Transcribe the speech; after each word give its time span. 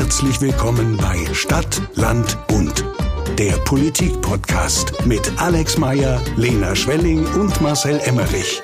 Herzlich 0.00 0.40
willkommen 0.40 0.96
bei 0.96 1.26
Stadt, 1.34 1.82
Land, 1.94 2.38
Bund. 2.46 2.86
Der 3.38 3.52
Politik-Podcast 3.66 5.04
mit 5.04 5.30
Alex 5.38 5.76
Meyer, 5.76 6.18
Lena 6.38 6.74
Schwelling 6.74 7.26
und 7.34 7.60
Marcel 7.60 8.00
Emmerich. 8.04 8.62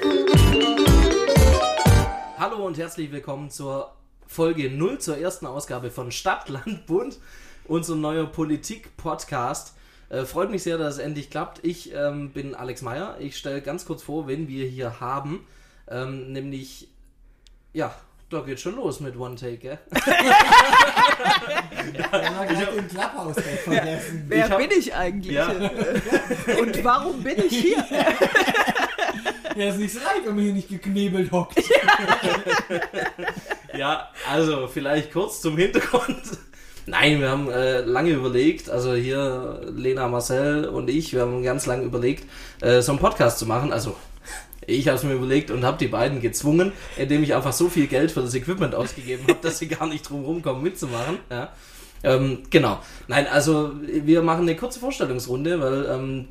Hallo 2.39 2.67
und 2.67 2.79
herzlich 2.79 3.13
willkommen 3.13 3.51
zur 3.51 3.93
Folge 4.27 4.71
0, 4.71 4.99
zur 4.99 5.19
ersten 5.19 5.45
Ausgabe 5.45 5.91
von 5.91 6.11
Stadt, 6.11 6.49
Land, 6.49 6.87
Bund, 6.87 7.19
unser 7.67 7.97
neuer 7.97 8.25
Politik-Podcast. 8.25 9.75
Äh, 10.09 10.25
freut 10.25 10.51
mich 10.51 10.63
sehr, 10.63 10.79
dass 10.79 10.95
es 10.95 11.01
endlich 11.01 11.29
klappt. 11.29 11.63
Ich 11.63 11.93
ähm, 11.95 12.31
bin 12.31 12.55
Alex 12.55 12.81
Meyer. 12.81 13.19
Ich 13.21 13.37
stelle 13.37 13.61
ganz 13.61 13.85
kurz 13.85 14.03
vor, 14.03 14.27
wen 14.27 14.49
wir 14.49 14.67
hier 14.67 15.01
haben. 15.01 15.47
Ähm, 15.87 16.33
nämlich, 16.33 16.89
ja, 17.75 17.95
da 18.31 18.41
geht 18.41 18.59
schon 18.61 18.77
los 18.77 19.01
mit 19.01 19.17
One 19.19 19.35
Take, 19.37 19.57
gell? 19.59 19.79
Ja, 21.97 22.45
ich 22.51 22.67
habe 22.67 22.77
den 22.77 22.89
Clubhouse 22.89 23.37
vergessen. 23.65 24.25
Wer 24.29 24.45
Ich 24.47 24.51
hab- 24.51 24.59
bin 24.59 24.71
ich 24.79 24.95
eigentlich? 24.95 25.33
Ja. 25.35 25.49
Und 26.61 26.85
warum 26.85 27.23
bin 27.23 27.39
ich 27.39 27.57
hier? 27.57 27.85
Ja, 29.57 29.69
ist 29.71 29.79
nicht 29.79 29.95
so 29.95 30.01
leicht, 30.01 30.27
wenn 30.27 30.35
man 30.35 30.45
hier 30.45 30.53
nicht 30.53 30.69
geknebelt 30.69 31.33
hockt. 31.33 31.59
Ja, 33.75 34.11
also 34.31 34.69
vielleicht 34.69 35.11
kurz 35.15 35.41
zum 35.41 35.57
Hintergrund. 35.57 36.21
Nein, 36.85 37.21
wir 37.23 37.31
haben 37.31 37.51
äh, 37.51 37.81
lange 37.81 38.11
überlegt, 38.11 38.69
also 38.69 38.93
hier 38.95 39.63
Lena, 39.75 40.09
Marcel 40.09 40.67
und 40.67 40.91
ich, 40.91 41.15
wir 41.15 41.23
haben 41.23 41.43
ganz 41.43 41.65
lange 41.65 41.85
überlegt, 41.85 42.29
äh, 42.61 42.83
so 42.83 42.93
einen 42.93 42.99
Podcast 42.99 43.39
zu 43.39 43.47
machen. 43.47 43.73
Also 43.73 43.97
ich 44.67 44.89
habe 44.89 44.97
es 44.97 45.05
mir 45.05 45.15
überlegt 45.15 45.51
und 45.51 45.65
habe 45.65 45.79
die 45.79 45.89
beiden 45.89 46.21
gezwungen, 46.21 46.73
indem 46.97 47.23
ich 47.23 47.35
einfach 47.35 47.53
so 47.53 47.69
viel 47.69 47.87
Geld 47.87 48.11
für 48.11 48.23
das 48.23 48.35
Equipment 48.35 48.75
ausgegeben 48.75 49.25
habe, 49.29 49.39
dass 49.43 49.59
sie 49.59 49.69
gar 49.69 49.87
nicht 49.87 50.09
drum 50.09 50.25
rumkommen 50.25 50.63
mitzumachen. 50.63 51.19
Ja. 51.31 51.53
Ähm, 52.03 52.43
genau. 52.51 52.81
Nein, 53.09 53.27
also 53.27 53.73
wir 53.83 54.23
machen 54.23 54.43
eine 54.43 54.57
kurze 54.57 54.79
Vorstellungsrunde, 54.79 55.61
weil 55.61 55.87
ähm, 55.87 56.29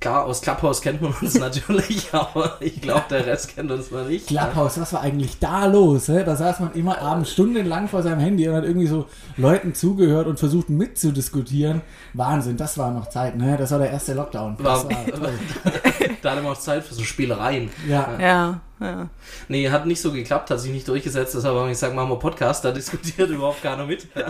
klar, 0.00 0.24
aus 0.26 0.40
Clubhouse 0.40 0.80
kennt 0.80 1.02
man 1.02 1.12
uns 1.20 1.34
natürlich, 1.38 2.08
aber 2.12 2.56
ich 2.60 2.80
glaube, 2.80 3.04
der 3.10 3.26
Rest 3.26 3.54
kennt 3.54 3.70
uns 3.70 3.90
noch 3.90 4.06
nicht. 4.06 4.26
Clubhouse, 4.28 4.80
was 4.80 4.92
war 4.92 5.00
eigentlich 5.02 5.38
da 5.38 5.66
los? 5.66 6.08
Hä? 6.08 6.22
Da 6.24 6.36
saß 6.36 6.60
man 6.60 6.72
immer 6.74 7.00
abends 7.00 7.32
stundenlang 7.32 7.88
vor 7.88 8.02
seinem 8.02 8.20
Handy 8.20 8.48
und 8.48 8.54
hat 8.54 8.64
irgendwie 8.64 8.86
so 8.86 9.06
Leuten 9.36 9.74
zugehört 9.74 10.26
und 10.26 10.38
versucht 10.38 10.68
mitzudiskutieren. 10.70 11.80
Wahnsinn, 12.14 12.56
das 12.56 12.78
war 12.78 12.90
noch 12.90 13.08
Zeit, 13.08 13.36
ne? 13.36 13.56
Das 13.56 13.70
war 13.70 13.78
der 13.78 13.90
erste 13.90 14.14
Lockdown. 14.14 14.56
Das 14.62 14.84
War- 14.84 14.90
war 14.90 15.06
toll. 15.06 15.32
Da 16.20 16.32
hatte 16.32 16.42
man 16.42 16.52
auch 16.54 16.58
Zeit 16.58 16.82
für 16.82 16.94
so 16.94 17.04
Spielereien. 17.04 17.70
Ja, 17.88 18.08
Ja, 18.20 18.60
ja. 18.80 19.08
Nee, 19.46 19.70
hat 19.70 19.86
nicht 19.86 20.00
so 20.00 20.10
geklappt, 20.10 20.50
hat 20.50 20.58
sich 20.58 20.72
nicht 20.72 20.88
durchgesetzt, 20.88 21.32
deshalb 21.36 21.54
habe 21.54 21.66
ich 21.66 21.74
gesagt, 21.74 21.94
machen 21.94 22.08
wir 22.10 22.16
Podcast, 22.18 22.64
da 22.64 22.72
diskutiert 22.72 23.30
überhaupt 23.30 23.62
keiner 23.62 23.86
mit. 23.86 24.08
Ja. 24.16 24.26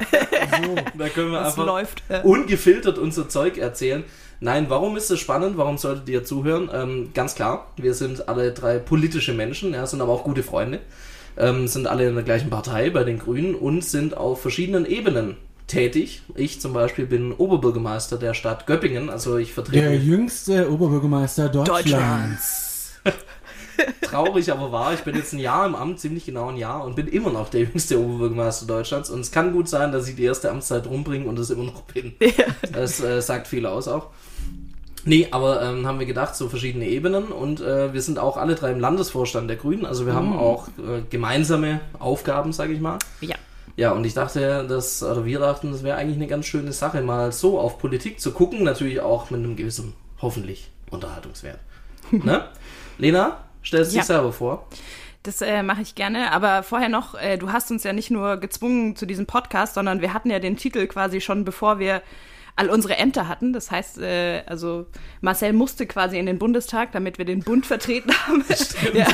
Da 0.98 1.08
können 1.08 1.30
wir 1.32 1.38
Das 1.38 1.48
einfach 1.54 1.64
läuft. 1.64 2.02
Ja. 2.10 2.20
ungefiltert 2.22 2.98
unser 2.98 3.28
Zeug 3.30 3.56
erzählen. 3.56 4.04
Nein, 4.40 4.66
warum 4.68 4.96
ist 4.96 5.10
es 5.10 5.18
spannend? 5.18 5.56
Warum 5.56 5.78
solltet 5.78 6.08
ihr 6.08 6.24
zuhören? 6.24 6.70
Ähm, 6.72 7.10
ganz 7.12 7.34
klar, 7.34 7.72
wir 7.76 7.94
sind 7.94 8.28
alle 8.28 8.52
drei 8.52 8.78
politische 8.78 9.34
Menschen, 9.34 9.74
ja, 9.74 9.84
sind 9.86 10.00
aber 10.00 10.12
auch 10.12 10.24
gute 10.24 10.42
Freunde, 10.44 10.80
ähm, 11.36 11.66
sind 11.66 11.86
alle 11.86 12.08
in 12.08 12.14
der 12.14 12.24
gleichen 12.24 12.50
Partei 12.50 12.90
bei 12.90 13.04
den 13.04 13.18
Grünen 13.18 13.54
und 13.54 13.84
sind 13.84 14.16
auf 14.16 14.40
verschiedenen 14.40 14.86
Ebenen 14.86 15.36
tätig. 15.66 16.22
Ich 16.36 16.60
zum 16.60 16.72
Beispiel 16.72 17.06
bin 17.06 17.32
Oberbürgermeister 17.32 18.16
der 18.16 18.34
Stadt 18.34 18.66
Göppingen, 18.66 19.10
also 19.10 19.38
ich 19.38 19.52
vertrete 19.52 19.82
der 19.82 19.96
jüngste 19.96 20.70
Oberbürgermeister 20.70 21.48
Deutschlands. 21.48 21.84
Deutschlands. 21.84 23.00
Traurig 24.02 24.50
aber 24.50 24.72
wahr, 24.72 24.94
ich 24.94 25.00
bin 25.00 25.14
jetzt 25.14 25.32
ein 25.32 25.38
Jahr 25.38 25.66
im 25.66 25.74
Amt, 25.74 26.00
ziemlich 26.00 26.26
genau 26.26 26.48
ein 26.48 26.56
Jahr 26.56 26.84
und 26.84 26.96
bin 26.96 27.08
immer 27.08 27.30
noch 27.30 27.48
der 27.48 27.62
jüngste 27.62 28.00
Oberbürgermeister 28.00 28.66
Deutschlands. 28.66 29.10
Und 29.10 29.20
es 29.20 29.30
kann 29.30 29.52
gut 29.52 29.68
sein, 29.68 29.92
dass 29.92 30.08
ich 30.08 30.16
die 30.16 30.24
erste 30.24 30.50
Amtszeit 30.50 30.86
rumbringe 30.86 31.26
und 31.26 31.38
es 31.38 31.50
immer 31.50 31.64
noch 31.64 31.82
bin. 31.82 32.14
Das 32.72 33.00
äh, 33.00 33.20
sagt 33.20 33.46
viel 33.48 33.66
aus 33.66 33.88
auch. 33.88 34.08
Nee, 35.04 35.28
aber 35.30 35.62
ähm, 35.62 35.86
haben 35.86 35.98
wir 35.98 36.06
gedacht, 36.06 36.36
so 36.36 36.48
verschiedene 36.48 36.86
Ebenen 36.86 37.28
und 37.28 37.60
äh, 37.60 37.92
wir 37.92 38.02
sind 38.02 38.18
auch 38.18 38.36
alle 38.36 38.54
drei 38.54 38.72
im 38.72 38.80
Landesvorstand 38.80 39.48
der 39.48 39.56
Grünen, 39.56 39.86
also 39.86 40.06
wir 40.06 40.14
haben 40.14 40.36
auch 40.36 40.68
äh, 40.68 41.02
gemeinsame 41.08 41.80
Aufgaben, 41.98 42.52
sage 42.52 42.74
ich 42.74 42.80
mal. 42.80 42.98
Ja. 43.20 43.36
Ja, 43.76 43.92
und 43.92 44.04
ich 44.04 44.12
dachte, 44.12 44.66
dass, 44.68 45.04
oder 45.04 45.24
wir 45.24 45.38
dachten, 45.38 45.70
das 45.70 45.84
wäre 45.84 45.96
eigentlich 45.96 46.16
eine 46.16 46.26
ganz 46.26 46.46
schöne 46.46 46.72
Sache, 46.72 47.00
mal 47.00 47.30
so 47.30 47.60
auf 47.60 47.78
Politik 47.78 48.20
zu 48.20 48.32
gucken, 48.32 48.64
natürlich 48.64 49.00
auch 49.00 49.30
mit 49.30 49.38
einem 49.38 49.54
gewissen, 49.54 49.94
hoffentlich, 50.20 50.68
Unterhaltungswert. 50.90 51.60
ne? 52.10 52.46
Lena, 52.98 53.38
stellst 53.64 53.92
Ja. 53.94 54.00
dich 54.00 54.06
selber 54.06 54.32
vor. 54.32 54.66
Das 55.24 55.40
äh, 55.42 55.62
mache 55.62 55.82
ich 55.82 55.94
gerne. 55.94 56.32
Aber 56.32 56.62
vorher 56.62 56.88
noch, 56.88 57.14
äh, 57.14 57.36
du 57.36 57.52
hast 57.52 57.70
uns 57.70 57.84
ja 57.84 57.92
nicht 57.92 58.10
nur 58.10 58.36
gezwungen 58.38 58.96
zu 58.96 59.04
diesem 59.04 59.26
Podcast, 59.26 59.74
sondern 59.74 60.00
wir 60.00 60.14
hatten 60.14 60.30
ja 60.30 60.38
den 60.38 60.56
Titel 60.56 60.86
quasi 60.86 61.20
schon, 61.20 61.44
bevor 61.44 61.78
wir 61.78 62.02
all 62.58 62.70
unsere 62.70 62.96
Ämter 62.96 63.28
hatten. 63.28 63.52
Das 63.52 63.70
heißt, 63.70 63.98
äh, 63.98 64.42
also 64.46 64.86
Marcel 65.20 65.52
musste 65.52 65.86
quasi 65.86 66.18
in 66.18 66.26
den 66.26 66.38
Bundestag, 66.38 66.92
damit 66.92 67.18
wir 67.18 67.24
den 67.24 67.40
Bund 67.40 67.64
vertreten 67.66 68.12
haben. 68.26 68.44
ja. 68.94 69.06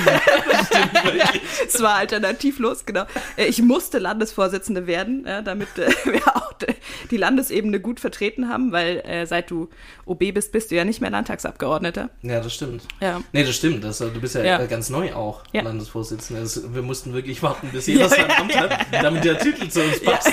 Es 1.67 1.81
war 1.83 1.95
alternativlos, 1.97 2.87
genau. 2.87 3.05
Äh, 3.37 3.47
Ich 3.47 3.61
musste 3.63 3.99
Landesvorsitzende 3.99 4.87
werden, 4.87 5.25
ja, 5.27 5.43
damit 5.43 5.69
äh, 5.79 5.89
wir 6.05 6.27
auch 6.37 6.53
die 7.11 7.17
Landesebene 7.17 7.81
gut 7.81 8.01
vertreten 8.01 8.49
haben, 8.49 8.73
weil 8.73 8.99
äh, 9.05 9.27
seit 9.27 9.51
du 9.51 9.69
OB 10.07 10.33
bist, 10.35 10.53
bist 10.53 10.71
du 10.71 10.77
ja 10.77 10.85
nicht 10.85 11.01
mehr 11.01 11.11
Landtagsabgeordneter. 11.11 12.11
Ja, 12.23 12.41
das 12.41 12.55
stimmt. 12.55 12.83
Ja. 13.01 13.21
Nee, 13.33 13.45
das 13.45 13.55
stimmt. 13.57 13.85
Das, 13.85 13.99
du 13.99 14.21
bist 14.21 14.35
ja, 14.35 14.43
Ja. 14.45 14.61
äh, 14.63 14.67
ganz 14.67 14.89
neu 14.91 15.13
auch 15.15 15.43
Ja. 15.53 15.63
Landesvorsitzender. 15.63 16.43
Das, 16.43 16.73
wir 16.75 16.83
mussten 16.83 17.13
wirklich 17.13 17.43
warten, 17.43 17.69
bis 17.73 17.87
jeder 17.87 18.03
Ja, 18.03 18.09
sein 18.09 18.27
ja, 18.29 18.39
Amt 18.39 18.57
hat, 18.59 18.87
damit 18.93 19.25
der 19.25 19.39
Titel 19.39 19.69
zu 19.69 19.83
uns 19.83 20.01
passt. 20.01 20.31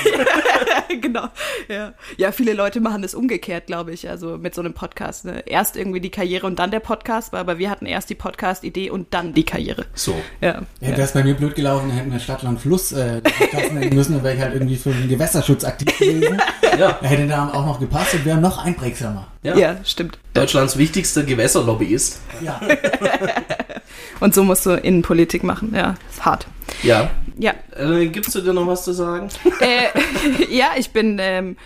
genau. 1.02 1.28
Ja. 1.68 1.94
ja, 2.18 2.31
viele 2.31 2.53
Leute 2.53 2.81
machen 2.81 3.03
es 3.03 3.13
umgekehrt, 3.13 3.68
glaube 3.68 3.94
ich, 3.94 4.09
also 4.09 4.38
mit 4.38 4.56
so 4.56 4.62
einem 4.62 4.74
Podcast. 4.74 5.25
Ne? 5.25 5.44
Erst 5.46 5.75
irgendwie 5.78 6.02
die 6.02 6.09
Karriere 6.09 6.47
und 6.47 6.59
dann 6.59 6.72
der 6.72 6.79
Podcast, 6.79 7.34
aber 7.34 7.57
wir 7.57 7.69
hatten 7.69 7.85
erst 7.85 8.09
die 8.09 8.16
Podcast-Idee 8.16 8.90
und 8.90 9.13
dann 9.13 9.34
die 9.34 9.44
Karriere. 9.44 9.85
So. 9.94 10.16
Ja. 10.41 10.62
Ja, 10.80 10.91
das 10.96 11.13
bei 11.13 11.24
mir 11.24 11.35
blöd 11.35 11.56
gelaufen, 11.56 11.91
hätten 11.91 12.12
wir 12.12 12.19
Stadtland 12.19 12.59
Fluss 12.59 12.91
äh, 12.91 13.22
den 13.22 13.34
Podcast 13.34 13.74
nennen 13.74 13.96
müssen, 13.96 14.13
dann 14.13 14.24
wäre 14.24 14.35
ich 14.35 14.41
halt 14.41 14.53
irgendwie 14.53 14.75
für 14.75 14.91
den 14.91 15.07
Gewässerschutz 15.07 15.63
aktiv 15.63 15.97
gewesen. 15.97 16.41
Ja. 16.80 16.97
Er 17.01 17.09
hätte 17.09 17.28
da 17.28 17.50
auch 17.50 17.66
noch 17.66 17.80
gepasst 17.81 18.13
und 18.13 18.24
wäre 18.24 18.38
noch 18.38 18.63
einprägsamer. 18.63 19.28
Ja. 19.44 19.57
ja, 19.57 19.75
stimmt. 19.84 20.18
Deutschlands 20.34 20.78
wichtigster 20.78 21.24
Gewässerlobbyist. 21.24 22.22
Ja. 22.41 22.62
Und 24.22 24.34
so 24.34 24.44
musst 24.46 24.66
du 24.66 24.72
Innenpolitik 24.72 25.44
machen. 25.44 25.74
Ja, 25.76 25.96
ist 26.09 26.24
hart. 26.24 26.48
Ja. 26.84 27.09
Ja, 27.38 27.54
Äh, 27.76 28.08
gibst 28.08 28.34
du 28.36 28.42
dir 28.42 28.54
noch 28.54 28.68
was 28.68 28.84
zu 28.86 28.94
sagen? 28.94 29.28
äh, 29.59 30.56
ja 30.56 30.68
ich 30.78 30.92
bin 30.92 31.18
ähm, 31.20 31.58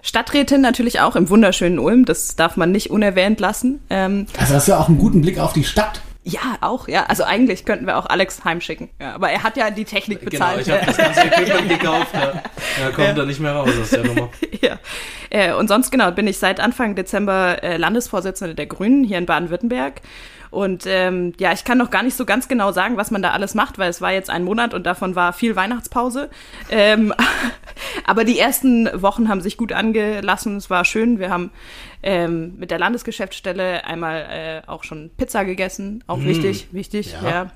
Stadträtin 0.00 0.60
natürlich 0.60 1.00
auch 1.00 1.16
im 1.16 1.28
wunderschönen 1.28 1.78
Ulm. 1.78 2.04
Das 2.04 2.36
darf 2.36 2.56
man 2.56 2.70
nicht 2.70 2.90
unerwähnt 2.90 3.40
lassen. 3.40 3.80
Ähm, 3.90 4.26
Also 4.38 4.54
hast 4.54 4.68
du 4.68 4.78
auch 4.78 4.88
einen 4.88 4.98
guten 4.98 5.20
Blick 5.22 5.38
auf 5.38 5.52
die 5.52 5.64
Stadt. 5.64 6.00
Ja, 6.28 6.58
auch, 6.60 6.88
ja. 6.88 7.04
Also 7.06 7.24
eigentlich 7.24 7.64
könnten 7.64 7.86
wir 7.86 7.96
auch 7.96 8.06
Alex 8.06 8.44
heimschicken. 8.44 8.90
Ja, 9.00 9.14
aber 9.14 9.30
er 9.30 9.42
hat 9.42 9.56
ja 9.56 9.70
die 9.70 9.84
Technik 9.84 10.20
Genau, 10.20 10.30
bezahlt. 10.30 10.66
ich 10.66 10.72
habe 10.72 10.84
das 10.86 10.96
ganze 10.96 11.20
Equipment 11.26 11.68
gekauft. 11.68 12.14
Ja, 12.14 12.20
ja 12.82 12.90
kommt 12.90 13.08
Ja. 13.08 13.12
da 13.14 13.24
nicht 13.24 13.40
mehr 13.40 13.52
raus 13.52 13.70
aus 13.80 13.90
der 13.90 14.04
Nummer. 14.04 14.28
Ja, 14.60 14.78
äh, 15.30 15.52
und 15.52 15.68
sonst 15.68 15.90
genau 15.90 16.10
bin 16.10 16.26
ich 16.26 16.38
seit 16.38 16.60
Anfang 16.60 16.94
Dezember 16.96 17.62
äh, 17.62 17.76
Landesvorsitzende 17.76 18.54
der 18.54 18.66
Grünen 18.66 19.04
hier 19.04 19.18
in 19.18 19.26
Baden-Württemberg. 19.26 20.00
Und 20.50 20.84
ähm, 20.86 21.34
ja, 21.38 21.52
ich 21.52 21.64
kann 21.64 21.76
noch 21.76 21.90
gar 21.90 22.02
nicht 22.02 22.16
so 22.16 22.24
ganz 22.24 22.48
genau 22.48 22.72
sagen, 22.72 22.96
was 22.96 23.10
man 23.10 23.20
da 23.20 23.32
alles 23.32 23.54
macht, 23.54 23.78
weil 23.78 23.90
es 23.90 24.00
war 24.00 24.12
jetzt 24.12 24.30
ein 24.30 24.44
Monat 24.44 24.72
und 24.72 24.86
davon 24.86 25.14
war 25.14 25.34
viel 25.34 25.56
Weihnachtspause. 25.56 26.30
Ähm, 26.70 27.12
aber 28.06 28.24
die 28.24 28.38
ersten 28.38 28.88
Wochen 29.02 29.28
haben 29.28 29.42
sich 29.42 29.58
gut 29.58 29.72
angelassen. 29.72 30.56
Es 30.56 30.70
war 30.70 30.84
schön. 30.86 31.18
Wir 31.18 31.28
haben 31.30 31.50
ähm, 32.02 32.56
mit 32.58 32.70
der 32.70 32.78
Landesgeschäftsstelle 32.78 33.84
einmal 33.84 34.62
äh, 34.66 34.68
auch 34.68 34.84
schon 34.84 35.10
Pizza 35.16 35.44
gegessen. 35.44 36.04
Auch 36.06 36.20
wichtig, 36.20 36.68
wichtig, 36.72 37.12
Ja. 37.22 37.28
ja. 37.28 37.50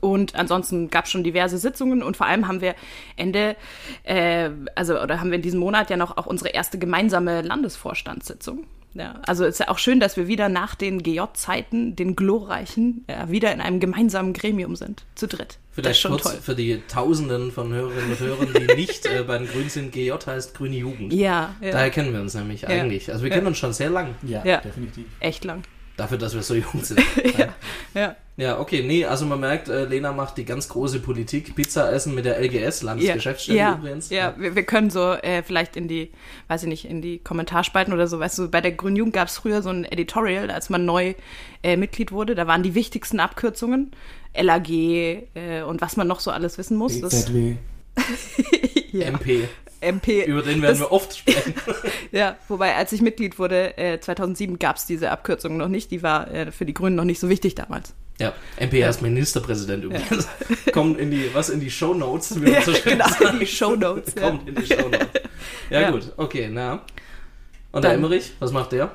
Und 0.00 0.36
ansonsten 0.36 0.88
gab 0.88 1.06
es 1.06 1.10
schon 1.10 1.24
diverse 1.24 1.58
Sitzungen 1.58 2.02
und 2.02 2.16
vor 2.16 2.26
allem 2.26 2.46
haben 2.46 2.60
wir 2.60 2.76
Ende, 3.16 3.56
äh, 4.04 4.50
also 4.76 5.00
oder 5.00 5.20
haben 5.20 5.30
wir 5.30 5.36
in 5.36 5.42
diesem 5.42 5.58
Monat 5.58 5.90
ja 5.90 5.96
noch 5.96 6.16
auch 6.16 6.26
unsere 6.26 6.50
erste 6.50 6.78
gemeinsame 6.78 7.42
Landesvorstandssitzung. 7.42 8.66
Ja, 8.94 9.20
also 9.26 9.44
ist 9.44 9.60
ja 9.60 9.68
auch 9.68 9.78
schön, 9.78 10.00
dass 10.00 10.16
wir 10.16 10.26
wieder 10.26 10.48
nach 10.48 10.74
den 10.74 11.02
GJ-Zeiten, 11.02 11.94
den 11.94 12.16
glorreichen, 12.16 13.04
ja, 13.08 13.30
wieder 13.30 13.52
in 13.52 13.60
einem 13.60 13.78
gemeinsamen 13.78 14.32
Gremium 14.32 14.74
sind, 14.74 15.04
zu 15.14 15.28
dritt. 15.28 15.58
Vielleicht 15.80 16.00
schon 16.00 16.12
kurz 16.12 16.22
toll. 16.24 16.38
für 16.42 16.54
die 16.54 16.82
Tausenden 16.88 17.52
von 17.52 17.72
Hörerinnen 17.72 18.10
und 18.10 18.20
Hörern, 18.20 18.48
die 18.54 18.74
nicht 18.76 19.06
äh, 19.06 19.22
bei 19.26 19.38
den 19.38 19.48
Grünen 19.48 19.68
sind. 19.68 19.92
GJ 19.92 20.12
heißt 20.26 20.54
Grüne 20.54 20.76
Jugend. 20.76 21.12
Ja, 21.12 21.54
ja 21.60 21.72
Daher 21.72 21.90
kennen 21.90 22.12
wir 22.12 22.20
uns 22.20 22.34
nämlich 22.34 22.66
eigentlich. 22.66 23.10
Also 23.10 23.24
wir 23.24 23.30
kennen 23.30 23.46
uns 23.46 23.58
schon 23.58 23.72
sehr 23.72 23.90
lang. 23.90 24.14
Ja, 24.22 24.44
Ja. 24.44 24.58
definitiv. 24.58 25.06
echt 25.20 25.44
lang. 25.44 25.62
Dafür, 25.96 26.16
dass 26.18 26.34
wir 26.34 26.42
so 26.42 26.54
jung 26.54 26.82
sind. 26.82 27.00
Ja, 27.38 27.54
ja. 27.94 28.16
Ja, 28.40 28.58
okay, 28.58 28.82
nee, 28.82 29.04
also 29.04 29.26
man 29.26 29.38
merkt, 29.38 29.68
äh, 29.68 29.84
Lena 29.84 30.12
macht 30.12 30.38
die 30.38 30.46
ganz 30.46 30.68
große 30.70 31.00
Politik, 31.00 31.54
Pizza 31.54 31.92
essen 31.92 32.14
mit 32.14 32.24
der 32.24 32.40
LGS, 32.40 32.82
Landesgeschäftsstelle 32.82 33.58
ja, 33.58 33.74
übrigens. 33.74 34.08
Ja, 34.08 34.34
wir, 34.38 34.54
wir 34.54 34.62
können 34.62 34.88
so 34.88 35.12
äh, 35.12 35.42
vielleicht 35.42 35.76
in 35.76 35.88
die, 35.88 36.10
weiß 36.48 36.62
ich 36.62 36.68
nicht, 36.70 36.84
in 36.86 37.02
die 37.02 37.18
Kommentarspalten 37.18 37.92
oder 37.92 38.06
so, 38.06 38.18
weißt 38.18 38.38
du, 38.38 38.48
bei 38.48 38.62
der 38.62 38.72
Grünen 38.72 38.96
Jugend 38.96 39.14
gab 39.14 39.28
es 39.28 39.36
früher 39.36 39.60
so 39.60 39.68
ein 39.68 39.84
Editorial, 39.84 40.50
als 40.50 40.70
man 40.70 40.86
neu 40.86 41.14
äh, 41.62 41.76
Mitglied 41.76 42.12
wurde, 42.12 42.34
da 42.34 42.46
waren 42.46 42.62
die 42.62 42.74
wichtigsten 42.74 43.20
Abkürzungen, 43.20 43.90
LAG 44.34 44.70
äh, 44.70 45.62
und 45.66 45.82
was 45.82 45.98
man 45.98 46.08
noch 46.08 46.20
so 46.20 46.30
alles 46.30 46.56
wissen 46.56 46.78
muss. 46.78 46.98
Das, 47.00 47.26
BZW. 47.26 47.56
ja. 48.92 49.06
MP. 49.06 49.48
MP. 49.82 50.24
Über 50.24 50.42
den 50.42 50.62
werden 50.62 50.78
Das- 50.78 50.80
wir 50.80 50.92
oft 50.92 51.16
sprechen. 51.16 51.54
Ja, 52.12 52.36
wobei, 52.48 52.74
als 52.74 52.90
ich 52.90 53.02
Mitglied 53.02 53.38
wurde, 53.38 53.78
äh, 53.78 54.00
2007 54.00 54.58
gab 54.58 54.76
es 54.76 54.86
diese 54.86 55.10
Abkürzung 55.12 55.56
noch 55.56 55.68
nicht. 55.68 55.92
Die 55.92 56.02
war 56.02 56.28
äh, 56.32 56.50
für 56.50 56.64
die 56.64 56.74
Grünen 56.74 56.96
noch 56.96 57.04
nicht 57.04 57.20
so 57.20 57.28
wichtig 57.28 57.54
damals. 57.54 57.94
Ja, 58.20 58.32
MP 58.58 58.84
heißt 58.84 59.02
Ministerpräsident 59.02 59.82
übrigens. 59.84 60.28
Kommt 60.72 60.98
in 60.98 61.10
die, 61.10 61.30
was, 61.32 61.48
in 61.48 61.58
die 61.60 61.70
man 62.52 62.62
so 62.62 62.72
schön 62.74 62.92
genau, 62.92 63.08
sagt. 63.08 63.22
in 63.32 63.38
die 63.40 63.46
Shownotes. 63.46 64.14
Ja. 64.14 64.22
Kommt 64.30 64.48
in 64.48 64.54
die 64.54 64.66
Shownotes. 64.66 65.08
Ja, 65.70 65.80
Ja. 65.80 65.90
gut, 65.90 66.12
okay, 66.16 66.48
na. 66.52 66.82
Und 67.72 67.82
der 67.84 67.90
Dann- 67.92 68.00
Emmerich, 68.00 68.32
was 68.38 68.52
macht 68.52 68.72
der? 68.72 68.92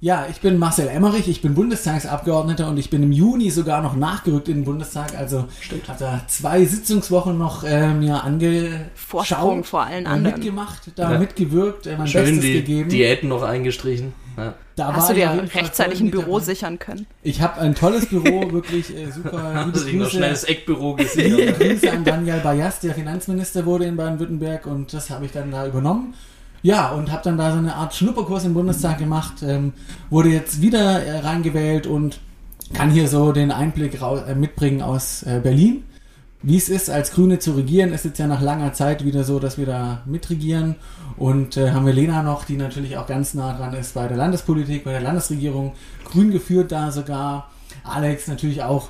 Ja, 0.00 0.28
ich 0.30 0.40
bin 0.40 0.58
Marcel 0.58 0.86
Emmerich, 0.86 1.26
ich 1.28 1.42
bin 1.42 1.54
Bundestagsabgeordneter 1.54 2.68
und 2.68 2.78
ich 2.78 2.88
bin 2.88 3.02
im 3.02 3.10
Juni 3.10 3.50
sogar 3.50 3.82
noch 3.82 3.96
nachgerückt 3.96 4.46
in 4.48 4.58
den 4.58 4.64
Bundestag. 4.64 5.16
Also 5.18 5.48
Stimmt. 5.60 5.88
habe 5.88 5.98
da 5.98 6.20
zwei 6.28 6.64
Sitzungswochen 6.64 7.36
noch 7.36 7.64
äh, 7.64 7.92
mir 7.94 8.22
angeschaut, 8.22 8.78
Vorsprung 8.94 9.64
vor 9.64 9.82
allen 9.82 10.04
äh, 10.04 10.08
anderen. 10.08 10.36
mitgemacht, 10.36 10.82
da 10.94 11.12
Ja. 11.14 11.18
mitgewirkt, 11.18 11.88
äh, 11.88 11.96
mein 11.98 12.06
Schön 12.06 12.26
Bestes 12.26 12.42
die 12.42 12.52
gegeben. 12.52 12.88
Diäten 12.90 13.28
noch 13.28 13.42
eingestrichen. 13.42 14.12
Ja. 14.38 14.54
Da 14.76 14.94
Hast 14.94 15.10
du 15.10 15.14
ich 15.14 15.20
dir 15.20 15.48
rechtzeitig 15.54 16.00
ein 16.00 16.10
Büro 16.10 16.34
dabei. 16.38 16.44
sichern 16.44 16.78
können? 16.78 17.06
Ich 17.22 17.42
habe 17.42 17.60
ein 17.60 17.74
tolles 17.74 18.06
Büro, 18.06 18.52
wirklich 18.52 18.96
äh, 18.96 19.10
super. 19.10 19.42
Haben 19.54 19.74
sie 19.74 19.94
noch 19.94 20.08
schnell 20.08 20.30
das 20.30 20.44
Eckbüro 20.44 20.94
gesichert. 20.94 21.58
Grüße 21.58 21.90
an 21.90 22.04
Daniel 22.04 22.38
Bayas, 22.40 22.80
der 22.80 22.94
Finanzminister 22.94 23.66
wurde 23.66 23.86
in 23.86 23.96
Baden-Württemberg 23.96 24.66
und 24.66 24.92
das 24.94 25.10
habe 25.10 25.24
ich 25.26 25.32
dann 25.32 25.50
da 25.50 25.66
übernommen. 25.66 26.14
Ja, 26.62 26.90
und 26.90 27.10
habe 27.12 27.22
dann 27.24 27.36
da 27.36 27.52
so 27.52 27.58
eine 27.58 27.74
Art 27.74 27.94
Schnupperkurs 27.94 28.44
im 28.44 28.54
Bundestag 28.54 28.98
gemacht, 28.98 29.42
ähm, 29.42 29.72
wurde 30.10 30.28
jetzt 30.30 30.60
wieder 30.60 31.02
äh, 31.02 31.18
reingewählt 31.18 31.86
und 31.86 32.18
kann 32.74 32.90
hier 32.90 33.08
so 33.08 33.32
den 33.32 33.50
Einblick 33.50 34.00
äh, 34.00 34.34
mitbringen 34.34 34.82
aus 34.82 35.22
äh, 35.22 35.40
Berlin. 35.42 35.84
Wie 36.40 36.56
es 36.56 36.68
ist, 36.68 36.88
als 36.88 37.10
Grüne 37.10 37.40
zu 37.40 37.52
regieren, 37.52 37.92
ist 37.92 38.04
jetzt 38.04 38.18
ja 38.18 38.28
nach 38.28 38.40
langer 38.40 38.72
Zeit 38.72 39.04
wieder 39.04 39.24
so, 39.24 39.40
dass 39.40 39.58
wir 39.58 39.66
da 39.66 40.02
mitregieren. 40.06 40.76
Und 41.16 41.56
äh, 41.56 41.72
haben 41.72 41.84
wir 41.84 41.92
Lena 41.92 42.22
noch, 42.22 42.44
die 42.44 42.56
natürlich 42.56 42.96
auch 42.96 43.08
ganz 43.08 43.34
nah 43.34 43.56
dran 43.56 43.74
ist 43.74 43.94
bei 43.94 44.06
der 44.06 44.16
Landespolitik, 44.16 44.84
bei 44.84 44.92
der 44.92 45.00
Landesregierung. 45.00 45.74
Grün 46.04 46.30
geführt 46.30 46.70
da 46.70 46.92
sogar. 46.92 47.50
Alex 47.82 48.28
natürlich 48.28 48.62
auch, 48.62 48.88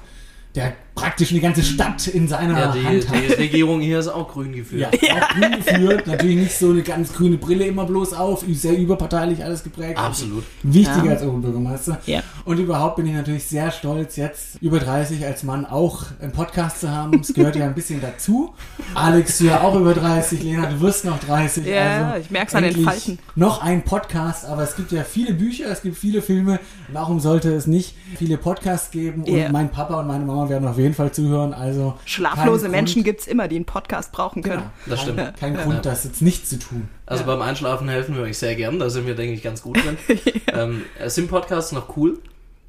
der 0.54 0.74
praktisch 1.00 1.30
eine 1.32 1.40
ganze 1.40 1.62
Stadt 1.62 2.06
in 2.08 2.28
seiner 2.28 2.58
Ja, 2.58 2.72
die, 2.72 2.84
Hand 2.84 3.08
hat. 3.08 3.16
die 3.16 3.32
Regierung 3.34 3.80
hier 3.80 3.98
ist 3.98 4.08
auch 4.08 4.28
grün 4.28 4.52
geführt. 4.52 4.96
Ja, 5.00 5.14
auch 5.16 5.28
grün 5.30 5.52
geführt. 5.52 6.06
Natürlich 6.06 6.36
nicht 6.36 6.58
so 6.58 6.70
eine 6.70 6.82
ganz 6.82 7.12
grüne 7.12 7.36
Brille 7.38 7.64
immer 7.66 7.84
bloß 7.86 8.12
auf, 8.14 8.44
sehr 8.52 8.76
überparteilich 8.76 9.44
alles 9.44 9.62
geprägt. 9.64 9.98
Absolut. 9.98 10.44
Wichtiger 10.62 11.04
Ja. 11.06 11.10
als 11.12 11.22
Oberbürgermeister. 11.22 11.98
Ja. 12.06 12.22
Und 12.44 12.58
überhaupt 12.58 12.96
bin 12.96 13.06
ich 13.06 13.14
natürlich 13.14 13.44
sehr 13.44 13.70
stolz, 13.70 14.16
jetzt 14.16 14.56
über 14.60 14.78
30 14.78 15.24
als 15.24 15.42
Mann 15.42 15.64
auch 15.66 16.04
einen 16.20 16.32
Podcast 16.32 16.80
zu 16.80 16.90
haben. 16.90 17.20
Es 17.20 17.32
gehört 17.34 17.56
ja 17.56 17.64
ein 17.66 17.74
bisschen 17.74 18.00
dazu. 18.00 18.54
Alex, 18.94 19.38
du 19.38 19.44
ja 19.44 19.60
auch 19.60 19.74
über 19.74 19.94
30. 19.94 20.42
Lena, 20.42 20.66
du 20.66 20.80
wirst 20.80 21.04
noch 21.04 21.18
30. 21.20 21.66
Ja, 21.66 22.16
ich 22.16 22.30
merk's 22.30 22.54
an 22.54 22.64
den 22.64 22.84
Falten. 22.84 23.18
Noch 23.34 23.62
ein 23.62 23.82
Podcast, 23.82 24.44
aber 24.46 24.62
es 24.62 24.76
gibt 24.76 24.92
ja 24.92 25.04
viele 25.04 25.34
Bücher, 25.34 25.66
es 25.70 25.82
gibt 25.82 25.96
viele 25.96 26.22
Filme. 26.22 26.58
Warum 26.92 27.20
sollte 27.20 27.52
es 27.54 27.66
nicht 27.66 27.94
viele 28.16 28.36
Podcasts 28.38 28.90
geben? 28.90 29.22
Und 29.24 29.34
Ja. 29.36 29.50
mein 29.52 29.70
Papa 29.70 30.00
und 30.00 30.06
meine 30.06 30.24
Mama 30.24 30.48
werden 30.48 30.66
auf 30.68 30.78
jeden 30.88 30.96
Fall 30.96 31.12
zuhören. 31.12 31.52
Also 31.52 31.94
Schlaflose 32.04 32.68
Menschen 32.68 33.02
Grund, 33.02 33.04
gibt's 33.04 33.26
immer, 33.26 33.48
die 33.48 33.56
einen 33.56 33.64
Podcast 33.64 34.12
brauchen 34.12 34.42
können. 34.42 34.62
Genau. 34.62 34.70
Das 34.86 35.02
stimmt. 35.02 35.18
Kein, 35.18 35.34
kein 35.38 35.56
Grund, 35.56 35.86
das 35.86 36.04
jetzt 36.04 36.22
nicht 36.22 36.48
zu 36.48 36.58
tun. 36.58 36.88
Also 37.06 37.24
beim 37.24 37.42
Einschlafen 37.42 37.88
helfen 37.88 38.16
wir 38.16 38.22
euch 38.22 38.38
sehr 38.38 38.54
gern, 38.54 38.78
da 38.78 38.90
sind 38.90 39.06
wir, 39.06 39.14
denke 39.14 39.34
ich, 39.34 39.42
ganz 39.42 39.62
gut 39.62 39.76
drin. 39.76 39.96
ähm, 40.52 40.82
sind 41.06 41.28
Podcasts 41.28 41.72
noch 41.72 41.96
cool? 41.96 42.18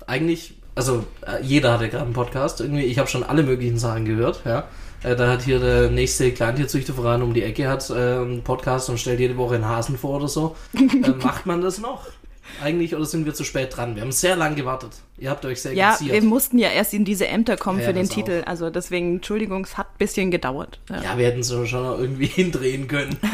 Eigentlich, 0.05 0.55
also 0.75 1.05
äh, 1.25 1.43
jeder 1.43 1.73
hat 1.73 1.81
ja 1.81 1.87
gerade 1.87 2.05
einen 2.05 2.13
Podcast. 2.13 2.61
Irgendwie, 2.61 2.83
ich 2.83 2.99
habe 2.99 3.09
schon 3.09 3.23
alle 3.23 3.43
möglichen 3.43 3.77
Sachen 3.77 4.05
gehört, 4.05 4.41
ja. 4.45 4.65
Äh, 5.03 5.15
da 5.15 5.29
hat 5.29 5.43
hier 5.43 5.59
der 5.59 5.89
nächste 5.89 6.31
Kleintierzüchterverein 6.31 7.21
um 7.21 7.33
die 7.33 7.43
Ecke 7.43 7.69
hat 7.69 7.89
äh, 7.89 7.93
einen 7.93 8.43
Podcast 8.43 8.89
und 8.89 8.99
stellt 8.99 9.19
jede 9.19 9.37
Woche 9.37 9.55
einen 9.55 9.65
Hasen 9.65 9.97
vor 9.97 10.17
oder 10.17 10.27
so. 10.27 10.55
äh, 10.73 11.09
macht 11.23 11.45
man 11.45 11.61
das 11.61 11.79
noch? 11.79 12.07
Eigentlich 12.61 12.95
oder 12.95 13.05
sind 13.05 13.25
wir 13.25 13.33
zu 13.33 13.43
spät 13.43 13.75
dran? 13.75 13.95
Wir 13.95 14.01
haben 14.01 14.11
sehr 14.11 14.35
lange 14.35 14.55
gewartet. 14.55 14.91
Ihr 15.17 15.29
habt 15.29 15.45
euch 15.45 15.61
sehr 15.61 15.73
Ja, 15.73 15.91
geziert. 15.91 16.13
wir 16.13 16.23
mussten 16.23 16.57
ja 16.57 16.69
erst 16.69 16.93
in 16.93 17.05
diese 17.05 17.27
Ämter 17.27 17.57
kommen 17.57 17.79
Ja, 17.79 17.85
für 17.87 17.93
den 17.93 18.05
das 18.05 18.15
Titel. 18.15 18.43
Also 18.45 18.69
deswegen, 18.69 19.15
Entschuldigung, 19.15 19.63
es 19.63 19.77
hat 19.77 19.87
ein 19.87 19.97
bisschen 19.97 20.31
gedauert. 20.31 20.79
Ja. 20.89 21.01
ja, 21.01 21.17
wir 21.17 21.27
hätten 21.27 21.39
es 21.39 21.49
schon 21.49 21.65
irgendwie 21.99 22.25
hindrehen 22.27 22.87
können. 22.87 23.17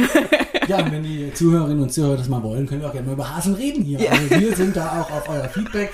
Ja, 0.68 0.80
und 0.80 0.92
wenn 0.92 1.04
die 1.04 1.32
Zuhörerinnen 1.32 1.84
und 1.84 1.94
Zuhörer 1.94 2.18
das 2.18 2.28
mal 2.28 2.42
wollen, 2.42 2.66
können 2.66 2.82
wir 2.82 2.88
auch 2.88 2.92
gerne 2.94 3.06
mal 3.06 3.14
über 3.14 3.36
Hasen 3.36 3.54
reden 3.54 3.84
hier. 3.84 4.00
Also 4.12 4.32
wir 4.32 4.56
sind 4.56 4.76
da 4.76 5.00
auch 5.00 5.12
auf 5.12 5.30
euer 5.30 5.48
Feedback 5.48 5.92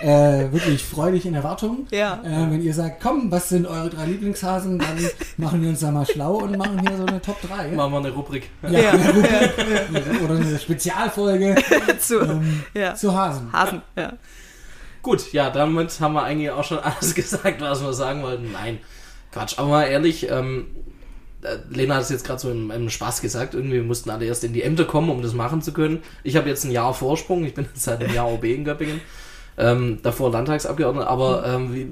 äh, 0.00 0.52
wirklich 0.52 0.84
freudig 0.84 1.26
in 1.26 1.34
Erwartung. 1.34 1.86
Ja. 1.90 2.20
Äh, 2.24 2.50
wenn 2.50 2.62
ihr 2.62 2.74
sagt, 2.74 3.00
komm, 3.02 3.30
was 3.30 3.48
sind 3.48 3.66
eure 3.66 3.90
drei 3.90 4.06
Lieblingshasen, 4.06 4.78
dann 4.78 4.98
machen 5.36 5.62
wir 5.62 5.68
uns 5.68 5.80
da 5.80 5.90
mal 5.90 6.06
schlau 6.06 6.36
und 6.36 6.56
machen 6.56 6.80
hier 6.80 6.96
so 6.96 7.06
eine 7.06 7.20
Top 7.20 7.40
3. 7.42 7.68
Ja? 7.68 7.74
Machen 7.74 7.92
wir 7.92 7.98
eine 7.98 8.10
Rubrik. 8.10 8.50
Ja, 8.62 8.90
eine 8.92 9.08
Rubrik, 9.08 10.22
Oder 10.22 10.36
eine 10.36 10.58
Spezialfolge 10.58 11.56
zu, 12.00 12.20
ähm, 12.20 12.64
ja. 12.74 12.94
zu 12.94 13.14
Hasen. 13.14 13.52
Hasen, 13.52 13.82
ja. 13.96 14.12
Gut, 15.02 15.32
ja, 15.32 15.50
damit 15.50 15.98
haben 16.00 16.14
wir 16.14 16.22
eigentlich 16.22 16.50
auch 16.50 16.64
schon 16.64 16.78
alles 16.82 17.14
gesagt, 17.14 17.60
was 17.60 17.82
wir 17.82 17.92
sagen 17.92 18.22
wollten. 18.22 18.52
Nein, 18.52 18.78
Quatsch. 19.32 19.58
Aber 19.58 19.68
mal 19.68 19.84
ehrlich, 19.84 20.28
ähm, 20.30 20.66
äh, 21.42 21.56
Lena 21.70 21.96
hat 21.96 22.02
es 22.02 22.10
jetzt 22.10 22.24
gerade 22.24 22.40
so 22.40 22.50
im, 22.50 22.70
im 22.70 22.90
Spaß 22.90 23.20
gesagt. 23.22 23.54
Irgendwie 23.54 23.76
wir 23.76 23.82
mussten 23.82 24.10
alle 24.10 24.26
erst 24.26 24.44
in 24.44 24.52
die 24.52 24.62
Ämter 24.62 24.84
kommen, 24.84 25.10
um 25.10 25.22
das 25.22 25.32
machen 25.32 25.62
zu 25.62 25.72
können. 25.72 26.02
Ich 26.22 26.36
habe 26.36 26.48
jetzt 26.48 26.64
ein 26.64 26.70
Jahr 26.70 26.92
Vorsprung. 26.92 27.44
Ich 27.44 27.54
bin 27.54 27.64
jetzt 27.64 27.82
seit 27.82 28.02
einem 28.02 28.14
Jahr 28.14 28.30
OB 28.30 28.44
in 28.44 28.64
Göppingen. 28.64 29.00
Ähm, 29.60 29.98
davor 30.02 30.32
Landtagsabgeordneter. 30.32 31.08
Aber 31.08 31.44
ähm, 31.46 31.74
wie, 31.74 31.88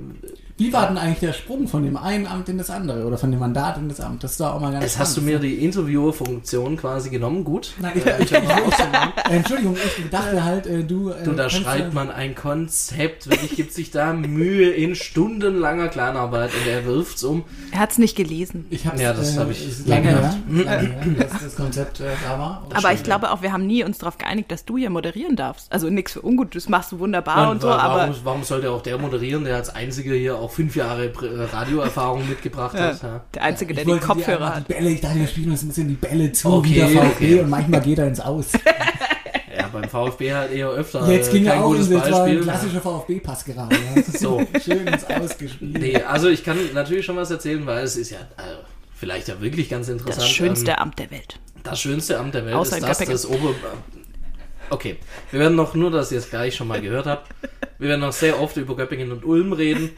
Wie 0.58 0.72
war 0.72 0.88
denn 0.88 0.98
eigentlich 0.98 1.20
der 1.20 1.32
Sprung 1.32 1.68
von 1.68 1.84
dem 1.84 1.96
einen 1.96 2.26
Amt 2.26 2.48
in 2.48 2.58
das 2.58 2.68
andere 2.68 3.06
oder 3.06 3.16
von 3.16 3.30
dem 3.30 3.38
Mandat 3.38 3.78
in 3.78 3.88
das 3.88 4.00
Amt? 4.00 4.24
Das 4.24 4.32
ist 4.32 4.40
doch 4.40 4.54
auch 4.54 4.60
mal 4.60 4.72
ganz 4.72 4.84
jetzt 4.84 4.98
hast 4.98 5.16
du 5.16 5.22
mir 5.22 5.38
die 5.38 5.64
Interviewer-Funktion 5.64 6.76
quasi 6.76 7.10
genommen. 7.10 7.44
Gut. 7.44 7.74
Nein, 7.80 7.92
ich, 7.94 8.04
ich, 8.04 8.32
ich, 8.32 8.40
ich, 8.40 9.32
Entschuldigung, 9.32 9.76
ich 9.76 10.10
dachte 10.10 10.44
halt, 10.44 10.66
äh, 10.66 10.82
du. 10.82 11.10
Äh, 11.10 11.22
Du, 11.24 11.32
da 11.32 11.48
schreibt 11.48 11.94
man 11.94 12.10
ein 12.10 12.34
Konzept, 12.34 13.30
wirklich 13.30 13.54
gibt 13.54 13.72
sich 13.72 13.92
da 13.92 14.12
Mühe 14.12 14.70
in 14.70 14.96
stundenlanger 14.96 15.88
Kleinarbeit 15.88 16.50
und 16.52 16.66
er 16.68 16.84
wirft's 16.84 17.22
um. 17.22 17.44
Er 17.70 17.78
hat's 17.78 17.98
nicht 17.98 18.16
gelesen. 18.16 18.66
Ich 18.70 18.86
hab's, 18.86 19.00
Ja, 19.00 19.12
das 19.12 19.36
äh, 19.36 19.38
hab 19.38 19.50
ich 19.50 19.86
lange 19.86 20.08
her, 20.08 20.34
dass 21.18 21.42
das 21.42 21.54
Konzept 21.54 22.00
äh, 22.00 22.04
da 22.24 22.38
war. 22.38 22.66
Aber 22.74 22.92
ich 22.92 23.04
glaube 23.04 23.30
auch, 23.30 23.42
wir 23.42 23.52
haben 23.52 23.66
nie 23.66 23.84
uns 23.84 23.98
darauf 23.98 24.18
geeinigt, 24.18 24.50
dass 24.50 24.64
du 24.64 24.76
hier 24.76 24.90
moderieren 24.90 25.36
darfst. 25.36 25.70
Also 25.70 25.88
nichts 25.88 26.12
für 26.12 26.22
ungut, 26.22 26.56
das 26.56 26.68
machst 26.68 26.90
du 26.92 26.98
wunderbar 26.98 27.50
und 27.50 27.62
so, 27.62 27.68
warum, 27.68 27.80
aber 27.80 28.14
warum 28.24 28.42
sollte 28.42 28.70
auch 28.72 28.82
der 28.82 28.98
moderieren, 28.98 29.44
der 29.44 29.56
als 29.56 29.70
einziger 29.70 30.14
hier 30.14 30.36
auch 30.36 30.47
fünf 30.48 30.76
Jahre 30.76 31.06
äh, 31.06 31.44
Radioerfahrung 31.52 32.28
mitgebracht 32.28 32.74
ja, 32.74 32.80
hat? 32.88 33.02
Ja. 33.02 33.24
der 33.34 33.42
Einzige, 33.42 33.74
der 33.74 33.86
ich 33.86 33.90
dir 33.90 33.98
Kopfhörer 33.98 34.56
hat. 34.56 34.68
die 34.68 34.72
Bälle, 34.72 34.90
ich 34.90 35.00
dachte, 35.00 35.18
wir 35.20 35.26
spielen 35.26 35.50
uns 35.50 35.62
ein 35.62 35.68
bisschen 35.68 35.88
die 35.88 35.94
Bälle 35.94 36.32
zu, 36.32 36.48
Okay, 36.48 36.70
wie 36.70 36.74
der 36.74 36.88
VfB 36.88 37.10
okay. 37.10 37.40
und 37.40 37.50
manchmal 37.50 37.80
geht 37.80 37.98
er 37.98 38.08
ins 38.08 38.20
Aus. 38.20 38.52
ja, 39.56 39.68
beim 39.72 39.88
VfB 39.88 40.32
halt 40.32 40.52
eher 40.52 40.68
öfter. 40.68 41.08
Jetzt 41.10 41.28
äh, 41.28 41.32
ging 41.32 41.46
er 41.46 41.52
kein 41.54 41.62
auch 41.62 41.68
gutes 41.68 41.88
das 41.88 42.10
war 42.10 42.24
ein 42.24 42.24
Beispiel. 42.24 42.42
klassischer 42.42 42.80
VfB-Pass 42.80 43.44
gerade. 43.44 43.76
Ja. 43.76 44.02
So. 44.18 44.42
Schön 44.64 44.86
ins 44.86 45.04
Ausgespielt. 45.04 45.78
Nee, 45.78 45.96
also 46.02 46.28
ich 46.28 46.44
kann 46.44 46.58
natürlich 46.74 47.04
schon 47.06 47.16
was 47.16 47.30
erzählen, 47.30 47.64
weil 47.66 47.84
es 47.84 47.96
ist 47.96 48.10
ja 48.10 48.18
äh, 48.18 48.56
vielleicht 48.94 49.28
ja 49.28 49.40
wirklich 49.40 49.68
ganz 49.68 49.88
interessant. 49.88 50.22
Das 50.22 50.28
schönste 50.28 50.70
Ähm, 50.72 50.76
Amt 50.78 50.98
der 50.98 51.10
Welt. 51.10 51.38
das 51.62 51.80
schönste 51.80 52.18
Amt 52.18 52.34
der 52.34 52.44
Welt 52.46 52.54
Außer 52.56 52.78
ist 52.78 52.86
das 52.86 52.98
des 52.98 53.26
Ober... 53.26 53.54
Okay, 54.70 54.96
wir 55.30 55.40
werden 55.40 55.56
noch, 55.56 55.74
nur 55.74 55.90
dass 55.90 56.12
ihr 56.12 56.18
es 56.18 56.28
gleich 56.28 56.54
schon 56.54 56.68
mal 56.68 56.80
gehört 56.80 57.06
habt, 57.06 57.30
wir 57.78 57.88
werden 57.88 58.00
noch 58.00 58.12
sehr 58.12 58.40
oft 58.40 58.56
über 58.56 58.76
Göppingen 58.76 59.12
und 59.12 59.24
Ulm 59.24 59.52
reden. 59.52 59.90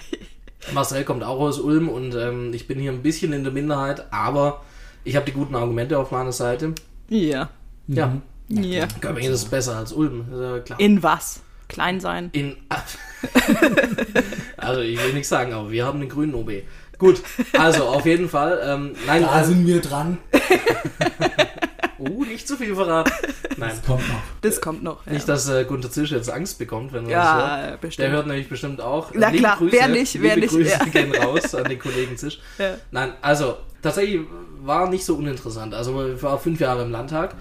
Marcel 0.73 1.05
kommt 1.05 1.23
auch 1.25 1.41
aus 1.41 1.59
Ulm 1.59 1.89
und 1.89 2.15
ähm, 2.15 2.53
ich 2.55 2.67
bin 2.67 2.79
hier 2.79 2.93
ein 2.93 3.03
bisschen 3.03 3.33
in 3.33 3.45
der 3.45 3.53
Minderheit, 3.53 4.13
aber 4.13 4.63
ich 5.05 5.17
habe 5.17 5.27
die 5.27 5.33
guten 5.33 5.55
Argumente 5.55 5.99
auf 5.99 6.11
meiner 6.11 6.33
Seite. 6.33 6.75
Ja. 7.09 7.49
Ja, 7.89 8.17
Ja. 8.49 8.87
Göppingen 9.01 9.33
ist 9.33 9.51
besser 9.51 9.77
als 9.77 9.93
Ulm, 9.93 10.27
ist 10.33 10.41
ja 10.41 10.59
klar. 10.61 10.81
In 10.81 11.03
was? 11.03 11.41
Klein 11.69 12.01
sein. 12.01 12.31
In. 12.33 12.57
also, 14.57 14.81
ich 14.81 15.03
will 15.03 15.13
nichts 15.13 15.29
sagen, 15.29 15.53
aber 15.53 15.71
wir 15.71 15.87
haben 15.87 16.01
den 16.01 16.09
grünen 16.09 16.35
OB. 16.35 16.51
Gut, 16.99 17.23
also 17.55 17.85
auf 17.85 18.05
jeden 18.05 18.29
Fall. 18.29 18.61
Ähm, 18.65 18.93
nein, 19.07 19.23
Da 19.23 19.29
also, 19.29 19.53
sind 19.53 19.67
wir 19.67 19.81
dran. 19.81 20.19
uh, 22.01 22.25
nicht 22.25 22.49
zu 22.49 22.57
viel 22.57 22.75
verraten. 22.75 23.13
Nein, 23.57 23.71
Das 23.71 23.83
kommt 23.87 24.09
noch. 24.09 24.23
Das 24.41 24.61
kommt 24.61 24.83
noch. 24.83 25.07
Ja, 25.07 25.13
nicht, 25.13 25.29
dass 25.29 25.49
äh, 25.49 25.65
Gunter 25.65 25.91
Zisch 25.91 26.11
jetzt 26.11 26.31
Angst 26.31 26.59
bekommt, 26.59 26.93
wenn 26.93 27.07
er 27.07 27.17
das 27.17 27.25
ja 27.25 27.37
hört. 27.37 27.71
Der 27.71 27.77
bestimmt. 27.77 28.11
hört 28.11 28.27
nämlich 28.27 28.49
bestimmt 28.49 28.81
auch. 28.81 29.11
Na 29.15 29.29
Liebe 29.29 29.43
klar, 29.43 29.57
Grüße, 29.59 29.77
wer 29.77 29.89
nicht, 29.89 30.23
wer 30.23 30.35
liebe 30.37 30.41
nicht, 30.41 30.51
Grüße 30.55 30.71
ja. 30.71 30.85
gehen 30.85 31.15
raus 31.15 31.55
an 31.55 31.65
den 31.65 31.79
Kollegen 31.79 32.17
Zisch. 32.17 32.41
Ja. 32.59 32.77
Nein, 32.91 33.13
also 33.23 33.57
tatsächlich 33.83 34.21
war 34.63 34.89
nicht 34.89 35.05
so 35.05 35.17
uninteressant. 35.17 35.75
Also 35.75 36.15
ich 36.15 36.23
war 36.23 36.39
fünf 36.39 36.61
Jahre 36.61 36.83
im 36.83 36.91
Landtag 36.91 37.35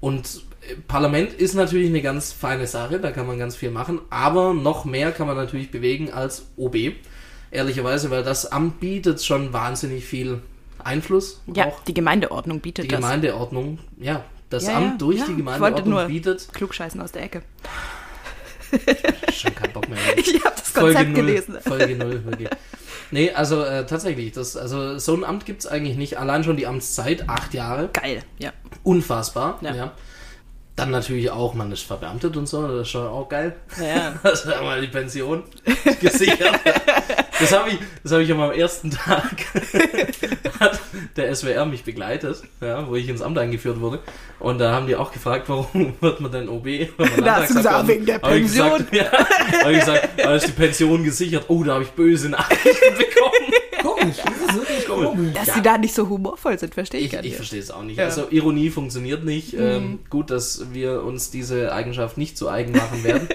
und 0.00 0.42
äh, 0.68 0.74
Parlament 0.88 1.32
ist 1.32 1.54
natürlich 1.54 1.88
eine 1.88 2.02
ganz 2.02 2.32
feine 2.32 2.66
Sache, 2.66 3.00
da 3.00 3.10
kann 3.10 3.26
man 3.26 3.38
ganz 3.38 3.56
viel 3.56 3.70
machen, 3.70 4.00
aber 4.10 4.54
noch 4.54 4.84
mehr 4.84 5.12
kann 5.12 5.26
man 5.26 5.36
natürlich 5.36 5.70
bewegen 5.70 6.10
als 6.12 6.46
OB. 6.56 6.76
Ehrlicherweise, 7.50 8.10
weil 8.10 8.24
das 8.24 8.50
Amt 8.50 8.80
bietet 8.80 9.22
schon 9.22 9.52
wahnsinnig 9.52 10.04
viel 10.04 10.40
Einfluss. 10.84 11.40
ja, 11.54 11.66
auch 11.66 11.80
die 11.80 11.94
Gemeindeordnung 11.94 12.60
bietet 12.60 12.84
die 12.84 12.88
das. 12.88 13.00
Gemeindeordnung, 13.00 13.78
ja, 13.98 14.24
das 14.50 14.64
Ja, 14.66 14.72
ja, 14.72 14.76
Amt 14.78 15.02
durch 15.02 15.18
ja. 15.18 15.26
die 15.26 15.36
Gemeindeordnung 15.36 16.06
bietet 16.06 16.48
Klugscheißen 16.52 17.00
aus 17.00 17.12
der 17.12 17.22
Ecke. 17.24 17.42
schon 19.32 19.54
kein 19.54 19.72
Bock 19.72 19.88
mehr. 19.88 19.98
Ich 20.16 20.34
habe 20.44 20.54
das 20.56 20.70
Folge 20.70 20.94
Konzept 20.94 21.16
null, 21.16 21.26
gelesen. 21.26 21.58
Folge 21.60 21.96
0, 21.96 22.24
wirklich. 22.24 22.48
Nee, 23.10 23.30
also 23.30 23.62
äh, 23.62 23.86
tatsächlich, 23.86 24.32
das, 24.32 24.56
also 24.56 24.98
so 24.98 25.14
ein 25.14 25.24
Amt 25.24 25.46
gibt's 25.46 25.66
eigentlich 25.66 25.96
nicht. 25.96 26.18
Allein 26.18 26.42
schon 26.42 26.56
die 26.56 26.66
Amtszeit, 26.66 27.28
acht 27.28 27.54
Jahre. 27.54 27.90
Geil, 27.92 28.22
ja. 28.38 28.52
Unfassbar. 28.82 29.58
Ja. 29.60 29.74
Ja. 29.74 29.92
Dann 30.76 30.90
natürlich 30.90 31.30
auch, 31.30 31.54
man 31.54 31.70
ist 31.70 31.82
verbeamtet 31.82 32.36
und 32.36 32.48
so, 32.48 32.66
das 32.66 32.82
ist 32.82 32.88
schon 32.88 33.06
auch 33.06 33.28
geil. 33.28 33.54
Ja. 33.80 34.14
Also 34.24 34.52
einmal 34.58 34.80
die 34.80 34.88
Pension 34.88 35.44
gesichert. 36.00 36.58
Das 37.40 37.52
habe 37.52 37.70
ich, 37.70 37.78
das 38.02 38.12
habe 38.12 38.22
ich 38.22 38.30
am 38.32 38.40
ersten 38.52 38.90
Tag 38.90 39.44
hat 40.60 40.80
der 41.16 41.34
SWR 41.34 41.64
mich 41.66 41.82
begleitet, 41.84 42.42
ja, 42.60 42.86
wo 42.88 42.94
ich 42.94 43.08
ins 43.08 43.22
Amt 43.22 43.38
eingeführt 43.38 43.80
wurde. 43.80 43.98
Und 44.38 44.58
da 44.58 44.72
haben 44.72 44.86
die 44.86 44.94
auch 44.96 45.12
gefragt, 45.12 45.48
warum 45.48 45.94
wird 46.00 46.20
man 46.20 46.30
denn 46.30 46.48
OB? 46.48 46.64
wenn 46.64 46.88
man 46.98 47.24
Da 47.24 47.36
hast 47.36 47.50
du 47.50 47.54
gesagt, 47.56 47.88
wegen 47.88 48.06
der 48.06 48.16
Hab 48.16 48.32
ich 48.32 48.42
Pension. 48.42 48.70
Gesagt, 48.70 48.94
ja, 48.94 49.60
habe 49.62 49.72
ich 49.72 49.80
gesagt, 49.80 50.08
da 50.16 50.34
ist 50.34 50.46
die 50.46 50.52
Pension 50.52 51.02
gesichert. 51.04 51.44
Oh, 51.48 51.62
da 51.64 51.74
habe 51.74 51.84
ich 51.84 51.90
böse 51.90 52.28
Nachrichten 52.28 52.96
bekommen. 52.98 53.52
Komisch, 53.82 54.16
das 54.24 54.32
ist 54.32 54.54
wirklich 54.56 54.86
Komisch. 54.86 55.32
Dass 55.34 55.46
Ja. 55.48 55.54
die 55.54 55.62
da 55.62 55.78
nicht 55.78 55.94
so 55.94 56.08
humorvoll 56.08 56.58
sind, 56.58 56.74
verstehe 56.74 57.00
ich, 57.00 57.06
Ich, 57.06 57.12
gar 57.12 57.20
ich 57.20 57.26
nicht. 57.26 57.36
verstehe 57.36 57.60
es 57.60 57.70
auch 57.70 57.82
nicht. 57.82 57.96
Ja. 57.98 58.04
Mhm. 58.04 58.10
Also 58.10 58.26
Ironie 58.30 58.70
funktioniert 58.70 59.24
nicht. 59.24 59.54
Ähm, 59.54 59.98
gut, 60.08 60.30
dass 60.30 60.66
wir 60.72 61.02
uns 61.02 61.30
diese 61.30 61.72
Eigenschaft 61.72 62.16
nicht 62.16 62.38
zu 62.38 62.48
eigen 62.48 62.72
machen 62.72 63.02
werden. 63.04 63.28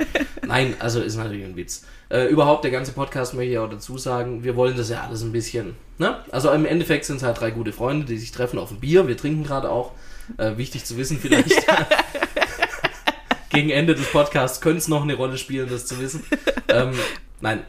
Nein, 0.49 0.75
also 0.79 0.99
ist 0.99 1.15
natürlich 1.15 1.45
ein 1.45 1.55
Witz. 1.55 1.85
Äh, 2.09 2.25
überhaupt, 2.25 2.63
der 2.63 2.71
ganze 2.71 2.91
Podcast 2.91 3.35
möchte 3.35 3.51
ich 3.51 3.59
auch 3.59 3.69
dazu 3.69 3.99
sagen, 3.99 4.43
wir 4.43 4.55
wollen 4.55 4.75
das 4.75 4.89
ja 4.89 5.01
alles 5.01 5.21
ein 5.21 5.31
bisschen. 5.31 5.75
Ne? 5.99 6.17
Also 6.31 6.49
im 6.49 6.65
Endeffekt 6.65 7.05
sind 7.05 7.17
es 7.17 7.23
halt 7.23 7.39
drei 7.39 7.51
gute 7.51 7.71
Freunde, 7.71 8.07
die 8.07 8.17
sich 8.17 8.31
treffen 8.31 8.57
auf 8.57 8.71
ein 8.71 8.79
Bier. 8.79 9.07
Wir 9.07 9.15
trinken 9.15 9.43
gerade 9.43 9.69
auch. 9.69 9.91
Äh, 10.37 10.57
wichtig 10.57 10.85
zu 10.85 10.97
wissen 10.97 11.19
vielleicht. 11.19 11.51
Gegen 13.51 13.69
Ende 13.69 13.93
des 13.93 14.11
Podcasts 14.11 14.59
könnte 14.59 14.79
es 14.79 14.87
noch 14.87 15.03
eine 15.03 15.15
Rolle 15.15 15.37
spielen, 15.37 15.69
das 15.69 15.85
zu 15.85 15.99
wissen. 15.99 16.23
Ähm, 16.67 16.93
nein, 17.41 17.61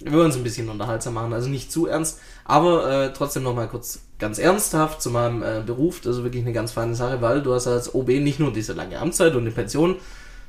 wir 0.00 0.12
wollen 0.12 0.26
uns 0.26 0.36
ein 0.36 0.44
bisschen 0.44 0.68
unterhaltsam 0.68 1.14
machen, 1.14 1.32
also 1.32 1.48
nicht 1.48 1.72
zu 1.72 1.86
ernst, 1.86 2.20
aber 2.44 3.06
äh, 3.06 3.12
trotzdem 3.12 3.42
nochmal 3.42 3.68
kurz 3.68 4.00
ganz 4.18 4.38
ernsthaft 4.38 5.02
zu 5.02 5.10
meinem 5.10 5.42
äh, 5.42 5.62
Beruf. 5.64 6.00
Das 6.00 6.16
ist 6.16 6.22
wirklich 6.24 6.42
eine 6.42 6.52
ganz 6.52 6.72
feine 6.72 6.94
Sache, 6.94 7.20
weil 7.20 7.42
du 7.42 7.54
hast 7.54 7.66
als 7.66 7.94
OB 7.94 8.08
nicht 8.08 8.40
nur 8.40 8.52
diese 8.52 8.72
lange 8.72 8.98
Amtszeit 8.98 9.34
und 9.34 9.42
eine 9.42 9.50
Pension, 9.50 9.96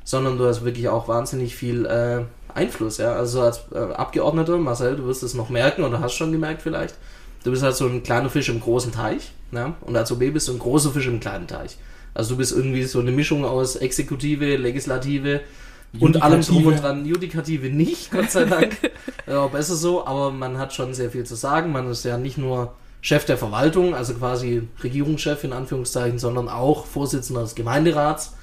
sondern 0.06 0.38
du 0.38 0.46
hast 0.46 0.64
wirklich 0.64 0.88
auch 0.88 1.10
wahnsinnig 1.10 1.56
viel 1.56 1.86
äh, 1.86 2.22
Einfluss. 2.54 2.98
Ja? 2.98 3.14
Also 3.14 3.42
als 3.42 3.62
äh, 3.74 3.78
Abgeordneter, 3.78 4.58
Marcel, 4.58 4.96
du 4.96 5.06
wirst 5.08 5.24
es 5.24 5.34
noch 5.34 5.50
merken 5.50 5.84
oder 5.84 6.00
hast 6.00 6.14
schon 6.14 6.32
gemerkt 6.32 6.62
vielleicht, 6.62 6.96
du 7.44 7.52
bist 7.52 7.64
halt 7.64 7.76
so 7.76 7.88
ein 7.88 8.04
kleiner 8.04 8.30
Fisch 8.30 8.48
im 8.48 8.62
großen 8.62 8.94
Teich 8.94 9.34
ja? 9.52 9.74
und 9.82 9.98
als 9.98 10.12
OB 10.12 10.32
bist 10.32 10.48
du 10.48 10.54
ein 10.54 10.60
großer 10.60 10.92
Fisch 10.92 11.08
im 11.08 11.20
kleinen 11.20 11.48
Teich. 11.48 11.78
Also 12.14 12.36
du 12.36 12.38
bist 12.38 12.54
irgendwie 12.54 12.84
so 12.84 13.00
eine 13.00 13.12
Mischung 13.12 13.44
aus 13.44 13.76
Exekutive, 13.76 14.56
Legislative 14.56 15.42
und 16.00 16.22
allem 16.22 16.42
drum 16.42 16.68
und 16.68 16.82
dran. 16.82 17.06
Judikative 17.06 17.70
nicht, 17.70 18.12
Gott 18.12 18.32
sei 18.32 18.46
Dank. 18.46 18.78
ja, 19.28 19.48
besser 19.48 19.76
so, 19.76 20.06
aber 20.06 20.32
man 20.32 20.58
hat 20.58 20.74
schon 20.74 20.94
sehr 20.94 21.10
viel 21.10 21.26
zu 21.26 21.36
sagen. 21.36 21.72
Man 21.72 21.90
ist 21.90 22.06
ja 22.06 22.18
nicht 22.18 22.38
nur 22.38 22.74
Chef 23.02 23.26
der 23.26 23.38
Verwaltung, 23.38 23.96
also 23.96 24.14
quasi 24.14 24.64
Regierungschef 24.82 25.44
in 25.44 25.54
Anführungszeichen, 25.54 26.20
sondern 26.20 26.48
auch 26.48 26.86
Vorsitzender 26.86 27.42
des 27.42 27.56
Gemeinderats, 27.56 28.35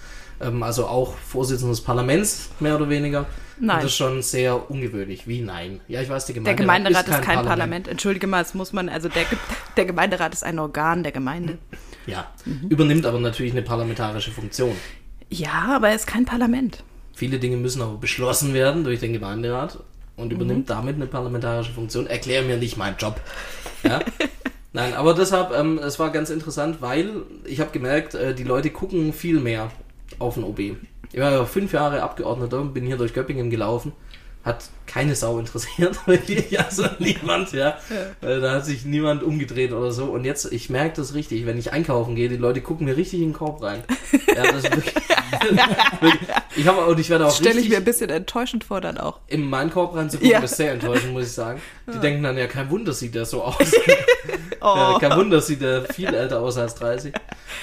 ähm, 0.42 0.62
also 0.62 0.86
auch 0.86 1.14
Vorsitzender 1.14 1.72
des 1.72 1.80
Parlaments, 1.82 2.50
mehr 2.60 2.76
oder 2.76 2.88
weniger. 2.88 3.26
Nein. 3.58 3.76
Und 3.76 3.84
das 3.84 3.92
ist 3.92 3.96
schon 3.96 4.22
sehr 4.22 4.70
ungewöhnlich. 4.70 5.26
Wie 5.28 5.40
nein? 5.40 5.80
Ja, 5.88 6.00
ich 6.02 6.08
weiß, 6.08 6.26
der 6.26 6.34
Der 6.34 6.54
Gemeinderat, 6.54 7.04
Gemeinderat 7.04 7.20
ist 7.20 7.26
kein, 7.26 7.44
Parlament. 7.44 7.88
Entschuldige 7.88 8.26
mal, 8.26 8.42
das 8.42 8.54
muss 8.54 8.72
man, 8.72 8.88
also 8.88 9.08
der, 9.08 9.24
der 9.76 9.84
Gemeinderat 9.84 10.32
ist 10.32 10.42
ein 10.44 10.58
Organ 10.58 11.02
der 11.02 11.12
Gemeinde. 11.12 11.58
Ja, 12.06 12.26
Mhm. 12.44 12.68
übernimmt 12.68 13.06
aber 13.06 13.20
natürlich 13.20 13.52
eine 13.52 13.62
parlamentarische 13.62 14.32
Funktion. 14.32 14.74
Ja, 15.30 15.76
aber 15.76 15.90
er 15.90 15.94
ist 15.94 16.06
kein 16.06 16.24
Parlament. 16.24 16.82
Viele 17.14 17.38
Dinge 17.38 17.56
müssen 17.56 17.80
aber 17.82 17.94
beschlossen 17.98 18.54
werden 18.54 18.84
durch 18.84 19.00
den 19.00 19.12
Gemeinderat 19.12 19.78
und 20.16 20.32
übernimmt 20.32 20.68
damit 20.68 20.96
eine 20.96 21.06
parlamentarische 21.06 21.72
Funktion. 21.72 22.06
Erklär 22.06 22.42
mir 22.42 22.56
nicht 22.56 22.76
meinen 22.76 22.96
Job. 22.98 23.20
Ja? 23.84 24.00
Nein, 24.72 24.94
aber 24.94 25.14
deshalb, 25.14 25.52
ähm, 25.52 25.78
es 25.78 25.98
war 25.98 26.10
ganz 26.10 26.30
interessant, 26.30 26.78
weil 26.80 27.10
ich 27.44 27.60
habe 27.60 27.70
gemerkt, 27.70 28.14
äh, 28.14 28.34
die 28.34 28.44
Leute 28.44 28.70
gucken 28.70 29.12
viel 29.12 29.38
mehr 29.38 29.70
auf 30.20 30.34
den 30.34 30.44
OB. 30.44 30.58
Ich 31.12 31.20
war 31.20 31.30
ja 31.32 31.44
fünf 31.44 31.72
Jahre 31.72 32.02
Abgeordneter, 32.02 32.62
bin 32.64 32.86
hier 32.86 32.96
durch 32.96 33.12
Göppingen 33.14 33.50
gelaufen, 33.50 33.92
hat 34.44 34.64
keine 34.86 35.14
Sau 35.14 35.38
interessiert, 35.38 35.96
wirklich, 36.06 36.58
also 36.58 36.84
niemand, 36.98 37.52
ja. 37.52 37.76
Äh, 38.22 38.40
Da 38.40 38.52
hat 38.52 38.64
sich 38.66 38.84
niemand 38.84 39.22
umgedreht 39.22 39.72
oder 39.72 39.92
so. 39.92 40.06
Und 40.06 40.24
jetzt, 40.24 40.50
ich 40.52 40.68
merke 40.70 40.96
das 40.96 41.14
richtig, 41.14 41.46
wenn 41.46 41.58
ich 41.58 41.72
einkaufen 41.72 42.14
gehe, 42.16 42.28
die 42.28 42.36
Leute 42.36 42.60
gucken 42.60 42.86
mir 42.86 42.96
richtig 42.96 43.20
in 43.20 43.28
den 43.28 43.32
Korb 43.34 43.62
rein. 43.62 43.84
Ja, 44.34 44.42
das 44.50 44.64
ist 44.64 44.74
wirklich, 44.74 44.94
wirklich 46.00 46.28
ich 46.56 46.66
habe 46.66 46.84
und 46.86 46.98
ich 46.98 47.08
werde 47.10 47.26
auch 47.26 47.34
stelle 47.34 47.60
ich 47.60 47.68
mir 47.68 47.76
ein 47.78 47.84
bisschen 47.84 48.10
enttäuschend 48.10 48.64
vor 48.64 48.80
dann 48.80 48.98
auch. 48.98 49.20
in 49.28 49.48
meinen 49.48 49.70
Korb 49.70 49.94
reinzugucken, 49.94 50.30
Ja. 50.32 50.40
ist 50.40 50.56
sehr 50.56 50.72
enttäuschend, 50.72 51.12
muss 51.12 51.24
ich 51.26 51.32
sagen. 51.32 51.60
Die 51.92 51.98
denken 51.98 52.22
dann, 52.22 52.36
ja, 52.36 52.46
kein 52.46 52.68
Wunder 52.70 52.92
sieht 52.92 53.14
der 53.14 53.24
so 53.26 53.42
aus. 53.44 53.56
Oh. 54.60 54.74
ja, 54.76 54.98
kein 54.98 55.16
Wunder 55.16 55.40
sieht 55.40 55.60
der 55.62 55.84
viel 55.84 56.12
älter 56.12 56.40
aus 56.40 56.56
als 56.58 56.74
30. 56.76 57.12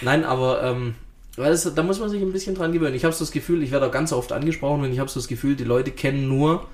Nein, 0.02 0.24
aber 0.24 0.64
ähm, 0.64 0.96
weil 1.40 1.52
es, 1.54 1.64
da 1.74 1.84
muss 1.84 2.00
man 2.00 2.10
sich 2.10 2.22
ein 2.22 2.32
bisschen 2.32 2.56
dran 2.56 2.72
gewöhnen. 2.72 2.96
Ich 2.96 3.04
habe 3.06 3.14
so 3.14 3.24
das 3.24 3.32
Gefühl, 3.32 3.64
ich 3.64 3.72
werde 3.72 3.88
auch 3.88 3.92
ganz 3.92 4.12
oft 4.14 4.32
angesprochen 4.32 4.84
und 4.84 4.92
ich 4.92 5.00
habe 5.00 5.10
so 5.10 5.20
das 5.20 5.28
Gefühl, 5.28 5.56
die 5.56 5.64
Leute 5.64 5.92
kennen 5.92 6.28
nur 6.28 6.66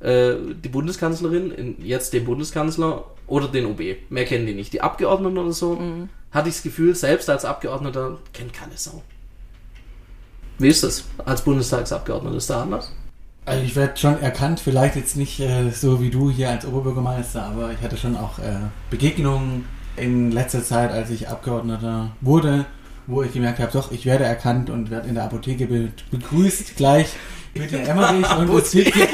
äh, 0.00 0.34
die 0.62 0.68
Bundeskanzlerin, 0.68 1.50
in, 1.50 1.76
jetzt 1.84 2.12
den 2.12 2.24
Bundeskanzler 2.24 3.04
oder 3.26 3.48
den 3.48 3.66
OB. 3.66 3.80
Mehr 4.08 4.24
kennen 4.24 4.46
die 4.46 4.54
nicht. 4.54 4.72
Die 4.72 4.80
Abgeordneten 4.80 5.38
oder 5.38 5.52
so, 5.52 5.74
Mhm. 5.76 6.08
hatte 6.30 6.48
ich 6.48 6.54
das 6.56 6.62
Gefühl, 6.62 6.94
selbst 6.94 7.28
als 7.28 7.44
Abgeordneter 7.44 8.18
kennt 8.32 8.52
keine 8.52 8.76
Sau. 8.76 9.02
Wie 10.58 10.68
ist 10.68 10.82
das 10.84 11.04
als 11.24 11.42
Bundestagsabgeordneter? 11.42 12.36
Ist 12.36 12.50
da 12.50 12.62
anders? 12.62 12.92
Also 13.46 13.64
ich 13.64 13.74
werde 13.74 13.96
schon 13.96 14.20
erkannt, 14.20 14.60
vielleicht 14.60 14.96
jetzt 14.96 15.16
nicht 15.16 15.40
äh, 15.40 15.70
so 15.70 16.00
wie 16.02 16.10
du 16.10 16.30
hier 16.30 16.50
als 16.50 16.66
Oberbürgermeister, 16.66 17.42
aber 17.42 17.72
ich 17.72 17.80
hatte 17.80 17.96
schon 17.96 18.16
auch 18.16 18.38
äh, 18.38 18.56
Begegnungen 18.90 19.64
in 19.96 20.30
letzter 20.30 20.62
Zeit, 20.62 20.92
als 20.92 21.10
ich 21.10 21.28
Abgeordneter 21.28 22.10
wurde, 22.20 22.66
wo 23.10 23.22
ich 23.22 23.32
gemerkt 23.32 23.58
habe, 23.58 23.72
doch, 23.72 23.92
ich 23.92 24.06
werde 24.06 24.24
erkannt 24.24 24.70
und 24.70 24.90
werde 24.90 25.08
in 25.08 25.14
der 25.14 25.24
Apotheke 25.24 25.66
be 25.66 25.88
begrüßt 26.10 26.76
gleich 26.76 27.08
mit 27.54 27.70
der 27.72 27.88
Emmerich 27.88 28.36
und 28.36 28.58
es 28.58 28.70
gibt 28.70 28.96
ja, 28.96 29.06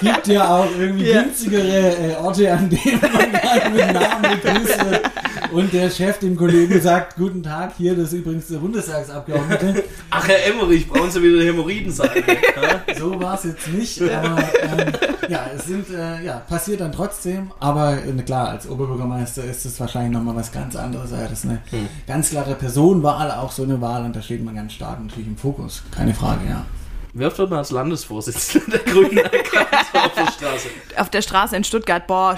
gibt 0.00 0.26
ja 0.28 0.56
auch 0.56 0.68
irgendwie 0.78 1.10
Ja. 1.10 1.22
günstigere 1.22 1.96
äh, 1.96 2.14
Orte, 2.16 2.52
an 2.52 2.68
denen 2.70 3.00
man 3.00 3.12
dann 3.32 3.72
mit 3.74 3.92
Namen 3.92 4.22
begrüßt 4.42 4.90
wird. 4.90 5.10
Und 5.52 5.72
der 5.72 5.90
Chef 5.90 6.18
dem 6.20 6.36
Kollegen 6.36 6.80
sagt, 6.80 7.16
guten 7.16 7.42
Tag, 7.42 7.72
hier, 7.76 7.96
das 7.96 8.12
ist 8.12 8.20
übrigens 8.20 8.46
der 8.46 8.58
Bundestagsabgeordnete. 8.58 9.82
Ach, 10.10 10.28
Herr 10.28 10.46
Emmerich, 10.46 10.88
brauchen 10.88 11.10
Sie 11.10 11.20
wieder 11.22 11.42
Hämorrhoiden 11.44 11.90
sagen. 11.92 12.22
Ja? 12.26 12.94
So 13.00 13.18
war 13.20 13.34
es 13.34 13.44
jetzt 13.44 13.68
nicht, 13.68 14.00
aber 14.02 14.38
ähm, 14.38 14.92
ja, 15.28 15.46
es 15.56 15.64
sind, 15.64 15.86
äh, 15.90 16.22
ja, 16.22 16.42
passiert 16.48 16.80
dann 16.80 16.92
trotzdem. 16.92 17.50
Aber 17.58 17.94
äh, 17.96 18.12
klar, 18.22 18.50
als 18.50 18.68
Oberbürgermeister 18.68 19.42
ist 19.44 19.64
es 19.64 19.80
wahrscheinlich 19.80 20.12
nochmal 20.12 20.36
was 20.36 20.52
ganz 20.52 20.76
anderes. 20.76 21.10
Das 21.10 21.32
ist 21.32 21.44
eine 21.46 21.60
ganz 22.06 22.30
klare 22.30 22.54
Personenwahl, 22.54 23.30
auch 23.32 23.50
so 23.50 23.62
eine 23.64 23.80
Wahl 23.80 24.04
und 24.04 24.14
da 24.14 24.22
steht 24.22 24.44
man 24.44 24.54
ganz 24.54 24.72
stark 24.74 25.02
natürlich 25.02 25.26
im 25.28 25.36
Fokus. 25.36 25.82
Keine 25.90 26.14
Frage, 26.14 26.40
ja. 26.48 26.64
Wer 27.12 27.36
wird 27.36 27.50
man 27.50 27.58
als 27.58 27.70
Landesvorsitzender 27.72 28.78
der 28.78 28.92
Grünen 28.92 29.18
auf 29.94 30.14
der 30.14 30.26
Straße? 30.30 30.68
Auf 30.96 31.10
der 31.10 31.22
Straße 31.22 31.56
in 31.56 31.64
Stuttgart, 31.64 32.06
boah, 32.06 32.36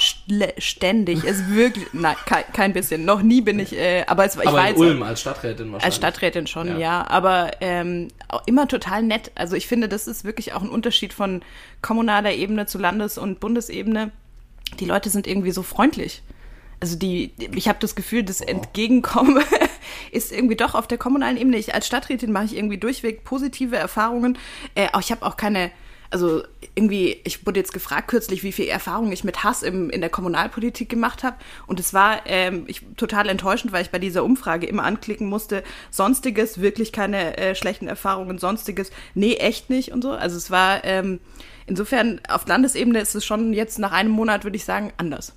ständig. 0.59 1.25
Ist 1.25 1.51
wirklich, 1.51 1.87
nein, 1.93 2.17
kein, 2.25 2.45
kein 2.53 2.73
bisschen. 2.73 3.05
Noch 3.05 3.23
nie 3.23 3.41
bin 3.43 3.59
ich, 3.59 3.77
äh, 3.77 4.05
aber 4.07 4.25
es, 4.25 4.37
ich 4.37 4.47
Aber 4.47 4.57
war 4.59 4.69
in 4.71 4.77
Ulm 4.77 5.03
als 5.03 5.21
Stadträtin 5.21 5.67
wahrscheinlich. 5.73 5.85
als 5.85 5.97
Stadträtin 5.97 6.47
schon, 6.47 6.69
Ja. 6.69 6.79
ja. 6.79 7.07
Aber 7.11 7.51
ähm, 7.61 8.09
immer 8.47 8.67
total 8.67 9.03
nett. 9.03 9.31
Also 9.35 9.57
ich 9.57 9.67
finde, 9.67 9.89
das 9.89 10.07
ist 10.07 10.25
wirklich 10.25 10.55
auch 10.55 10.63
ein 10.63 10.71
Unterschied 10.71 11.13
von 11.13 11.43
kommunaler 11.83 12.33
Ebene 12.33 12.67
zu 12.67 12.79
Landes- 12.79 13.19
und 13.19 13.41
Bundesebene. 13.41 14.11
Die 14.81 14.87
Leute 14.87 15.11
sind 15.11 15.27
irgendwie 15.27 15.51
so 15.51 15.63
freundlich. 15.63 16.23
Also 16.83 16.97
die, 16.97 17.31
ich 17.55 17.69
habe 17.69 17.79
das 17.79 17.95
Gefühl, 17.95 18.25
das 18.25 18.41
Entgegenkommen 18.41 19.41
ist 20.11 20.33
irgendwie 20.33 20.57
doch 20.57 20.75
auf 20.75 20.89
der 20.89 20.99
kommunalen 20.99 21.37
Ebene. 21.37 21.57
Ich 21.57 21.73
als 21.73 21.87
Stadträtin 21.87 22.33
mache 22.33 22.47
ich 22.47 22.57
irgendwie 22.57 22.77
durchweg 22.77 23.23
positive 23.23 23.77
Erfahrungen. 23.77 24.37
Äh, 24.75 24.89
ich 24.99 25.13
habe 25.13 25.25
auch 25.25 25.37
keine, 25.37 25.71
also 26.11 26.43
irgendwie, 26.75 27.21
ich 27.23 27.47
wurde 27.47 27.61
jetzt 27.61 27.73
gefragt 27.73 28.09
kürzlich, 28.09 28.43
wie 28.43 28.51
viel 28.51 28.67
Erfahrung 28.67 29.13
ich 29.13 29.23
mit 29.23 29.45
Hass 29.45 29.63
im, 29.63 29.91
in 29.91 30.01
der 30.01 30.11
Kommunalpolitik 30.11 30.89
gemacht 30.89 31.23
habe. 31.23 31.37
Und 31.69 31.79
es 31.79 31.95
war 31.95 32.27
ähm, 32.27 32.65
ich, 32.67 32.85
total 32.97 33.29
enttäuschend, 33.29 33.73
weil 33.73 33.83
ich 33.83 33.91
bei 33.91 34.01
dieser 34.01 34.25
Umfrage 34.25 34.67
immer 34.67 34.83
anklicken 34.83 35.29
musste, 35.29 35.63
sonstiges, 35.93 36.61
wirklich 36.61 36.91
keine 36.91 37.37
äh, 37.37 37.55
schlechten 37.55 37.87
Erfahrungen, 37.87 38.39
sonstiges, 38.39 38.91
nee, 39.15 39.35
echt 39.35 39.71
nicht 39.71 39.93
und 39.93 40.03
so. 40.03 40.11
Also 40.11 40.37
es 40.37 40.51
war, 40.51 40.85
ähm, 40.85 41.21
insofern, 41.69 42.21
auf 42.29 42.45
Landesebene 42.49 42.99
ist 42.99 43.15
es 43.15 43.25
schon 43.25 43.53
jetzt 43.53 43.79
nach 43.79 43.93
einem 43.93 44.11
Monat, 44.11 44.43
würde 44.43 44.57
ich 44.57 44.65
sagen, 44.65 44.93
anders. 44.97 45.33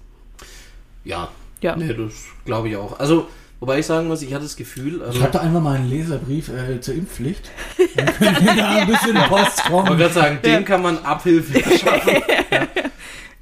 Ja. 1.06 1.30
Ja. 1.62 1.76
Nee, 1.78 1.94
das 1.94 2.14
glaube 2.44 2.68
ich 2.70 2.76
auch. 2.76 3.00
Also, 3.00 3.28
wobei 3.60 3.80
ich 3.80 3.86
sagen 3.86 4.08
muss, 4.08 4.22
ich 4.22 4.34
hatte 4.34 4.44
das 4.44 4.56
Gefühl, 4.58 5.02
ähm, 5.08 5.14
Schreibt 5.14 5.36
doch 5.36 5.40
einfach 5.42 5.62
mal 5.62 5.78
einen 5.78 5.90
Leserbrief 5.90 6.50
äh, 6.50 6.82
zur 6.82 6.94
Impfpflicht. 6.96 7.50
Dann 7.96 8.06
können 8.14 8.46
wir 8.46 8.56
da 8.56 8.70
ein 8.70 8.88
bisschen 8.88 9.16
Post 9.16 9.62
ich 9.66 9.72
wollte 9.72 9.88
kommen. 9.88 10.00
gerade 10.00 10.14
sagen, 10.14 10.40
dem 10.44 10.66
kann 10.66 10.82
man 10.82 10.98
Abhilfe 11.00 11.60
verschaffen. 11.62 12.16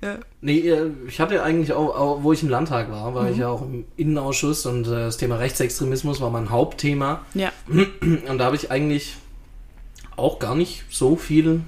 ja. 0.01 0.17
Nee, 0.41 0.60
äh, 0.70 0.91
ich 1.08 1.20
hatte 1.20 1.41
eigentlich 1.43 1.74
auch, 1.74 1.96
auch, 1.96 2.24
wo 2.24 2.34
ich 2.34 2.43
im 2.43 2.50
Landtag 2.50 2.91
war, 2.91 3.15
war 3.15 3.29
ich 3.32 3.38
ja 3.38 3.48
auch 3.48 3.62
im 3.62 3.86
Innenausschuss 3.98 4.65
und 4.65 4.86
äh, 4.88 4.91
das 4.91 5.17
Thema 5.17 5.38
Rechtsextremismus 5.38 6.20
war 6.22 6.29
mein 6.29 6.50
Hauptthema. 6.50 7.22
Ja. 7.34 7.51
Und 7.70 8.38
da 8.38 8.46
habe 8.46 8.55
ich 8.58 8.70
eigentlich 8.70 9.15
auch 10.17 10.39
gar 10.39 10.53
nicht 10.55 10.84
so 10.89 11.15
viel 11.15 11.62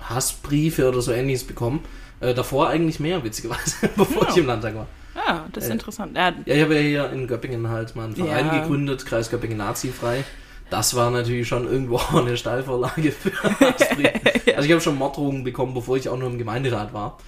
Hassbriefe 0.00 0.88
oder 0.88 1.00
so 1.00 1.12
ähnliches 1.12 1.44
bekommen. 1.44 1.80
Äh, 2.20 2.34
davor 2.34 2.68
eigentlich 2.68 2.98
mehr, 3.00 3.22
witzigerweise, 3.24 3.88
bevor 3.96 4.24
Ja. 4.24 4.28
ich 4.30 4.36
im 4.38 4.46
Landtag 4.46 4.74
war. 4.74 4.86
Ja, 5.16 5.46
das 5.52 5.64
ist 5.64 5.70
Äh, 5.70 5.72
interessant. 5.72 6.16
Ja, 6.16 6.28
Ja, 6.44 6.54
ich 6.54 6.62
habe 6.62 6.74
ja 6.74 6.80
hier 6.80 7.10
in 7.12 7.26
Göppingen 7.26 7.68
halt 7.68 7.96
mal 7.96 8.04
einen 8.04 8.16
Verein 8.16 8.46
Ja. 8.46 8.60
gegründet, 8.60 9.06
Kreis 9.06 9.30
Göppingen 9.30 9.58
Nazifrei. 9.58 10.24
Das 10.70 10.94
war 10.96 11.10
natürlich 11.10 11.46
schon 11.48 11.66
irgendwo 11.66 11.96
eine 12.16 12.36
Steilvorlage 12.36 13.12
für 13.12 13.30
Astrid. 13.66 14.10
Also 14.56 14.66
ich 14.66 14.72
habe 14.72 14.80
schon 14.80 14.96
Morddrohungen 14.96 15.44
bekommen, 15.44 15.74
bevor 15.74 15.96
ich 15.96 16.08
auch 16.08 16.18
nur 16.18 16.28
im 16.28 16.38
Gemeinderat 16.38 16.92
war. 16.92 17.18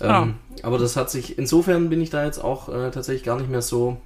Ähm, 0.00 0.34
Aber 0.62 0.78
das 0.78 0.96
hat 0.96 1.10
sich, 1.10 1.38
insofern 1.38 1.88
bin 1.88 2.00
ich 2.02 2.10
da 2.10 2.24
jetzt 2.24 2.38
auch 2.38 2.68
äh, 2.68 2.90
tatsächlich 2.90 3.22
gar 3.24 3.38
nicht 3.38 3.50
mehr 3.50 3.62
so, 3.62 3.96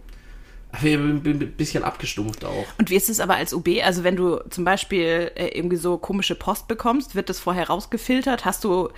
ich 0.75 0.81
bin 0.83 1.25
ein 1.27 1.53
bisschen 1.57 1.85
abgestumpft 1.85 2.45
auch. 2.45 2.67
Und 2.79 2.91
wie 2.91 2.97
ist 2.97 3.11
es 3.11 3.21
aber 3.21 3.37
als 3.37 3.53
OB? 3.53 3.69
Also 3.85 4.05
wenn 4.05 4.17
du 4.17 4.39
zum 4.50 4.65
Beispiel 4.65 5.31
äh, 5.35 5.49
irgendwie 5.49 5.77
so 5.77 5.99
komische 5.99 6.35
Post 6.35 6.69
bekommst, 6.69 7.15
wird 7.15 7.29
das 7.29 7.41
vorher 7.41 7.69
rausgefiltert? 7.69 8.45
Hast 8.45 8.65
du 8.65 8.91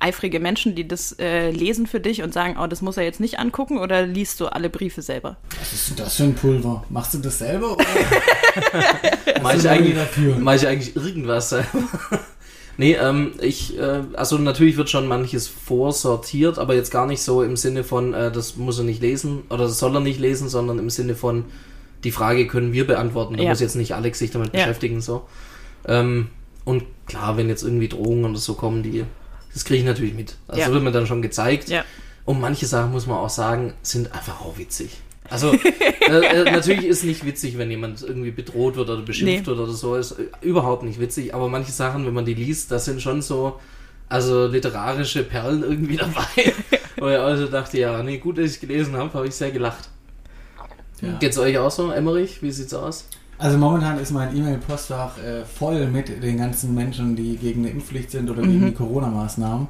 eifrige 0.00 0.40
Menschen, 0.40 0.74
die 0.74 0.86
das 0.86 1.12
äh, 1.18 1.50
lesen 1.50 1.86
für 1.86 2.00
dich 2.00 2.22
und 2.22 2.32
sagen, 2.32 2.56
oh, 2.60 2.66
das 2.66 2.82
muss 2.82 2.96
er 2.96 3.04
jetzt 3.04 3.20
nicht 3.20 3.38
angucken? 3.38 3.78
Oder 3.78 4.06
liest 4.06 4.40
du 4.40 4.46
alle 4.46 4.70
Briefe 4.70 5.02
selber? 5.02 5.36
Was 5.58 5.72
ist 5.72 5.90
denn 5.90 5.96
das 5.96 6.14
für 6.16 6.24
ein 6.24 6.34
Pulver? 6.34 6.84
Machst 6.88 7.14
du 7.14 7.18
das 7.18 7.38
selber? 7.38 7.72
Oder? 7.72 7.84
Mach 9.42 9.54
ich, 9.54 9.68
eigentlich, 9.68 9.94
dafür? 9.94 10.36
mach 10.38 10.54
ich 10.54 10.66
eigentlich 10.66 10.96
irgendwas 10.96 11.50
selber? 11.50 11.88
nee, 12.78 12.94
ähm, 12.94 13.32
ich, 13.42 13.78
äh, 13.78 14.00
also 14.14 14.38
natürlich 14.38 14.76
wird 14.78 14.88
schon 14.88 15.06
manches 15.06 15.46
vorsortiert, 15.48 16.58
aber 16.58 16.74
jetzt 16.74 16.90
gar 16.90 17.06
nicht 17.06 17.20
so 17.22 17.42
im 17.42 17.56
Sinne 17.56 17.84
von, 17.84 18.14
äh, 18.14 18.32
das 18.32 18.56
muss 18.56 18.78
er 18.78 18.84
nicht 18.84 19.02
lesen 19.02 19.42
oder 19.50 19.64
das 19.64 19.78
soll 19.78 19.94
er 19.94 20.00
nicht 20.00 20.18
lesen, 20.18 20.48
sondern 20.48 20.78
im 20.78 20.88
Sinne 20.88 21.14
von, 21.14 21.44
die 22.04 22.12
Frage 22.12 22.46
können 22.46 22.72
wir 22.72 22.86
beantworten. 22.86 23.36
Da 23.36 23.42
Ja. 23.42 23.50
muss 23.50 23.60
jetzt 23.60 23.74
nicht 23.76 23.94
Alex 23.94 24.18
sich 24.20 24.30
damit 24.30 24.54
Ja. 24.54 24.60
beschäftigen, 24.60 25.00
so. 25.02 25.26
Ähm, 25.86 26.28
und 26.64 26.84
klar, 27.06 27.36
wenn 27.36 27.48
jetzt 27.48 27.62
irgendwie 27.62 27.88
Drohungen 27.88 28.30
oder 28.30 28.38
so 28.38 28.54
kommen, 28.54 28.82
die, 28.82 29.04
das 29.52 29.64
kriege 29.64 29.80
ich 29.80 29.84
natürlich 29.86 30.14
mit. 30.14 30.36
Also 30.46 30.60
Ja. 30.62 30.72
wird 30.72 30.82
mir 30.82 30.92
dann 30.92 31.06
schon 31.06 31.22
gezeigt. 31.22 31.70
Und 32.24 32.40
manche 32.40 32.66
Sachen, 32.66 32.92
muss 32.92 33.06
man 33.06 33.16
auch 33.16 33.30
sagen, 33.30 33.72
sind 33.82 34.12
einfach 34.12 34.40
auch 34.42 34.58
witzig. 34.58 34.98
Also, 35.30 35.52
äh, 35.52 36.08
äh, 36.08 36.44
natürlich 36.50 36.84
ist 36.86 37.04
nicht 37.04 37.24
witzig, 37.26 37.58
wenn 37.58 37.70
jemand 37.70 38.02
irgendwie 38.02 38.30
bedroht 38.30 38.76
wird 38.76 38.88
oder 38.88 39.02
beschimpft 39.02 39.40
Nee. 39.42 39.46
wird 39.46 39.58
oder 39.58 39.72
so. 39.72 39.94
Ist 39.96 40.12
äh, 40.12 40.24
überhaupt 40.40 40.82
nicht 40.82 41.00
witzig. 41.00 41.34
Aber 41.34 41.48
manche 41.48 41.72
Sachen, 41.72 42.06
wenn 42.06 42.14
man 42.14 42.24
die 42.24 42.34
liest, 42.34 42.70
das 42.70 42.86
sind 42.86 43.02
schon 43.02 43.20
so, 43.22 43.58
also 44.08 44.46
literarische 44.46 45.22
Perlen 45.24 45.62
irgendwie 45.62 45.96
dabei. 45.98 46.52
Wo 46.98 47.08
ich 47.08 47.18
also 47.18 47.46
dachte, 47.46 47.78
ja, 47.78 48.02
nee, 48.02 48.18
gut, 48.18 48.38
dass 48.38 48.46
ich 48.46 48.52
es 48.52 48.60
gelesen 48.60 48.96
habe, 48.96 49.12
habe 49.12 49.26
ich 49.28 49.34
sehr 49.34 49.50
gelacht. 49.50 49.88
Ja. 51.00 51.16
Geht's 51.18 51.38
euch 51.38 51.56
auch 51.58 51.70
so, 51.70 51.90
Emmerich? 51.92 52.42
Wie 52.42 52.50
sieht's 52.50 52.74
aus? 52.74 53.06
Also 53.40 53.56
momentan 53.56 54.00
ist 54.00 54.10
mein 54.10 54.36
E-Mail-Postfach 54.36 55.16
äh, 55.18 55.44
voll 55.44 55.86
mit 55.86 56.22
den 56.22 56.38
ganzen 56.38 56.74
Menschen, 56.74 57.14
die 57.14 57.36
gegen 57.36 57.60
eine 57.60 57.70
Impfpflicht 57.70 58.10
sind 58.10 58.28
oder 58.28 58.42
gegen 58.42 58.66
die 58.66 58.72
Corona-Maßnahmen. 58.72 59.68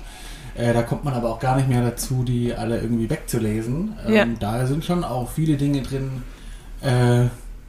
Äh, 0.58 0.74
da 0.74 0.82
kommt 0.82 1.04
man 1.04 1.14
aber 1.14 1.30
auch 1.30 1.38
gar 1.38 1.56
nicht 1.56 1.68
mehr 1.68 1.82
dazu, 1.82 2.24
die 2.24 2.52
alle 2.52 2.80
irgendwie 2.80 3.08
wegzulesen. 3.08 3.94
Ähm, 4.06 4.14
Ja. 4.14 4.26
Da 4.40 4.66
sind 4.66 4.84
schon 4.84 5.04
auch 5.04 5.30
viele 5.30 5.56
Dinge 5.56 5.82
drin, 5.82 6.22
äh, 6.82 7.26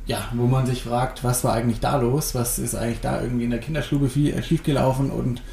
ja, 0.08 0.28
wo 0.34 0.48
man 0.48 0.66
sich 0.66 0.82
fragt, 0.84 1.24
was 1.24 1.44
war 1.44 1.54
eigentlich 1.54 1.80
da 1.80 1.98
los? 1.98 2.34
Was 2.34 2.58
ist 2.58 2.74
eigentlich 2.74 3.02
da 3.02 3.22
irgendwie 3.22 3.44
in 3.44 3.52
der 3.52 3.60
Kinderstube 3.60 4.10
viel, 4.10 4.34
äh, 4.34 4.42
schiefgelaufen? 4.42 5.12
Und 5.12 5.44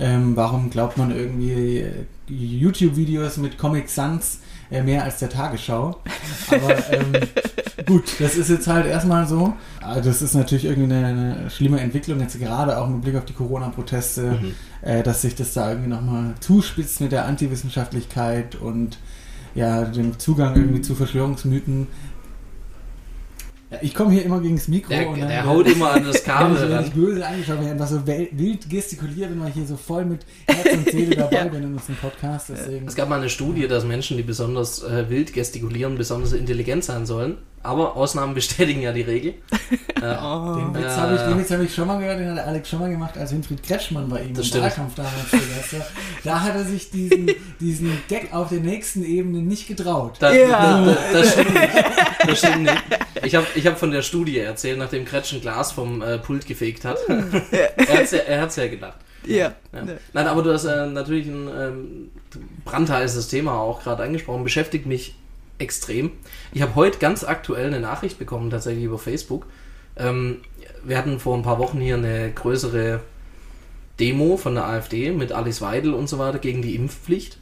ähm, 0.00 0.34
warum 0.34 0.68
glaubt 0.70 0.98
man 0.98 1.12
irgendwie 1.12 1.78
äh, 1.78 1.92
YouTube-Videos 2.28 3.36
mit 3.36 3.56
Comic 3.56 3.88
Sans 3.88 4.40
mehr 4.70 5.04
als 5.04 5.18
der 5.18 5.28
Tagesschau? 5.28 6.00
Aber 6.48 6.92
ähm, 6.92 7.12
gut, 7.86 8.04
das 8.18 8.36
ist 8.36 8.50
jetzt 8.50 8.66
halt 8.66 8.86
erstmal 8.86 9.26
so. 9.26 9.54
Aber 9.80 10.00
Das 10.00 10.22
ist 10.22 10.34
natürlich 10.34 10.64
irgendwie 10.64 10.94
eine, 10.94 11.06
eine 11.06 11.50
schlimme 11.50 11.80
Entwicklung, 11.80 12.20
jetzt 12.20 12.38
gerade 12.38 12.78
auch 12.78 12.88
mit 12.88 13.02
Blick 13.02 13.16
auf 13.16 13.24
die 13.24 13.32
Corona-Proteste, 13.32 14.38
äh, 14.82 15.02
dass 15.02 15.22
sich 15.22 15.34
das 15.34 15.52
da 15.52 15.70
irgendwie 15.70 15.90
nochmal 15.90 16.34
zuspitzt 16.40 17.00
mit 17.00 17.12
der 17.12 17.26
Antiwissenschaftlichkeit 17.26 18.56
und 18.56 18.98
ja, 19.54 19.84
dem 19.84 20.18
Zugang 20.18 20.56
irgendwie 20.56 20.80
zu 20.80 20.94
Verschwörungsmythen. 20.94 21.86
Ja, 23.74 23.78
ich 23.82 23.94
komme 23.94 24.12
hier 24.12 24.24
immer 24.24 24.40
gegen 24.40 24.56
das 24.56 24.68
Mikro 24.68 24.90
Der, 24.90 25.08
und 25.08 25.20
dann 25.20 25.28
der 25.28 25.44
haut 25.46 25.66
immer 25.68 25.92
an 25.92 26.04
das 26.04 26.16
wenn 26.26 26.34
Kabel 26.34 26.56
ich, 26.56 26.62
wenn 26.62 26.72
ran. 26.72 26.84
ich 26.84 26.92
böse 26.92 27.26
angeschaut 27.26 27.58
werde, 27.60 27.70
einfach 27.72 27.86
so 27.88 28.06
wild 28.06 28.70
gestikuliere, 28.70 29.30
wenn 29.30 29.38
man 29.38 29.52
hier 29.52 29.66
so 29.66 29.76
voll 29.76 30.04
mit 30.04 30.20
Herz 30.46 30.72
und 30.74 30.90
Seele 30.90 31.16
dabei 31.16 31.36
Ja. 31.36 31.44
bin 31.44 31.62
in 31.62 31.72
unserem 31.74 31.96
Podcast. 31.96 32.50
Deswegen. 32.50 32.86
Es 32.86 32.94
gab 32.94 33.08
mal 33.08 33.18
eine 33.20 33.28
Studie, 33.28 33.66
dass 33.68 33.84
Menschen, 33.84 34.16
die 34.16 34.22
besonders 34.22 34.82
äh, 34.82 35.08
wild 35.10 35.32
gestikulieren, 35.32 35.96
besonders 35.96 36.32
intelligent 36.32 36.84
sein 36.84 37.06
sollen. 37.06 37.36
Aber 37.62 37.96
Ausnahmen 37.96 38.34
bestätigen 38.34 38.82
ja 38.82 38.92
die 38.92 39.02
Regel. 39.02 39.34
Äh, 39.94 40.06
Den 40.06 40.74
Witz 40.74 40.82
Ja. 40.84 40.96
habe 40.98 41.14
ich, 41.14 41.20
den 41.22 41.38
Witz 41.38 41.50
hab 41.50 41.60
ich 41.62 41.74
schon 41.74 41.86
mal 41.86 41.98
gehört, 41.98 42.18
den 42.20 42.30
hat 42.36 42.46
Alex 42.46 42.68
schon 42.68 42.78
mal 42.78 42.90
gemacht, 42.90 43.16
als 43.16 43.32
Winfried 43.32 43.62
Kretschmann 43.62 44.06
bei 44.10 44.20
ihm 44.22 44.34
Das 44.34 44.40
im 44.40 44.44
stimmt. 44.48 44.64
Wahlkampf 44.64 44.94
damals 44.96 45.32
war. 45.72 45.86
Da 46.24 46.42
hat 46.42 46.54
er 46.56 46.64
sich 46.64 46.90
diesen, 46.90 47.30
diesen 47.58 47.90
Gag 48.06 48.34
auf 48.34 48.50
der 48.50 48.60
nächsten 48.60 49.02
Ebene 49.02 49.38
nicht 49.38 49.66
getraut. 49.66 50.16
Da, 50.18 50.34
Ja. 50.34 50.48
da, 50.84 50.84
da, 50.84 50.96
das 51.14 51.32
stimmt 51.32 51.54
nicht. 51.54 51.70
Das 52.26 52.38
stimmt 52.38 52.62
nicht. 52.64 52.82
Ich 53.24 53.34
habe 53.34 53.46
ich 53.54 53.66
hab 53.66 53.78
von 53.78 53.90
der 53.90 54.02
Studie 54.02 54.38
erzählt, 54.38 54.78
nachdem 54.78 55.04
Kretsch 55.04 55.32
ein 55.32 55.40
Glas 55.40 55.72
vom 55.72 56.02
äh, 56.02 56.18
Pult 56.18 56.46
gefegt 56.46 56.84
hat. 56.84 56.98
er 57.08 57.98
hat 57.98 58.12
ja, 58.12 58.18
er 58.18 58.40
hat's 58.42 58.56
ja 58.56 58.68
gedacht. 58.68 58.98
Ja. 59.26 59.54
Ja. 59.72 59.86
Nein, 60.12 60.26
aber 60.26 60.42
du 60.42 60.52
hast 60.52 60.64
äh, 60.64 60.86
natürlich 60.86 61.26
ein 61.26 61.48
ähm, 61.48 62.10
brandheißes 62.64 63.28
Thema 63.28 63.58
auch 63.58 63.82
gerade 63.82 64.02
angesprochen, 64.02 64.44
beschäftigt 64.44 64.86
mich 64.86 65.14
extrem. 65.58 66.12
Ich 66.52 66.62
habe 66.62 66.74
heute 66.74 66.98
ganz 66.98 67.24
aktuell 67.24 67.66
eine 67.66 67.80
Nachricht 67.80 68.18
bekommen, 68.18 68.50
tatsächlich 68.50 68.84
über 68.84 68.98
Facebook. 68.98 69.46
Ähm, 69.96 70.40
wir 70.82 70.98
hatten 70.98 71.20
vor 71.20 71.36
ein 71.36 71.42
paar 71.42 71.58
Wochen 71.58 71.80
hier 71.80 71.96
eine 71.96 72.30
größere 72.32 73.00
Demo 74.00 74.36
von 74.36 74.54
der 74.54 74.66
AfD 74.66 75.12
mit 75.12 75.32
Alice 75.32 75.60
Weidel 75.60 75.94
und 75.94 76.08
so 76.08 76.18
weiter 76.18 76.38
gegen 76.38 76.62
die 76.62 76.74
Impfpflicht. 76.74 77.38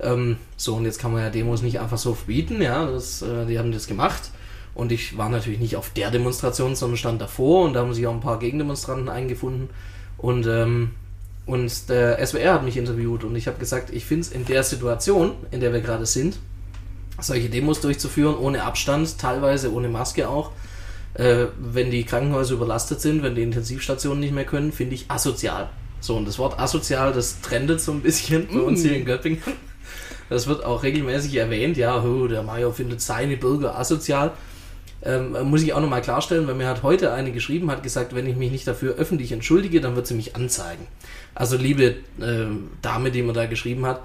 Ähm, 0.00 0.36
so, 0.56 0.74
und 0.74 0.84
jetzt 0.84 0.98
kann 0.98 1.12
man 1.12 1.22
ja 1.22 1.30
Demos 1.30 1.62
nicht 1.62 1.78
einfach 1.80 1.98
so 1.98 2.14
verbieten, 2.14 2.60
ja, 2.60 2.86
das, 2.86 3.22
äh, 3.22 3.46
die 3.46 3.58
haben 3.58 3.72
das 3.72 3.86
gemacht. 3.86 4.30
Und 4.74 4.90
ich 4.90 5.16
war 5.16 5.28
natürlich 5.28 5.60
nicht 5.60 5.76
auf 5.76 5.90
der 5.90 6.10
Demonstration, 6.10 6.74
sondern 6.74 6.96
stand 6.96 7.20
davor 7.20 7.64
und 7.64 7.74
da 7.74 7.80
haben 7.80 7.94
sich 7.94 8.06
auch 8.06 8.12
ein 8.12 8.20
paar 8.20 8.38
Gegendemonstranten 8.38 9.08
eingefunden. 9.08 9.70
Und, 10.18 10.46
ähm, 10.46 10.90
und 11.46 11.88
der 11.88 12.24
SWR 12.26 12.54
hat 12.54 12.64
mich 12.64 12.76
interviewt 12.76 13.24
und 13.24 13.36
ich 13.36 13.46
habe 13.46 13.58
gesagt, 13.58 13.90
ich 13.90 14.04
finde 14.04 14.22
es 14.22 14.32
in 14.32 14.44
der 14.44 14.64
Situation, 14.64 15.32
in 15.50 15.60
der 15.60 15.72
wir 15.72 15.80
gerade 15.80 16.06
sind, 16.06 16.38
solche 17.20 17.48
Demos 17.48 17.80
durchzuführen, 17.80 18.36
ohne 18.36 18.64
Abstand, 18.64 19.18
teilweise 19.18 19.72
ohne 19.72 19.88
Maske 19.88 20.28
auch, 20.28 20.50
äh, 21.14 21.46
wenn 21.58 21.90
die 21.90 22.04
Krankenhäuser 22.04 22.54
überlastet 22.54 23.00
sind, 23.00 23.22
wenn 23.22 23.36
die 23.36 23.42
Intensivstationen 23.42 24.18
nicht 24.18 24.34
mehr 24.34 24.44
können, 24.44 24.72
finde 24.72 24.96
ich 24.96 25.10
asozial. 25.10 25.68
So, 26.00 26.16
und 26.16 26.26
das 26.26 26.38
Wort 26.38 26.58
asozial, 26.58 27.12
das 27.12 27.40
trendet 27.40 27.80
so 27.80 27.92
ein 27.92 28.00
bisschen 28.00 28.48
bei 28.52 28.60
uns 28.60 28.82
hier 28.82 28.96
in 28.96 29.04
Göppingen. 29.04 29.42
Das 30.30 30.46
wird 30.46 30.64
auch 30.64 30.82
regelmäßig 30.82 31.36
erwähnt, 31.36 31.76
ja, 31.76 32.02
oh, 32.02 32.26
der 32.26 32.42
Mayo 32.42 32.72
findet 32.72 33.00
seine 33.00 33.36
Bürger 33.36 33.78
asozial. 33.78 34.32
Ähm, 35.04 35.36
muss 35.50 35.62
ich 35.62 35.74
auch 35.74 35.80
nochmal 35.80 36.00
klarstellen, 36.00 36.46
weil 36.46 36.54
mir 36.54 36.66
hat 36.66 36.82
heute 36.82 37.12
eine 37.12 37.30
geschrieben, 37.30 37.70
hat 37.70 37.82
gesagt, 37.82 38.14
wenn 38.14 38.26
ich 38.26 38.36
mich 38.36 38.50
nicht 38.50 38.66
dafür 38.66 38.94
öffentlich 38.94 39.32
entschuldige, 39.32 39.82
dann 39.82 39.96
wird 39.96 40.06
sie 40.06 40.14
mich 40.14 40.34
anzeigen. 40.34 40.86
Also 41.34 41.56
liebe 41.56 41.96
äh, 42.20 42.46
Dame, 42.80 43.10
die 43.10 43.22
mir 43.22 43.34
da 43.34 43.44
geschrieben 43.46 43.84
hat, 43.84 44.00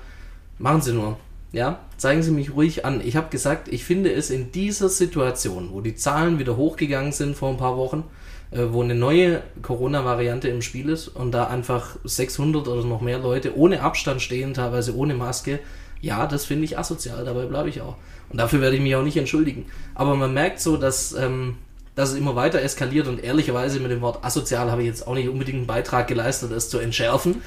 machen 0.57 0.81
Sie 0.81 0.93
nur. 0.93 1.17
Ja, 1.51 1.79
zeigen 1.97 2.21
Sie 2.21 2.31
mich 2.31 2.53
ruhig 2.53 2.85
an. 2.85 3.01
Ich 3.03 3.15
habe 3.15 3.29
gesagt, 3.29 3.69
ich 3.69 3.83
finde 3.83 4.12
es 4.13 4.29
in 4.29 4.51
dieser 4.51 4.89
Situation, 4.89 5.69
wo 5.71 5.81
die 5.81 5.95
Zahlen 5.95 6.38
wieder 6.38 6.57
hochgegangen 6.57 7.12
sind 7.12 7.35
vor 7.35 7.49
ein 7.49 7.57
paar 7.57 7.77
Wochen, 7.77 8.03
äh, 8.51 8.65
wo 8.69 8.83
eine 8.83 8.93
neue 8.93 9.41
Corona-Variante 9.62 10.49
im 10.49 10.62
Spiel 10.62 10.89
ist 10.89 11.07
und 11.07 11.31
da 11.31 11.47
einfach 11.47 11.95
600 12.03 12.67
oder 12.67 12.83
noch 12.83 13.01
mehr 13.01 13.19
Leute 13.19 13.57
ohne 13.57 13.81
Abstand 13.81 14.21
stehen, 14.21 14.53
teilweise 14.53 14.95
ohne 14.95 15.15
Maske, 15.15 15.59
ja, 16.01 16.27
das 16.27 16.45
finde 16.45 16.65
ich 16.65 16.77
asozial, 16.77 17.25
dabei 17.25 17.45
bleibe 17.45 17.69
ich 17.69 17.81
auch. 17.81 17.95
Und 18.29 18.37
dafür 18.37 18.61
werde 18.61 18.75
ich 18.75 18.81
mich 18.81 18.95
auch 18.95 19.03
nicht 19.03 19.17
entschuldigen. 19.17 19.65
Aber 19.95 20.15
man 20.15 20.33
merkt 20.33 20.59
so, 20.59 20.77
dass, 20.77 21.13
ähm, 21.13 21.57
dass 21.95 22.11
es 22.11 22.17
immer 22.17 22.35
weiter 22.35 22.61
eskaliert 22.61 23.07
und 23.07 23.23
ehrlicherweise 23.23 23.79
mit 23.79 23.91
dem 23.91 24.01
Wort 24.01 24.23
asozial 24.23 24.71
habe 24.71 24.81
ich 24.81 24.87
jetzt 24.87 25.07
auch 25.07 25.15
nicht 25.15 25.29
unbedingt 25.29 25.57
einen 25.57 25.67
Beitrag 25.67 26.07
geleistet, 26.07 26.51
es 26.51 26.69
zu 26.69 26.79
entschärfen. 26.79 27.41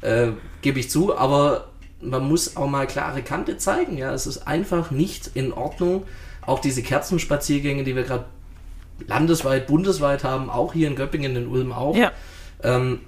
Äh, 0.00 0.28
Gebe 0.62 0.80
ich 0.80 0.90
zu, 0.90 1.16
aber 1.16 1.68
man 2.00 2.26
muss 2.28 2.56
auch 2.56 2.66
mal 2.66 2.86
klare 2.86 3.22
Kante 3.22 3.58
zeigen. 3.58 3.96
Ja, 3.96 4.12
es 4.12 4.26
ist 4.26 4.46
einfach 4.46 4.90
nicht 4.90 5.30
in 5.34 5.52
Ordnung. 5.52 6.04
Auch 6.44 6.58
diese 6.58 6.82
Kerzenspaziergänge, 6.82 7.84
die 7.84 7.94
wir 7.94 8.02
gerade 8.02 8.24
landesweit, 9.06 9.66
bundesweit 9.66 10.24
haben, 10.24 10.50
auch 10.50 10.72
hier 10.72 10.88
in 10.88 10.96
Göppingen, 10.96 11.36
in 11.36 11.46
Ulm 11.46 11.72
auch. 11.72 11.96
Ja. 11.96 12.12
Ähm, 12.62 13.00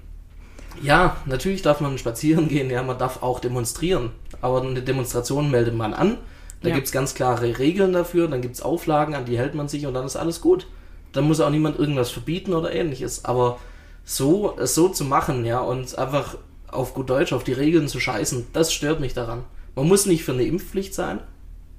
ja, 0.83 1.17
natürlich 1.27 1.63
darf 1.63 1.81
man 1.81 1.99
spazieren 1.99 2.49
gehen, 2.49 2.71
ja, 2.71 2.83
man 2.83 2.99
darf 2.99 3.23
auch 3.23 3.41
demonstrieren. 3.41 4.11
Aber 4.41 4.63
eine 4.63 4.83
Demonstration 4.83 5.51
meldet 5.51 5.75
man 5.75 5.95
an. 5.95 6.19
Da 6.65 6.71
Ja. 6.71 6.75
gibt's 6.77 6.91
ganz 6.93 7.15
klare 7.15 7.59
Regeln 7.59 7.93
dafür, 7.93 8.27
dann 8.27 8.41
gibt's 8.41 8.63
Auflagen, 8.63 9.15
an 9.15 9.25
die 9.27 9.39
hält 9.39 9.55
man 9.55 9.69
sich 9.69 9.87
und 9.87 9.95
dann 9.95 10.05
ist 10.07 10.17
alles 10.17 10.41
gut. 10.41 10.67
Dann 11.13 11.25
muss 11.25 11.41
auch 11.41 11.51
niemand 11.51 11.79
irgendwas 11.79 12.11
verbieten 12.11 12.53
oder 12.55 12.73
ähnliches. 12.73 13.25
Aber 13.25 13.59
so, 14.05 14.57
es 14.59 14.75
so 14.75 14.89
zu 14.89 15.05
machen, 15.05 15.45
ja, 15.45 15.61
und 15.61 15.97
einfach 15.99 16.37
auf 16.69 16.95
gut 16.95 17.09
Deutsch 17.11 17.33
auf 17.33 17.45
die 17.45 17.53
Regeln 17.53 17.87
zu 17.87 18.01
scheißen, 18.01 18.49
das 18.53 18.73
stört 18.73 18.99
mich 18.99 19.15
daran. 19.15 19.45
Man 19.77 19.87
muss 19.87 20.07
nicht 20.07 20.25
für 20.25 20.33
eine 20.33 20.43
Impfpflicht 20.45 20.93
sein. 20.95 21.21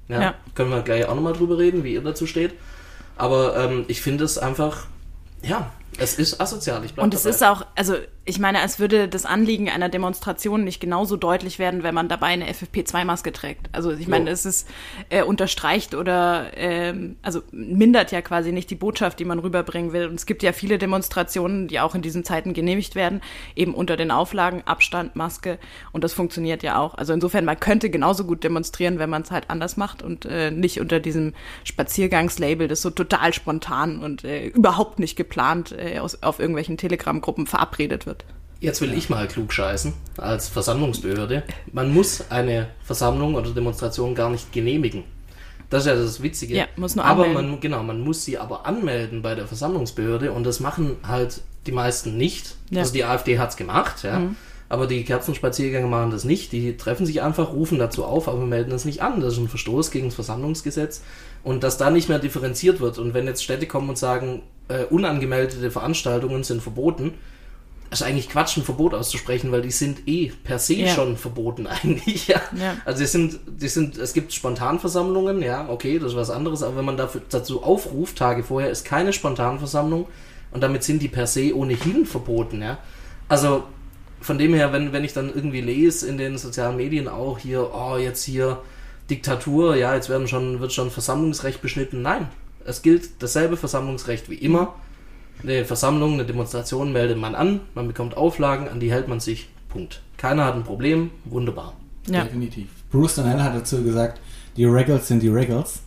Ja, 0.08 0.20
Ja. 0.22 0.34
Können 0.54 0.70
wir 0.70 0.80
gleich 0.82 1.06
auch 1.06 1.14
nochmal 1.14 1.32
drüber 1.34 1.58
reden, 1.58 1.84
wie 1.84 1.92
ihr 1.94 2.00
dazu 2.02 2.26
steht. 2.26 2.54
Aber 3.16 3.56
ähm, 3.56 3.84
ich 3.88 4.00
finde 4.00 4.24
es 4.24 4.38
einfach, 4.38 4.86
ja, 5.42 5.70
es 5.98 6.18
ist 6.18 6.40
asozial. 6.40 6.82
Und 6.96 7.12
es 7.14 7.24
ist 7.26 7.42
auch, 7.44 7.66
also 7.74 7.94
ich 8.28 8.40
meine, 8.40 8.60
es 8.62 8.80
würde 8.80 9.06
das 9.06 9.24
Anliegen 9.24 9.70
einer 9.70 9.88
Demonstration 9.88 10.64
nicht 10.64 10.80
genauso 10.80 11.16
deutlich 11.16 11.60
werden, 11.60 11.84
wenn 11.84 11.94
man 11.94 12.08
dabei 12.08 12.26
eine 12.26 12.50
FFP2-Maske 12.50 13.32
trägt. 13.32 13.68
Also 13.70 13.92
ich 13.92 14.08
meine, 14.08 14.26
Jo. 14.26 14.32
es 14.32 14.44
ist 14.44 14.68
äh, 15.10 15.22
unterstreicht 15.22 15.94
oder 15.94 16.50
ähm, 16.56 17.16
also 17.22 17.42
mindert 17.52 18.10
ja 18.10 18.22
quasi 18.22 18.50
nicht 18.50 18.68
die 18.68 18.74
Botschaft, 18.74 19.20
die 19.20 19.24
man 19.24 19.38
rüberbringen 19.38 19.92
will. 19.92 20.08
Und 20.08 20.16
es 20.16 20.26
gibt 20.26 20.42
ja 20.42 20.52
viele 20.52 20.78
Demonstrationen, 20.78 21.68
die 21.68 21.78
auch 21.78 21.94
in 21.94 22.02
diesen 22.02 22.24
Zeiten 22.24 22.52
genehmigt 22.52 22.96
werden, 22.96 23.20
eben 23.54 23.74
unter 23.74 23.96
den 23.96 24.10
Auflagen 24.10 24.62
Abstand, 24.66 25.14
Maske 25.14 25.60
und 25.92 26.02
das 26.02 26.12
funktioniert 26.12 26.64
ja 26.64 26.80
auch. 26.80 26.94
Also 26.94 27.12
insofern, 27.12 27.44
man 27.44 27.60
könnte 27.60 27.90
genauso 27.90 28.24
gut 28.24 28.42
demonstrieren, 28.42 28.98
wenn 28.98 29.08
man 29.08 29.22
es 29.22 29.30
halt 29.30 29.50
anders 29.50 29.76
macht 29.76 30.02
und 30.02 30.24
äh, 30.24 30.50
nicht 30.50 30.80
unter 30.80 30.98
diesem 30.98 31.32
Spaziergangslabel, 31.62 32.66
das 32.66 32.82
so 32.82 32.90
total 32.90 33.32
spontan 33.32 34.02
und 34.02 34.24
äh, 34.24 34.48
überhaupt 34.48 34.98
nicht 34.98 35.14
geplant 35.14 35.76
äh, 35.78 36.00
aus, 36.00 36.24
auf 36.24 36.40
irgendwelchen 36.40 36.76
Telegram-Gruppen 36.76 37.46
verabredet 37.46 38.04
wird. 38.04 38.15
Jetzt 38.60 38.80
will 38.80 38.94
ich 38.94 39.10
mal 39.10 39.28
klug 39.28 39.52
scheißen 39.52 39.92
als 40.16 40.48
Versammlungsbehörde. 40.48 41.42
Man 41.72 41.92
muss 41.92 42.30
eine 42.30 42.68
Versammlung 42.82 43.34
oder 43.34 43.50
Demonstration 43.50 44.14
gar 44.14 44.30
nicht 44.30 44.52
genehmigen. 44.52 45.04
Das 45.68 45.84
ist 45.84 45.88
ja 45.88 45.96
das 45.96 46.22
Witzige. 46.22 46.54
Ja, 46.54 46.66
muss 46.76 46.96
nur 46.96 47.04
aber 47.04 47.24
anmelden. 47.24 47.50
man 47.50 47.60
genau, 47.60 47.82
man 47.82 48.00
muss 48.00 48.24
sie 48.24 48.38
aber 48.38 48.66
anmelden 48.66 49.20
bei 49.22 49.34
der 49.34 49.46
Versammlungsbehörde 49.46 50.32
und 50.32 50.44
das 50.44 50.60
machen 50.60 50.96
halt 51.06 51.42
die 51.66 51.72
meisten 51.72 52.16
nicht. 52.16 52.54
Ja. 52.70 52.76
Mhm. 52.76 52.78
Also 52.78 52.92
die 52.92 53.04
AfD 53.04 53.38
hat's 53.38 53.56
gemacht, 53.56 54.04
ja. 54.04 54.22
Aber 54.68 54.86
die 54.86 55.04
Kerzenspaziergänge 55.04 55.86
machen 55.86 56.10
das 56.10 56.24
nicht. 56.24 56.50
Die 56.50 56.76
treffen 56.76 57.06
sich 57.06 57.22
einfach, 57.22 57.52
rufen 57.52 57.78
dazu 57.78 58.04
auf, 58.04 58.26
aber 58.26 58.44
melden 58.46 58.70
das 58.70 58.84
nicht 58.84 59.00
an. 59.00 59.20
Das 59.20 59.34
ist 59.34 59.38
ein 59.38 59.48
Verstoß 59.48 59.92
gegen 59.92 60.06
das 60.06 60.16
Versammlungsgesetz. 60.16 61.02
Und 61.44 61.62
dass 61.62 61.78
da 61.78 61.90
nicht 61.90 62.08
mehr 62.08 62.18
differenziert 62.18 62.80
wird. 62.80 62.98
Und 62.98 63.14
wenn 63.14 63.26
jetzt 63.26 63.44
Städte 63.44 63.66
kommen 63.66 63.88
und 63.88 63.98
sagen, 63.98 64.42
äh, 64.68 64.82
unangemeldete 64.84 65.70
Veranstaltungen 65.70 66.42
sind 66.42 66.62
verboten, 66.62 67.14
ist 67.90 68.02
eigentlich 68.02 68.28
Quatsch, 68.28 68.56
ein 68.56 68.64
Verbot 68.64 68.94
auszusprechen, 68.94 69.52
weil 69.52 69.62
die 69.62 69.70
sind 69.70 70.06
eh 70.08 70.32
per 70.44 70.58
se 70.58 70.74
Ja. 70.74 70.88
schon 70.94 71.16
verboten 71.16 71.66
eigentlich. 71.68 72.28
Ja. 72.28 72.40
Ja. 72.58 72.76
Also 72.84 73.00
die 73.00 73.06
sind, 73.06 73.38
die 73.46 73.68
sind, 73.68 73.96
es 73.98 74.12
gibt 74.12 74.32
Spontanversammlungen, 74.32 75.42
ja, 75.42 75.68
okay, 75.68 75.98
das 75.98 76.12
ist 76.12 76.16
was 76.16 76.30
anderes, 76.30 76.62
aber 76.62 76.76
wenn 76.78 76.84
man 76.84 76.96
dafür, 76.96 77.22
dazu 77.28 77.62
aufruft, 77.62 78.16
Tage 78.16 78.42
vorher, 78.42 78.70
ist 78.70 78.84
keine 78.84 79.12
Spontanversammlung 79.12 80.06
und 80.52 80.62
damit 80.62 80.82
sind 80.84 81.00
die 81.02 81.08
per 81.08 81.26
se 81.26 81.54
ohnehin 81.56 82.06
verboten, 82.06 82.62
ja. 82.62 82.78
Also 83.28 83.64
von 84.20 84.38
dem 84.38 84.54
her, 84.54 84.72
wenn, 84.72 84.92
wenn 84.92 85.04
ich 85.04 85.12
dann 85.12 85.32
irgendwie 85.32 85.60
lese 85.60 86.08
in 86.08 86.18
den 86.18 86.38
sozialen 86.38 86.76
Medien 86.76 87.06
auch 87.08 87.38
hier, 87.38 87.70
oh, 87.74 87.96
jetzt 87.96 88.24
hier 88.24 88.58
Diktatur, 89.10 89.76
ja, 89.76 89.94
jetzt 89.94 90.08
werden 90.08 90.26
schon, 90.26 90.58
wird 90.60 90.72
schon 90.72 90.90
Versammlungsrecht 90.90 91.62
beschnitten. 91.62 92.02
Nein, 92.02 92.28
es 92.64 92.82
gilt 92.82 93.22
dasselbe 93.22 93.56
Versammlungsrecht 93.56 94.28
wie 94.28 94.34
immer. 94.34 94.74
Eine 95.42 95.64
Versammlung, 95.64 96.14
eine 96.14 96.24
Demonstration 96.24 96.92
meldet 96.92 97.18
man 97.18 97.34
an, 97.34 97.60
man 97.74 97.86
bekommt 97.86 98.16
Auflagen, 98.16 98.68
an 98.68 98.80
die 98.80 98.90
hält 98.90 99.08
man 99.08 99.20
sich. 99.20 99.48
Punkt. 99.68 100.00
Keiner 100.16 100.44
hat 100.46 100.54
ein 100.54 100.64
Problem, 100.64 101.10
wunderbar. 101.24 101.74
Ja. 102.08 102.24
Definitiv. 102.24 102.68
Bruce 102.90 103.16
Donnell 103.16 103.42
hat 103.42 103.54
dazu 103.54 103.82
gesagt, 103.82 104.20
die 104.56 104.64
Regals 104.64 105.08
sind 105.08 105.22
die 105.22 105.28
Regals. 105.28 105.80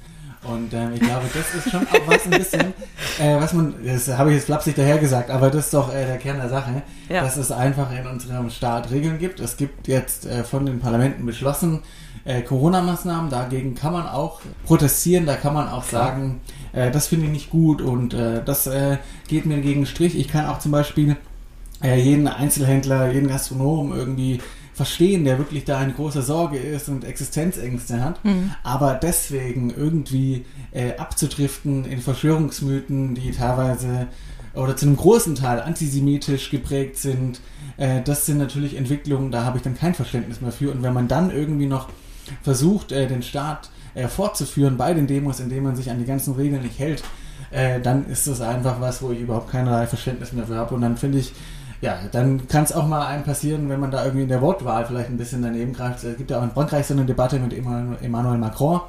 Und 0.43 0.73
ähm, 0.73 0.91
ich 0.93 1.01
glaube, 1.01 1.25
das 1.33 1.53
ist 1.55 1.69
schon 1.69 1.81
auch 1.85 2.07
was 2.07 2.23
ein 2.25 2.31
bisschen, 2.31 2.61
äh, 3.19 3.35
was 3.41 3.51
man, 3.53 3.73
das 3.83 4.07
habe 4.07 4.29
ich 4.29 4.37
jetzt 4.37 4.45
flapsig 4.45 4.75
daher 4.75 4.97
gesagt, 4.97 5.29
aber 5.29 5.49
das 5.49 5.65
ist 5.65 5.73
doch 5.73 5.93
äh, 5.93 6.05
der 6.05 6.17
Kern 6.17 6.37
der 6.37 6.47
Sache, 6.47 6.81
Ja. 7.09 7.21
dass 7.23 7.35
es 7.35 7.51
einfach 7.51 7.91
in 7.91 8.07
unserem 8.07 8.49
Staat 8.49 8.89
Regeln 8.91 9.17
gibt. 9.19 9.41
Es 9.41 9.57
gibt 9.57 9.89
jetzt 9.89 10.25
äh, 10.25 10.45
von 10.45 10.65
den 10.65 10.79
Parlamenten 10.79 11.25
beschlossen 11.25 11.81
äh, 12.25 12.41
Corona-Maßnahmen, 12.41 13.29
dagegen 13.29 13.75
kann 13.75 13.93
man 13.93 14.07
auch 14.07 14.41
protestieren, 14.65 15.25
da 15.25 15.35
kann 15.35 15.53
man 15.53 15.67
auch 15.69 15.83
sagen, 15.83 16.41
äh, 16.73 16.91
das 16.91 17.07
finde 17.07 17.25
ich 17.25 17.31
nicht 17.31 17.49
gut 17.49 17.81
und 17.81 18.13
äh, 18.13 18.43
das 18.43 18.67
äh, 18.67 18.97
geht 19.27 19.45
mir 19.45 19.61
gegen 19.61 19.81
den 19.81 19.85
Strich. 19.85 20.17
Ich 20.17 20.27
kann 20.27 20.45
auch 20.45 20.59
zum 20.59 20.71
Beispiel 20.71 21.15
äh, 21.81 21.99
jeden 21.99 22.27
Einzelhändler, 22.27 23.11
jeden 23.11 23.29
Gastronom 23.29 23.93
irgendwie 23.95 24.41
verstehen, 24.73 25.25
der 25.25 25.37
wirklich 25.37 25.65
da 25.65 25.81
in 25.83 25.93
großer 25.93 26.21
Sorge 26.21 26.57
ist 26.57 26.87
und 26.87 27.03
Existenzängste 27.03 28.03
hat. 28.03 28.19
Aber 28.63 28.93
deswegen 28.93 29.71
irgendwie 29.71 30.45
äh, 30.71 30.95
abzudriften 30.97 31.83
in 31.85 31.99
Verschwörungsmythen, 31.99 33.15
die 33.15 33.31
teilweise 33.31 34.07
oder 34.55 34.75
zu 34.75 34.85
einem 34.85 34.95
großen 34.95 35.35
Teil 35.35 35.61
antisemitisch 35.61 36.49
geprägt 36.49 36.97
sind, 36.97 37.39
das 37.77 38.25
sind 38.25 38.39
natürlich 38.39 38.75
Entwicklungen, 38.75 39.31
da 39.31 39.45
habe 39.45 39.57
ich 39.57 39.63
dann 39.63 39.77
kein 39.77 39.93
Verständnis 39.93 40.41
mehr 40.41 40.51
für. 40.51 40.71
Und 40.71 40.81
wenn 40.81 40.93
man 40.93 41.07
dann 41.07 41.29
irgendwie 41.29 41.67
noch 41.67 41.87
versucht, 42.41 42.91
äh, 42.91 43.07
den 43.07 43.21
Staat 43.23 43.69
äh, 43.95 44.07
fortzuführen 44.07 44.77
bei 44.77 44.93
den 44.93 45.07
Demos, 45.07 45.39
indem 45.39 45.63
man 45.63 45.75
sich 45.75 45.89
an 45.89 45.99
die 45.99 46.05
ganzen 46.05 46.35
Regeln 46.35 46.61
nicht 46.61 46.79
hält, 46.79 47.03
äh, 47.51 47.79
dann 47.79 48.07
ist 48.07 48.27
das 48.27 48.41
einfach 48.41 48.79
was, 48.79 49.01
wo 49.01 49.11
ich 49.11 49.21
überhaupt 49.21 49.51
keinerlei 49.51 49.87
Verständnis 49.87 50.33
mehr 50.33 50.45
für 50.45 50.55
habe. 50.55 50.75
Und 50.75 50.81
dann 50.81 50.97
finde 50.97 51.19
ich, 51.19 51.33
ja, 51.81 51.97
dann 52.11 52.47
kann 52.47 52.63
es 52.63 52.73
auch 52.73 52.87
mal 52.87 53.05
einem 53.05 53.23
passieren, 53.23 53.69
wenn 53.69 53.79
man 53.79 53.91
da 53.91 54.03
irgendwie 54.03 54.23
in 54.23 54.29
der 54.29 54.41
Wortwahl 54.41 54.85
vielleicht 54.85 55.09
ein 55.09 55.17
bisschen 55.17 55.41
daneben 55.41 55.73
greift. 55.73 56.03
Es 56.03 56.17
gibt 56.17 56.29
ja 56.29 56.39
auch 56.39 56.43
in 56.43 56.51
Frankreich 56.51 56.85
so 56.85 56.93
eine 56.93 57.05
Debatte 57.05 57.39
mit 57.39 57.53
Emmanuel 57.53 58.37
Macron, 58.37 58.81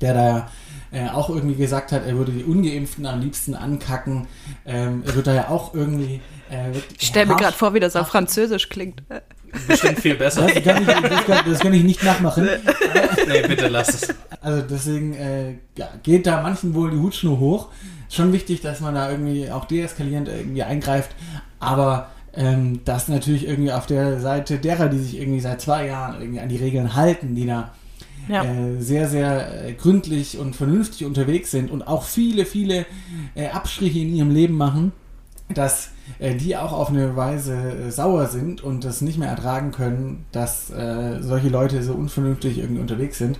der 0.00 0.14
da 0.14 0.48
äh, 0.92 1.08
auch 1.08 1.28
irgendwie 1.28 1.54
gesagt 1.54 1.92
hat, 1.92 2.06
er 2.06 2.16
würde 2.16 2.32
die 2.32 2.44
Ungeimpften 2.44 3.06
am 3.06 3.20
liebsten 3.20 3.54
ankacken. 3.54 4.26
Ähm, 4.66 5.02
er 5.06 5.14
wird 5.14 5.26
da 5.26 5.34
ja 5.34 5.48
auch 5.48 5.74
irgendwie. 5.74 6.20
Äh, 6.50 6.70
Ich 6.98 7.08
stelle 7.08 7.26
mir 7.26 7.36
gerade 7.36 7.56
vor, 7.56 7.74
wie 7.74 7.80
das 7.80 7.96
auf 7.96 8.08
Französisch 8.08 8.68
klingt. 8.68 9.02
Bestimmt 9.68 10.00
viel 10.00 10.14
besser. 10.14 10.42
Das 10.46 10.62
kann, 10.62 10.82
ich, 10.82 10.86
das, 10.88 11.24
kann, 11.24 11.44
das 11.50 11.58
kann 11.60 11.72
ich 11.74 11.84
nicht 11.84 12.02
nachmachen. 12.02 12.48
nee, 13.28 13.46
bitte 13.46 13.68
lass 13.68 13.88
es. 13.94 14.14
Also 14.40 14.62
deswegen 14.62 15.14
äh, 15.14 15.52
ja, 15.76 15.88
geht 16.02 16.26
da 16.26 16.42
manchen 16.42 16.74
wohl 16.74 16.90
die 16.90 16.98
Hutschnur 16.98 17.38
hoch. 17.38 17.68
Schon 18.08 18.32
wichtig, 18.32 18.60
dass 18.60 18.80
man 18.80 18.94
da 18.94 19.10
irgendwie 19.10 19.50
auch 19.50 19.64
deeskalierend 19.66 20.28
irgendwie 20.28 20.62
eingreift. 20.62 21.10
Aber 21.60 22.10
ähm, 22.34 22.80
das 22.84 23.08
natürlich 23.08 23.46
irgendwie 23.46 23.72
auf 23.72 23.86
der 23.86 24.20
Seite 24.20 24.58
derer, 24.58 24.88
die 24.88 24.98
sich 24.98 25.18
irgendwie 25.20 25.40
seit 25.40 25.60
zwei 25.60 25.86
Jahren 25.86 26.20
irgendwie 26.20 26.40
an 26.40 26.48
die 26.48 26.56
Regeln 26.56 26.94
halten, 26.94 27.34
die 27.34 27.46
da 27.46 27.72
Ja. 28.28 28.44
äh, 28.44 28.80
sehr, 28.80 29.08
sehr 29.08 29.66
äh, 29.66 29.72
gründlich 29.74 30.38
und 30.38 30.56
vernünftig 30.56 31.04
unterwegs 31.06 31.50
sind 31.50 31.70
und 31.70 31.82
auch 31.86 32.04
viele, 32.04 32.46
viele 32.46 32.86
äh, 33.34 33.48
Abstriche 33.48 33.98
in 33.98 34.14
ihrem 34.14 34.30
Leben 34.30 34.56
machen, 34.56 34.92
dass 35.54 35.90
äh, 36.18 36.34
die 36.34 36.56
auch 36.56 36.72
auf 36.72 36.88
eine 36.88 37.16
Weise 37.16 37.54
äh, 37.54 37.90
sauer 37.90 38.26
sind 38.26 38.62
und 38.62 38.84
das 38.84 39.00
nicht 39.00 39.18
mehr 39.18 39.28
ertragen 39.28 39.72
können, 39.72 40.26
dass 40.32 40.70
äh, 40.70 41.20
solche 41.20 41.48
Leute 41.48 41.82
so 41.82 41.94
unvernünftig 41.94 42.58
irgendwie 42.58 42.80
unterwegs 42.80 43.18
sind. 43.18 43.38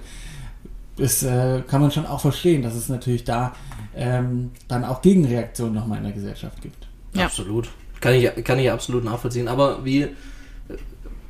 Das 0.97 1.23
äh, 1.23 1.63
kann 1.67 1.81
man 1.81 1.91
schon 1.91 2.07
auch 2.07 2.21
verstehen, 2.21 2.63
dass 2.63 2.75
es 2.75 2.89
natürlich 2.89 3.25
da 3.25 3.53
ähm, 3.97 4.51
dann 4.69 4.85
auch 4.85 5.03
Gegenreaktionen 5.03 5.75
nochmal 5.75 5.99
in 5.99 6.05
der 6.05 6.13
Gesellschaft 6.13 6.61
gibt. 6.61 6.87
Ja. 7.15 7.25
Absolut. 7.27 7.71
Kann 8.01 8.15
ich, 8.15 8.45
kann 8.45 8.59
ich 8.59 8.71
absolut 8.71 9.05
nachvollziehen. 9.05 9.49
Aber 9.49 9.85
wie, 9.85 10.09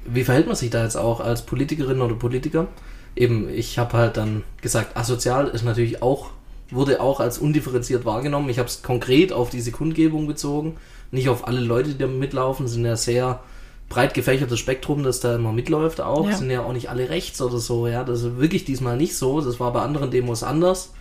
wie 0.05 0.25
verhält 0.25 0.47
man 0.47 0.57
sich 0.57 0.71
da 0.71 0.83
jetzt 0.83 0.97
auch 0.97 1.21
als 1.21 1.43
Politikerin 1.43 2.01
oder 2.01 2.15
Politiker? 2.15 2.69
Eben, 3.15 3.49
ich 3.51 3.79
habe 3.79 3.97
halt 3.99 4.17
dann 4.17 4.43
gesagt, 4.63 4.97
asozial 4.97 5.49
ist 5.49 5.65
natürlich 5.65 6.03
auch, 6.03 6.31
wurde 6.71 7.01
auch 7.01 7.21
als 7.21 7.39
undifferenziert 7.39 8.05
wahrgenommen. 8.05 8.49
Ich 8.49 8.59
habe 8.59 8.69
es 8.69 8.83
konkret 8.83 9.33
auf 9.33 9.51
diese 9.51 9.73
Kundgebung 9.73 10.27
bezogen, 10.27 10.77
nicht 11.11 11.29
auf 11.29 11.47
alle 11.47 11.61
Leute, 11.61 11.91
die 11.91 11.99
da 11.99 12.07
mitlaufen, 12.07 12.67
sind 12.67 12.85
ja 12.85 12.97
sehr 12.97 13.41
breit 13.89 14.15
gefächertes 14.15 14.59
Spektrum, 14.59 15.03
das 15.03 15.21
da 15.21 15.37
immer 15.37 15.53
mitläuft 15.53 16.01
auch. 16.01 16.27
Ja. 16.27 16.37
Sind 16.37 16.51
ja 16.51 16.63
auch 16.63 16.73
nicht 16.73 16.89
alle 16.89 17.11
rechts 17.11 17.43
oder 17.43 17.59
so, 17.59 17.87
ja. 17.87 18.05
Das 18.05 18.23
ist 18.23 18.39
wirklich 18.39 18.65
diesmal 18.65 18.97
nicht 18.97 19.17
so. 19.17 19.43
Das 19.43 19.61
war 19.61 19.73
bei 19.73 19.83
anderen 19.83 20.11
Demos 20.11 20.43
anders. 20.43 20.95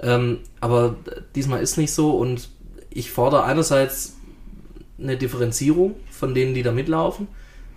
Ähm, 0.00 0.40
aber 0.60 0.96
diesmal 1.36 1.62
ist 1.62 1.78
nicht 1.78 1.92
so 1.92 2.10
und 2.10 2.48
ich 2.90 3.12
fordere 3.12 3.44
einerseits 3.44 4.16
eine 4.98 5.16
Differenzierung 5.16 5.94
von 6.10 6.34
denen, 6.34 6.54
die 6.54 6.62
da 6.62 6.72
mitlaufen, 6.72 7.28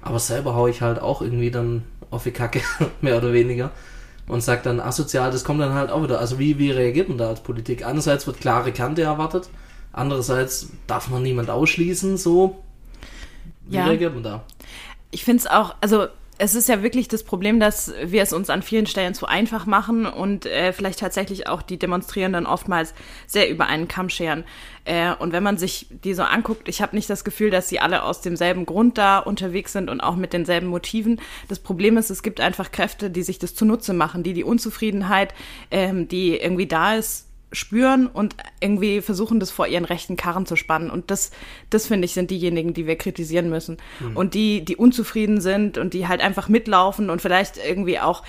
aber 0.01 0.19
selber 0.19 0.55
hau 0.55 0.67
ich 0.67 0.81
halt 0.81 0.99
auch 0.99 1.21
irgendwie 1.21 1.51
dann 1.51 1.83
auf 2.09 2.23
die 2.23 2.31
Kacke, 2.31 2.61
mehr 3.01 3.17
oder 3.17 3.33
weniger. 3.33 3.71
Und 4.27 4.41
sag 4.41 4.63
dann 4.63 4.79
asozial, 4.81 5.31
das 5.31 5.43
kommt 5.45 5.61
dann 5.61 5.73
halt 5.73 5.89
auch 5.89 6.03
wieder. 6.03 6.19
Also 6.19 6.37
wie, 6.37 6.59
wie 6.59 6.71
reagiert 6.71 7.07
man 7.09 7.17
da 7.17 7.29
als 7.29 7.41
Politik? 7.41 7.85
Einerseits 7.85 8.27
wird 8.27 8.41
klare 8.41 8.73
Kante 8.73 9.01
erwartet, 9.03 9.49
andererseits 9.93 10.69
darf 10.85 11.09
man 11.09 11.23
niemand 11.23 11.49
ausschließen, 11.49 12.17
so. 12.17 12.61
Wie 13.65 13.77
Ja. 13.77 13.85
reagiert 13.85 14.13
man 14.13 14.23
da? 14.23 14.43
Ich 15.11 15.23
finde 15.23 15.41
es 15.41 15.47
auch, 15.47 15.75
also 15.81 16.07
es 16.39 16.55
ist 16.55 16.69
ja 16.69 16.83
wirklich 16.83 17.07
das 17.07 17.23
Problem, 17.23 17.59
dass 17.59 17.93
wir 18.03 18.21
es 18.21 18.33
uns 18.33 18.49
an 18.49 18.61
vielen 18.61 18.85
Stellen 18.85 19.13
zu 19.13 19.25
einfach 19.25 19.65
machen 19.65 20.05
und 20.05 20.45
äh, 20.45 20.71
vielleicht 20.71 20.99
tatsächlich 20.99 21.47
auch 21.47 21.61
die 21.61 21.77
Demonstrierenden 21.77 22.45
oftmals 22.45 22.93
sehr 23.25 23.49
über 23.49 23.67
einen 23.67 23.87
Kamm 23.87 24.09
scheren. 24.09 24.43
Äh, 24.85 25.13
und 25.15 25.33
wenn 25.33 25.43
man 25.43 25.57
sich 25.57 25.87
die 26.03 26.13
so 26.13 26.23
anguckt, 26.23 26.69
ich 26.69 26.81
habe 26.81 26.95
nicht 26.95 27.09
das 27.09 27.23
Gefühl, 27.23 27.49
dass 27.49 27.69
sie 27.69 27.79
alle 27.79 28.03
aus 28.03 28.21
demselben 28.21 28.65
Grund 28.65 28.97
da 28.97 29.19
unterwegs 29.19 29.73
sind 29.73 29.89
und 29.89 30.01
auch 30.01 30.15
mit 30.15 30.33
denselben 30.33 30.67
Motiven. 30.67 31.19
Das 31.47 31.59
Problem 31.59 31.97
ist, 31.97 32.09
es 32.09 32.23
gibt 32.23 32.39
einfach 32.39 32.71
Kräfte, 32.71 33.09
die 33.09 33.23
sich 33.23 33.39
das 33.39 33.55
zunutze 33.55 33.93
machen, 33.93 34.23
die 34.23 34.33
die 34.33 34.43
Unzufriedenheit, 34.43 35.33
ähm, 35.71 36.07
die 36.07 36.37
irgendwie 36.37 36.67
da 36.67 36.95
ist, 36.95 37.26
spüren 37.51 38.07
und 38.07 38.35
irgendwie 38.59 39.01
versuchen, 39.01 39.39
das 39.39 39.51
vor 39.51 39.67
ihren 39.67 39.85
rechten 39.85 40.17
Karren 40.17 40.45
zu 40.45 40.55
spannen. 40.55 40.89
Und 40.89 41.11
das, 41.11 41.31
das 41.69 41.87
finde 41.87 42.05
ich, 42.05 42.13
sind 42.13 42.29
diejenigen, 42.29 42.73
die 42.73 42.87
wir 42.87 42.97
kritisieren 42.97 43.49
müssen. 43.49 43.77
Und 44.15 44.33
die, 44.33 44.65
die 44.65 44.75
unzufrieden 44.75 45.39
sind 45.39 45.77
und 45.77 45.93
die 45.93 46.07
halt 46.07 46.21
einfach 46.21 46.49
mitlaufen 46.49 47.09
und 47.09 47.21
vielleicht 47.21 47.57
irgendwie 47.57 47.99
auch 47.99 48.23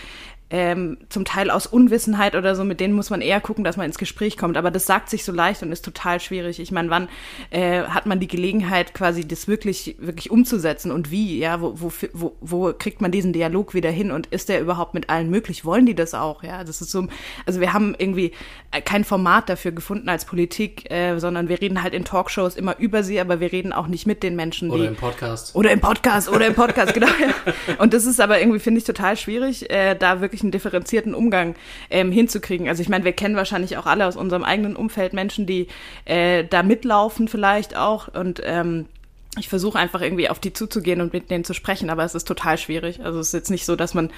ähm, 0.50 0.98
zum 1.08 1.24
Teil 1.24 1.50
aus 1.50 1.66
Unwissenheit 1.66 2.34
oder 2.34 2.54
so, 2.54 2.64
mit 2.64 2.80
denen 2.80 2.94
muss 2.94 3.11
man 3.11 3.20
eher 3.20 3.40
gucken, 3.40 3.64
dass 3.64 3.76
man 3.76 3.87
ins 3.87 3.98
Gespräch 3.98 4.37
kommt. 4.37 4.56
Aber 4.56 4.70
das 4.70 4.87
sagt 4.87 5.11
sich 5.11 5.24
so 5.24 5.32
leicht 5.32 5.62
und 5.62 5.72
ist 5.72 5.84
total 5.84 6.20
schwierig. 6.20 6.58
Ich 6.58 6.72
meine, 6.72 6.90
wann 6.90 7.08
äh, 7.50 7.82
hat 7.82 8.06
man 8.06 8.18
die 8.18 8.28
Gelegenheit, 8.28 8.94
quasi 8.94 9.28
das 9.28 9.46
wirklich, 9.46 9.96
wirklich 9.98 10.30
umzusetzen 10.30 10.90
und 10.90 11.11
wie? 11.11 11.38
Ja, 11.38 11.61
wo, 11.61 11.74
wo, 11.80 11.92
wo, 12.12 12.37
wo 12.40 12.72
kriegt 12.72 13.02
man 13.02 13.11
diesen 13.11 13.32
Dialog 13.32 13.74
wieder 13.74 13.90
hin 13.90 14.11
und 14.11 14.26
ist 14.28 14.48
der 14.48 14.61
überhaupt 14.61 14.94
mit 14.94 15.11
allen 15.11 15.28
möglich? 15.28 15.64
Wollen 15.64 15.84
die 15.84 15.94
das 15.94 16.14
auch? 16.14 16.42
Ja, 16.42 16.64
das 16.64 16.80
ist 16.80 16.90
so, 16.90 17.06
also 17.44 17.61
wir 17.61 17.74
haben 17.74 17.94
irgendwie 17.98 18.32
kein 18.84 19.04
Format 19.04 19.48
dafür 19.48 19.72
gefunden 19.72 20.08
als 20.08 20.24
Politik, 20.24 20.90
äh, 20.90 21.18
sondern 21.18 21.48
wir 21.48 21.61
reden 21.61 21.82
halt 21.82 21.94
in 21.94 22.04
Talkshows 22.04 22.56
immer 22.56 22.78
über 22.78 23.02
sie, 23.02 23.20
aber 23.20 23.40
wir 23.40 23.52
reden 23.52 23.72
auch 23.72 23.87
nicht 23.87 24.06
mit 24.06 24.22
den 24.22 24.37
Menschen. 24.37 24.70
Oder 24.70 24.82
die, 24.82 24.88
im 24.88 24.96
Podcast. 24.96 25.54
Oder 25.54 25.72
im 25.72 25.80
Podcast, 25.80 26.28
oder 26.28 26.46
im 26.46 26.54
Podcast, 26.54 26.94
genau. 26.98 27.06
Ja. 27.06 27.74
Und 27.78 27.94
das 27.94 28.06
ist 28.06 28.20
aber 28.20 28.40
irgendwie, 28.40 28.61
finde 28.61 28.78
ich, 28.78 28.84
total 28.84 29.16
schwierig, 29.16 29.70
äh, 29.70 29.94
da 29.94 30.20
wirklich 30.20 30.38
einen 30.42 30.51
differenzierten 30.51 31.14
Umgang 31.14 31.55
ähm, 31.90 32.12
hinzukriegen. 32.12 32.68
Also 32.68 32.83
ich 32.83 32.88
meine, 32.88 33.05
wir 33.05 33.12
kennen 33.12 33.37
wahrscheinlich 33.37 33.77
auch 33.77 33.87
alle 33.87 34.07
aus 34.07 34.16
unserem 34.16 34.44
eigenen 34.44 34.77
Umfeld 34.77 35.12
Menschen, 35.12 35.46
die 35.46 35.68
äh, 36.05 36.44
da 36.44 36.62
mitlaufen 36.62 37.29
vielleicht 37.29 37.77
auch 37.77 38.09
und 38.09 38.40
ähm, 38.44 38.87
ich 39.38 39.48
versuche 39.48 39.79
einfach 39.79 40.01
irgendwie 40.01 40.29
auf 40.29 40.40
die 40.40 40.53
zuzugehen 40.53 41.01
und 41.01 41.12
mit 41.12 41.31
denen 41.31 41.44
zu 41.44 41.55
sprechen, 41.55 41.90
aber 41.90 42.05
es 42.05 42.14
ist 42.14 42.27
total 42.27 42.59
schwierig. 42.59 43.01
Also 43.05 43.20
es 43.20 43.29
ist 43.29 43.35
jetzt 43.35 43.51
nicht 43.51 43.66
so, 43.66 43.77
dass 43.77 43.94
man 43.94 44.11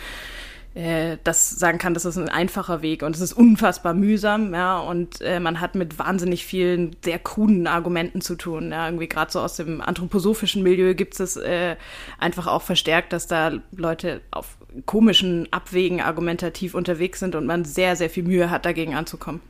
äh, 0.75 1.17
das 1.25 1.51
sagen 1.51 1.79
kann, 1.79 1.95
das 1.95 2.05
ist 2.05 2.17
ein 2.17 2.29
einfacher 2.29 2.83
Weg 2.83 3.03
und 3.03 3.15
es 3.15 3.21
ist 3.21 3.33
unfassbar 3.33 3.95
mühsam, 3.95 4.55
ja, 4.55 4.79
und 4.79 5.21
äh, 5.21 5.41
man 5.41 5.61
hat 5.61 5.75
mit 5.75 5.99
wahnsinnig 5.99 6.45
vielen 6.45 6.97
sehr 7.05 7.19
kruden 7.19 7.67
Argumenten 7.67 8.21
zu 8.21 8.37
tun, 8.37 8.71
ja, 8.71 8.87
irgendwie 8.87 9.09
gerade 9.09 9.33
so 9.33 9.41
aus 9.41 9.57
dem 9.57 9.81
anthroposophischen 9.81 10.63
Milieu 10.63 10.95
gibt 10.95 11.19
es 11.19 11.37
äh, 11.37 11.77
einfach 12.19 12.47
auch 12.47 12.63
verstärkt, 12.63 13.13
dass 13.13 13.27
da 13.27 13.53
Leute 13.73 14.21
auf 14.31 14.57
komischen 14.87 15.49
Abwägen 15.53 16.01
argumentativ 16.01 16.75
unterwegs 16.75 17.19
sind 17.19 17.35
und 17.35 17.47
man 17.47 17.65
sehr, 17.65 17.97
sehr 17.97 18.11
viel 18.11 18.23
Mühe 18.23 18.51
hat, 18.51 18.65
dagegen 18.65 18.95
anzukommen. 18.95 19.41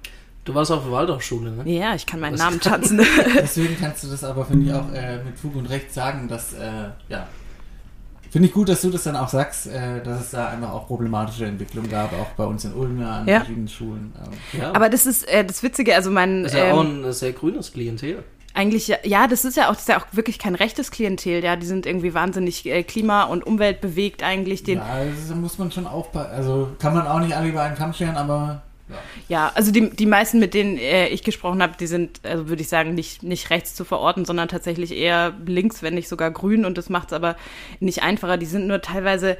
Du 0.44 0.54
warst 0.54 0.72
auf 0.72 0.84
der 0.84 0.92
Waldorfschule, 0.92 1.50
ne? 1.50 1.70
Ja, 1.70 1.94
ich 1.94 2.06
kann 2.06 2.18
meinen 2.20 2.34
Was? 2.34 2.40
Namen 2.40 2.60
tanzen. 2.62 3.06
Deswegen 3.36 3.76
kannst 3.78 4.04
du 4.04 4.08
das 4.08 4.24
aber, 4.24 4.46
finde 4.46 4.66
ich, 4.66 4.72
auch 4.72 4.90
äh, 4.92 5.22
mit 5.22 5.38
Fug 5.38 5.54
und 5.54 5.66
Recht 5.66 5.92
sagen, 5.92 6.28
dass, 6.28 6.54
äh, 6.54 6.88
ja, 7.08 7.28
Finde 8.30 8.48
ich 8.48 8.54
gut, 8.54 8.68
dass 8.68 8.80
du 8.80 8.90
das 8.90 9.02
dann 9.02 9.16
auch 9.16 9.28
sagst, 9.28 9.66
äh, 9.66 10.02
dass 10.02 10.20
es 10.20 10.30
da 10.30 10.48
einfach 10.48 10.72
auch 10.72 10.86
problematische 10.86 11.46
Entwicklungen 11.46 11.90
gab, 11.90 12.12
auch 12.12 12.28
bei 12.36 12.44
uns 12.44 12.64
in 12.64 12.72
Ulm 12.72 13.02
an 13.02 13.26
ja. 13.26 13.38
verschiedenen 13.38 13.68
Schulen. 13.68 14.12
Ähm. 14.24 14.60
Ja. 14.60 14.72
Aber 14.72 14.88
das 14.88 15.04
ist 15.06 15.28
äh, 15.28 15.44
das 15.44 15.62
Witzige, 15.62 15.94
also 15.96 16.10
mein... 16.10 16.44
Das 16.44 16.52
ist 16.52 16.58
ja 16.58 16.66
ähm, 16.66 16.74
auch 16.74 16.84
ein 16.84 17.12
sehr 17.12 17.32
grünes 17.32 17.72
Klientel. 17.72 18.22
Eigentlich, 18.52 18.92
ja, 19.04 19.28
das 19.28 19.44
ist 19.44 19.56
ja 19.56 19.66
auch, 19.66 19.72
das 19.72 19.80
ist 19.80 19.88
ja 19.88 19.98
auch 19.98 20.06
wirklich 20.12 20.38
kein 20.38 20.56
rechtes 20.56 20.90
Klientel, 20.90 21.42
ja, 21.42 21.54
die 21.54 21.66
sind 21.66 21.86
irgendwie 21.86 22.14
wahnsinnig 22.14 22.66
äh, 22.66 22.82
klima- 22.82 23.24
und 23.24 23.46
umweltbewegt 23.46 24.24
eigentlich. 24.24 24.64
Den 24.64 24.78
ja, 24.78 25.04
da 25.28 25.34
muss 25.36 25.58
man 25.58 25.70
schon 25.70 25.86
aufpassen, 25.86 26.32
also 26.32 26.68
kann 26.80 26.94
man 26.94 27.06
auch 27.06 27.20
nicht 27.20 27.36
alle 27.36 27.48
über 27.48 27.62
einen 27.62 27.76
Kamm 27.76 27.92
scheren, 27.92 28.16
aber 28.16 28.62
ja, 29.28 29.52
also 29.54 29.72
die, 29.72 29.90
die 29.90 30.06
meisten, 30.06 30.38
mit 30.38 30.54
denen 30.54 30.78
äh, 30.78 31.08
ich 31.08 31.22
gesprochen 31.22 31.62
habe, 31.62 31.74
die 31.78 31.86
sind, 31.86 32.20
also 32.24 32.48
würde 32.48 32.62
ich 32.62 32.68
sagen, 32.68 32.94
nicht, 32.94 33.22
nicht 33.22 33.50
rechts 33.50 33.74
zu 33.74 33.84
verorten, 33.84 34.24
sondern 34.24 34.48
tatsächlich 34.48 34.92
eher 34.96 35.34
links, 35.46 35.82
wenn 35.82 35.94
nicht 35.94 36.08
sogar 36.08 36.30
grün. 36.30 36.64
Und 36.64 36.78
das 36.78 36.88
macht 36.88 37.08
es 37.08 37.12
aber 37.12 37.36
nicht 37.78 38.02
einfacher. 38.02 38.36
Die 38.36 38.46
sind 38.46 38.66
nur 38.66 38.80
teilweise 38.80 39.36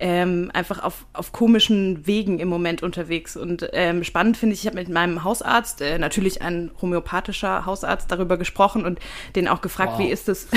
ähm, 0.00 0.50
einfach 0.54 0.82
auf, 0.82 1.04
auf 1.12 1.32
komischen 1.32 2.06
Wegen 2.06 2.38
im 2.38 2.48
Moment 2.48 2.82
unterwegs. 2.82 3.36
Und 3.36 3.68
ähm, 3.72 4.02
spannend 4.02 4.36
finde 4.36 4.54
ich, 4.54 4.62
ich 4.62 4.66
habe 4.66 4.76
mit 4.76 4.88
meinem 4.88 5.22
Hausarzt, 5.24 5.82
äh, 5.82 5.98
natürlich 5.98 6.42
ein 6.42 6.70
homöopathischer 6.80 7.66
Hausarzt, 7.66 8.10
darüber 8.10 8.38
gesprochen 8.38 8.84
und 8.84 8.98
den 9.36 9.46
auch 9.46 9.60
gefragt, 9.60 9.92
wow. 9.92 10.00
wie 10.00 10.10
ist 10.10 10.28
das? 10.28 10.48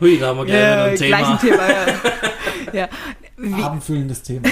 Hui, 0.00 0.18
da 0.18 0.28
haben 0.28 0.38
wir 0.38 0.44
gerne 0.44 0.82
ein 0.82 0.96
Thema. 0.96 1.38
Thema 1.38 1.68
ja. 1.68 1.86
ja 2.72 2.88
wie, 3.36 3.62
abendfüllendes 3.62 4.22
Thema. 4.22 4.48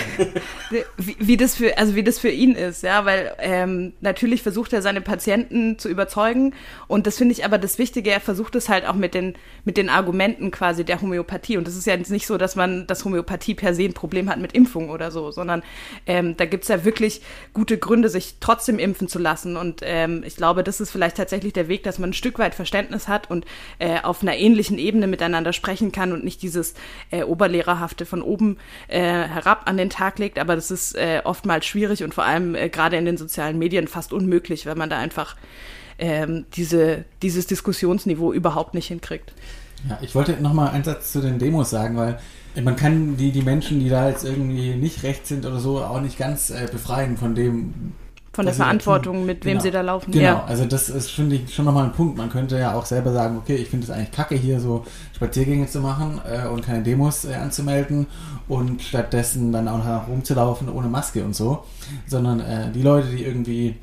Wie, 0.98 1.16
wie, 1.18 1.36
das 1.36 1.54
für, 1.54 1.78
also 1.78 1.94
wie 1.94 2.02
das 2.02 2.18
für 2.18 2.28
ihn 2.28 2.54
ist, 2.54 2.82
ja, 2.82 3.04
weil 3.04 3.32
ähm, 3.38 3.92
natürlich 4.00 4.42
versucht 4.42 4.72
er 4.72 4.82
seine 4.82 5.00
Patienten 5.00 5.78
zu 5.78 5.88
überzeugen 5.88 6.54
und 6.86 7.06
das 7.06 7.16
finde 7.16 7.32
ich 7.32 7.44
aber 7.44 7.58
das 7.58 7.78
Wichtige, 7.78 8.10
er 8.10 8.20
versucht 8.20 8.54
es 8.56 8.68
halt 8.68 8.86
auch 8.86 8.94
mit 8.94 9.14
den, 9.14 9.34
mit 9.64 9.76
den 9.76 9.88
Argumenten 9.88 10.50
quasi 10.50 10.84
der 10.84 11.00
Homöopathie 11.00 11.56
und 11.56 11.66
das 11.66 11.76
ist 11.76 11.86
ja 11.86 11.96
nicht 11.96 12.26
so, 12.26 12.36
dass 12.36 12.56
man 12.56 12.86
das 12.86 13.04
Homöopathie 13.04 13.54
per 13.54 13.74
se 13.74 13.84
ein 13.84 13.94
Problem 13.94 14.28
hat 14.28 14.38
mit 14.38 14.52
Impfung 14.52 14.90
oder 14.90 15.10
so, 15.10 15.30
sondern 15.30 15.62
ähm, 16.06 16.36
da 16.36 16.44
gibt's 16.44 16.68
ja 16.68 16.84
wirklich 16.84 17.22
gute 17.52 17.78
Gründe, 17.78 18.08
sich 18.08 18.36
trotzdem 18.40 18.78
impfen 18.78 19.08
zu 19.08 19.18
lassen 19.18 19.56
und 19.56 19.80
ähm, 19.82 20.22
ich 20.26 20.36
glaube, 20.36 20.62
das 20.62 20.80
ist 20.80 20.90
vielleicht 20.90 21.16
tatsächlich 21.16 21.52
der 21.52 21.68
Weg, 21.68 21.84
dass 21.84 21.98
man 21.98 22.10
ein 22.10 22.14
Stück 22.14 22.38
weit 22.38 22.54
Verständnis 22.54 23.08
hat 23.08 23.30
und 23.30 23.46
äh, 23.78 24.00
auf 24.00 24.22
einer 24.22 24.36
ähnlichen 24.36 24.78
Ebene 24.78 25.06
miteinander 25.06 25.52
sprechen 25.52 25.92
kann 25.92 26.12
und 26.12 26.24
nicht 26.24 26.42
dieses 26.42 26.74
äh, 27.10 27.22
Oberlehrerhafte 27.22 28.06
von 28.06 28.20
oben 28.20 28.58
äh, 28.88 29.00
herab 29.00 29.62
an 29.66 29.76
den 29.76 29.90
Tag 29.90 30.18
legt, 30.18 30.38
aber 30.38 30.54
das 30.54 30.70
ist 30.70 30.94
äh, 30.94 31.22
oftmals 31.24 31.66
schwierig 31.66 32.02
und 32.04 32.14
vor 32.14 32.24
allem 32.24 32.54
äh, 32.54 32.68
gerade 32.68 32.96
in 32.96 33.04
den 33.04 33.16
sozialen 33.16 33.58
Medien 33.58 33.88
fast 33.88 34.12
unmöglich, 34.12 34.66
weil 34.66 34.76
man 34.76 34.90
da 34.90 34.98
einfach 34.98 35.36
ähm, 35.98 36.46
diese, 36.54 37.04
dieses 37.22 37.46
Diskussionsniveau 37.46 38.32
überhaupt 38.32 38.74
nicht 38.74 38.88
hinkriegt. 38.88 39.32
Ja, 39.88 39.98
ich 40.00 40.14
wollte 40.14 40.32
nochmal 40.40 40.70
einen 40.70 40.84
Satz 40.84 41.12
zu 41.12 41.20
den 41.20 41.38
Demos 41.38 41.70
sagen, 41.70 41.96
weil 41.96 42.18
man 42.62 42.76
kann 42.76 43.16
die, 43.16 43.32
die 43.32 43.42
Menschen, 43.42 43.80
die 43.80 43.88
da 43.88 44.08
jetzt 44.08 44.24
irgendwie 44.24 44.74
nicht 44.74 45.02
recht 45.02 45.26
sind 45.26 45.44
oder 45.44 45.58
so, 45.58 45.82
auch 45.82 46.00
nicht 46.00 46.18
ganz 46.18 46.50
äh, 46.50 46.68
befreien 46.70 47.16
von 47.16 47.34
dem, 47.34 47.92
von 48.34 48.46
der 48.46 48.54
Verantwortung, 48.54 49.24
mit 49.24 49.42
genau. 49.42 49.54
wem 49.54 49.60
sie 49.60 49.70
da 49.70 49.80
laufen. 49.80 50.10
Genau, 50.10 50.24
ja. 50.24 50.44
also 50.44 50.64
das 50.64 50.88
ist, 50.88 51.10
finde 51.10 51.36
ich, 51.36 51.54
schon 51.54 51.64
nochmal 51.64 51.84
ein 51.84 51.92
Punkt. 51.92 52.18
Man 52.18 52.30
könnte 52.30 52.58
ja 52.58 52.74
auch 52.74 52.84
selber 52.84 53.12
sagen, 53.12 53.38
okay, 53.38 53.54
ich 53.54 53.68
finde 53.68 53.84
es 53.84 53.90
eigentlich 53.90 54.10
kacke, 54.10 54.34
hier 54.34 54.60
so 54.60 54.84
Spaziergänge 55.14 55.66
zu 55.68 55.80
machen 55.80 56.20
äh, 56.28 56.48
und 56.48 56.66
keine 56.66 56.82
Demos 56.82 57.24
äh, 57.24 57.34
anzumelden 57.34 58.06
und 58.48 58.82
stattdessen 58.82 59.52
dann 59.52 59.68
auch 59.68 59.84
noch 59.84 60.08
rumzulaufen 60.08 60.68
ohne 60.68 60.88
Maske 60.88 61.24
und 61.24 61.36
so. 61.36 61.64
Sondern 62.06 62.40
äh, 62.40 62.72
die 62.72 62.82
Leute, 62.82 63.08
die 63.08 63.24
irgendwie 63.24 63.76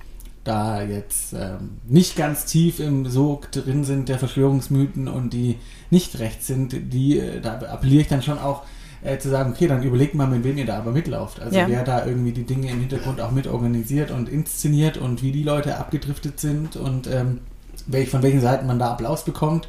da 0.43 0.81
jetzt 0.81 1.33
ähm, 1.33 1.77
nicht 1.87 2.15
ganz 2.15 2.45
tief 2.45 2.79
im 2.79 3.05
Sog 3.05 3.51
drin 3.51 3.83
sind 3.83 4.09
der 4.09 4.17
Verschwörungsmythen 4.17 5.07
und 5.07 5.31
die 5.33 5.57
nicht 5.91 6.19
recht 6.19 6.43
sind, 6.43 6.75
die, 6.93 7.19
äh, 7.19 7.39
da 7.41 7.53
appelliere 7.53 8.01
ich 8.01 8.07
dann 8.07 8.23
schon 8.23 8.39
auch 8.39 8.63
äh, 9.03 9.17
zu 9.17 9.29
sagen, 9.29 9.51
okay, 9.51 9.67
dann 9.67 9.83
überlegt 9.83 10.15
mal, 10.15 10.27
mit 10.27 10.43
wem 10.43 10.57
ihr 10.57 10.65
da 10.65 10.77
aber 10.77 10.91
mitlauft. 10.91 11.39
Also 11.39 11.57
ja. 11.57 11.67
wer 11.67 11.83
da 11.83 12.05
irgendwie 12.05 12.31
die 12.31 12.43
Dinge 12.43 12.69
im 12.69 12.79
Hintergrund 12.79 13.19
auch 13.21 13.31
mit 13.31 13.47
organisiert 13.47 14.11
und 14.11 14.29
inszeniert 14.29 14.97
und 14.97 15.23
wie 15.23 15.31
die 15.31 15.43
Leute 15.43 15.77
abgedriftet 15.77 16.39
sind 16.39 16.75
und 16.75 17.07
ähm, 17.07 17.39
welch, 17.87 18.09
von 18.09 18.21
welchen 18.21 18.41
Seiten 18.41 18.67
man 18.67 18.79
da 18.79 18.91
Applaus 18.91 19.25
bekommt. 19.25 19.67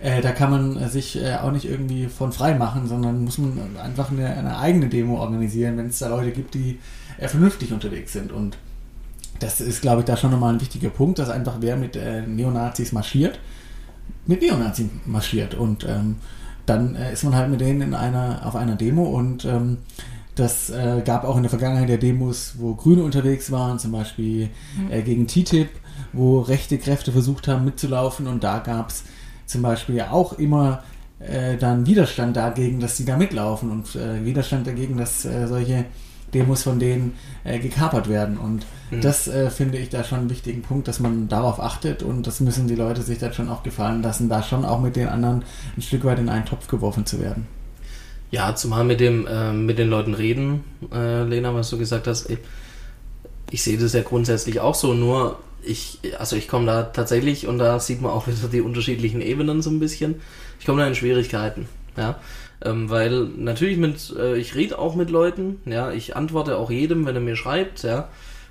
Äh, 0.00 0.20
da 0.20 0.32
kann 0.32 0.50
man 0.50 0.90
sich 0.90 1.16
äh, 1.16 1.36
auch 1.36 1.52
nicht 1.52 1.64
irgendwie 1.64 2.06
von 2.06 2.32
frei 2.32 2.54
machen, 2.54 2.86
sondern 2.86 3.24
muss 3.24 3.38
man 3.38 3.76
einfach 3.82 4.10
eine, 4.10 4.28
eine 4.28 4.58
eigene 4.58 4.88
Demo 4.88 5.18
organisieren, 5.20 5.78
wenn 5.78 5.86
es 5.86 5.98
da 5.98 6.08
Leute 6.08 6.32
gibt, 6.32 6.54
die 6.54 6.78
äh, 7.18 7.28
vernünftig 7.28 7.72
unterwegs 7.72 8.12
sind. 8.12 8.30
Und 8.30 8.58
das 9.40 9.60
ist, 9.60 9.80
glaube 9.80 10.00
ich, 10.00 10.06
da 10.06 10.16
schon 10.16 10.30
nochmal 10.30 10.54
ein 10.54 10.60
wichtiger 10.60 10.90
Punkt, 10.90 11.18
dass 11.18 11.30
einfach 11.30 11.56
wer 11.60 11.76
mit 11.76 11.96
äh, 11.96 12.22
Neonazis 12.22 12.92
marschiert, 12.92 13.38
mit 14.26 14.42
Neonazis 14.42 14.86
marschiert. 15.06 15.54
Und 15.54 15.84
ähm, 15.88 16.16
dann 16.66 16.94
äh, 16.96 17.12
ist 17.12 17.24
man 17.24 17.34
halt 17.34 17.50
mit 17.50 17.60
denen 17.60 17.80
in 17.80 17.94
einer, 17.94 18.40
auf 18.44 18.56
einer 18.56 18.76
Demo 18.76 19.04
und 19.04 19.44
ähm, 19.44 19.78
das 20.34 20.68
äh, 20.68 21.02
gab 21.04 21.24
auch 21.24 21.36
in 21.36 21.42
der 21.42 21.50
Vergangenheit 21.50 21.88
der 21.88 21.96
Demos, 21.96 22.56
wo 22.58 22.74
Grüne 22.74 23.02
unterwegs 23.02 23.50
waren, 23.50 23.78
zum 23.78 23.92
Beispiel 23.92 24.50
mhm. 24.76 24.92
äh, 24.92 25.02
gegen 25.02 25.26
TTIP, 25.26 25.70
wo 26.12 26.40
rechte 26.40 26.78
Kräfte 26.78 27.10
versucht 27.10 27.48
haben 27.48 27.64
mitzulaufen 27.64 28.26
und 28.26 28.44
da 28.44 28.58
gab 28.58 28.90
es 28.90 29.04
zum 29.46 29.62
Beispiel 29.62 30.00
auch 30.02 30.34
immer 30.34 30.82
äh, 31.20 31.56
dann 31.56 31.86
Widerstand 31.86 32.36
dagegen, 32.36 32.80
dass 32.80 32.96
sie 32.96 33.06
da 33.06 33.16
mitlaufen 33.16 33.70
und 33.70 33.96
äh, 33.96 34.24
Widerstand 34.24 34.66
dagegen, 34.66 34.98
dass 34.98 35.24
äh, 35.24 35.46
solche 35.46 35.86
Demos 36.34 36.62
von 36.62 36.78
denen 36.78 37.14
äh, 37.44 37.58
gekapert 37.58 38.08
werden. 38.08 38.36
Und 38.36 38.66
mhm. 38.90 39.00
das 39.00 39.28
äh, 39.28 39.50
finde 39.50 39.78
ich 39.78 39.88
da 39.88 40.04
schon 40.04 40.20
einen 40.20 40.30
wichtigen 40.30 40.62
Punkt, 40.62 40.88
dass 40.88 41.00
man 41.00 41.28
darauf 41.28 41.60
achtet 41.60 42.02
und 42.02 42.26
das 42.26 42.40
müssen 42.40 42.68
die 42.68 42.74
Leute 42.74 43.02
sich 43.02 43.18
dann 43.18 43.32
schon 43.32 43.48
auch 43.48 43.62
gefallen 43.62 44.02
lassen, 44.02 44.28
da 44.28 44.42
schon 44.42 44.64
auch 44.64 44.80
mit 44.80 44.96
den 44.96 45.08
anderen 45.08 45.44
ein 45.76 45.82
Stück 45.82 46.04
weit 46.04 46.18
in 46.18 46.28
einen 46.28 46.44
Topf 46.44 46.66
geworfen 46.68 47.06
zu 47.06 47.20
werden. 47.20 47.46
Ja, 48.30 48.54
zumal 48.56 48.84
mit 48.84 49.00
dem 49.00 49.26
äh, 49.26 49.52
mit 49.52 49.78
den 49.78 49.88
Leuten 49.88 50.14
reden, 50.14 50.64
äh, 50.92 51.22
Lena, 51.22 51.54
was 51.54 51.70
du 51.70 51.78
gesagt 51.78 52.08
hast, 52.08 52.28
ich, 52.28 52.38
ich 53.50 53.62
sehe 53.62 53.78
das 53.78 53.92
ja 53.92 54.02
grundsätzlich 54.02 54.58
auch 54.60 54.74
so, 54.74 54.94
nur 54.94 55.38
ich, 55.62 56.00
also 56.18 56.36
ich 56.36 56.48
komme 56.48 56.66
da 56.66 56.82
tatsächlich, 56.84 57.46
und 57.46 57.58
da 57.58 57.78
sieht 57.78 58.02
man 58.02 58.10
auch 58.10 58.26
wieder 58.26 58.48
die 58.50 58.60
unterschiedlichen 58.60 59.20
Ebenen 59.20 59.62
so 59.62 59.70
ein 59.70 59.78
bisschen, 59.78 60.16
ich 60.58 60.66
komme 60.66 60.80
da 60.80 60.88
in 60.88 60.94
Schwierigkeiten. 60.94 61.68
Ja, 61.96 62.18
ähm, 62.64 62.90
weil 62.90 63.24
natürlich 63.36 63.76
mit, 63.76 64.14
äh, 64.18 64.36
ich 64.36 64.54
rede 64.54 64.78
auch 64.78 64.94
mit 64.94 65.10
Leuten, 65.10 65.60
ja, 65.66 65.90
ich 65.90 66.16
antworte 66.16 66.56
auch 66.56 66.70
jedem, 66.70 67.06
wenn 67.06 67.14
er 67.14 67.20
mir 67.20 67.36
schreibt, 67.36 67.82
ja. 67.82 68.08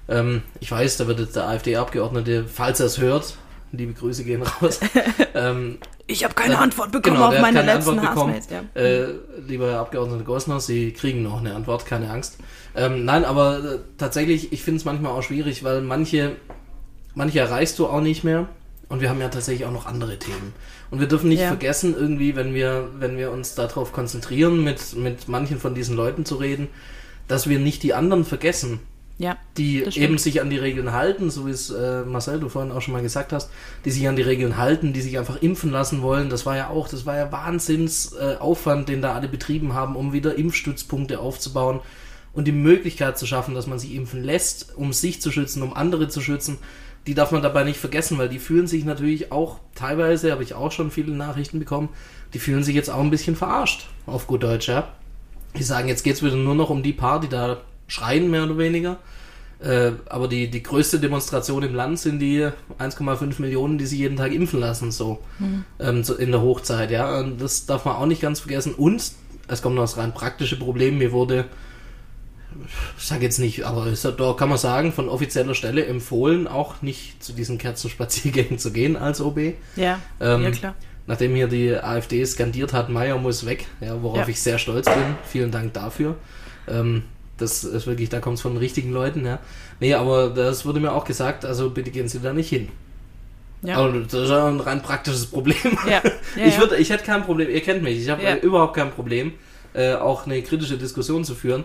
Ähm, 0.08 0.44
ich 0.60 0.72
weiß, 0.72 0.98
da 0.98 1.08
wird 1.08 1.20
jetzt 1.20 1.36
der 1.36 1.48
AfD-Abgeordnete, 1.48 2.46
falls 2.48 2.80
er 2.80 2.86
es 2.86 3.00
hört, 3.00 3.38
liebe 3.72 3.94
Grüße 3.94 4.24
gehen 4.24 4.44
raus. 4.44 4.80
ähm, 5.34 5.80
ich 6.08 6.24
habe 6.24 6.36
keine 6.36 6.54
äh, 6.54 6.58
Antwort 6.58 6.91
bekommen 6.91 7.15
genau, 7.15 7.30
auf 7.30 7.39
meine 7.39 7.63
letzten 7.63 8.02
Hassmails. 8.02 8.48
Ja. 8.50 8.80
Äh, 8.80 9.08
lieber 9.48 9.72
Herr 9.72 9.80
Abgeordneter 9.80 10.24
Gosner, 10.24 10.60
Sie 10.60 10.91
kriegen 10.91 11.24
noch 11.24 11.39
eine 11.39 11.56
Antwort, 11.56 11.86
keine 11.86 12.12
Angst. 12.12 12.38
Ähm, 12.76 13.06
nein, 13.06 13.26
aber 13.26 13.58
äh, 13.58 13.80
tatsächlich, 13.98 14.54
ich 14.54 14.62
finde 14.62 14.78
es 14.78 14.86
manchmal 14.86 15.13
auch 15.13 15.24
schwierig, 15.24 15.63
weil 15.63 15.82
manche, 15.82 16.36
manche 17.15 17.39
erreichst 17.39 17.80
du 17.80 17.88
auch 17.88 18.02
nicht 18.02 18.24
mehr. 18.24 18.48
Und 18.89 19.02
wir 19.02 19.10
haben 19.10 19.19
ja 19.19 19.30
tatsächlich 19.30 19.65
auch 19.65 19.71
noch 19.71 19.86
andere 19.86 20.19
Themen. 20.19 20.54
Und 20.91 21.00
wir 21.00 21.08
dürfen 21.08 21.30
nicht 21.30 21.41
ja. 21.41 21.48
vergessen, 21.48 21.95
irgendwie, 21.98 22.36
wenn 22.36 22.54
wir, 22.54 22.89
wenn 23.00 23.17
wir 23.17 23.32
uns 23.32 23.56
darauf 23.56 23.91
konzentrieren, 23.91 24.63
mit, 24.63 24.95
mit 24.95 25.28
manchen 25.28 25.60
von 25.60 25.74
diesen 25.74 25.95
Leuten 25.95 26.26
zu 26.26 26.36
reden, 26.36 26.67
dass 27.28 27.50
wir 27.50 27.60
nicht 27.60 27.82
die 27.82 27.95
anderen 27.95 28.24
vergessen, 28.26 28.80
Ja. 29.17 29.38
die 29.58 29.84
eben 29.95 30.19
sich 30.19 30.41
an 30.41 30.52
die 30.52 30.58
Regeln 30.58 30.91
halten, 30.91 31.32
so 31.32 31.48
wie 31.48 31.52
es 31.52 31.71
äh, 31.71 32.04
Marcel, 32.04 32.39
du 32.39 32.50
vorhin 32.50 32.71
auch 32.71 32.82
schon 32.82 32.93
mal 32.93 33.02
gesagt 33.02 33.34
hast, 33.34 33.50
die 33.84 33.91
sich 33.91 34.08
an 34.08 34.15
die 34.15 34.21
Regeln 34.21 34.58
halten, 34.58 34.93
die 34.93 35.02
sich 35.02 35.17
einfach 35.17 35.41
impfen 35.41 35.71
lassen 35.71 36.04
wollen. 36.04 36.30
Das 36.30 36.45
war 36.45 36.56
ja 36.56 36.69
auch, 36.69 36.88
das 36.88 37.08
war 37.08 37.17
ja 37.17 37.32
Wahnsinnsaufwand, 37.32 38.89
äh, 38.89 38.93
den 38.93 39.02
da 39.02 39.15
alle 39.15 39.28
betrieben 39.28 39.74
haben, 39.74 39.95
um 39.95 40.13
wieder 40.13 40.36
Impfstützpunkte 40.36 41.19
aufzubauen 41.19 41.80
und 42.34 42.45
die 42.45 42.52
Möglichkeit 42.52 43.17
zu 43.17 43.26
schaffen, 43.26 43.56
dass 43.56 43.65
man 43.65 43.80
sich 43.80 43.95
impfen 43.95 44.24
lässt, 44.24 44.76
um 44.76 44.93
sich 44.93 45.21
zu 45.21 45.32
schützen, 45.32 45.63
um 45.63 45.74
andere 45.74 46.10
zu 46.10 46.21
schützen. 46.21 46.58
Die 47.08 47.13
darf 47.13 47.32
man 47.32 47.44
dabei 47.44 47.63
nicht 47.63 47.80
vergessen, 47.80 48.18
weil 48.18 48.30
die 48.30 48.39
fühlen 48.39 48.68
sich 48.68 48.84
natürlich 48.84 49.32
auch 49.32 49.60
teilweise, 49.76 50.32
habe 50.32 50.44
ich 50.44 50.56
auch 50.56 50.72
schon 50.72 50.89
viele 50.91 51.13
Nachrichten 51.13 51.60
bekommen, 51.60 51.89
die 52.34 52.39
fühlen 52.39 52.63
sich 52.63 52.76
jetzt 52.76 52.89
auch 52.89 53.00
ein 53.00 53.12
bisschen 53.12 53.36
verarscht, 53.36 53.88
auf 54.08 54.28
gut 54.28 54.44
Deutsch, 54.44 54.68
ja. 54.68 54.89
Die 55.58 55.63
sagen, 55.63 55.88
jetzt 55.88 56.04
geht's 56.04 56.24
wieder 56.24 56.36
nur 56.36 56.56
noch 56.56 56.70
um 56.70 56.84
die 56.84 56.94
paar, 56.94 57.20
die 57.20 57.30
da 57.30 57.58
schreien, 57.88 58.30
mehr 58.30 58.44
oder 58.44 58.58
weniger. 58.58 58.98
Äh, 59.60 59.94
aber 60.10 60.28
die, 60.28 60.50
die 60.50 60.63
größte 60.63 61.00
Demonstration 61.00 61.63
im 61.63 61.74
Land 61.74 62.00
sind 62.00 62.20
die 62.20 62.50
1,5 62.78 63.41
Millionen, 63.41 63.78
die 63.78 63.86
sich 63.86 64.00
jeden 64.00 64.18
Tag 64.18 64.34
impfen 64.34 64.60
lassen, 64.60 64.91
so, 64.91 65.20
ähm, 65.80 66.04
so 66.04 66.15
in 66.15 66.32
der 66.32 66.41
Hochzeit, 66.41 66.91
ja. 66.91 67.20
Und 67.20 67.41
das 67.41 67.65
darf 67.65 67.86
man 67.86 67.96
auch 67.96 68.06
nicht 68.06 68.22
ganz 68.22 68.41
vergessen. 68.41 68.74
Und 68.74 69.12
es 69.48 69.62
kommt 69.62 69.76
noch 69.76 69.84
das 69.84 69.98
rein 69.98 70.13
praktische 70.13 70.58
Problem. 70.58 70.98
Mir 70.98 71.12
wurde, 71.12 71.46
ich 72.98 73.04
sage 73.04 73.24
jetzt 73.24 73.39
nicht, 73.39 73.63
aber 73.63 73.88
da 74.18 74.34
kann 74.34 74.50
man 74.50 74.58
sagen, 74.58 74.91
von 74.94 75.10
offizieller 75.10 75.56
Stelle 75.56 75.86
empfohlen, 75.86 76.48
auch 76.48 76.82
nicht 76.82 77.24
zu 77.24 77.34
diesen 77.34 77.58
Kerzenspaziergängen 77.58 78.58
zu 78.60 78.72
gehen 78.72 78.96
als 78.98 79.22
OB. 79.22 79.54
Ja, 79.76 80.00
Ähm, 80.20 80.44
ja 80.44 80.52
klar. 80.52 80.76
Nachdem 81.08 81.36
hier 81.36 81.48
die 81.48 81.76
AfD 81.76 82.26
skandiert 82.26 82.74
hat, 82.74 82.89
Meier 82.89 83.18
muss 83.20 83.46
weg, 83.46 83.68
ja, 83.80 84.02
worauf 84.02 84.18
Ja. 84.18 84.28
ich 84.28 84.41
sehr 84.41 84.58
stolz 84.58 84.86
bin. 84.86 85.15
Vielen 85.24 85.52
Dank 85.52 85.74
dafür. 85.74 86.15
Ähm, 86.68 87.04
das 87.38 87.63
ist 87.63 87.86
wirklich, 87.86 88.10
da 88.10 88.20
kommt 88.22 88.38
es 88.38 88.41
von 88.41 88.54
den 88.54 88.60
richtigen 88.60 88.91
Leuten, 88.91 89.26
ja. 89.26 89.39
Nee, 89.80 89.94
aber 89.94 90.30
das 90.30 90.65
wurde 90.65 90.80
mir 90.80 90.94
auch 90.94 91.06
gesagt, 91.06 91.46
also 91.46 91.70
bitte 91.70 91.91
gehen 91.91 92.08
Sie 92.08 92.20
da 92.20 92.34
nicht 92.34 92.50
hin. 92.50 92.70
Ja. 93.62 93.78
Aber 93.78 93.91
das 94.00 94.13
ist 94.13 94.30
ja 94.30 94.48
ein 94.48 94.60
rein 94.60 94.82
praktisches 94.82 95.26
Problem. 95.28 95.56
Ja, 95.86 96.02
ja, 96.02 96.02
ich, 96.46 96.54
ja. 96.56 96.60
würde, 96.60 96.78
ich 96.78 96.89
hätte 96.89 97.04
kein 97.04 97.24
Problem, 97.24 97.50
ihr 97.50 97.62
kennt 97.62 97.84
mich, 97.84 98.00
ich 98.00 98.10
habe 98.10 98.24
überhaupt 98.41 98.76
kein 98.76 98.91
Problem, 98.91 99.34
äh, 99.74 99.94
auch 99.94 100.26
eine 100.26 100.41
kritische 100.41 100.78
Diskussion 100.78 101.24
zu 101.24 101.36
führen. 101.36 101.63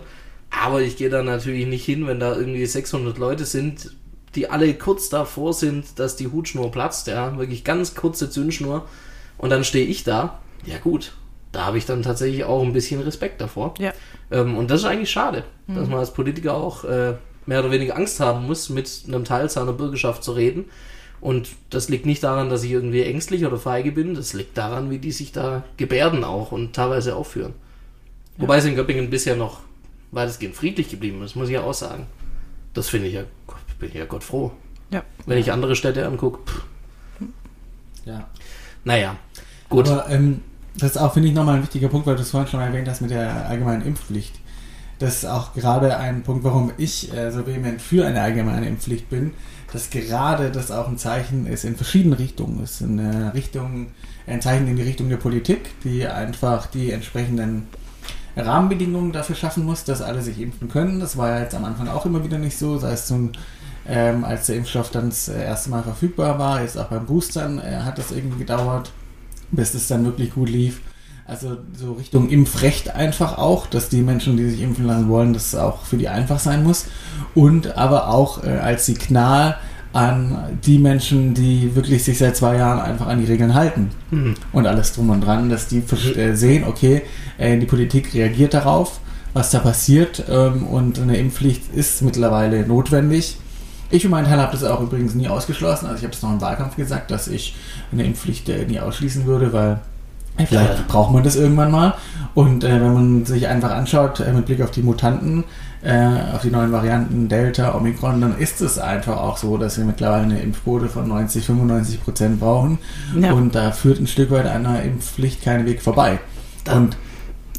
Aber 0.51 0.81
ich 0.81 0.97
gehe 0.97 1.09
da 1.09 1.23
natürlich 1.23 1.65
nicht 1.65 1.85
hin, 1.85 2.05
wenn 2.07 2.19
da 2.19 2.35
irgendwie 2.35 2.65
600 2.65 3.17
Leute 3.17 3.45
sind, 3.45 3.95
die 4.35 4.49
alle 4.49 4.73
kurz 4.73 5.09
davor 5.09 5.53
sind, 5.53 5.99
dass 5.99 6.15
die 6.15 6.27
Hutschnur 6.27 6.71
platzt, 6.71 7.07
ja, 7.07 7.37
wirklich 7.37 7.63
ganz 7.63 7.95
kurze 7.95 8.29
Zündschnur. 8.29 8.87
Und 9.37 9.49
dann 9.49 9.63
stehe 9.63 9.85
ich 9.85 10.03
da. 10.03 10.39
Ja 10.65 10.77
gut, 10.77 11.13
da 11.51 11.65
habe 11.65 11.77
ich 11.77 11.85
dann 11.85 12.03
tatsächlich 12.03 12.43
auch 12.43 12.61
ein 12.61 12.73
bisschen 12.73 13.01
Respekt 13.01 13.41
davor. 13.41 13.73
Ja. 13.79 13.93
Ähm, 14.29 14.57
und 14.57 14.69
das 14.69 14.81
ist 14.81 14.85
eigentlich 14.85 15.09
schade, 15.09 15.43
dass 15.67 15.87
man 15.87 15.99
als 15.99 16.13
Politiker 16.13 16.53
auch 16.53 16.83
äh, 16.83 17.15
mehr 17.45 17.59
oder 17.59 17.71
weniger 17.71 17.95
Angst 17.97 18.19
haben 18.19 18.45
muss, 18.45 18.69
mit 18.69 19.03
einem 19.07 19.25
Teil 19.25 19.49
seiner 19.49 19.73
Bürgerschaft 19.73 20.23
zu 20.23 20.33
reden. 20.33 20.65
Und 21.19 21.49
das 21.69 21.89
liegt 21.89 22.05
nicht 22.05 22.23
daran, 22.23 22.49
dass 22.49 22.63
ich 22.63 22.71
irgendwie 22.71 23.03
ängstlich 23.03 23.45
oder 23.45 23.57
feige 23.57 23.91
bin, 23.91 24.15
das 24.15 24.33
liegt 24.33 24.57
daran, 24.57 24.89
wie 24.89 24.97
die 24.97 25.11
sich 25.11 25.31
da 25.31 25.63
gebärden 25.77 26.23
auch 26.23 26.51
und 26.51 26.73
teilweise 26.73 27.15
aufführen. 27.15 27.53
Wobei 28.37 28.57
es 28.57 28.65
in 28.65 28.75
Göppingen 28.75 29.09
bisher 29.09 29.35
noch 29.35 29.59
weitestgehend 30.11 30.55
friedlich 30.55 30.89
geblieben 30.89 31.21
ist, 31.23 31.35
muss 31.35 31.47
ich 31.47 31.55
ja 31.55 31.61
auch 31.61 31.73
sagen. 31.73 32.07
Das 32.73 32.89
finde 32.89 33.07
ich 33.07 33.13
ja, 33.13 33.23
bin 33.79 33.89
ich 33.89 33.95
ja 33.95 34.05
Gott 34.05 34.23
froh. 34.23 34.51
Ja. 34.91 35.03
Wenn 35.25 35.37
ich 35.37 35.51
andere 35.51 35.75
Städte 35.75 36.05
angucke, 36.05 36.39
pff, 36.45 36.61
Ja. 38.05 38.27
naja, 38.83 39.15
gut. 39.69 39.87
Aber 39.89 40.09
ähm, 40.09 40.41
das 40.77 40.91
ist 40.91 40.97
auch, 40.97 41.13
finde 41.13 41.29
ich, 41.29 41.35
nochmal 41.35 41.55
ein 41.57 41.61
wichtiger 41.63 41.89
Punkt, 41.89 42.07
weil 42.07 42.15
du 42.15 42.21
es 42.21 42.31
vorhin 42.31 42.49
schon 42.49 42.61
erwähnt 42.61 42.87
hast 42.87 43.01
mit 43.01 43.11
der 43.11 43.47
allgemeinen 43.47 43.85
Impfpflicht. 43.85 44.35
Das 44.99 45.17
ist 45.17 45.25
auch 45.25 45.53
gerade 45.53 45.97
ein 45.97 46.23
Punkt, 46.23 46.43
warum 46.43 46.71
ich 46.77 47.11
äh, 47.13 47.31
so 47.31 47.47
vehement 47.47 47.81
für 47.81 48.05
eine 48.05 48.21
allgemeine 48.21 48.67
Impfpflicht 48.67 49.09
bin, 49.09 49.33
dass 49.73 49.89
gerade 49.89 50.51
das 50.51 50.69
auch 50.71 50.87
ein 50.87 50.97
Zeichen 50.97 51.47
ist 51.47 51.63
in 51.63 51.75
verschiedene 51.75 52.19
Richtungen. 52.19 52.61
Es 52.63 52.81
ist 52.81 52.87
eine 52.87 53.33
Richtung, 53.33 53.87
ein 54.27 54.41
Zeichen 54.41 54.67
in 54.67 54.75
die 54.75 54.83
Richtung 54.83 55.09
der 55.09 55.17
Politik, 55.17 55.71
die 55.83 56.05
einfach 56.05 56.67
die 56.67 56.91
entsprechenden 56.91 57.67
Rahmenbedingungen 58.35 59.11
dafür 59.11 59.35
schaffen 59.35 59.65
muss, 59.65 59.83
dass 59.83 60.01
alle 60.01 60.21
sich 60.21 60.39
impfen 60.39 60.69
können. 60.69 60.99
Das 60.99 61.17
war 61.17 61.29
ja 61.29 61.39
jetzt 61.41 61.55
am 61.55 61.65
Anfang 61.65 61.87
auch 61.87 62.05
immer 62.05 62.23
wieder 62.23 62.37
nicht 62.37 62.57
so, 62.57 62.77
sei 62.77 62.93
es 62.93 63.07
zum, 63.07 63.31
ähm, 63.87 64.23
als 64.23 64.45
der 64.45 64.57
Impfstoff 64.57 64.91
dann 64.91 65.09
das 65.09 65.27
äh, 65.27 65.43
erste 65.43 65.69
Mal 65.69 65.83
verfügbar 65.83 66.39
war, 66.39 66.61
jetzt 66.61 66.77
auch 66.77 66.87
beim 66.87 67.05
Boostern 67.05 67.59
äh, 67.59 67.81
hat 67.83 67.97
das 67.97 68.11
irgendwie 68.11 68.39
gedauert, 68.39 68.91
bis 69.51 69.73
es 69.73 69.87
dann 69.87 70.05
wirklich 70.05 70.33
gut 70.33 70.49
lief. 70.49 70.81
Also 71.25 71.57
so 71.77 71.93
Richtung 71.93 72.29
Impfrecht 72.29 72.93
einfach 72.93 73.37
auch, 73.37 73.67
dass 73.67 73.89
die 73.89 74.01
Menschen, 74.01 74.37
die 74.37 74.49
sich 74.49 74.61
impfen 74.61 74.85
lassen 74.85 75.07
wollen, 75.07 75.33
das 75.33 75.55
auch 75.55 75.85
für 75.85 75.97
die 75.97 76.09
einfach 76.09 76.39
sein 76.39 76.63
muss. 76.63 76.87
Und 77.35 77.77
aber 77.77 78.09
auch 78.09 78.43
äh, 78.43 78.49
als 78.49 78.85
Signal 78.85 79.57
an 79.93 80.37
die 80.65 80.77
Menschen, 80.79 81.33
die 81.33 81.75
wirklich 81.75 82.03
sich 82.03 82.17
seit 82.17 82.35
zwei 82.37 82.55
Jahren 82.57 82.79
einfach 82.79 83.07
an 83.07 83.19
die 83.19 83.25
Regeln 83.25 83.53
halten 83.53 83.89
Mhm. 84.09 84.35
und 84.53 84.65
alles 84.67 84.93
drum 84.93 85.09
und 85.09 85.21
dran, 85.21 85.49
dass 85.49 85.67
die 85.67 85.81
versch- 85.81 86.15
äh, 86.17 86.35
sehen, 86.35 86.63
okay, 86.65 87.01
äh, 87.37 87.57
die 87.57 87.65
Politik 87.65 88.13
reagiert 88.13 88.53
darauf, 88.53 88.99
was 89.33 89.51
da 89.51 89.59
passiert 89.59 90.23
ähm, 90.29 90.65
und 90.67 90.99
eine 90.99 91.17
Impfpflicht 91.17 91.73
ist 91.75 92.01
mittlerweile 92.03 92.65
notwendig. 92.65 93.37
Ich 93.89 94.03
für 94.03 94.09
meinen 94.09 94.25
Teil 94.27 94.39
habe 94.39 94.53
das 94.53 94.63
auch 94.63 94.79
übrigens 94.81 95.13
nie 95.15 95.27
ausgeschlossen. 95.27 95.85
Also 95.87 95.97
ich 95.97 96.03
habe 96.05 96.13
es 96.13 96.21
noch 96.21 96.31
im 96.31 96.39
Wahlkampf 96.39 96.77
gesagt, 96.77 97.11
dass 97.11 97.27
ich 97.27 97.55
eine 97.91 98.03
Impfpflicht 98.05 98.47
äh, 98.47 98.65
nie 98.65 98.79
ausschließen 98.79 99.25
würde, 99.25 99.51
weil 99.51 99.79
vielleicht 100.37 100.53
Ja. 100.79 100.85
braucht 100.87 101.11
man 101.13 101.23
das 101.23 101.35
irgendwann 101.35 101.71
mal. 101.71 101.95
Und 102.33 102.63
äh, 102.63 102.71
wenn 102.79 102.93
man 102.93 103.25
sich 103.25 103.47
einfach 103.49 103.71
anschaut, 103.71 104.21
äh, 104.21 104.31
mit 104.31 104.45
Blick 104.45 104.61
auf 104.61 104.71
die 104.71 104.81
Mutanten, 104.83 105.43
äh, 105.83 106.35
auf 106.35 106.41
die 106.43 106.51
neuen 106.51 106.71
Varianten 106.71 107.27
Delta, 107.27 107.75
Omikron, 107.75 108.21
dann 108.21 108.37
ist 108.37 108.61
es 108.61 108.77
einfach 108.77 109.17
auch 109.17 109.37
so, 109.37 109.57
dass 109.57 109.77
wir 109.77 109.85
mittlerweile 109.85 110.23
eine 110.23 110.39
Impfquote 110.41 110.87
von 110.89 111.07
90, 111.07 111.45
95 111.45 112.03
Prozent 112.03 112.39
brauchen. 112.39 112.77
Ja. 113.19 113.33
Und 113.33 113.55
da 113.55 113.71
führt 113.71 113.99
ein 113.99 114.07
Stück 114.07 114.31
weit 114.31 114.45
einer 114.45 114.81
Impfpflicht 114.83 115.43
kein 115.43 115.65
Weg 115.65 115.81
vorbei. 115.81 116.19
Da- 116.63 116.73
und 116.73 116.97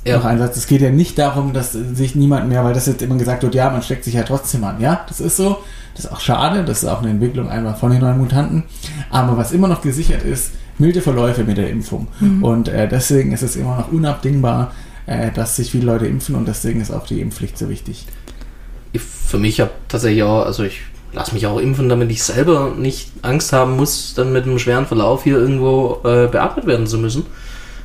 Ja. 0.05 0.17
noch 0.19 0.25
ein 0.25 0.39
Satz, 0.39 0.57
es 0.57 0.67
geht 0.67 0.81
ja 0.83 0.91
nicht 0.91 1.19
darum, 1.19 1.53
dass 1.53 1.73
sich 1.73 2.15
niemand 2.15 2.49
mehr, 2.49 2.65
weil 2.65 2.75
das 2.75 2.87
jetzt 2.87 3.03
immer 3.03 3.17
gesagt 3.17 3.43
wird, 3.43 3.55
ja, 3.55 3.71
man 3.71 3.83
steckt 3.83 4.05
sich 4.05 4.15
ja 4.15 4.23
trotzdem 4.25 4.65
an. 4.65 4.81
Ja, 4.81 5.01
das 5.09 5.21
ist 5.21 5.37
so. 5.37 5.59
Das 5.95 6.07
ist 6.07 6.11
auch 6.13 6.21
schade. 6.21 6.65
Das 6.65 6.83
ist 6.83 6.89
auch 6.89 7.03
eine 7.03 7.11
Entwicklung 7.11 7.49
einfach 7.51 7.77
von 7.77 7.91
den 7.93 8.01
neuen 8.01 8.19
Mutanten. 8.19 8.63
Aber 9.11 9.37
was 9.37 9.53
immer 9.53 9.69
noch 9.69 9.83
gesichert 9.83 10.23
ist, 10.25 10.53
milde 10.79 11.03
Verläufe 11.03 11.45
mit 11.45 11.59
der 11.59 11.69
Impfung. 11.71 12.09
Und 12.41 12.69
äh, 12.69 12.89
deswegen 12.89 13.33
ist 13.33 13.43
es 13.43 13.57
immer 13.57 13.77
noch 13.77 13.93
unabdingbar, 13.93 14.73
dass 15.07 15.57
sich 15.57 15.71
viele 15.71 15.87
Leute 15.87 16.07
impfen 16.07 16.35
und 16.35 16.47
deswegen 16.47 16.81
ist 16.81 16.93
auch 16.93 17.07
die 17.07 17.21
Impfpflicht 17.21 17.59
so 17.59 17.69
wichtig. 17.69 18.07
ich, 18.93 19.03
für 19.03 19.39
mich 19.39 19.61
habe 19.61 19.73
tatsächlich 19.89 20.23
auch, 20.23 20.47
also 20.47 20.63
ich 20.63 20.83
lasse 21.13 21.35
mich 21.35 21.47
auch 21.47 21.59
impfen, 21.59 21.89
damit 21.89 22.11
ich 22.11 22.23
selber 22.23 22.73
nicht 22.77 23.11
Angst 23.23 23.53
haben 23.53 23.77
muss, 23.77 24.15
dann 24.15 24.33
mit 24.33 24.45
einem 24.45 24.59
schweren 24.59 24.87
Verlauf 24.87 25.25
hier 25.25 25.39
irgendwo 25.39 26.01
äh, 26.05 26.29
beatmet 26.29 26.67
werden 26.67 26.87
zu 26.87 26.99
müssen. 26.99 27.27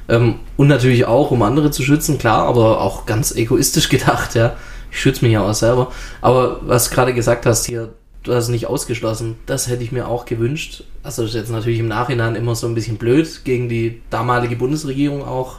Ähm, 0.10 0.36
und 0.56 0.68
natürlich 0.68 1.06
auch, 1.06 1.32
um 1.32 1.42
andere 1.42 1.72
zu 1.72 1.84
schützen, 1.84 2.18
klar, 2.18 2.46
aber 2.48 2.82
auch 2.82 3.06
ganz 3.06 3.36
egoistisch 3.36 3.90
gedacht, 3.90 4.36
ja. 4.36 4.56
Ich 4.90 5.02
schütze 5.02 5.24
mich 5.26 5.34
ja 5.34 5.42
auch 5.42 5.54
selber. 5.54 5.92
Aber 6.22 6.62
was 6.62 6.90
gerade 6.90 7.14
gesagt 7.14 7.46
hast 7.46 7.66
hier, 7.66 7.90
du 8.24 8.34
hast 8.34 8.46
es 8.46 8.50
nicht 8.50 8.68
ausgeschlossen, 8.68 9.36
das 9.46 9.68
hätte 9.68 9.84
ich 9.84 9.92
mir 9.92 10.08
auch 10.08 10.26
gewünscht. 10.26 10.86
Also 11.04 11.24
das 11.24 11.32
ist 11.32 11.38
jetzt 11.38 11.52
natürlich 11.52 11.80
im 11.80 11.90
Nachhinein 11.90 12.36
immer 12.36 12.56
so 12.56 12.68
ein 12.68 12.76
bisschen 12.76 12.98
blöd, 12.98 13.42
gegen 13.44 13.68
die 13.68 14.02
damalige 14.10 14.56
Bundesregierung 14.56 15.24
auch 15.24 15.58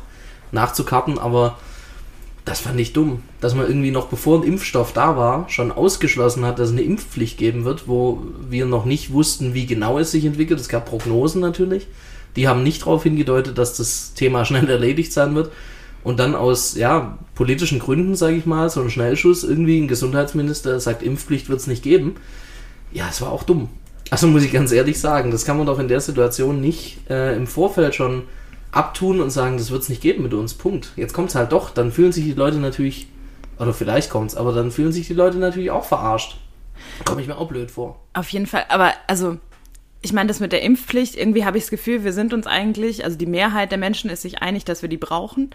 nachzukarten, 0.52 1.18
aber 1.18 1.56
das 2.48 2.60
fand 2.60 2.80
ich 2.80 2.94
dumm, 2.94 3.22
dass 3.40 3.54
man 3.54 3.66
irgendwie 3.66 3.90
noch 3.90 4.06
bevor 4.06 4.40
ein 4.40 4.46
Impfstoff 4.46 4.92
da 4.92 5.16
war, 5.16 5.48
schon 5.50 5.70
ausgeschlossen 5.70 6.46
hat, 6.46 6.58
dass 6.58 6.68
es 6.68 6.72
eine 6.72 6.82
Impfpflicht 6.82 7.36
geben 7.36 7.64
wird, 7.64 7.86
wo 7.86 8.22
wir 8.48 8.64
noch 8.64 8.86
nicht 8.86 9.12
wussten, 9.12 9.52
wie 9.52 9.66
genau 9.66 9.98
es 9.98 10.10
sich 10.10 10.24
entwickelt. 10.24 10.58
Es 10.58 10.68
gab 10.68 10.86
Prognosen 10.86 11.42
natürlich, 11.42 11.88
die 12.36 12.48
haben 12.48 12.62
nicht 12.62 12.82
darauf 12.82 13.02
hingedeutet, 13.02 13.58
dass 13.58 13.76
das 13.76 14.14
Thema 14.14 14.44
schnell 14.46 14.68
erledigt 14.68 15.12
sein 15.12 15.34
wird. 15.34 15.52
Und 16.04 16.20
dann 16.20 16.34
aus 16.34 16.74
ja, 16.74 17.18
politischen 17.34 17.80
Gründen, 17.80 18.14
sage 18.14 18.36
ich 18.36 18.46
mal, 18.46 18.70
so 18.70 18.80
ein 18.80 18.88
Schnellschuss, 18.88 19.44
irgendwie 19.44 19.78
ein 19.78 19.88
Gesundheitsminister 19.88 20.80
sagt, 20.80 21.02
Impfpflicht 21.02 21.50
wird 21.50 21.60
es 21.60 21.66
nicht 21.66 21.82
geben. 21.82 22.14
Ja, 22.92 23.08
es 23.10 23.20
war 23.20 23.30
auch 23.30 23.42
dumm. 23.42 23.68
Also 24.08 24.26
muss 24.26 24.42
ich 24.42 24.52
ganz 24.52 24.72
ehrlich 24.72 24.98
sagen, 24.98 25.30
das 25.30 25.44
kann 25.44 25.58
man 25.58 25.66
doch 25.66 25.78
in 25.78 25.88
der 25.88 26.00
Situation 26.00 26.62
nicht 26.62 26.98
äh, 27.10 27.36
im 27.36 27.46
Vorfeld 27.46 27.94
schon 27.94 28.22
abtun 28.72 29.20
und 29.20 29.30
sagen, 29.30 29.56
das 29.56 29.70
wird 29.70 29.82
es 29.82 29.88
nicht 29.88 30.02
geben 30.02 30.22
mit 30.22 30.34
uns. 30.34 30.54
Punkt. 30.54 30.92
Jetzt 30.96 31.14
kommt 31.14 31.30
es 31.30 31.34
halt 31.34 31.52
doch. 31.52 31.70
Dann 31.70 31.92
fühlen 31.92 32.12
sich 32.12 32.24
die 32.24 32.32
Leute 32.32 32.58
natürlich, 32.58 33.08
oder 33.58 33.72
vielleicht 33.72 34.10
kommt 34.10 34.30
es, 34.30 34.36
aber 34.36 34.52
dann 34.52 34.70
fühlen 34.70 34.92
sich 34.92 35.06
die 35.06 35.14
Leute 35.14 35.38
natürlich 35.38 35.70
auch 35.70 35.84
verarscht. 35.84 36.36
Komme 37.04 37.20
ich 37.22 37.28
mir 37.28 37.36
auch 37.36 37.48
blöd 37.48 37.70
vor. 37.70 38.00
Auf 38.14 38.28
jeden 38.30 38.46
Fall. 38.46 38.64
Aber 38.68 38.92
also, 39.06 39.38
ich 40.00 40.12
meine, 40.12 40.28
das 40.28 40.38
mit 40.38 40.52
der 40.52 40.62
Impfpflicht, 40.62 41.16
irgendwie 41.16 41.44
habe 41.44 41.58
ich 41.58 41.64
das 41.64 41.70
Gefühl, 41.70 42.04
wir 42.04 42.12
sind 42.12 42.32
uns 42.32 42.46
eigentlich, 42.46 43.04
also 43.04 43.18
die 43.18 43.26
Mehrheit 43.26 43.72
der 43.72 43.78
Menschen 43.78 44.10
ist 44.10 44.22
sich 44.22 44.42
einig, 44.42 44.64
dass 44.64 44.82
wir 44.82 44.88
die 44.88 44.96
brauchen. 44.96 45.50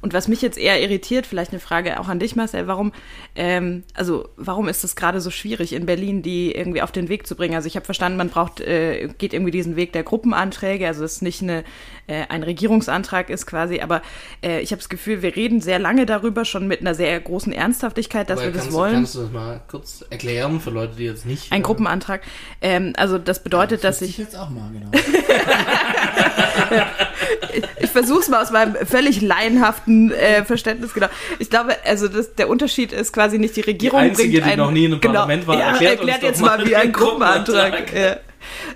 Und 0.00 0.12
was 0.12 0.28
mich 0.28 0.42
jetzt 0.42 0.58
eher 0.58 0.80
irritiert, 0.80 1.26
vielleicht 1.26 1.52
eine 1.52 1.60
Frage 1.60 1.98
auch 1.98 2.08
an 2.08 2.18
dich, 2.18 2.36
Marcel, 2.36 2.66
warum, 2.66 2.92
ähm, 3.34 3.82
also 3.94 4.28
warum 4.36 4.68
ist 4.68 4.84
es 4.84 4.96
gerade 4.96 5.20
so 5.20 5.30
schwierig 5.30 5.72
in 5.72 5.86
Berlin, 5.86 6.22
die 6.22 6.52
irgendwie 6.52 6.82
auf 6.82 6.92
den 6.92 7.08
Weg 7.08 7.26
zu 7.26 7.34
bringen? 7.34 7.54
Also 7.54 7.66
ich 7.66 7.76
habe 7.76 7.84
verstanden, 7.84 8.16
man 8.16 8.28
braucht, 8.28 8.60
äh, 8.60 9.08
geht 9.18 9.32
irgendwie 9.32 9.50
diesen 9.50 9.76
Weg 9.76 9.92
der 9.92 10.04
Gruppenanträge, 10.04 10.86
also 10.86 11.04
es 11.04 11.22
nicht 11.22 11.42
eine, 11.42 11.64
äh, 12.06 12.24
ein 12.28 12.42
Regierungsantrag 12.42 13.30
ist 13.30 13.46
quasi, 13.46 13.80
aber 13.80 14.02
äh, 14.42 14.60
ich 14.60 14.70
habe 14.70 14.78
das 14.78 14.88
Gefühl, 14.88 15.22
wir 15.22 15.34
reden 15.34 15.60
sehr 15.60 15.78
lange 15.78 16.06
darüber, 16.06 16.44
schon 16.44 16.68
mit 16.68 16.80
einer 16.80 16.94
sehr 16.94 17.18
großen 17.18 17.52
Ernsthaftigkeit, 17.52 18.30
dass 18.30 18.38
Aber 18.38 18.48
wir 18.48 18.52
das 18.52 18.62
kannst, 18.62 18.76
wollen. 18.76 18.94
Kannst 18.94 19.14
du 19.16 19.22
das 19.22 19.32
mal 19.32 19.60
kurz 19.68 20.04
erklären 20.10 20.60
für 20.60 20.70
Leute, 20.70 20.96
die 20.96 21.04
jetzt 21.04 21.26
nicht. 21.26 21.52
Ein 21.52 21.62
Gruppenantrag. 21.62 22.22
Ähm, 22.60 22.92
also 22.96 23.18
das 23.18 23.42
bedeutet, 23.42 23.84
dass 23.84 24.00
Wusste 24.00 24.04
ich, 24.04 24.18
jetzt 24.18 24.36
auch 24.36 24.50
mal, 24.50 24.70
genau. 24.72 24.90
ich 27.80 27.90
versuche 27.90 28.20
es 28.20 28.28
mal 28.28 28.42
aus 28.42 28.50
meinem 28.50 28.74
völlig 28.86 29.20
laienhaften 29.20 30.12
äh, 30.12 30.44
Verständnis, 30.44 30.94
genau. 30.94 31.08
Ich 31.38 31.50
glaube, 31.50 31.76
also 31.84 32.08
das, 32.08 32.34
der 32.34 32.48
Unterschied 32.48 32.92
ist 32.92 33.12
quasi 33.12 33.38
nicht 33.38 33.56
die 33.56 33.62
Regierung 33.62 34.00
Einzige, 34.00 34.28
bringt 34.28 34.34
die 34.34 34.42
einen, 34.42 34.58
noch 34.58 34.70
nie 34.70 34.84
in 34.84 34.92
einem 34.92 35.00
genau, 35.00 35.14
Parlament 35.14 35.46
war, 35.46 35.58
ja, 35.58 35.70
erklärt 35.72 35.98
erklärt, 35.98 36.22
jetzt 36.22 36.40
mal 36.40 36.64
wie 36.66 36.76
ein 36.76 36.92
Gruppenantrag. 36.92 37.86
Gruppenantrag. 37.86 37.94
Ja. 37.94 38.16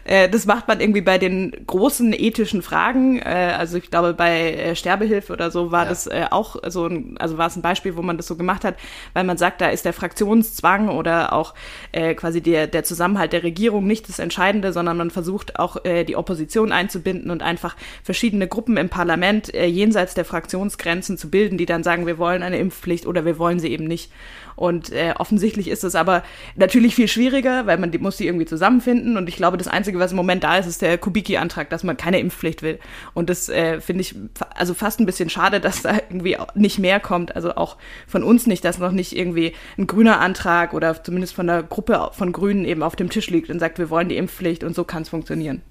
Äh, 0.05 0.29
Das 0.29 0.47
macht 0.47 0.69
man 0.69 0.81
irgendwie 0.81 1.01
bei 1.01 1.19
den 1.19 1.53
großen 1.67 2.13
ethischen 2.13 2.63
Fragen. 2.63 3.19
äh, 3.19 3.55
Also 3.59 3.79
ich 3.79 3.91
glaube, 3.91 4.15
bei 4.15 4.53
äh, 4.53 4.77
Sterbehilfe 4.77 5.33
oder 5.33 5.51
so 5.51 5.71
war 5.73 5.85
Ja. 5.85 5.89
das 5.89 6.07
äh, 6.07 6.27
auch 6.31 6.57
so 6.69 6.87
ein, 6.87 7.17
also 7.19 7.39
war 7.39 7.47
es 7.49 7.57
ein 7.57 7.63
Beispiel, 7.63 7.97
wo 7.97 8.03
man 8.03 8.17
das 8.17 8.27
so 8.27 8.37
gemacht 8.37 8.65
hat, 8.65 8.77
weil 9.15 9.25
man 9.25 9.37
sagt, 9.39 9.61
da 9.61 9.69
ist 9.69 9.85
der 9.85 9.93
Fraktionszwang 9.93 10.89
oder 10.89 11.33
auch 11.33 11.55
äh, 11.93 12.15
quasi 12.15 12.41
der, 12.41 12.67
der 12.67 12.85
Zusammenhalt 12.85 13.33
der 13.33 13.43
Regierung 13.43 13.87
nicht 13.87 14.09
das 14.09 14.19
Entscheidende, 14.19 14.73
sondern 14.73 14.97
man 14.97 15.11
versucht 15.11 15.59
auch 15.59 15.77
die 15.83 16.17
Opposition 16.17 16.73
einzubinden 16.73 17.31
und 17.31 17.43
einfach 17.43 17.77
verschiedene 18.03 18.47
Gruppen 18.49 18.77
im 18.77 18.89
Parlament 18.89 19.53
jenseits 19.53 20.15
der 20.15 20.25
Fraktionsgrenzen 20.25 21.19
zu 21.19 21.31
bilden, 21.31 21.59
die 21.59 21.67
dann 21.67 21.83
sagen, 21.83 22.07
wir 22.07 22.19
wollen 22.19 22.43
eine 22.43 22.59
Impfpflicht 22.59 23.07
oder 23.07 23.25
wir 23.25 23.39
wollen 23.39 23.59
sie 23.59 23.69
eben 23.69 23.85
nicht. 23.85 24.11
Und 24.57 24.93
äh, 24.93 25.15
offensichtlich 25.19 25.69
ist 25.69 25.85
es 25.85 25.95
aber 25.95 26.23
natürlich 26.57 26.95
viel 26.95 27.09
schwieriger, 27.09 27.67
weil 27.67 27.79
man 27.79 27.91
die, 27.91 27.99
muss 27.99 28.17
die 28.17 28.27
irgendwie 28.27 28.47
zusammenfinden. 28.47 29.17
Und 29.17 29.29
ich 29.29 29.37
glaube, 29.37 29.57
das 29.57 29.69
Einzige, 29.69 29.99
was 29.99 30.13
im 30.13 30.17
Moment 30.17 30.45
da 30.45 30.57
ist, 30.57 30.67
ist 30.67 30.83
der 30.83 30.99
Kubicki-Antrag, 30.99 31.71
dass 31.71 31.85
man 31.85 31.97
keine 31.97 32.19
Impfpflicht 32.19 32.63
will. 32.63 32.79
Und 33.15 33.31
das 33.31 33.49
äh, 33.49 33.81
finde 33.81 34.03
ich 34.03 34.15
also 34.55 34.75
fast 34.75 35.01
ein 35.01 35.07
bisschen 35.07 35.31
schade, 35.31 35.61
dass 35.61 35.83
da 35.83 35.95
irgendwie 35.95 36.37
nicht 36.55 36.79
mehr 36.79 37.01
kommt. 37.01 37.37
Also 37.37 37.55
auch 37.55 37.77
von 38.07 38.23
uns 38.23 38.47
nicht, 38.47 38.65
dass 38.65 38.79
noch 38.79 38.93
nicht 38.93 39.17
irgendwie 39.17 39.53
ein 39.79 39.87
grüner 39.87 40.21
Antrag 40.21 40.75
oder 40.75 41.03
zumindest 41.03 41.35
von 41.35 41.47
der 41.47 41.63
Gruppe 41.63 42.11
von 42.13 42.33
Grünen 42.33 42.65
eben 42.65 42.83
auf 42.83 42.97
dem 42.97 43.11
Tisch 43.11 43.31
liegt 43.31 43.51
und 43.51 43.59
sagt, 43.59 43.79
wir 43.79 43.91
wollen 43.91 44.09
die 44.09 44.17
Impfpflicht 44.17 44.65
und 44.65 44.75
so 44.75 44.85
kann 44.85 45.03
es 45.03 45.09
funktionieren. 45.09 45.63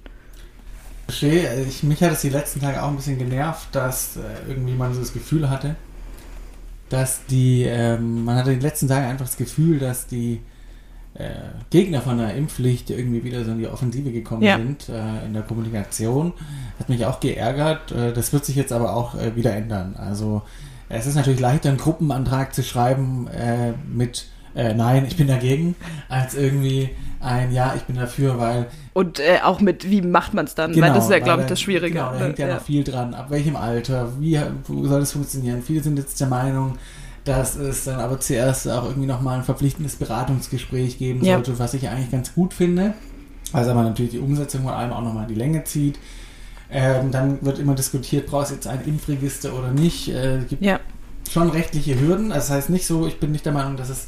Ich, 1.68 1.84
mich 1.84 2.02
hat 2.02 2.14
es 2.14 2.22
die 2.22 2.30
letzten 2.30 2.62
Tage 2.62 2.82
auch 2.82 2.88
ein 2.88 2.96
bisschen 2.96 3.18
genervt, 3.18 3.68
dass 3.74 4.16
äh, 4.16 4.22
irgendwie 4.48 4.74
man 4.74 4.94
so 4.94 5.02
das 5.02 5.12
Gefühl 5.12 5.50
hatte, 5.50 5.76
dass 6.92 7.26
die, 7.26 7.64
ähm, 7.64 8.26
man 8.26 8.36
hatte 8.36 8.54
die 8.54 8.60
letzten 8.60 8.88
Tage 8.88 9.08
einfach 9.08 9.26
das 9.26 9.38
Gefühl, 9.38 9.80
dass 9.80 10.08
die 10.08 10.42
äh, 11.14 11.30
Gegner 11.70 12.02
von 12.02 12.18
der 12.18 12.36
Impfpflicht 12.36 12.90
irgendwie 12.90 13.24
wieder 13.24 13.44
so 13.44 13.52
in 13.52 13.60
die 13.60 13.68
Offensive 13.68 14.12
gekommen 14.12 14.44
Ja. 14.44 14.58
sind 14.58 14.90
äh, 14.90 15.26
in 15.26 15.34
der 15.34 15.44
Kommunikation. 15.44 16.34
Hat 16.80 16.90
mich 16.90 17.06
auch 17.06 17.20
geärgert. 17.20 17.92
Äh, 17.92 18.14
das 18.14 18.32
wird 18.34 18.46
sich 18.46 18.56
jetzt 18.56 18.72
aber 18.72 18.96
auch 18.96 19.16
äh, 19.16 19.36
wieder 19.36 19.54
ändern. 19.54 19.96
Also 19.98 20.42
es 20.90 21.06
ist 21.06 21.16
natürlich 21.16 21.40
leichter, 21.40 21.70
einen 21.70 21.78
Gruppenantrag 21.78 22.54
zu 22.54 22.64
schreiben 22.64 23.28
äh, 23.28 23.74
mit 23.92 24.26
äh, 24.56 24.74
Nein, 24.74 25.06
ich 25.08 25.16
bin 25.18 25.28
dagegen, 25.28 25.76
als 26.10 26.34
irgendwie 26.36 26.90
ein 27.20 27.52
Ja, 27.54 27.74
ich 27.76 27.84
bin 27.84 27.96
dafür, 27.98 28.40
weil 28.40 28.68
Und 28.94 29.20
äh, 29.20 29.40
auch 29.44 29.60
mit, 29.62 29.90
wie 29.90 30.02
macht 30.02 30.34
man 30.34 30.46
es 30.46 30.56
dann? 30.56 30.72
weil 30.80 30.94
das 30.94 31.06
ist 31.06 31.12
ja, 31.12 31.20
glaube 31.20 31.42
ich, 31.42 31.46
da- 31.46 31.50
das 31.52 31.62
Schwierige. 31.62 31.94
Genau, 32.00 32.12
da 32.12 32.20
hängt 32.26 32.40
ja, 32.40 32.48
Ja. 32.48 32.56
noch 32.56 32.62
viel 32.62 32.84
dran. 32.84 33.14
Ab 33.14 33.28
welchem 33.30 33.56
Alter? 33.56 34.12
Wie 34.20 34.40
soll 34.68 35.00
das 35.00 35.12
funktionieren? 35.12 35.62
Viele 35.62 35.84
sind 35.84 35.98
jetzt 35.98 36.20
der 36.20 36.28
Meinung, 36.28 36.78
dass 37.24 37.56
es 37.56 37.84
dann 37.84 38.00
aber 38.00 38.20
zuerst 38.20 38.68
auch 38.68 38.86
irgendwie 38.86 39.08
nochmal 39.08 39.38
ein 39.38 39.44
verpflichtendes 39.44 39.96
Beratungsgespräch 39.98 40.98
geben 40.98 41.24
Ja. 41.24 41.36
sollte, 41.36 41.60
was 41.60 41.74
ich 41.76 41.88
eigentlich 41.90 42.10
ganz 42.12 42.34
gut 42.34 42.54
finde. 42.56 42.94
Also 43.54 43.72
aber 43.72 43.84
natürlich 43.84 44.12
die 44.12 44.20
Umsetzung 44.20 44.64
von 44.64 44.72
allem 44.74 44.92
auch 44.92 45.02
nochmal 45.04 45.28
die 45.28 45.36
Länge 45.36 45.64
zieht. 45.64 46.00
Ähm, 46.72 47.12
dann 47.12 47.38
wird 47.46 47.60
immer 47.60 47.76
diskutiert, 47.76 48.28
brauchst 48.28 48.52
du 48.52 48.56
jetzt 48.56 48.66
ein 48.66 48.82
Impfregister 48.86 49.54
oder 49.54 49.72
nicht. 49.72 50.08
Äh, 50.08 50.38
es 50.38 50.48
gibt 50.48 50.64
ja. 50.64 50.80
schon 51.30 51.50
rechtliche 51.50 52.00
Hürden. 52.00 52.32
Also 52.32 52.48
das 52.48 52.50
heißt 52.58 52.70
nicht 52.70 52.88
so, 52.88 53.06
ich 53.06 53.20
bin 53.20 53.32
nicht 53.34 53.46
der 53.46 53.52
Meinung, 53.54 53.76
dass 53.76 53.90
es 53.90 54.08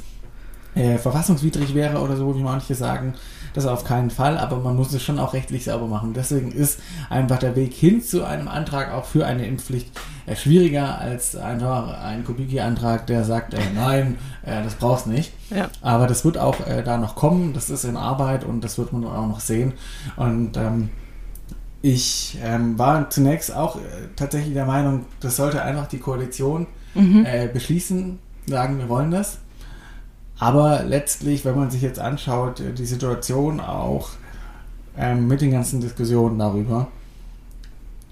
äh, 0.75 0.97
verfassungswidrig 0.97 1.73
wäre 1.75 1.99
oder 1.99 2.17
so, 2.17 2.35
wie 2.35 2.41
manche 2.41 2.75
sagen. 2.75 3.13
Das 3.53 3.67
auf 3.67 3.83
keinen 3.83 4.09
Fall, 4.09 4.39
aber 4.39 4.57
man 4.57 4.75
muss 4.75 4.91
es 4.93 5.03
schon 5.03 5.19
auch 5.19 5.33
rechtlich 5.33 5.65
sauber 5.65 5.85
machen. 5.85 6.13
Deswegen 6.13 6.51
ist 6.51 6.79
einfach 7.11 7.37
der 7.37 7.55
Weg 7.55 7.73
hin 7.73 8.01
zu 8.01 8.23
einem 8.23 8.47
Antrag 8.47 8.91
auch 8.91 9.05
für 9.05 9.27
eine 9.27 9.45
Impfpflicht 9.45 9.91
äh, 10.25 10.35
schwieriger 10.35 10.97
als 10.97 11.35
einfach 11.35 12.01
ein 12.01 12.23
Kubicki-Antrag, 12.23 13.05
der 13.05 13.23
sagt, 13.25 13.53
äh, 13.53 13.59
nein, 13.75 14.17
äh, 14.43 14.63
das 14.63 14.75
brauchst 14.75 15.05
nicht. 15.05 15.33
Ja. 15.51 15.69
Aber 15.81 16.07
das 16.07 16.25
wird 16.25 16.39
auch 16.39 16.65
äh, 16.65 16.81
da 16.83 16.97
noch 16.97 17.15
kommen, 17.15 17.53
das 17.53 17.69
ist 17.69 17.83
in 17.83 17.95
Arbeit 17.95 18.43
und 18.43 18.63
das 18.63 18.79
wird 18.79 18.91
man 18.91 19.05
auch 19.05 19.27
noch 19.27 19.39
sehen. 19.39 19.73
Und 20.15 20.57
ähm, 20.57 20.89
ich 21.83 22.39
ähm, 22.41 22.79
war 22.79 23.09
zunächst 23.11 23.53
auch 23.53 23.75
äh, 23.75 23.81
tatsächlich 24.15 24.53
der 24.53 24.65
Meinung, 24.65 25.05
das 25.19 25.35
sollte 25.35 25.61
einfach 25.61 25.87
die 25.87 25.99
Koalition 25.99 26.65
äh, 26.95 27.47
beschließen, 27.47 28.19
sagen, 28.47 28.77
wir 28.77 28.87
wollen 28.87 29.11
das. 29.11 29.39
Aber 30.43 30.83
letztlich, 30.83 31.45
wenn 31.45 31.55
man 31.55 31.71
sich 31.71 31.81
jetzt 31.81 31.99
anschaut, 31.99 32.59
äh, 32.59 32.73
die 32.73 32.85
Situation 32.85 33.59
auch 33.61 34.09
ähm, 34.97 35.27
mit 35.27 35.39
den 35.41 35.51
ganzen 35.51 35.79
Diskussionen 35.79 36.37
darüber, 36.37 36.87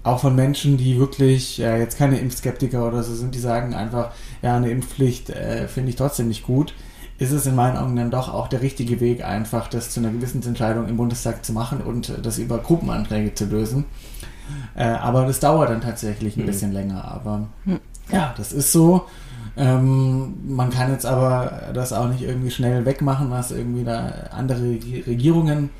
auch 0.02 0.18
von 0.20 0.34
Menschen, 0.34 0.78
die 0.78 0.98
wirklich 0.98 1.60
äh, 1.60 1.78
jetzt 1.78 1.98
keine 1.98 2.18
Impfskeptiker 2.18 2.88
oder 2.88 3.02
so 3.02 3.14
sind, 3.14 3.34
die 3.34 3.38
sagen 3.38 3.74
einfach, 3.74 4.12
ja, 4.40 4.56
eine 4.56 4.70
Impfpflicht 4.70 5.30
äh, 5.30 5.68
finde 5.68 5.90
ich 5.90 5.96
trotzdem 5.96 6.28
nicht 6.28 6.42
gut, 6.44 6.74
ist 7.18 7.30
es 7.32 7.46
in 7.46 7.54
meinen 7.54 7.76
Augen 7.76 7.94
dann 7.96 8.10
doch 8.10 8.32
auch 8.32 8.48
der 8.48 8.62
richtige 8.62 8.98
Weg, 9.00 9.22
einfach 9.24 9.68
das 9.68 9.90
zu 9.90 10.00
einer 10.00 10.10
Gewissensentscheidung 10.10 10.88
im 10.88 10.96
Bundestag 10.96 11.44
zu 11.44 11.52
machen 11.52 11.80
und 11.82 12.08
äh, 12.08 12.20
das 12.22 12.38
über 12.38 12.58
Gruppenanträge 12.58 13.34
zu 13.34 13.44
lösen. 13.44 13.84
Äh, 14.74 14.84
aber 14.84 15.26
das 15.26 15.38
dauert 15.38 15.70
dann 15.70 15.82
tatsächlich 15.82 16.36
ein 16.36 16.42
Mhm. 16.42 16.46
bisschen 16.46 16.72
länger. 16.72 17.04
Aber 17.04 17.46
ja, 18.10 18.34
das 18.36 18.52
ist 18.52 18.72
so. 18.72 19.04
Ähm, 19.56 20.34
man 20.46 20.70
kann 20.70 20.92
jetzt 20.92 21.04
aber 21.04 21.70
das 21.74 21.92
auch 21.92 22.08
nicht 22.08 22.22
irgendwie 22.22 22.50
schnell 22.50 22.84
wegmachen, 22.86 23.30
was 23.30 23.50
irgendwie 23.50 23.84
da 23.84 24.10
andere 24.30 24.60
Regi- 24.60 25.04
Regierungen 25.06 25.70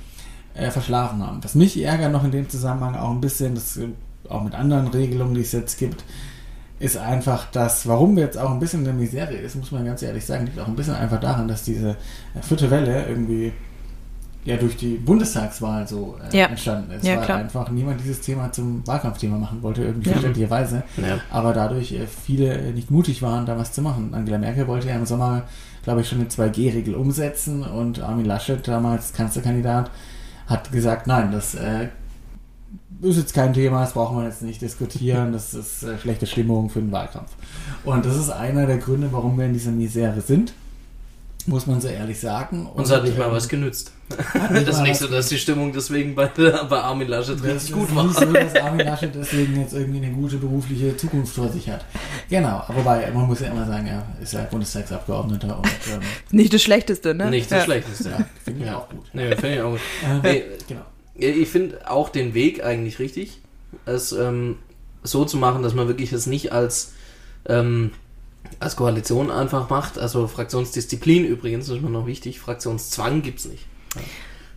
äh, 0.54 0.70
verschlafen 0.70 1.26
haben. 1.26 1.42
Was 1.42 1.54
mich 1.54 1.82
ärgert 1.82 2.12
noch 2.12 2.24
in 2.24 2.30
dem 2.32 2.48
Zusammenhang 2.48 2.96
auch 2.96 3.10
ein 3.10 3.20
bisschen, 3.20 3.54
das 3.54 3.78
auch 4.28 4.42
mit 4.42 4.54
anderen 4.54 4.88
Regelungen, 4.88 5.34
die 5.34 5.40
es 5.40 5.52
jetzt 5.52 5.78
gibt, 5.78 6.04
ist 6.80 6.96
einfach 6.96 7.50
das, 7.52 7.86
warum 7.86 8.16
wir 8.16 8.24
jetzt 8.24 8.36
auch 8.38 8.50
ein 8.50 8.58
bisschen 8.58 8.80
in 8.80 8.84
der 8.86 8.94
Misere 8.94 9.34
ist, 9.34 9.54
muss 9.54 9.70
man 9.70 9.84
ganz 9.84 10.02
ehrlich 10.02 10.24
sagen, 10.26 10.46
liegt 10.46 10.58
auch 10.58 10.66
ein 10.66 10.76
bisschen 10.76 10.94
einfach 10.94 11.20
daran, 11.20 11.48
dass 11.48 11.62
diese 11.62 11.90
äh, 12.34 12.42
vierte 12.42 12.70
Welle 12.70 13.06
irgendwie 13.08 13.52
ja 14.44 14.56
durch 14.56 14.76
die 14.76 14.94
Bundestagswahl 14.96 15.86
so 15.86 16.16
äh, 16.32 16.36
Ja. 16.36 16.46
entstanden 16.46 16.90
ist, 16.92 17.04
Ja, 17.06 17.16
weil 17.18 17.24
klar. 17.24 17.38
einfach 17.38 17.70
niemand 17.70 18.00
dieses 18.00 18.20
Thema 18.20 18.50
zum 18.50 18.84
Wahlkampfthema 18.86 19.38
machen 19.38 19.62
wollte, 19.62 19.82
irgendwie 19.84 20.08
Ja. 20.08 20.14
verständlicherweise 20.14 20.82
Ja. 20.96 21.20
aber 21.30 21.52
dadurch 21.52 21.92
äh, 21.92 22.06
viele 22.06 22.52
äh, 22.54 22.72
nicht 22.72 22.90
mutig 22.90 23.22
waren, 23.22 23.46
da 23.46 23.56
was 23.56 23.72
zu 23.72 23.82
machen. 23.82 24.12
Angela 24.14 24.38
Merkel 24.38 24.66
wollte 24.66 24.88
ja 24.88 24.96
im 24.96 25.06
Sommer, 25.06 25.44
glaube 25.84 26.00
ich, 26.00 26.08
schon 26.08 26.18
eine 26.18 26.28
2G-Regel 26.28 26.94
umsetzen 26.96 27.62
und 27.62 28.00
Armin 28.00 28.24
Laschet, 28.26 28.66
damals 28.66 29.12
Kanzlerkandidat, 29.12 29.90
hat 30.46 30.72
gesagt, 30.72 31.06
nein, 31.06 31.30
das 31.30 31.54
äh, 31.54 31.88
ist 33.00 33.16
jetzt 33.18 33.34
kein 33.34 33.52
Thema, 33.52 33.80
das 33.82 33.92
brauchen 33.92 34.18
wir 34.18 34.24
jetzt 34.24 34.42
nicht 34.42 34.60
diskutieren, 34.60 35.32
das 35.32 35.54
ist 35.54 35.82
äh, 35.84 35.98
schlechte 35.98 36.26
Stimmung 36.26 36.68
für 36.68 36.80
den 36.80 36.90
Wahlkampf. 36.92 37.30
Und 37.84 38.04
das 38.06 38.16
ist 38.16 38.30
einer 38.30 38.66
der 38.66 38.78
Gründe, 38.78 39.08
warum 39.12 39.38
wir 39.38 39.46
in 39.46 39.52
dieser 39.52 39.70
Misere 39.72 40.20
sind, 40.20 40.52
muss 41.46 41.66
man 41.66 41.80
so 41.80 41.88
ehrlich 41.88 42.20
sagen. 42.20 42.66
Uns 42.66 42.90
hat 42.92 43.02
nicht 43.02 43.18
mal 43.18 43.26
ähm, 43.26 43.32
was 43.32 43.48
genützt. 43.48 43.92
Nicht 44.50 44.68
Das 44.68 44.76
ist 44.76 44.82
nicht 44.82 44.96
so, 44.98 45.06
dass 45.08 45.28
die 45.28 45.38
Stimmung 45.38 45.72
deswegen 45.72 46.14
bei, 46.14 46.26
bei 46.36 46.80
Armin 46.80 47.08
Laschet 47.08 47.36
Das 47.38 47.44
richtig 47.44 47.70
ist 47.70 47.72
gut 47.72 47.90
nicht 47.90 47.96
war. 47.96 48.08
so, 48.26 48.32
dass 48.32 48.54
Armin 48.56 48.86
Laschet 48.86 49.14
deswegen 49.14 49.60
jetzt 49.60 49.72
irgendwie 49.74 50.04
eine 50.04 50.14
gute 50.14 50.36
berufliche 50.36 50.96
Zukunft 50.96 51.34
vor 51.34 51.48
sich 51.48 51.68
hat. 51.70 51.84
Genau, 52.30 52.62
wobei, 52.68 53.10
man 53.12 53.26
muss 53.26 53.40
ja 53.40 53.48
immer 53.48 53.66
sagen, 53.66 53.86
er 53.86 54.06
ist 54.22 54.32
ja 54.32 54.42
Bundestagsabgeordneter 54.50 55.58
und 55.58 55.66
ähm, 55.92 56.00
Nicht 56.30 56.52
das 56.54 56.62
Schlechteste, 56.62 57.14
ne? 57.14 57.30
Nicht 57.30 57.50
das 57.50 57.58
ja. 57.58 57.64
Schlechteste. 57.64 58.10
ja, 58.10 58.26
finde 58.44 58.60
ich 58.60 58.66
Ja. 58.66 58.78
auch 58.78 58.88
gut. 58.88 59.04
Nee, 59.12 59.30
finde 59.36 59.54
ich 59.54 59.60
auch 59.62 59.70
gut. 59.72 59.80
Ähm, 60.04 60.20
Nee, 60.22 60.42
genau. 60.68 60.82
ich 61.14 61.48
finde 61.48 61.90
auch 61.90 62.08
den 62.08 62.34
Weg 62.34 62.64
eigentlich 62.64 62.98
richtig, 62.98 63.40
es 63.86 64.12
ähm, 64.12 64.56
so 65.02 65.24
zu 65.24 65.36
machen, 65.36 65.62
dass 65.62 65.74
man 65.74 65.88
wirklich 65.88 66.12
es 66.12 66.26
nicht 66.26 66.52
als, 66.52 66.92
ähm, 67.48 67.90
als 68.60 68.76
Koalition 68.76 69.30
einfach 69.30 69.68
macht. 69.70 69.98
Also 69.98 70.28
Fraktionsdisziplin 70.28 71.24
übrigens, 71.24 71.66
das 71.66 71.76
ist 71.78 71.82
mir 71.82 71.90
noch 71.90 72.06
wichtig, 72.06 72.38
Fraktionszwang 72.38 73.22
gibt 73.22 73.40
es 73.40 73.46
nicht. 73.46 73.66
Ja. 73.94 74.02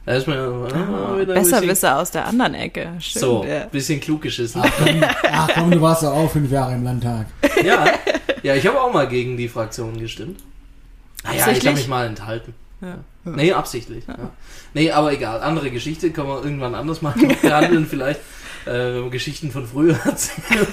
Da 0.05 0.13
ist 0.13 0.27
mir 0.27 0.35
ah, 0.35 1.17
wieder 1.17 1.33
ein 1.33 1.41
Besser 1.41 1.61
bisschen, 1.61 1.69
Wisser 1.69 1.97
aus 1.97 2.11
der 2.11 2.27
anderen 2.27 2.53
Ecke. 2.53 2.91
Stimmt, 2.99 3.21
So, 3.21 3.43
ja. 3.43 3.65
bisschen 3.65 3.99
klug 3.99 4.21
geschissen. 4.21 4.61
Ach 4.63 4.71
komm, 4.77 5.03
ach 5.23 5.49
komm, 5.55 5.71
du 5.71 5.81
warst 5.81 6.03
doch 6.03 6.13
auch 6.13 6.31
fünf 6.31 6.51
Jahre 6.51 6.75
im 6.75 6.83
Landtag. 6.83 7.25
Ja, 7.63 7.85
ja 8.43 8.55
ich 8.55 8.67
habe 8.67 8.79
auch 8.79 8.93
mal 8.93 9.07
gegen 9.07 9.35
die 9.35 9.47
Fraktion 9.47 9.97
gestimmt. 9.97 10.41
Naja, 11.23 11.33
ich 11.33 11.39
Tatsächlich? 11.39 11.65
habe 11.67 11.77
mich 11.77 11.87
mal 11.87 12.05
enthalten. 12.05 12.53
Ja. 12.81 12.97
Nee, 13.23 13.53
absichtlich. 13.53 14.03
Ja. 14.07 14.29
Nee, 14.75 14.91
aber 14.91 15.11
egal. 15.11 15.41
Andere 15.41 15.71
Geschichte 15.71 16.11
können 16.11 16.27
wir 16.27 16.43
irgendwann 16.43 16.75
anders 16.75 17.01
mal 17.01 17.15
behandeln, 17.41 17.87
vielleicht. 17.87 18.19
Äh, 18.67 19.09
Geschichten 19.09 19.51
von 19.51 19.65
früher 19.65 19.97
erzählen. 20.05 20.67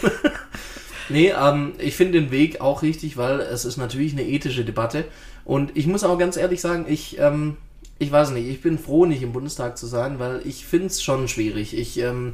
nee, 1.08 1.30
ähm, 1.30 1.72
ich 1.78 1.96
finde 1.96 2.20
den 2.20 2.30
Weg 2.30 2.60
auch 2.60 2.82
richtig, 2.82 3.16
weil 3.16 3.40
es 3.40 3.64
ist 3.64 3.78
natürlich 3.78 4.12
eine 4.12 4.26
ethische 4.26 4.64
Debatte. 4.64 5.06
Und 5.46 5.74
ich 5.74 5.86
muss 5.86 6.04
auch 6.04 6.18
ganz 6.18 6.36
ehrlich 6.36 6.60
sagen, 6.60 6.84
ich, 6.88 7.18
ähm, 7.18 7.56
ich 8.03 8.11
weiß 8.12 8.30
nicht, 8.30 8.48
ich 8.48 8.61
bin 8.61 8.78
froh, 8.78 9.07
nicht 9.07 9.22
im 9.22 9.32
Bundestag 9.32 9.78
zu 9.78 9.86
sein, 9.86 10.18
weil 10.18 10.40
ich 10.44 10.66
finde 10.66 10.86
es 10.88 11.03
schon 11.03 11.28
schwierig. 11.28 11.76
Ich 11.76 11.98
ähm, 11.98 12.32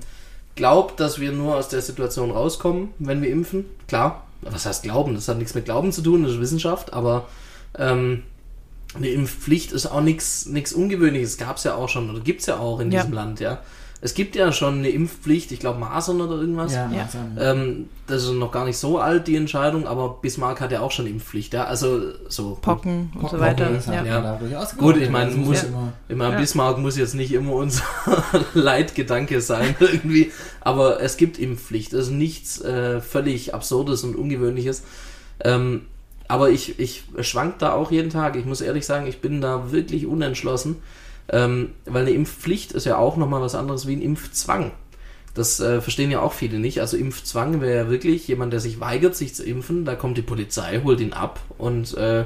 glaube, 0.57 0.95
dass 0.97 1.21
wir 1.21 1.33
nur 1.33 1.57
aus 1.57 1.69
der 1.69 1.83
Situation 1.83 2.31
rauskommen, 2.31 2.89
wenn 2.99 3.23
wir 3.23 3.31
impfen. 3.31 3.67
Klar, 3.87 4.25
was 4.43 4.67
heißt 4.67 4.83
Glauben? 4.83 5.15
Das 5.15 5.29
hat 5.29 5.39
nichts 5.39 5.55
mit 5.55 5.65
Glauben 5.67 5.93
zu 5.93 6.03
tun, 6.03 6.23
das 6.23 6.33
ist 6.33 6.41
Wissenschaft, 6.41 6.93
aber 6.93 7.29
ähm, 7.77 8.23
eine 8.95 9.09
Impfpflicht 9.09 9.73
ist 9.73 9.87
auch 9.87 10.01
nichts 10.01 10.47
Ungewöhnliches. 10.75 11.37
Gab 11.37 11.57
es 11.59 11.65
ja 11.65 11.75
auch 11.75 11.89
schon 11.89 12.09
oder 12.11 12.21
gibt 12.21 12.41
es 12.41 12.47
ja 12.47 12.59
auch 12.59 12.81
in 12.81 12.91
Ja. 12.91 13.01
diesem 13.03 13.15
Land, 13.15 13.41
ja. 13.41 13.61
Es 14.01 14.15
gibt 14.15 14.37
ja 14.37 14.53
schon 14.53 14.79
eine 14.79 14.91
Impfpflicht, 14.91 15.51
ich 15.51 15.59
glaube 15.59 15.81
Masern 15.81 16.21
oder 16.21 16.37
irgendwas. 16.41 16.73
Ja, 16.73 16.89
Ja. 16.91 17.03
Masern. 17.05 17.37
Ähm, 17.41 17.89
das 18.07 18.23
ist 18.23 18.31
noch 18.31 18.53
gar 18.53 18.65
nicht 18.65 18.79
so 18.79 18.99
alt, 19.01 19.27
die 19.27 19.35
Entscheidung, 19.35 19.87
aber 19.89 20.19
Bismarck 20.23 20.61
hat 20.61 20.71
ja 20.71 20.81
auch 20.83 20.93
schon 20.93 21.07
Impfpflicht, 21.09 21.53
ja. 21.53 21.65
Also 21.65 22.01
so. 22.29 22.57
Pocken 22.63 23.11
und 23.15 23.23
so 23.23 23.27
Pocken 23.29 23.41
weiter. 23.41 23.67
halt 23.87 24.07
Ja. 24.07 24.21
da 24.21 24.37
durchaus 24.37 24.77
Gut, 24.77 24.97
ich 24.99 25.11
meine, 25.11 25.33
muss- 25.33 25.65
immer- 25.65 25.93
Ich 26.09 26.15
meine, 26.17 26.35
Ja. 26.35 26.39
Bismarck 26.41 26.79
muss 26.79 26.97
jetzt 26.97 27.15
nicht 27.17 27.33
immer 27.33 27.55
unser 27.55 27.83
Leitgedanke 28.55 29.41
sein, 29.41 29.75
irgendwie. 29.81 30.33
Aber 30.61 31.01
es 31.01 31.17
gibt 31.17 31.39
Impfpflicht. 31.39 31.93
Das 31.93 32.07
ist 32.07 32.11
nichts 32.13 32.61
äh, 32.61 33.01
völlig 33.01 33.53
Absurdes 33.55 34.05
und 34.05 34.17
Ungewöhnliches. 34.17 34.85
Ähm, 35.45 35.83
aber 36.29 36.51
ich, 36.51 36.79
ich 36.79 37.05
schwank 37.23 37.59
da 37.59 37.73
auch 37.73 37.91
jeden 37.91 38.11
Tag. 38.11 38.37
Ich 38.37 38.45
muss 38.45 38.61
ehrlich 38.61 38.87
sagen, 38.87 39.07
ich 39.07 39.21
bin 39.21 39.41
da 39.41 39.73
wirklich 39.73 40.07
unentschlossen. 40.07 40.77
Ähm, 41.31 41.75
weil 41.85 42.03
eine 42.03 42.13
Impfpflicht 42.13 42.73
ist 42.73 42.87
ja 42.87 42.97
auch 42.97 43.17
nochmal 43.17 43.43
was 43.43 43.55
anderes 43.55 43.87
wie 43.87 43.97
ein 43.97 44.03
Impfzwang. 44.03 44.73
Das 45.35 45.61
äh, 45.61 45.81
verstehen 45.81 46.11
ja 46.11 46.21
auch 46.21 46.33
viele 46.33 46.59
nicht. 46.59 46.81
Also 46.81 46.97
Impfzwang 46.97 47.61
wäre 47.61 47.85
ja 47.85 47.91
wirklich 47.91 48.27
jemand, 48.27 48.53
der 48.53 48.61
sich 48.61 48.81
weigert, 48.81 49.15
sich 49.15 49.35
zu 49.35 49.45
impfen. 49.45 49.85
Da 49.85 49.95
kommt 49.95 50.17
die 50.17 50.23
Polizei, 50.23 50.81
holt 50.83 51.01
ihn 51.01 51.13
ab 51.13 51.41
und 51.59 51.97
äh, 51.97 52.25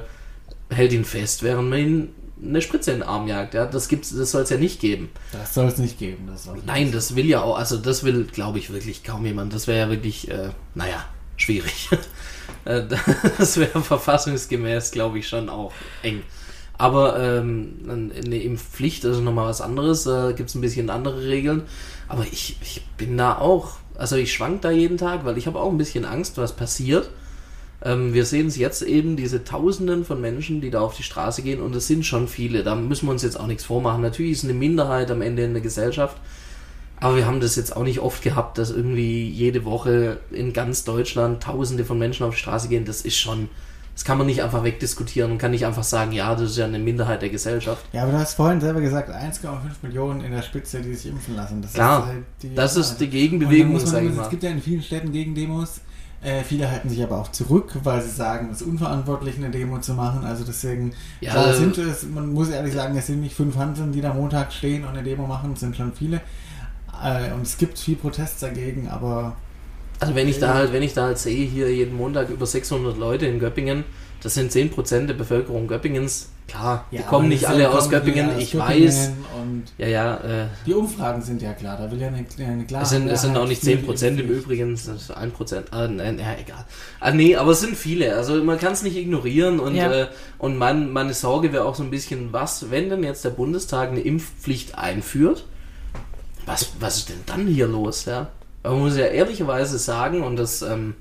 hält 0.70 0.92
ihn 0.92 1.04
fest, 1.04 1.42
während 1.42 1.68
man 1.68 1.78
ihn 1.78 2.08
eine 2.42 2.62
Spritze 2.62 2.92
in 2.92 2.98
den 2.98 3.08
Arm 3.08 3.28
jagt. 3.28 3.54
Ja, 3.54 3.66
das 3.66 3.88
gibt's, 3.88 4.16
das 4.16 4.30
soll 4.30 4.42
es 4.42 4.50
ja 4.50 4.56
nicht 4.56 4.80
geben. 4.80 5.10
Das 5.32 5.54
soll 5.54 5.66
es 5.66 5.78
nicht 5.78 5.98
geben. 5.98 6.26
Das 6.26 6.44
soll 6.44 6.58
Nein, 6.66 6.92
das 6.92 7.14
will 7.14 7.26
ja 7.26 7.42
auch, 7.42 7.56
also 7.56 7.76
das 7.76 8.04
will, 8.04 8.24
glaube 8.24 8.58
ich, 8.58 8.72
wirklich 8.72 9.04
kaum 9.04 9.24
jemand. 9.26 9.52
Das 9.52 9.66
wäre 9.66 9.78
ja 9.78 9.90
wirklich, 9.90 10.30
äh, 10.30 10.50
naja, 10.74 11.04
schwierig. 11.36 11.90
Äh, 12.64 12.84
das 13.38 13.56
wäre 13.56 13.82
verfassungsgemäß, 13.82 14.92
glaube 14.92 15.18
ich, 15.18 15.26
schon 15.26 15.48
auch 15.48 15.72
eng. 16.04 16.22
Aber 16.82 17.16
ähm, 17.16 17.74
eine 17.88 18.42
Impfpflicht 18.42 19.04
ist 19.04 19.20
nochmal 19.20 19.46
was 19.46 19.60
anderes. 19.60 20.04
Äh, 20.04 20.34
Gibt 20.34 20.48
es 20.48 20.56
ein 20.56 20.60
bisschen 20.60 20.90
andere 20.90 21.22
Regeln. 21.22 21.62
Aber 22.08 22.24
ich, 22.24 22.56
ich 22.60 22.84
bin 22.96 23.16
da 23.16 23.38
auch, 23.38 23.74
also 23.96 24.16
ich 24.16 24.32
schwank 24.32 24.62
da 24.62 24.72
jeden 24.72 24.96
Tag, 24.96 25.24
weil 25.24 25.38
ich 25.38 25.46
habe 25.46 25.60
auch 25.60 25.70
ein 25.70 25.78
bisschen 25.78 26.04
Angst, 26.04 26.38
was 26.38 26.56
passiert. 26.56 27.08
Ähm, 27.84 28.14
wir 28.14 28.24
sehen 28.24 28.48
es 28.48 28.56
jetzt 28.56 28.82
eben, 28.82 29.14
diese 29.14 29.44
Tausenden 29.44 30.04
von 30.04 30.20
Menschen, 30.20 30.60
die 30.60 30.70
da 30.70 30.80
auf 30.80 30.96
die 30.96 31.04
Straße 31.04 31.42
gehen, 31.42 31.62
und 31.62 31.72
es 31.76 31.86
sind 31.86 32.04
schon 32.04 32.26
viele. 32.26 32.64
Da 32.64 32.74
müssen 32.74 33.06
wir 33.06 33.12
uns 33.12 33.22
jetzt 33.22 33.38
auch 33.38 33.46
nichts 33.46 33.64
vormachen. 33.64 34.02
Natürlich 34.02 34.32
ist 34.32 34.44
eine 34.44 34.54
Minderheit 34.54 35.12
am 35.12 35.22
Ende 35.22 35.44
in 35.44 35.52
der 35.52 35.62
Gesellschaft. 35.62 36.16
Aber 36.98 37.14
wir 37.14 37.26
haben 37.26 37.38
das 37.38 37.54
jetzt 37.54 37.76
auch 37.76 37.84
nicht 37.84 38.00
oft 38.00 38.24
gehabt, 38.24 38.58
dass 38.58 38.72
irgendwie 38.72 39.28
jede 39.30 39.64
Woche 39.64 40.18
in 40.32 40.52
ganz 40.52 40.82
Deutschland 40.82 41.44
Tausende 41.44 41.84
von 41.84 41.96
Menschen 41.96 42.26
auf 42.26 42.34
die 42.34 42.40
Straße 42.40 42.66
gehen. 42.66 42.84
Das 42.84 43.02
ist 43.02 43.18
schon, 43.18 43.48
das 43.94 44.04
kann 44.04 44.16
man 44.18 44.26
nicht 44.26 44.42
einfach 44.42 44.64
wegdiskutieren 44.64 45.32
und 45.32 45.38
kann 45.38 45.50
nicht 45.50 45.66
einfach 45.66 45.82
sagen, 45.82 46.12
ja, 46.12 46.34
das 46.34 46.52
ist 46.52 46.56
ja 46.56 46.64
eine 46.64 46.78
Minderheit 46.78 47.20
der 47.22 47.28
Gesellschaft. 47.28 47.84
Ja, 47.92 48.04
aber 48.04 48.12
du 48.12 48.18
hast 48.18 48.34
vorhin 48.34 48.60
selber 48.60 48.80
gesagt, 48.80 49.10
1,5 49.10 49.48
Millionen 49.82 50.24
in 50.24 50.32
der 50.32 50.42
Spitze, 50.42 50.80
die 50.80 50.94
sich 50.94 51.10
impfen 51.10 51.36
lassen. 51.36 51.60
Das 51.60 51.74
Klar, 51.74 52.00
ist 52.00 52.06
halt 52.06 52.24
die, 52.42 52.54
Das 52.54 52.76
ist 52.76 52.96
die 52.98 53.08
Gegenbewegung, 53.08 53.72
muss 53.72 53.92
man, 53.92 54.18
Es 54.18 54.30
gibt 54.30 54.42
ja 54.42 54.50
in 54.50 54.62
vielen 54.62 54.82
Städten 54.82 55.12
Gegendemos. 55.12 55.80
Äh, 56.22 56.44
viele 56.44 56.70
halten 56.70 56.88
sich 56.88 57.02
aber 57.02 57.18
auch 57.18 57.32
zurück, 57.32 57.76
weil 57.82 58.00
sie 58.00 58.10
sagen, 58.10 58.48
es 58.52 58.60
ist 58.60 58.66
unverantwortlich, 58.66 59.36
eine 59.36 59.50
Demo 59.50 59.78
zu 59.80 59.92
machen. 59.94 60.24
Also 60.24 60.44
deswegen, 60.44 60.94
Ja, 61.20 61.32
klar, 61.32 61.50
äh, 61.50 61.54
sind 61.54 61.76
es, 61.78 62.04
man 62.04 62.32
muss 62.32 62.48
ehrlich 62.48 62.72
sagen, 62.72 62.96
es 62.96 63.08
sind 63.08 63.20
nicht 63.20 63.34
fünf 63.34 63.56
Hanseln, 63.56 63.92
die 63.92 64.00
da 64.00 64.14
Montag 64.14 64.52
stehen 64.52 64.84
und 64.84 64.90
eine 64.90 65.02
Demo 65.02 65.26
machen, 65.26 65.52
es 65.54 65.60
sind 65.60 65.76
schon 65.76 65.92
viele. 65.92 66.20
Äh, 67.02 67.32
und 67.32 67.42
es 67.42 67.58
gibt 67.58 67.78
viel 67.78 67.96
Protest 67.96 68.40
dagegen, 68.42 68.88
aber 68.88 69.36
Also 70.02 70.14
wenn 70.16 70.26
ich 70.28 70.40
da 70.40 70.54
halt, 70.54 70.72
wenn 70.72 70.82
ich 70.82 70.94
da 70.94 71.04
halt 71.04 71.18
sehe, 71.18 71.46
hier 71.46 71.72
jeden 71.72 71.96
Montag 71.96 72.28
über 72.28 72.44
600 72.44 72.98
Leute 72.98 73.26
in 73.26 73.38
Göppingen, 73.38 73.84
das 74.20 74.34
sind 74.34 74.50
10% 74.50 75.06
der 75.06 75.14
Bevölkerung 75.14 75.68
Göppingens. 75.68 76.28
Klar, 76.48 76.86
die 76.90 76.98
kommen 76.98 77.28
nicht 77.28 77.48
alle 77.48 77.64
kommen 77.64 77.76
aus 77.76 77.88
Göppingen, 77.88 78.30
aus 78.30 78.42
ich 78.42 78.50
Göppingen 78.52 78.84
weiß. 78.88 79.12
Und 79.40 79.62
Ja, 79.78 79.86
ja, 79.86 80.14
äh, 80.16 80.46
die 80.66 80.74
Umfragen 80.74 81.22
sind 81.22 81.40
ja 81.40 81.52
klar, 81.52 81.76
da 81.78 81.90
will 81.90 82.00
ja 82.00 82.08
eine, 82.08 82.26
eine 82.36 82.64
klare 82.64 82.82
es 82.82 82.90
sind, 82.90 83.08
es 83.08 83.22
sind 83.22 83.36
auch 83.36 83.46
nicht 83.46 83.62
für 83.62 83.76
die 83.76 83.86
10% 83.86 84.18
im. 84.18 84.28
Übrigen, 84.28 84.72
es 84.74 84.86
ist 84.88 85.16
1%. 85.16 85.62
Ah, 85.70 85.86
nein, 85.86 86.18
ja, 86.18 86.34
egal. 86.38 86.64
Ah, 86.98 87.12
nee, 87.12 87.36
aber 87.36 87.52
es 87.52 87.60
sind 87.60 87.76
viele. 87.76 88.14
Also 88.16 88.42
man 88.42 88.58
kann 88.58 88.72
es 88.72 88.82
nicht 88.82 88.96
ignorieren 88.96 89.60
und, 89.60 89.76
Ja. 89.76 89.92
äh, 89.92 90.08
und 90.38 90.58
mein, 90.58 90.90
meine 90.90 91.14
Sorge 91.14 91.52
wäre 91.52 91.64
auch 91.64 91.76
so 91.76 91.84
ein 91.84 91.90
bisschen, 91.90 92.32
was, 92.32 92.70
wenn 92.72 92.90
denn 92.90 93.04
jetzt 93.04 93.24
der 93.24 93.30
Bundestag 93.30 93.90
eine 93.90 94.00
Impfpflicht 94.00 94.76
einführt? 94.76 95.46
Was, 96.44 96.72
was 96.80 96.96
ist 96.98 97.08
denn 97.08 97.20
dann 97.26 97.46
hier 97.46 97.68
los, 97.68 98.04
ja? 98.04 98.28
Aber 98.62 98.74
man 98.74 98.84
muss 98.84 98.96
ja 98.96 99.06
ehrlicherweise 99.06 99.78
sagen, 99.78 100.22
und 100.22 100.36
das, 100.36 100.62
ähm, 100.62 100.94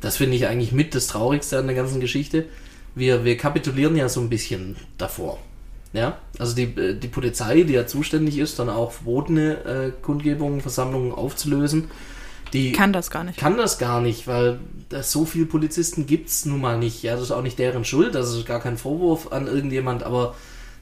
das 0.00 0.16
finde 0.16 0.36
ich 0.36 0.46
eigentlich 0.46 0.72
mit 0.72 0.94
das 0.94 1.06
Traurigste 1.08 1.58
an 1.58 1.66
der 1.66 1.76
ganzen 1.76 2.00
Geschichte, 2.00 2.46
wir, 2.94 3.24
wir 3.24 3.36
kapitulieren 3.36 3.96
ja 3.96 4.08
so 4.08 4.20
ein 4.20 4.30
bisschen 4.30 4.76
davor. 4.98 5.38
Ja, 5.92 6.18
also 6.38 6.54
die, 6.54 6.64
äh, 6.64 6.94
die 6.98 7.08
Polizei, 7.08 7.62
die 7.62 7.74
ja 7.74 7.86
zuständig 7.86 8.38
ist, 8.38 8.58
dann 8.58 8.68
auch 8.68 8.92
verbotene 8.92 9.64
äh, 9.64 9.92
Kundgebungen, 10.02 10.60
Versammlungen 10.60 11.12
aufzulösen, 11.12 11.90
die 12.52 12.72
Kann 12.72 12.92
das 12.92 13.10
gar 13.10 13.24
nicht. 13.24 13.38
kann 13.38 13.56
das 13.56 13.78
gar 13.78 14.00
nicht, 14.00 14.26
weil 14.26 14.60
das 14.88 15.10
so 15.10 15.24
viele 15.24 15.46
Polizisten 15.46 16.06
gibt's 16.06 16.44
nun 16.44 16.60
mal 16.60 16.78
nicht. 16.78 17.02
Ja, 17.02 17.14
das 17.14 17.24
ist 17.24 17.30
auch 17.32 17.42
nicht 17.42 17.58
deren 17.58 17.84
Schuld, 17.84 18.14
das 18.14 18.32
ist 18.34 18.46
gar 18.46 18.60
kein 18.60 18.76
Vorwurf 18.76 19.32
an 19.32 19.46
irgendjemand, 19.46 20.02
aber 20.02 20.34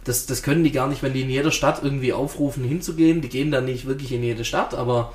das, 0.05 0.27
das 0.27 0.43
können 0.43 0.65
die 0.65 0.73
gar 0.73 0.89
nicht, 0.89 1.03
wenn 1.03 1.15
die 1.15 1.23
in 1.23 1.31
jeder 1.31 1.51
Stadt 1.51 1.83
irgendwie 1.83 2.13
aufrufen, 2.13 2.65
hinzugehen. 2.65 3.23
Die 3.23 3.31
gehen 3.31 3.51
dann 3.51 3.65
nicht 3.65 3.87
wirklich 3.87 4.13
in 4.13 4.23
jede 4.23 4.45
Stadt, 4.45 4.75
aber 4.75 5.15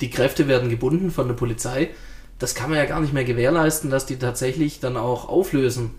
die 0.00 0.10
Kräfte 0.10 0.48
werden 0.48 0.70
gebunden 0.70 1.10
von 1.10 1.28
der 1.28 1.34
Polizei. 1.34 1.90
Das 2.38 2.54
kann 2.54 2.70
man 2.70 2.78
ja 2.78 2.84
gar 2.84 3.00
nicht 3.00 3.12
mehr 3.12 3.24
gewährleisten, 3.24 3.90
dass 3.90 4.06
die 4.06 4.16
tatsächlich 4.16 4.80
dann 4.80 4.96
auch 4.96 5.28
auflösen, 5.28 5.92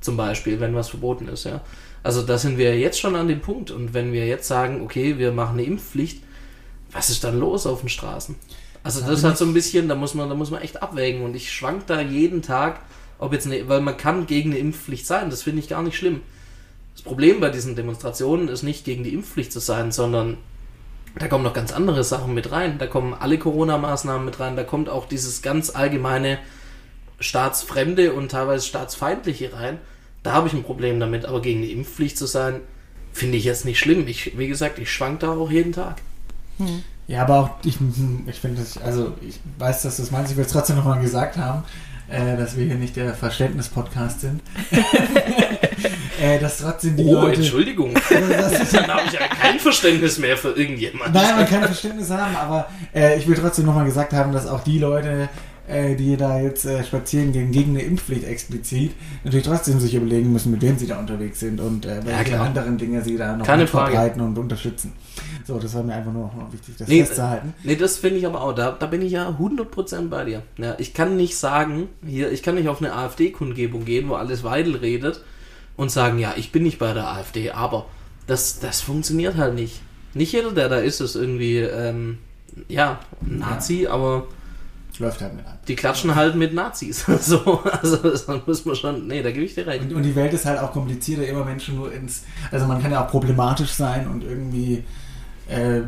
zum 0.00 0.16
Beispiel, 0.16 0.60
wenn 0.60 0.74
was 0.74 0.88
verboten 0.88 1.28
ist, 1.28 1.44
ja. 1.44 1.60
Also 2.02 2.22
da 2.22 2.38
sind 2.38 2.58
wir 2.58 2.78
jetzt 2.78 3.00
schon 3.00 3.16
an 3.16 3.28
dem 3.28 3.40
Punkt. 3.40 3.70
Und 3.70 3.94
wenn 3.94 4.12
wir 4.12 4.26
jetzt 4.26 4.46
sagen, 4.46 4.82
okay, 4.82 5.18
wir 5.18 5.32
machen 5.32 5.58
eine 5.58 5.66
Impfpflicht, 5.66 6.22
was 6.92 7.10
ist 7.10 7.24
dann 7.24 7.38
los 7.38 7.66
auf 7.66 7.80
den 7.80 7.88
Straßen? 7.88 8.36
Also 8.82 9.00
Da 9.00 9.10
das 9.10 9.24
hat 9.24 9.36
so 9.36 9.44
ein 9.44 9.52
bisschen, 9.52 9.88
da 9.88 9.94
muss 9.94 10.14
man, 10.14 10.28
da 10.28 10.34
muss 10.34 10.50
man 10.50 10.62
echt 10.62 10.82
abwägen. 10.82 11.22
Und 11.22 11.34
ich 11.34 11.52
schwank 11.52 11.86
da 11.86 12.00
jeden 12.00 12.42
Tag, 12.42 12.80
ob 13.18 13.32
jetzt 13.32 13.46
eine, 13.46 13.68
weil 13.68 13.80
man 13.80 13.96
kann 13.96 14.26
gegen 14.26 14.50
eine 14.50 14.60
Impfpflicht 14.60 15.06
sein, 15.06 15.30
das 15.30 15.42
finde 15.42 15.60
ich 15.60 15.68
gar 15.68 15.82
nicht 15.82 15.96
schlimm. 15.96 16.22
Das 16.94 17.02
Problem 17.02 17.40
bei 17.40 17.50
diesen 17.50 17.76
Demonstrationen 17.76 18.48
ist 18.48 18.62
nicht 18.62 18.84
gegen 18.84 19.04
die 19.04 19.14
Impfpflicht 19.14 19.52
zu 19.52 19.60
sein, 19.60 19.92
sondern 19.92 20.38
da 21.16 21.28
kommen 21.28 21.44
noch 21.44 21.54
ganz 21.54 21.72
andere 21.72 22.04
Sachen 22.04 22.34
mit 22.34 22.52
rein. 22.52 22.78
Da 22.78 22.86
kommen 22.86 23.14
alle 23.14 23.38
Corona-Maßnahmen 23.38 24.24
mit 24.24 24.40
rein. 24.40 24.56
Da 24.56 24.64
kommt 24.64 24.88
auch 24.88 25.06
dieses 25.06 25.42
ganz 25.42 25.70
allgemeine 25.70 26.38
staatsfremde 27.20 28.12
und 28.12 28.30
teilweise 28.30 28.66
staatsfeindliche 28.66 29.52
rein. 29.52 29.78
Da 30.22 30.32
habe 30.32 30.48
ich 30.48 30.54
ein 30.54 30.62
Problem 30.62 31.00
damit. 31.00 31.26
Aber 31.26 31.42
gegen 31.42 31.62
die 31.62 31.72
Impfpflicht 31.72 32.16
zu 32.18 32.26
sein, 32.26 32.60
finde 33.12 33.38
ich 33.38 33.44
jetzt 33.44 33.64
nicht 33.64 33.78
schlimm. 33.78 34.06
Ich, 34.06 34.38
wie 34.38 34.48
gesagt, 34.48 34.78
ich 34.78 34.92
schwank 34.92 35.20
da 35.20 35.32
auch 35.32 35.50
jeden 35.50 35.72
Tag. 35.72 35.96
Ja, 37.06 37.22
aber 37.22 37.38
auch 37.38 37.50
ich, 37.64 37.78
ich 38.26 38.38
finde 38.38 38.62
es, 38.62 38.76
also 38.76 39.14
ich 39.22 39.40
weiß, 39.58 39.82
dass 39.82 39.96
du 39.96 40.02
es 40.02 40.10
meinst, 40.10 40.30
ich 40.30 40.36
will 40.36 40.44
es 40.44 40.52
trotzdem 40.52 40.76
nochmal 40.76 41.00
gesagt 41.00 41.36
haben, 41.36 41.64
äh, 42.08 42.36
dass 42.36 42.56
wir 42.56 42.66
hier 42.66 42.74
nicht 42.74 42.96
der 42.96 43.14
Verständnis-Podcast 43.14 44.20
sind. 44.20 44.42
äh, 46.20 46.38
dass 46.38 46.58
trotzdem 46.58 46.96
die 46.96 47.04
oh, 47.04 47.14
Leute. 47.14 47.36
Entschuldigung. 47.36 47.94
Das- 48.08 48.70
Dann 48.72 48.88
habe 48.88 49.02
ich 49.06 49.12
ja 49.12 49.26
kein 49.28 49.58
Verständnis 49.58 50.18
mehr 50.18 50.36
für 50.36 50.50
irgendjemanden. 50.50 51.12
Nein, 51.12 51.36
man 51.36 51.46
kann 51.46 51.62
Verständnis 51.64 52.10
haben, 52.10 52.36
aber 52.36 52.66
äh, 52.94 53.18
ich 53.18 53.26
will 53.28 53.36
trotzdem 53.36 53.66
nochmal 53.66 53.84
gesagt 53.84 54.12
haben, 54.12 54.32
dass 54.32 54.46
auch 54.46 54.62
die 54.64 54.78
Leute, 54.78 55.28
äh, 55.68 55.94
die 55.94 56.16
da 56.16 56.40
jetzt 56.40 56.64
äh, 56.64 56.82
spazieren 56.84 57.32
gehen 57.32 57.50
gegen 57.52 57.70
eine 57.72 57.82
Impfpflicht 57.82 58.24
explizit, 58.24 58.92
natürlich 59.24 59.46
trotzdem 59.46 59.80
sich 59.80 59.94
überlegen 59.94 60.32
müssen, 60.32 60.50
mit 60.52 60.62
wem 60.62 60.78
sie 60.78 60.86
da 60.86 60.98
unterwegs 60.98 61.40
sind 61.40 61.60
und 61.60 61.86
äh, 61.86 62.04
welche 62.04 62.24
klar. 62.24 62.46
anderen 62.46 62.78
Dinge 62.78 63.02
sie 63.02 63.16
da 63.16 63.36
noch 63.36 63.46
verbreiten 63.46 64.20
und 64.22 64.38
unterstützen. 64.38 64.92
So, 65.46 65.58
das 65.58 65.74
war 65.74 65.82
mir 65.82 65.94
einfach 65.94 66.12
nur 66.12 66.24
noch 66.24 66.52
wichtig, 66.52 66.74
das 66.78 66.88
Nee, 66.88 67.04
festzuhalten. 67.04 67.54
Nee, 67.64 67.76
das 67.76 67.98
finde 67.98 68.18
ich 68.18 68.26
aber 68.26 68.42
auch. 68.42 68.54
Da, 68.54 68.72
da 68.72 68.86
bin 68.86 69.02
ich 69.02 69.12
ja 69.12 69.28
100% 69.28 70.08
bei 70.08 70.24
dir. 70.24 70.42
Ja, 70.56 70.74
ich 70.78 70.94
kann 70.94 71.16
nicht 71.16 71.36
sagen, 71.36 71.88
hier, 72.06 72.30
ich 72.32 72.42
kann 72.42 72.54
nicht 72.56 72.68
auf 72.68 72.80
eine 72.82 72.92
AfD-Kundgebung 72.94 73.84
gehen, 73.84 74.08
wo 74.08 74.14
alles 74.14 74.44
Weidel 74.44 74.76
redet 74.76 75.22
und 75.78 75.90
sagen, 75.90 76.18
ja, 76.18 76.34
ich 76.36 76.52
bin 76.52 76.64
nicht 76.64 76.78
bei 76.78 76.92
der 76.92 77.08
AfD, 77.08 77.52
aber 77.52 77.86
das, 78.26 78.58
das 78.58 78.82
funktioniert 78.82 79.36
halt 79.36 79.54
nicht. 79.54 79.80
Nicht 80.12 80.32
jeder, 80.32 80.50
der 80.50 80.68
da 80.68 80.76
ist, 80.76 81.00
ist 81.00 81.14
irgendwie, 81.14 81.58
ähm, 81.58 82.18
ja, 82.68 82.98
Nazi, 83.22 83.86
aber 83.86 84.26
läuft 84.98 85.20
halt 85.20 85.36
mit 85.36 85.46
ab. 85.46 85.58
Die 85.68 85.76
klatschen 85.76 86.16
halt 86.16 86.34
mit 86.34 86.52
Nazis. 86.52 87.04
so, 87.20 87.62
also 87.62 87.96
das 87.96 88.26
muss 88.46 88.64
man 88.64 88.74
schon. 88.74 89.06
Nee, 89.06 89.22
da 89.22 89.30
gebe 89.30 89.44
ich 89.44 89.54
dir 89.54 89.66
recht. 89.66 89.84
Und, 89.84 89.94
und 89.94 90.02
die 90.02 90.16
Welt 90.16 90.32
ist 90.32 90.44
halt 90.44 90.58
auch 90.58 90.72
komplizierter, 90.72 91.26
immer 91.26 91.44
Menschen 91.44 91.76
nur 91.76 91.92
ins. 91.92 92.24
Also 92.50 92.66
man 92.66 92.82
kann 92.82 92.90
ja 92.90 93.04
auch 93.04 93.10
problematisch 93.10 93.70
sein 93.70 94.08
und 94.08 94.24
irgendwie, 94.24 94.82
äh, 95.48 95.82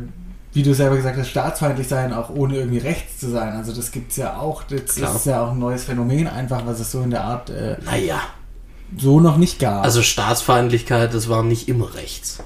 wie 0.53 0.63
du 0.63 0.73
selber 0.73 0.95
gesagt 0.95 1.17
hast, 1.17 1.29
staatsfeindlich 1.29 1.89
sein, 1.89 2.13
auch 2.13 2.29
ohne 2.29 2.55
irgendwie 2.55 2.77
rechts 2.77 3.19
zu 3.19 3.29
sein. 3.29 3.53
Also 3.57 3.73
das 3.73 3.91
gibt 3.91 4.11
es 4.11 4.17
ja 4.17 4.37
auch. 4.37 4.63
Das 4.63 4.95
Klar. 4.95 5.15
ist 5.15 5.25
ja 5.25 5.43
auch 5.43 5.51
ein 5.51 5.59
neues 5.59 5.83
Phänomen 5.83 6.27
einfach, 6.27 6.65
was 6.65 6.79
es 6.79 6.91
so 6.91 7.01
in 7.01 7.09
der 7.09 7.25
Art 7.25 7.49
äh, 7.49 7.75
Naja. 7.83 8.21
So 8.97 9.19
noch 9.19 9.37
nicht 9.37 9.59
gab. 9.59 9.83
Also 9.83 10.01
Staatsfeindlichkeit, 10.01 11.13
das 11.13 11.29
war 11.29 11.43
nicht 11.43 11.67
immer 11.67 11.93
rechts. 11.95 12.43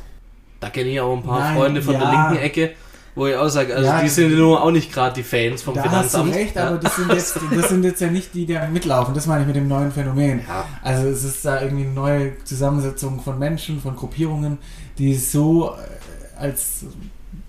Da 0.59 0.69
kenne 0.69 0.89
ich 0.89 0.99
auch 0.99 1.15
ein 1.15 1.23
paar 1.23 1.39
Nein, 1.39 1.57
Freunde 1.57 1.81
von 1.81 1.93
der 1.93 2.03
ja. 2.03 2.29
linken 2.29 2.43
Ecke, 2.43 2.71
wo 3.13 3.27
ich 3.27 3.35
auch 3.35 3.47
sage, 3.49 3.75
also 3.75 3.87
Ja, 3.87 4.01
die 4.01 4.09
sind 4.09 4.35
nur 4.37 4.63
auch 4.63 4.71
nicht 4.71 4.91
gerade 4.91 5.15
die 5.15 5.23
Fans 5.23 5.61
vom 5.61 5.75
da 5.75 5.83
hast 5.83 6.13
du 6.13 6.17
Finanzamt. 6.19 6.35
recht, 6.35 6.55
Ja. 6.55 6.67
aber 6.69 6.77
das 6.77 6.95
sind, 6.95 7.11
jetzt, 7.13 7.39
das 7.55 7.69
sind 7.69 7.83
jetzt 7.83 8.01
ja 8.01 8.07
nicht 8.07 8.33
die, 8.33 8.45
die 8.45 8.57
mitlaufen. 8.71 9.13
Das 9.13 9.25
meine 9.25 9.41
ich 9.41 9.47
mit 9.47 9.55
dem 9.55 9.67
neuen 9.67 9.91
Phänomen. 9.91 10.41
Also 10.81 11.07
es 11.07 11.23
ist 11.23 11.45
da 11.45 11.61
irgendwie 11.61 11.83
eine 11.85 11.93
neue 11.93 12.43
Zusammensetzung 12.43 13.19
von 13.21 13.37
Menschen, 13.39 13.81
von 13.81 13.95
Gruppierungen, 13.95 14.57
die 14.97 15.13
es 15.13 15.31
so 15.31 15.71
äh, 15.71 16.41
als 16.41 16.85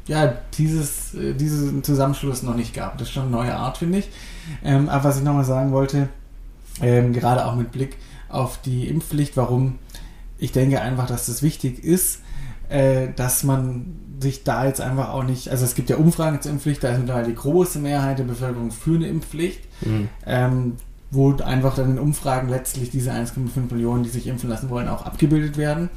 ja, 0.06 0.34
dieses, 0.56 1.14
äh, 1.14 1.34
diesen 1.34 1.82
Zusammenschluss 1.82 2.42
noch 2.42 2.54
nicht 2.54 2.74
gab. 2.74 2.98
Das 2.98 3.08
ist 3.08 3.14
schon 3.14 3.24
eine 3.24 3.32
neue 3.32 3.54
Art, 3.54 3.78
finde 3.78 3.98
ich. 3.98 4.08
Ähm, 4.64 4.88
aber 4.88 5.04
was 5.04 5.18
ich 5.18 5.24
nochmal 5.24 5.44
sagen 5.44 5.72
wollte, 5.72 6.08
ähm, 6.80 7.12
gerade 7.12 7.44
auch 7.44 7.56
mit 7.56 7.72
Blick 7.72 7.96
auf 8.28 8.60
die 8.62 8.88
Impfpflicht, 8.88 9.36
warum 9.36 9.78
ich 10.38 10.52
denke 10.52 10.80
einfach, 10.80 11.06
dass 11.06 11.26
das 11.26 11.42
wichtig 11.42 11.82
ist, 11.82 12.20
äh, 12.68 13.08
dass 13.16 13.42
man 13.44 13.96
sich 14.20 14.44
da 14.44 14.66
jetzt 14.66 14.80
einfach 14.80 15.10
auch 15.10 15.22
nicht, 15.22 15.48
also 15.50 15.64
es 15.64 15.74
gibt 15.74 15.88
ja 15.90 15.96
Umfragen 15.96 16.40
zur 16.42 16.52
Impfpflicht, 16.52 16.82
da 16.82 16.88
ist 16.90 16.98
mittlerweile 16.98 17.28
die 17.28 17.34
große 17.34 17.78
Mehrheit 17.78 18.18
der 18.18 18.24
Bevölkerung 18.24 18.70
für 18.70 18.94
eine 18.96 19.08
Impfpflicht, 19.08 19.60
Mhm. 19.82 20.08
ähm, 20.26 20.72
wo 21.10 21.34
einfach 21.36 21.74
dann 21.76 21.92
in 21.92 21.98
Umfragen 21.98 22.48
letztlich 22.48 22.90
diese 22.90 23.12
1,5 23.12 23.70
Millionen, 23.72 24.02
die 24.02 24.08
sich 24.10 24.26
impfen 24.26 24.50
lassen 24.50 24.70
wollen, 24.70 24.88
auch 24.88 25.04
abgebildet 25.06 25.56
werden 25.56 25.88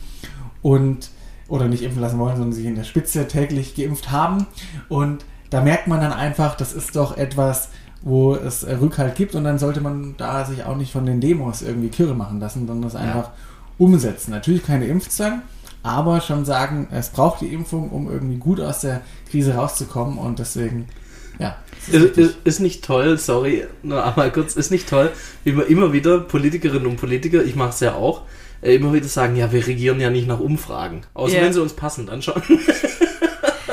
und 0.61 1.09
oder 1.47 1.67
nicht 1.67 1.81
impfen 1.81 2.01
lassen 2.01 2.19
wollen, 2.19 2.35
sondern 2.35 2.53
sich 2.53 2.65
in 2.65 2.75
der 2.75 2.83
Spitze 2.83 3.27
täglich 3.27 3.73
geimpft 3.75 4.11
haben 4.11 4.45
und 4.87 5.25
da 5.49 5.61
merkt 5.61 5.87
man 5.87 5.99
dann 5.99 6.13
einfach, 6.13 6.55
das 6.55 6.73
ist 6.73 6.95
doch 6.95 7.17
etwas, 7.17 7.69
wo 8.01 8.35
es 8.35 8.63
äh, 8.63 8.73
Rückhalt 8.75 9.15
gibt 9.15 9.35
und 9.35 9.43
dann 9.43 9.59
sollte 9.59 9.81
man 9.81 10.15
da 10.17 10.45
sich 10.45 10.63
auch 10.63 10.77
nicht 10.77 10.91
von 10.91 11.05
den 11.05 11.19
Demos 11.19 11.61
irgendwie 11.61 11.89
kirre 11.89 12.13
machen 12.13 12.39
lassen, 12.39 12.65
sondern 12.67 12.83
das 12.83 12.95
einfach 12.95 13.31
umsetzen. 13.77 14.31
Natürlich 14.31 14.65
keine 14.65 14.87
Impfzwang, 14.87 15.41
aber 15.83 16.21
schon 16.21 16.45
sagen, 16.45 16.87
es 16.91 17.09
braucht 17.09 17.41
die 17.41 17.53
Impfung, 17.53 17.89
um 17.89 18.09
irgendwie 18.09 18.37
gut 18.37 18.59
aus 18.61 18.81
der 18.81 19.01
Krise 19.29 19.55
rauszukommen 19.55 20.17
und 20.17 20.39
deswegen, 20.39 20.87
ja. 21.39 21.55
ist 21.87 22.17
Ist, 22.17 22.37
ist, 22.43 22.59
nicht 22.59 22.83
toll, 22.83 23.17
sorry, 23.17 23.65
nur 23.83 24.05
einmal 24.05 24.31
kurz, 24.31 24.55
ist 24.55 24.71
nicht 24.71 24.89
toll, 24.89 25.11
wie 25.43 25.53
man 25.53 25.67
immer 25.67 25.93
wieder 25.93 26.19
Politikerinnen 26.19 26.87
und 26.87 26.97
Politiker, 26.97 27.43
ich 27.43 27.55
mache 27.55 27.69
es 27.69 27.79
ja 27.79 27.95
auch, 27.95 28.23
äh, 28.61 28.75
immer 28.75 28.93
wieder 28.93 29.07
sagen, 29.07 29.35
ja, 29.35 29.51
wir 29.51 29.65
regieren 29.65 29.99
ja 30.01 30.09
nicht 30.09 30.27
nach 30.27 30.39
Umfragen. 30.39 31.01
Außer 31.13 31.37
Ja. 31.37 31.43
wenn 31.43 31.53
sie 31.53 31.61
uns 31.61 31.73
passen, 31.73 32.05
dann 32.05 32.21
schon. 32.21 32.41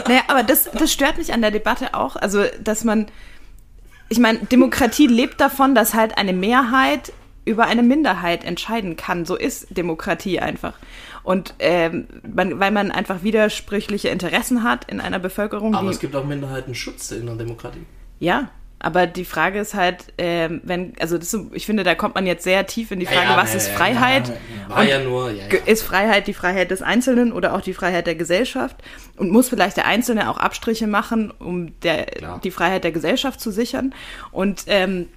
Naja, 0.07 0.20
aber 0.29 0.45
das, 0.45 0.70
das 0.72 0.93
stört 0.93 1.18
mich 1.18 1.33
an 1.33 1.41
der 1.41 1.51
Debatte 1.51 1.95
auch. 1.95 2.14
Also, 2.14 2.45
dass 2.62 2.85
man, 2.85 3.07
ich 4.09 4.19
meine, 4.19 4.39
Demokratie 4.41 5.07
lebt 5.07 5.41
davon, 5.41 5.75
dass 5.75 5.95
halt 5.95 6.19
eine 6.19 6.33
Mehrheit 6.33 7.13
über 7.45 7.67
eine 7.67 7.83
Minderheit 7.83 8.45
entscheiden 8.45 8.97
kann. 8.97 9.25
So 9.25 9.37
ist 9.37 9.77
Demokratie 9.77 10.41
einfach. 10.41 10.75
Und 11.23 11.55
ähm, 11.61 12.09
man, 12.23 12.59
weil 12.59 12.73
man 12.73 12.91
einfach 12.91 13.23
widersprüchliche 13.23 14.09
Interessen 14.09 14.65
hat 14.65 14.91
in 14.91 15.01
einer 15.01 15.19
Bevölkerung, 15.19 15.75
Aber 15.75 15.91
es 15.91 16.01
gibt 16.01 16.15
auch 16.17 16.25
Minderheitenschutz 16.25 17.13
in 17.13 17.27
der 17.27 17.37
Demokratie. 17.37 17.87
ja. 18.19 18.51
Aber 18.79 19.07
die 19.07 19.24
Frage 19.24 19.59
ist 19.59 19.74
halt, 19.74 20.12
ähm, 20.18 20.61
wenn, 20.62 20.93
also 21.01 21.16
das, 21.16 21.33
ist 21.33 21.47
ich 21.53 21.64
finde, 21.64 21.83
da 21.83 21.95
kommt 21.95 22.14
man 22.14 22.27
jetzt 22.27 22.45
sehr 22.45 22.66
tief 22.66 22.91
in 22.91 23.01
die 23.01 23.07
Frage, 23.07 23.31
ja, 23.31 23.37
was 23.37 23.53
ja, 23.53 23.57
ist 23.57 23.66
ja, 23.66 23.72
ja, 23.72 23.79
Freiheit? 23.79 24.33
War 24.68 24.81
Und 24.81 24.89
ja 24.89 25.03
nur, 25.03 25.31
ja, 25.31 25.45
Ist 25.64 25.83
Freiheit 25.83 26.27
die 26.27 26.35
Freiheit 26.35 26.70
des 26.70 26.83
Einzelnen 26.83 27.33
oder 27.33 27.55
auch 27.55 27.62
die 27.62 27.74
Freiheit 27.74 28.07
der 28.07 28.16
Gesellschaft? 28.16 28.77
Und 29.16 29.31
muss 29.31 29.49
vielleicht 29.49 29.79
der 29.79 29.87
Einzelne 29.87 30.31
auch 30.31 30.37
Abstriche 30.37 30.87
machen, 30.87 31.33
um 31.39 31.79
der, 31.81 32.05
Klar. 32.05 32.41
die 32.45 32.51
Freiheit 32.51 32.85
der 32.85 32.93
Gesellschaft 32.93 33.41
zu 33.41 33.51
sichern? 33.51 33.95
Und 34.31 34.64
ähm, 34.66 35.09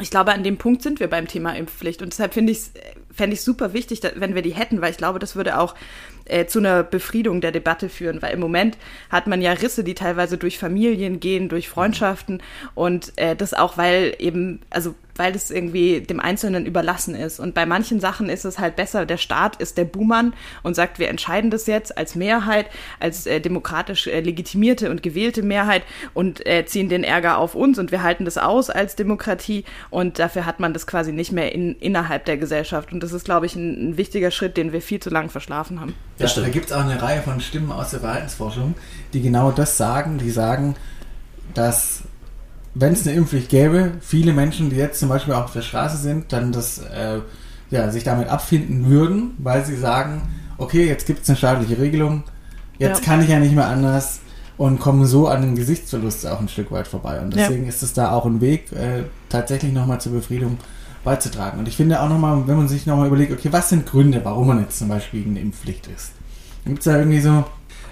ich 0.00 0.10
glaube, 0.10 0.32
an 0.32 0.44
dem 0.44 0.56
Punkt 0.56 0.82
sind 0.82 1.00
wir 1.00 1.08
beim 1.08 1.26
Thema 1.26 1.56
Impfpflicht. 1.56 2.02
Und 2.02 2.12
deshalb 2.12 2.34
finde 2.34 2.52
ich 2.52 2.58
es 2.58 2.72
fände 3.18 3.34
ich 3.34 3.42
super 3.42 3.72
wichtig, 3.72 4.00
wenn 4.14 4.34
wir 4.36 4.42
die 4.42 4.54
hätten, 4.54 4.80
weil 4.80 4.92
ich 4.92 4.96
glaube, 4.96 5.18
das 5.18 5.34
würde 5.34 5.58
auch 5.58 5.74
äh, 6.28 6.46
zu 6.46 6.58
einer 6.58 6.82
Befriedung 6.82 7.40
der 7.40 7.52
Debatte 7.52 7.88
führen, 7.88 8.22
weil 8.22 8.34
im 8.34 8.40
Moment 8.40 8.78
hat 9.10 9.26
man 9.26 9.42
ja 9.42 9.52
Risse, 9.52 9.84
die 9.84 9.94
teilweise 9.94 10.38
durch 10.38 10.58
Familien 10.58 11.20
gehen, 11.20 11.48
durch 11.48 11.68
Freundschaften 11.68 12.42
und 12.74 13.12
äh, 13.16 13.34
das 13.36 13.54
auch, 13.54 13.76
weil 13.76 14.14
eben, 14.18 14.60
also 14.70 14.94
weil 15.18 15.34
es 15.34 15.50
irgendwie 15.50 16.00
dem 16.00 16.20
Einzelnen 16.20 16.64
überlassen 16.64 17.14
ist. 17.14 17.40
Und 17.40 17.54
bei 17.54 17.66
manchen 17.66 18.00
Sachen 18.00 18.30
ist 18.30 18.44
es 18.44 18.58
halt 18.58 18.76
besser, 18.76 19.04
der 19.04 19.16
Staat 19.16 19.56
ist 19.56 19.76
der 19.76 19.84
Buhmann 19.84 20.32
und 20.62 20.74
sagt, 20.74 20.98
wir 20.98 21.08
entscheiden 21.08 21.50
das 21.50 21.66
jetzt 21.66 21.98
als 21.98 22.14
Mehrheit, 22.14 22.66
als 23.00 23.26
äh, 23.26 23.40
demokratisch 23.40 24.06
äh, 24.06 24.20
legitimierte 24.20 24.90
und 24.90 25.02
gewählte 25.02 25.42
Mehrheit 25.42 25.82
und 26.14 26.46
äh, 26.46 26.64
ziehen 26.64 26.88
den 26.88 27.04
Ärger 27.04 27.38
auf 27.38 27.54
uns 27.54 27.78
und 27.78 27.90
wir 27.90 28.02
halten 28.02 28.24
das 28.24 28.38
aus 28.38 28.70
als 28.70 28.96
Demokratie 28.96 29.64
und 29.90 30.18
dafür 30.18 30.46
hat 30.46 30.60
man 30.60 30.72
das 30.72 30.86
quasi 30.86 31.12
nicht 31.12 31.32
mehr 31.32 31.52
in, 31.52 31.74
innerhalb 31.80 32.24
der 32.24 32.36
Gesellschaft. 32.36 32.92
Und 32.92 33.02
das 33.02 33.12
ist, 33.12 33.24
glaube 33.24 33.46
ich, 33.46 33.56
ein, 33.56 33.90
ein 33.90 33.96
wichtiger 33.96 34.30
Schritt, 34.30 34.56
den 34.56 34.72
wir 34.72 34.80
viel 34.80 35.00
zu 35.00 35.10
lange 35.10 35.28
verschlafen 35.28 35.80
haben. 35.80 35.94
Ja, 36.18 36.24
Das 36.24 36.32
stimmt. 36.32 36.46
da 36.46 36.50
gibt 36.50 36.66
es 36.66 36.72
auch 36.72 36.80
eine 36.84 37.00
Reihe 37.00 37.22
von 37.22 37.40
Stimmen 37.40 37.70
aus 37.72 37.90
der 37.90 38.00
Verhaltensforschung, 38.00 38.74
die 39.12 39.20
genau 39.22 39.50
das 39.52 39.76
sagen. 39.76 40.18
Die 40.18 40.30
sagen, 40.30 40.74
dass 41.54 42.02
wenn 42.74 42.92
es 42.92 43.06
eine 43.06 43.16
Impfpflicht 43.16 43.48
gäbe, 43.48 43.92
viele 44.00 44.32
Menschen, 44.32 44.70
die 44.70 44.76
jetzt 44.76 45.00
zum 45.00 45.08
Beispiel 45.08 45.34
auch 45.34 45.44
auf 45.44 45.52
der 45.52 45.62
Straße 45.62 45.96
sind, 45.96 46.32
dann 46.32 46.52
das, 46.52 46.78
äh, 46.78 47.20
ja, 47.70 47.90
sich 47.90 48.04
damit 48.04 48.28
abfinden 48.28 48.88
würden, 48.88 49.32
weil 49.38 49.64
sie 49.64 49.76
sagen, 49.76 50.22
okay, 50.58 50.86
jetzt 50.86 51.06
gibt 51.06 51.22
es 51.22 51.28
eine 51.28 51.36
staatliche 51.36 51.78
Regelung, 51.78 52.24
jetzt 52.78 53.00
Ja. 53.00 53.04
kann 53.04 53.22
ich 53.22 53.28
ja 53.28 53.38
nicht 53.38 53.54
mehr 53.54 53.66
anders 53.66 54.20
und 54.56 54.80
kommen 54.80 55.06
so 55.06 55.28
an 55.28 55.42
den 55.42 55.54
Gesichtsverlust 55.56 56.26
auch 56.26 56.40
ein 56.40 56.48
Stück 56.48 56.70
weit 56.70 56.88
vorbei. 56.88 57.20
Und 57.20 57.34
Ja. 57.36 57.46
deswegen 57.48 57.66
ist 57.66 57.82
es 57.82 57.92
da 57.92 58.12
auch 58.12 58.26
ein 58.26 58.40
Weg, 58.40 58.70
äh, 58.72 59.04
tatsächlich 59.28 59.72
nochmal 59.72 60.00
zur 60.00 60.12
Befriedung 60.12 60.58
beizutragen. 61.08 61.58
Und 61.58 61.68
ich 61.68 61.76
finde 61.76 62.00
auch 62.00 62.08
nochmal, 62.08 62.46
wenn 62.46 62.56
man 62.56 62.68
sich 62.68 62.86
nochmal 62.86 63.06
überlegt, 63.06 63.32
okay, 63.32 63.48
was 63.50 63.70
sind 63.70 63.86
Gründe, 63.86 64.20
warum 64.24 64.48
man 64.48 64.60
jetzt 64.60 64.78
zum 64.78 64.88
Beispiel 64.88 65.20
gegen 65.20 65.32
eine 65.32 65.40
Impfpflicht 65.40 65.86
ist? 65.86 66.12
Gibt 66.66 66.80
es 66.80 66.84
da 66.84 66.98
irgendwie 66.98 67.20
so 67.20 67.44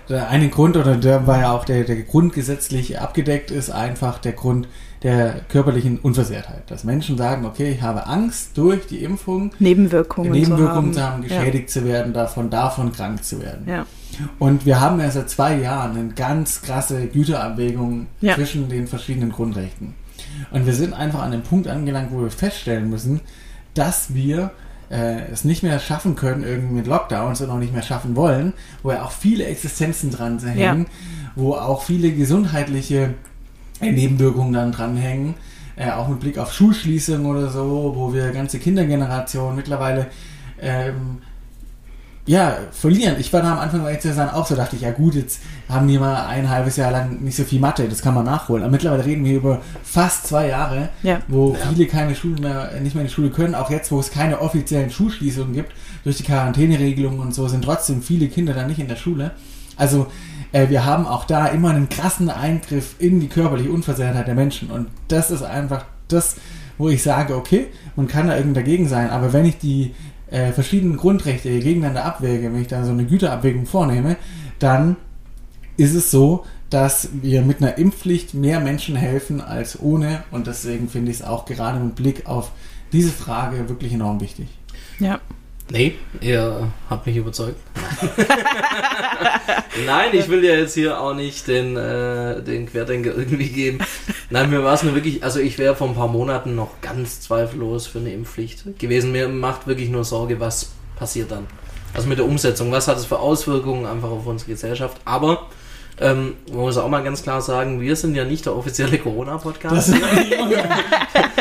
der 0.09 0.29
eine 0.29 0.49
Grund, 0.49 0.77
oder 0.77 0.97
der 0.97 1.27
war 1.27 1.41
ja 1.41 1.53
auch 1.53 1.65
der, 1.65 1.85
der 1.85 1.97
grundgesetzlich 2.03 3.01
abgedeckt 3.01 3.51
ist, 3.51 3.71
einfach 3.71 4.19
der 4.19 4.33
Grund 4.33 4.69
der 5.03 5.41
körperlichen 5.49 5.99
Unversehrtheit. 5.99 6.71
Dass 6.71 6.85
Menschen 6.85 7.17
sagen, 7.17 7.45
okay, 7.45 7.73
ich 7.73 7.83
habe 7.83 8.07
Angst 8.07 8.57
durch 8.57 8.87
die 8.87 9.03
Impfung, 9.03 9.51
Nebenwirkungen, 9.59 10.31
Nebenwirkungen 10.31 10.93
zu 10.93 10.99
zu 10.99 11.05
haben. 11.05 11.13
haben, 11.15 11.23
geschädigt 11.23 11.71
zu 11.71 11.85
werden, 11.85 12.13
davon, 12.13 12.51
davon 12.51 12.93
krank 12.93 13.25
zu 13.25 13.41
werden. 13.43 13.67
Ja. 13.67 13.75
ja. 13.75 13.87
Und 14.39 14.65
wir 14.65 14.81
haben 14.81 15.01
ja 15.01 15.11
seit 15.11 15.29
zwei 15.31 15.59
Jahren 15.59 15.97
eine 15.97 16.09
ganz 16.11 16.63
krasse 16.63 17.07
Güterabwägung 17.07 18.07
Ja. 18.21 18.35
zwischen 18.35 18.69
den 18.69 18.87
verschiedenen 18.87 19.33
Grundrechten. 19.33 19.95
Und 20.51 20.67
wir 20.67 20.75
sind 20.75 20.95
einfach 20.95 21.23
an 21.23 21.33
dem 21.33 21.43
Punkt 21.43 21.69
angelangt, 21.69 22.13
wo 22.13 22.21
wir 22.21 22.31
feststellen 22.31 22.89
müssen, 22.89 23.21
dass 23.75 24.15
wir 24.15 24.53
äh, 24.91 25.31
es 25.33 25.45
nicht 25.45 25.63
mehr 25.63 25.79
schaffen 25.79 26.15
können, 26.17 26.45
irgendwie 26.45 26.75
mit 26.75 26.87
Lockdowns 26.87 27.41
und 27.41 27.51
auch 27.51 27.59
nicht 27.59 27.73
mehr 27.73 27.83
schaffen 27.83 28.17
wollen, 28.17 28.53
wo 28.83 28.93
ja 28.93 29.03
auch 29.03 29.11
viele 29.11 29.45
Existenzen 29.47 30.11
dran 30.11 30.39
hängen, 30.39 30.87
wo 31.35 31.55
auch 31.55 31.83
viele 31.83 32.13
gesundheitliche 32.13 33.15
Nebenwirkungen 33.81 34.53
dann 34.53 34.73
dranhängen, 34.73 35.35
äh, 35.77 35.91
auch 35.91 36.09
mit 36.09 36.21
Blick 36.21 36.39
auf 36.39 36.53
Schulschließungen 36.53 37.27
oder 37.27 37.51
so, 37.51 37.93
wo 37.95 38.15
wir 38.15 38.31
ganze 38.31 38.59
Kindergenerationen 38.59 39.57
mittlerweile 39.57 40.07
ähm, 40.61 41.19
ja, 42.27 42.57
verlieren. 42.73 43.17
Ich 43.21 43.33
war 43.33 43.41
da 43.43 43.53
am 43.53 43.59
Anfang 43.61 43.83
bei 43.83 43.93
ECSAN 43.93 44.31
auch 44.31 44.47
so, 44.47 44.57
dachte 44.57 44.75
ich, 44.77 44.83
ja 44.83 44.91
gut, 44.91 45.15
jetzt 45.15 45.41
haben 45.69 45.87
die 45.87 45.97
mal 45.99 46.27
ein 46.27 46.51
halbes 46.51 46.77
Jahr 46.77 46.91
lang 46.91 47.21
nicht 47.23 47.37
so 47.37 47.45
viel 47.45 47.61
Mathe, 47.61 47.89
das 47.89 48.03
kann 48.03 48.15
man 48.15 48.25
nachholen. 48.25 48.65
Aber 48.65 48.73
mittlerweile 48.73 49.05
reden 49.05 49.25
wir 49.25 49.37
über 49.37 49.61
fast 49.85 50.27
zwei 50.27 50.49
Jahre, 50.49 50.89
Ja. 51.05 51.21
wo 51.29 51.53
Ja. 51.55 51.69
viele 51.73 51.87
keine 51.87 52.15
Schulen 52.17 52.41
mehr, 52.41 52.71
nicht 52.83 52.95
mehr 52.95 53.03
in 53.03 53.09
die 53.09 53.15
Schule 53.15 53.31
können. 53.31 53.55
Auch 53.55 53.71
jetzt, 53.71 53.93
wo 53.93 54.01
es 54.01 54.11
keine 54.11 54.41
offiziellen 54.41 54.91
Schulschließungen 54.91 55.53
gibt, 55.55 55.73
durch 56.05 56.17
die 56.17 56.25
Quarantäneregelungen 56.25 57.21
und 57.21 57.33
so, 57.35 57.47
sind 57.49 57.63
trotzdem 57.65 58.03
viele 58.03 58.27
Kinder 58.29 58.55
dann 58.55 58.67
nicht 58.67 58.81
in 58.81 58.89
der 58.89 58.97
Schule. 58.97 59.31
Also, 59.77 60.07
äh, 60.53 60.69
wir 60.69 60.85
haben 60.85 61.07
auch 61.07 61.25
da 61.25 61.47
immer 61.47 61.71
einen 61.71 61.89
krassen 61.89 62.31
Eingriff 62.31 62.97
in 62.99 63.21
die 63.21 63.29
körperliche 63.29 63.71
Unversehrtheit 63.71 64.27
der 64.27 64.35
Menschen. 64.35 64.71
Und 64.71 64.89
das 65.09 65.31
ist 65.31 65.43
einfach 65.43 65.85
das, 66.09 66.37
wo 66.79 66.89
ich 66.89 67.03
sage, 67.03 67.37
okay, 67.37 67.69
man 67.95 68.09
kann 68.09 68.27
da 68.27 68.37
irgendwie 68.37 68.55
dagegen 68.61 68.89
sein, 68.89 69.11
aber 69.11 69.33
wenn 69.33 69.45
ich 69.45 69.59
die 69.59 69.95
äh, 70.37 70.53
verschiedenen 70.53 70.99
Grundrechte 70.99 71.49
gegeneinander 71.49 72.05
abwäge, 72.05 72.53
wenn 72.53 72.61
ich 72.61 72.69
da 72.69 72.85
so 72.85 72.93
eine 72.93 73.07
Güterabwägung 73.07 73.65
vornehme, 73.65 74.17
dann 74.59 74.97
ist 75.79 75.95
es 75.95 76.11
so, 76.11 76.45
dass 76.69 77.09
wir 77.23 77.41
mit 77.41 77.63
einer 77.63 77.79
Impfpflicht 77.79 78.35
mehr 78.35 78.61
Menschen 78.61 78.97
helfen 78.97 79.41
als 79.41 79.81
ohne. 79.81 80.25
Und 80.31 80.47
deswegen 80.47 80.89
finde 80.89 81.11
ich 81.11 81.19
es 81.19 81.23
auch 81.23 81.47
gerade 81.47 81.81
mit 81.81 81.95
Blick 81.95 82.27
auf 82.27 82.51
diese 82.93 83.13
Frage 83.13 83.69
wirklich 83.71 83.95
enorm 83.95 84.21
wichtig. 84.21 84.49
ja. 84.99 85.21
Nee, 85.69 85.97
ihr 86.21 86.71
habt 86.89 87.07
mich 87.07 87.17
überzeugt. 87.17 87.57
Nein, 89.87 90.11
ich 90.13 90.29
will 90.29 90.45
ja 90.45 90.55
jetzt 90.55 90.75
hier 90.75 91.01
auch 91.01 91.13
nicht 91.13 91.49
den, 91.49 91.77
äh, 91.77 92.41
den 92.41 92.67
Querdenker 92.67 93.17
irgendwie 93.17 93.49
geben. 93.49 93.79
Nein, 94.31 94.51
mir 94.51 94.63
war 94.63 94.75
es 94.75 94.85
nur 94.85 94.95
wirklich, 94.95 95.25
also 95.25 95.41
ich 95.41 95.59
wäre 95.59 95.75
vor 95.75 95.89
ein 95.89 95.97
paar 95.97 96.07
Monaten 96.07 96.55
noch 96.55 96.81
ganz 96.81 97.21
zweifellos 97.21 97.89
für 97.89 97.99
eine 97.99 98.13
Impfpflicht 98.13 98.79
gewesen. 98.79 99.11
Mir 99.11 99.29
macht 99.29 99.67
wirklich 99.67 99.89
nur 99.89 100.05
Sorge, 100.05 100.39
was 100.39 100.71
passiert 100.97 101.33
dann. 101.33 101.49
Also 101.95 102.09
mit 102.09 102.19
der 102.19 102.27
Umsetzung, 102.27 102.71
was 102.71 102.87
hat 102.87 102.99
es 102.99 103.07
für 103.07 103.19
Auswirkungen 103.19 103.87
einfach 103.87 104.11
auf 104.11 104.27
unsere 104.27 104.53
Gesellschaft. 104.53 105.01
Aber 105.05 105.49
ähm, 105.99 106.35
man 106.51 106.61
muss 106.61 106.77
auch 106.77 106.89
mal 106.89 107.03
ganz 107.03 107.23
klar 107.23 107.41
sagen, 107.41 107.81
wir 107.81 107.97
sind 107.97 108.15
ja 108.15 108.25
nicht 108.25 108.45
der 108.45 108.55
offizielle 108.55 108.99
Corona-Podcast. 108.99 109.95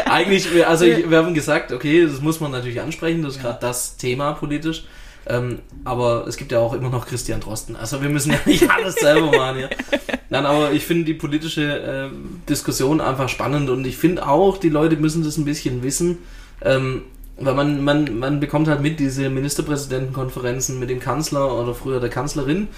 Eigentlich, 0.06 0.48
also 0.68 0.86
ich, 0.86 1.10
wir 1.10 1.18
haben 1.18 1.34
gesagt, 1.34 1.74
okay, 1.74 2.06
das 2.06 2.22
muss 2.22 2.40
man 2.40 2.52
natürlich 2.52 2.80
ansprechen, 2.80 3.22
das 3.22 3.36
ist 3.36 3.42
gerade 3.42 3.60
das 3.60 3.98
Thema 3.98 4.34
politisch. 4.34 4.86
Ähm, 5.28 5.60
aber 5.84 6.28
es 6.28 6.38
gibt 6.38 6.52
ja 6.52 6.60
auch 6.60 6.74
immer 6.74 6.90
noch 6.90 7.08
Christian 7.08 7.40
Drosten. 7.40 7.76
Also 7.76 8.02
wir 8.02 8.10
müssen 8.10 8.32
ja 8.32 8.40
nicht 8.46 8.70
alles 8.76 8.96
selber 8.96 9.36
machen 9.36 9.58
hier. 9.58 9.70
Nein, 10.30 10.46
aber 10.46 10.72
ich 10.72 10.86
finde 10.86 11.06
die 11.06 11.16
politische 11.16 11.80
äh, 11.82 12.10
Diskussion 12.48 13.02
einfach 13.02 13.28
spannend 13.28 13.70
und 13.70 13.86
ich 13.86 13.98
finde 13.98 14.28
auch, 14.28 14.58
die 14.58 14.70
Leute 14.70 14.98
müssen 14.98 15.24
das 15.24 15.38
ein 15.38 15.46
bisschen 15.46 15.84
wissen. 15.84 16.20
Ähm, 16.62 17.04
weil 17.38 17.54
man, 17.54 17.84
man, 17.84 18.18
man 18.18 18.40
bekommt 18.40 18.68
halt 18.68 18.82
mit 18.82 19.00
diese 19.00 19.30
Ministerpräsidentenkonferenzen 19.30 20.80
mit 20.80 20.90
dem 20.90 21.00
Kanzler 21.00 21.60
oder 21.60 21.74
früher 21.74 22.00
der 22.00 22.10
Kanzlerin. 22.10 22.70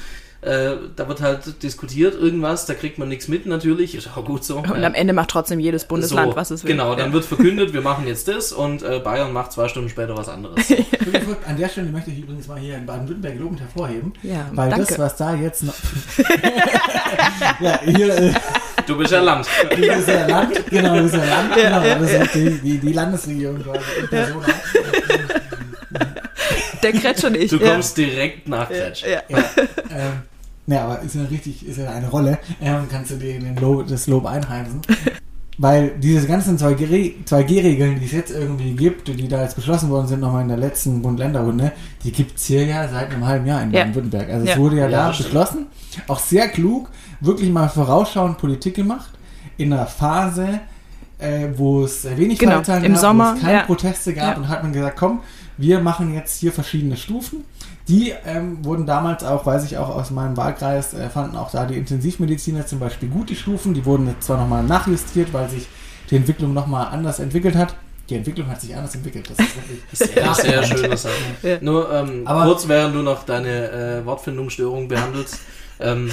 Äh, 0.42 0.76
da 0.96 1.08
wird 1.08 1.20
halt 1.22 1.64
diskutiert 1.64 2.14
irgendwas, 2.14 2.68
da 2.68 2.76
kriegt 2.76 3.00
man 3.00 3.10
nichts 3.10 3.28
mit 3.28 3.48
natürlich, 3.48 3.96
ist 3.96 4.08
auch 4.16 4.24
gut 4.24 4.44
so. 4.46 4.58
Und 4.60 4.84
am 4.84 4.94
Ende 4.94 5.12
macht 5.14 5.30
trotzdem 5.32 5.60
jedes 5.60 5.86
Bundesland, 5.86 6.32
So, 6.34 6.36
was 6.38 6.52
es 6.52 6.64
will. 6.64 6.72
Genau, 6.72 6.94
dann 6.96 7.12
wird 7.12 7.26
verkündet, 7.26 7.74
wir 7.74 7.82
machen 7.82 8.06
jetzt 8.08 8.28
das 8.28 8.52
und 8.52 8.84
äh, 8.84 9.00
Bayern 9.00 9.34
macht 9.34 9.52
zwei 9.52 9.68
Stunden 9.68 9.90
später 9.90 10.16
was 10.16 10.30
anderes. 10.30 10.64
An 11.48 11.58
der 11.58 11.70
Stelle 11.70 11.90
möchte 11.90 12.12
ich 12.12 12.20
übrigens 12.20 12.48
mal 12.48 12.60
hier 12.60 12.76
in 12.78 12.86
Baden-Württemberg 12.86 13.40
lobend 13.40 13.62
hervorheben, 13.62 14.14
Ja, 14.22 14.48
weil 14.54 14.70
danke. 14.70 14.86
das, 14.86 15.00
was 15.00 15.16
da 15.16 15.34
jetzt 15.34 15.64
noch. 15.64 15.74
ja, 17.60 17.80
hier, 17.84 18.16
äh, 18.18 18.34
Du 18.86 18.96
bist 18.98 19.12
ja 19.12 19.22
Land. 19.22 19.48
das 19.70 20.00
ist 20.00 20.08
ja 20.08 20.28
Land, 20.28 20.66
genau, 20.70 20.96
das 20.96 21.06
ist 21.08 21.16
ja 21.16 21.26
Land, 21.26 21.56
genau, 21.56 21.82
das 21.82 22.12
ist 22.12 22.36
die, 22.36 22.50
die, 22.60 22.78
die 22.78 22.94
Landesregierung 22.94 23.62
quasi 23.62 23.80
in 24.02 24.08
Person. 24.08 24.44
Der 26.84 26.92
Kretsch 26.94 27.24
und 27.24 27.36
ich. 27.36 27.50
Du 27.50 27.58
ja. 27.58 27.72
kommst 27.74 27.98
direkt 27.98 28.48
nach 28.48 28.68
Kretsch. 28.70 29.04
Ja. 29.04 29.22
Ja, 29.30 29.44
ähm, 29.92 30.14
ja, 30.68 30.84
aber 30.86 31.02
ist 31.02 31.16
ja 31.16 31.24
richtig, 31.24 31.66
ist 31.68 31.78
ja 31.78 31.90
eine 31.90 32.10
Rolle. 32.10 32.38
Ähm, 32.62 32.88
kannst 32.92 33.12
du 33.12 33.16
dir 33.16 33.40
den 33.40 33.56
Lob, 33.58 33.88
das 33.88 34.08
Lob 34.08 34.26
einheimsen. 34.26 34.82
Weil 35.60 35.94
diese 35.98 36.28
ganzen 36.28 36.56
2G-Regeln, 36.60 38.00
die 38.00 38.06
es 38.06 38.12
jetzt 38.12 38.30
irgendwie 38.32 38.74
gibt, 38.76 39.08
die 39.08 39.28
da 39.28 39.42
jetzt 39.42 39.56
beschlossen 39.56 39.90
worden 39.90 40.06
sind, 40.08 40.20
nochmal 40.20 40.44
in 40.44 40.50
der 40.50 40.58
letzten 40.58 41.02
Bund-Länder-Runde, 41.02 41.72
die 42.04 42.12
gibt 42.12 42.38
es 42.38 42.46
hier 42.46 42.64
ja 42.66 42.88
seit 42.88 43.12
einem 43.12 43.26
halben 43.26 43.48
Jahr 43.48 43.64
in 43.64 43.72
Ja. 43.72 43.80
Baden-Württemberg. 43.86 44.30
Also 44.30 44.44
es 44.46 44.52
Ja. 44.52 44.58
wurde 44.58 44.76
ja, 44.78 44.88
Ja, 44.88 44.90
da 44.90 45.18
beschlossen, 45.18 45.66
auch 46.08 46.20
sehr 46.20 46.48
klug, 46.50 46.90
wirklich 47.22 47.50
mal 47.50 47.70
vorausschauend 47.70 48.38
Politik 48.38 48.76
gemacht, 48.76 49.10
in 49.58 49.74
einer 49.74 49.88
Phase, 49.88 50.60
äh, 51.18 51.48
wo 51.56 51.86
es 51.86 52.04
sehr 52.04 52.16
wenig 52.20 52.38
Genau, 52.38 52.52
Fallzahlen 52.52 52.84
im 52.84 52.92
gab, 52.94 53.02
Sommer, 53.02 53.32
wo 53.32 53.38
es 53.38 53.42
keine 53.42 53.54
ja. 53.58 53.64
Proteste 53.64 54.14
gab 54.14 54.36
Ja. 54.36 54.38
und 54.38 54.50
hat 54.50 54.62
man 54.62 54.74
gesagt, 54.74 54.98
komm, 55.00 55.22
wir 55.58 55.80
machen 55.80 56.14
jetzt 56.14 56.40
hier 56.40 56.52
verschiedene 56.52 56.98
Stufen. 56.98 57.44
Die 57.88 58.14
ähm, 58.26 58.64
wurden 58.66 58.86
damals 58.86 59.24
auch, 59.24 59.46
weiß 59.46 59.64
ich 59.66 59.78
auch 59.78 59.90
aus 59.90 60.12
meinem 60.12 60.36
Wahlkreis, 60.36 60.94
äh, 60.94 61.10
fanden 61.10 61.38
auch 61.38 61.52
da 61.52 61.66
die 61.66 61.76
Intensivmediziner 61.76 62.66
zum 62.68 62.80
Beispiel 62.80 63.10
gut, 63.10 63.30
die 63.30 63.36
Stufen. 63.36 63.74
Die 63.74 63.86
wurden 63.86 64.08
jetzt 64.08 64.24
zwar 64.26 64.38
nochmal 64.38 64.64
nachjustiert, 64.64 65.34
weil 65.34 65.50
sich 65.50 65.68
die 66.10 66.18
Entwicklung 66.18 66.54
nochmal 66.54 66.88
anders 66.88 67.20
entwickelt 67.20 67.56
hat. 67.56 67.76
Die 68.10 68.16
Entwicklung 68.16 68.48
hat 68.48 68.62
sich 68.62 68.76
anders 68.76 68.96
entwickelt. 68.96 69.30
Das 69.30 69.38
ist 69.40 69.56
wirklich 69.56 69.82
Sehr, 69.94 70.34
sehr 70.34 70.64
schöne 70.64 70.96
Sache. 70.98 71.14
Ja. 71.44 71.58
Nur 71.62 71.92
ähm, 71.94 72.22
Aber- 72.26 72.46
kurz, 72.46 72.68
während 72.68 72.96
du 72.96 73.02
noch 73.02 73.24
deine 73.24 73.72
äh, 73.72 74.06
Wortfindungsstörung 74.06 74.88
behandelst. 74.88 75.40
ähm, 75.80 76.10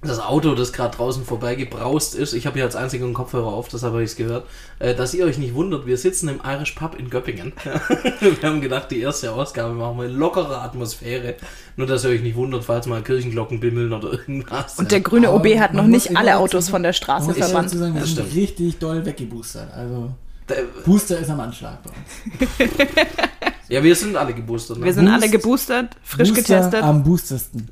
das 0.00 0.20
Auto, 0.20 0.54
das 0.54 0.72
gerade 0.72 0.96
draußen 0.96 1.24
vorbeigebraust 1.24 2.14
ist, 2.14 2.32
ich 2.32 2.46
habe 2.46 2.54
hier 2.54 2.64
als 2.64 2.76
einziger 2.76 3.04
einen 3.04 3.14
Kopfhörer 3.14 3.48
auf, 3.48 3.68
deshalb 3.68 3.94
habe 3.94 4.04
ich 4.04 4.10
es 4.10 4.16
gehört, 4.16 4.46
äh, 4.78 4.94
dass 4.94 5.12
ihr 5.12 5.24
euch 5.24 5.38
nicht 5.38 5.54
wundert, 5.54 5.86
wir 5.86 5.96
sitzen 5.98 6.28
im 6.28 6.40
Irish 6.44 6.72
Pub 6.72 6.96
in 6.96 7.10
Göppingen. 7.10 7.52
wir 8.20 8.48
haben 8.48 8.60
gedacht, 8.60 8.92
die 8.92 9.00
erste 9.00 9.32
Ausgabe 9.32 9.74
machen 9.74 9.98
wir 9.98 10.04
in 10.04 10.12
lockerer 10.14 10.62
Atmosphäre. 10.62 11.34
Nur, 11.76 11.88
dass 11.88 12.04
ihr 12.04 12.10
euch 12.10 12.22
nicht 12.22 12.36
wundert, 12.36 12.64
falls 12.64 12.86
mal 12.86 13.02
Kirchenglocken 13.02 13.58
bimmeln 13.58 13.92
oder 13.92 14.12
irgendwas. 14.12 14.78
Und 14.78 14.92
der 14.92 15.00
grüne 15.00 15.32
OB 15.32 15.46
hat 15.58 15.74
noch 15.74 15.86
nicht 15.86 16.16
alle 16.16 16.36
Autos 16.38 16.66
sagen- 16.66 16.72
von 16.74 16.82
der 16.84 16.92
Straße 16.92 17.34
verbannt. 17.34 17.70
sagen, 17.70 17.94
wir 17.94 18.00
Das 18.00 18.10
sind 18.10 18.24
stimmt. 18.26 18.36
richtig 18.36 18.78
doll 18.78 19.04
weggeboostert. 19.04 19.72
Also 19.74 20.10
Der- 20.48 20.62
Booster 20.84 21.18
ist 21.18 21.28
am 21.30 21.40
Anschlag 21.40 21.78
bei 21.82 21.90
uns. 21.90 22.70
ja, 23.68 23.82
wir 23.82 23.96
sind 23.96 24.14
alle 24.16 24.32
geboostert. 24.32 24.78
Ne? 24.78 24.84
Wir 24.84 24.94
sind 24.94 25.06
Boost- 25.06 25.14
alle 25.22 25.28
geboostert, 25.30 25.96
frisch 26.04 26.28
Booster 26.28 26.42
getestet. 26.56 26.82
am 26.84 27.02
boostersten. 27.02 27.68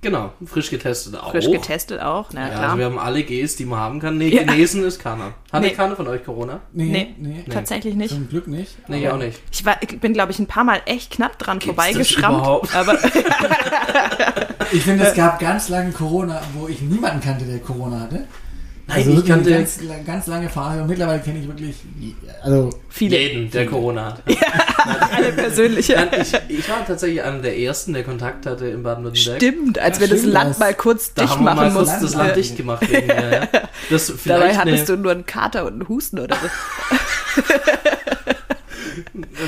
Genau, 0.00 0.32
frisch 0.46 0.70
getestet 0.70 1.16
auch. 1.16 1.32
Frisch 1.32 1.50
getestet 1.50 2.00
auch, 2.00 2.28
na 2.32 2.42
Ja, 2.42 2.48
klar. 2.50 2.62
also 2.66 2.78
wir 2.78 2.84
haben 2.84 2.98
alle 3.00 3.24
Gs, 3.24 3.56
die 3.56 3.64
man 3.64 3.80
haben 3.80 3.98
kann. 4.00 4.16
Nee, 4.16 4.28
Ja. 4.28 4.44
genesen 4.44 4.84
ist 4.84 5.00
keiner. 5.00 5.32
Hatte 5.52 5.66
Nee. 5.66 5.72
keiner 5.72 5.96
von 5.96 6.06
euch 6.06 6.22
Corona? 6.24 6.60
Nee, 6.72 6.84
Nee. 6.84 7.14
nee, 7.18 7.44
Tatsächlich 7.50 7.96
nicht. 7.96 8.10
Zum 8.14 8.28
Glück 8.28 8.46
nicht. 8.46 8.76
Nee, 8.88 9.08
auch 9.08 9.16
nicht. 9.18 9.40
Ich, 9.50 9.64
war, 9.64 9.76
ich 9.82 9.98
bin, 9.98 10.12
glaube 10.12 10.30
ich, 10.30 10.38
ein 10.38 10.46
paar 10.46 10.62
Mal 10.62 10.80
echt 10.86 11.10
knapp 11.10 11.36
dran 11.38 11.58
Gibt's 11.58 11.74
vorbeigeschrammt. 11.74 12.72
Aber 12.74 12.96
Ich 14.72 14.82
finde, 14.82 15.04
es 15.04 15.14
gab 15.14 15.38
ganz 15.40 15.68
lange 15.68 15.90
Corona, 15.92 16.42
wo 16.54 16.68
ich 16.68 16.80
niemanden 16.80 17.20
kannte, 17.20 17.44
der 17.44 17.58
Corona 17.58 18.00
hatte. 18.00 18.26
Nein, 18.88 18.96
also 18.96 19.10
ich 19.20 19.26
kannte- 19.26 19.50
ganz, 19.50 19.78
ganz 20.06 20.26
lange 20.28 20.48
Phase. 20.48 20.80
Und 20.80 20.88
mittlerweile 20.88 21.20
kenne 21.20 21.40
ich 21.40 21.46
wirklich, 21.46 21.76
also 22.42 22.70
viele, 22.88 23.18
Jeden, 23.18 23.50
der 23.50 23.66
Corona 23.66 24.06
hat. 24.06 24.22
alle 25.14 25.32
persönliche. 25.32 25.92
Nein, 25.94 26.08
ich, 26.22 26.32
ich 26.58 26.68
war 26.70 26.86
tatsächlich 26.86 27.22
einer 27.22 27.38
der 27.40 27.58
ersten, 27.58 27.92
der 27.92 28.02
Kontakt 28.04 28.46
hatte 28.46 28.66
in 28.66 28.82
Baden-Württemberg. 28.82 29.36
Stimmt, 29.36 29.78
als 29.78 29.98
Ja, 29.98 30.00
wir 30.00 30.08
das 30.16 30.24
Land 30.24 30.50
das- 30.52 30.58
mal 30.58 30.72
kurz 30.74 31.12
Da 31.12 31.22
dicht 31.22 31.34
haben 31.34 31.44
wir 31.44 31.54
mal 31.54 31.64
machen 31.66 31.74
kurz 31.74 31.88
mussten. 31.90 32.02
das 32.04 32.14
Land 32.14 32.36
dicht 32.36 32.56
gemacht. 32.56 32.90
Wegen, 32.90 33.10
äh, 33.10 33.46
das 33.90 34.12
Dabei 34.24 34.56
hattest 34.56 34.88
du 34.88 34.96
nur 34.96 35.12
einen 35.12 35.26
Kater 35.26 35.66
und 35.66 35.72
einen 35.74 35.88
Husten 35.88 36.18
oder 36.18 36.36
so. 36.36 37.44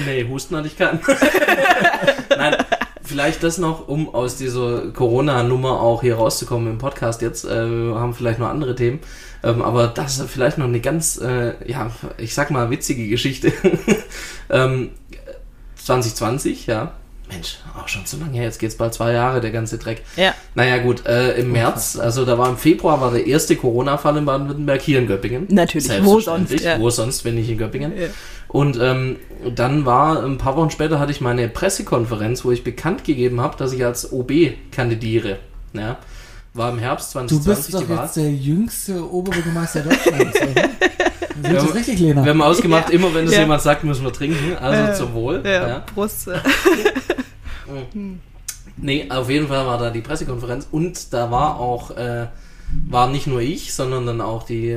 Nee, 0.07 0.27
Husten 0.29 0.57
hatte 0.57 0.69
ich 0.69 0.79
keinen. 0.79 1.01
Nein, 2.37 2.57
vielleicht 3.03 3.43
das 3.43 3.59
noch, 3.59 3.89
um 3.89 4.15
aus 4.15 4.37
dieser 4.37 4.89
Corona-Nummer 4.93 5.81
auch 5.81 6.03
hier 6.03 6.17
rauszukommen 6.17 6.71
im 6.71 6.79
Podcast 6.79 7.21
jetzt. 7.23 7.45
Äh, 7.45 7.69
wir 7.69 7.95
haben 7.99 8.15
vielleicht 8.15 8.39
noch 8.39 8.49
andere 8.49 8.75
Themen. 8.75 9.01
Ähm, 9.43 9.63
aber 9.63 9.89
das 9.89 10.19
ist 10.19 10.31
vielleicht 10.31 10.59
noch 10.59 10.67
eine 10.67 10.81
ganz, 10.81 11.19
äh, 11.19 11.55
ja, 11.67 11.91
ich 12.19 12.35
sag 12.35 12.51
mal, 12.51 12.71
witzige 12.71 13.09
Geschichte. 13.09 13.53
ähm, 14.51 14.91
2020, 15.77 16.67
ja. 16.67 16.93
Mensch, 17.31 17.59
auch 17.79 17.87
schon 17.89 18.05
zu 18.07 18.19
lange 18.19 18.33
her. 18.33 18.45
Jetzt 18.45 18.59
geht's 18.59 18.77
bald 18.77 18.93
zwei 18.93 19.13
Jahre, 19.13 19.41
der 19.41 19.51
ganze 19.53 19.79
Dreck. 19.79 20.03
Ja. 20.17 20.35
Naja, 20.55 20.79
gut, 20.79 21.07
äh, 21.07 21.35
im 21.39 21.53
März, 21.53 21.97
also 21.97 22.25
da 22.25 22.37
war 22.37 22.49
im 22.49 22.57
Februar, 22.57 23.01
war 23.01 23.13
der 23.13 23.27
erste 23.27 23.57
Corona-Fall 23.57 24.17
in 24.17 24.25
Baden-Württemberg 24.25 24.83
hier 24.83 24.99
in 24.99 25.07
Göppingen. 25.07 25.47
Natürlich, 25.49 25.89
wo 26.03 26.21
Selbstverständlich. 26.21 26.63
sonst, 26.63 26.65
ja. 26.65 26.81
Wo 26.81 26.91
sonst, 26.91 27.25
wenn 27.25 27.37
nicht 27.37 27.49
in 27.49 27.59
Göppingen. 27.59 27.97
Ja. 27.97 28.09
Und 28.49 28.79
ähm, 28.81 29.17
dann 29.55 29.87
war, 29.87 30.25
ein 30.25 30.39
paar 30.39 30.57
Wochen 30.57 30.71
später 30.71 30.99
hatte 30.99 31.13
ich 31.13 31.21
meine 31.21 31.49
Pressekonferenz, 31.49 32.45
wo 32.45 32.51
ich 32.51 32.65
bekannt 32.65 33.05
gegeben 33.05 33.41
habe, 33.41 33.57
dass 33.57 33.73
ich 33.73 33.85
als 33.85 34.13
OB 34.13 34.33
kandidiere. 34.73 35.39
Ja. 35.73 35.99
War 36.55 36.71
im 36.73 36.79
Herbst 36.79 37.11
du 37.15 37.19
2020 37.21 37.57
bist 37.65 37.75
doch 37.75 37.81
die 37.83 37.89
Wahl. 37.97 38.05
jetzt 38.05 38.17
der 38.17 38.31
jüngste 38.33 39.09
Oberbürgermeister 39.13 39.83
Deutschlands, 39.83 40.37
oder? 40.37 40.45
Sehe 40.45 40.71
ich 41.43 41.47
Ja, 41.47 41.53
das 41.53 41.75
richtig, 41.75 42.01
Lena? 42.01 42.25
Wir 42.25 42.31
haben 42.31 42.43
ausgemacht, 42.43 42.89
Ja. 42.89 42.95
immer 42.95 43.15
wenn 43.15 43.27
es 43.27 43.33
Ja. 43.35 43.41
jemand 43.41 43.63
sagt, 43.63 43.85
müssen 43.85 44.05
wir 44.05 44.13
trinken. 44.13 44.57
Also 44.61 44.91
Äh, 44.93 44.95
zum 44.95 45.15
Wohl. 45.15 45.43
Ja, 45.45 45.69
Ja. 45.69 45.85
Brust. 45.95 46.27
äh. 46.29 46.39
Nee, 48.77 49.11
auf 49.11 49.29
jeden 49.29 49.47
Fall 49.49 49.67
war 49.67 49.79
da 49.79 49.91
die 49.91 50.01
Pressekonferenz 50.01 50.67
und 50.73 51.13
da 51.13 51.31
war 51.31 51.61
auch, 51.61 51.91
äh, 51.93 52.27
war 52.89 53.09
nicht 53.11 53.27
nur 53.27 53.41
ich, 53.41 53.75
sondern 53.75 54.07
dann 54.07 54.21
auch 54.21 54.45
die, 54.45 54.69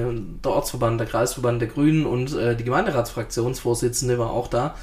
der 0.44 0.52
Ortsverband, 0.52 1.00
der 1.00 1.08
Kreisverband 1.08 1.62
der 1.62 1.70
Grünen 1.70 2.06
und 2.06 2.36
äh, 2.36 2.56
die 2.56 2.64
Gemeinderatsfraktionsvorsitzende 2.66 4.20
war 4.20 4.32
auch 4.32 4.48
da. 4.48 4.76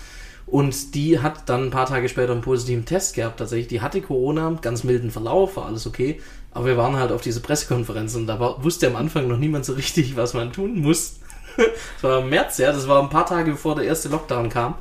Und 0.46 0.94
die 0.94 1.20
hat 1.20 1.48
dann 1.48 1.66
ein 1.66 1.70
paar 1.70 1.86
Tage 1.86 2.08
später 2.08 2.32
einen 2.32 2.40
positiven 2.40 2.84
Test 2.84 3.14
gehabt. 3.14 3.38
Tatsächlich, 3.38 3.68
die 3.68 3.80
hatte 3.82 4.00
Corona, 4.00 4.56
ganz 4.62 4.82
milden 4.84 5.10
Verlauf, 5.12 5.56
war 5.56 5.66
alles 5.66 5.86
okay. 5.86 6.20
Aber 6.52 6.66
wir 6.66 6.76
waren 6.76 6.96
halt 6.96 7.12
auf 7.12 7.20
diese 7.20 7.40
Pressekonferenz 7.40 8.14
und 8.14 8.26
da 8.26 8.40
war, 8.40 8.64
wusste 8.64 8.88
am 8.88 8.96
Anfang 8.96 9.28
noch 9.28 9.38
niemand 9.38 9.64
so 9.64 9.74
richtig, 9.74 10.16
was 10.16 10.34
man 10.34 10.52
tun 10.52 10.80
muss. 10.80 11.20
das 11.56 12.02
war 12.02 12.20
im 12.20 12.30
März, 12.30 12.58
ja, 12.58 12.72
das 12.72 12.88
war 12.88 13.02
ein 13.02 13.10
paar 13.10 13.26
Tage 13.26 13.52
bevor 13.52 13.76
der 13.76 13.84
erste 13.84 14.08
Lockdown 14.08 14.48
kam. 14.48 14.74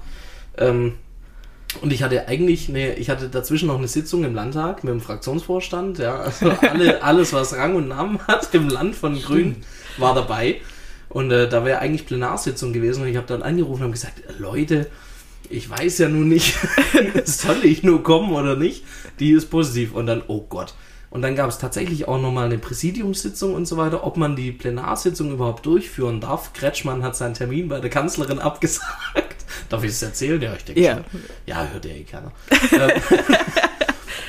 Ähm, 0.58 0.94
und 1.82 1.94
ich 1.94 2.02
hatte 2.02 2.28
eigentlich 2.28 2.68
eine, 2.70 2.96
ich 2.96 3.12
hatte 3.12 3.30
dazwischen 3.30 3.68
noch 3.68 3.78
eine 3.78 3.88
Sitzung 3.88 4.24
im 4.24 4.34
Landtag 4.34 4.84
mit 4.84 4.92
dem 4.92 5.02
Fraktionsvorstand, 5.02 6.00
ja, 6.00 6.18
also 6.18 6.50
alle, 6.50 7.04
alles, 7.04 7.32
was 7.32 7.56
Rang 7.56 7.76
und 7.76 7.88
Namen 7.88 8.20
hat 8.28 8.54
im 8.56 8.70
Land 8.70 8.96
von 8.96 9.22
Grünen, 9.22 9.64
war 9.98 10.16
dabei. 10.16 10.62
Und 11.10 11.32
äh, 11.32 11.48
da 11.48 11.66
wäre 11.66 11.80
eigentlich 11.80 12.08
Plenarsitzung 12.08 12.74
gewesen 12.74 13.04
und 13.04 13.10
ich 13.10 13.18
habe 13.18 13.28
dann 13.28 13.44
angerufen 13.44 13.84
und 13.86 13.92
gesagt, 13.92 14.22
Leute, 14.40 14.88
ich 15.50 15.70
weiß 15.70 16.00
ja 16.00 16.10
nun 16.10 16.30
nicht, 16.30 16.56
soll 17.26 17.66
ich 17.66 17.84
nur 17.84 18.04
kommen 18.04 18.32
oder 18.32 18.56
nicht? 18.56 18.84
Die 19.20 19.32
ist 19.32 19.48
positiv. 19.50 19.94
Und 19.94 20.06
dann, 20.06 20.22
oh 20.28 20.46
Gott. 20.48 20.74
Und 21.12 21.24
dann 21.24 21.36
gab 21.36 21.50
es 21.50 21.58
tatsächlich 21.58 22.08
auch 22.08 22.22
nochmal 22.22 22.46
eine 22.46 22.60
Präsidiumssitzung 22.60 23.56
und 23.56 23.66
so 23.68 23.78
weiter, 23.78 24.04
ob 24.06 24.16
man 24.18 24.36
die 24.36 24.52
Plenarsitzung 24.52 25.32
überhaupt 25.32 25.66
durchführen 25.66 26.22
darf. 26.22 26.54
Kretschmann 26.54 27.02
hat 27.04 27.16
seinen 27.16 27.34
Termin 27.34 27.68
bei 27.68 27.80
der 27.80 27.90
Kanzlerin 27.90 28.40
abgesagt. 28.40 29.46
Darf 29.70 29.84
ich 29.84 29.90
es 29.92 30.02
erzählen? 30.04 30.42
Ja, 30.42 30.54
ich 30.56 30.66
denke 30.66 30.82
Ja. 30.82 30.94
schon. 30.96 31.04
Ja, 31.46 31.68
hört 31.72 31.86
ja 31.86 31.92
eh 31.92 32.04
keiner. 32.04 32.32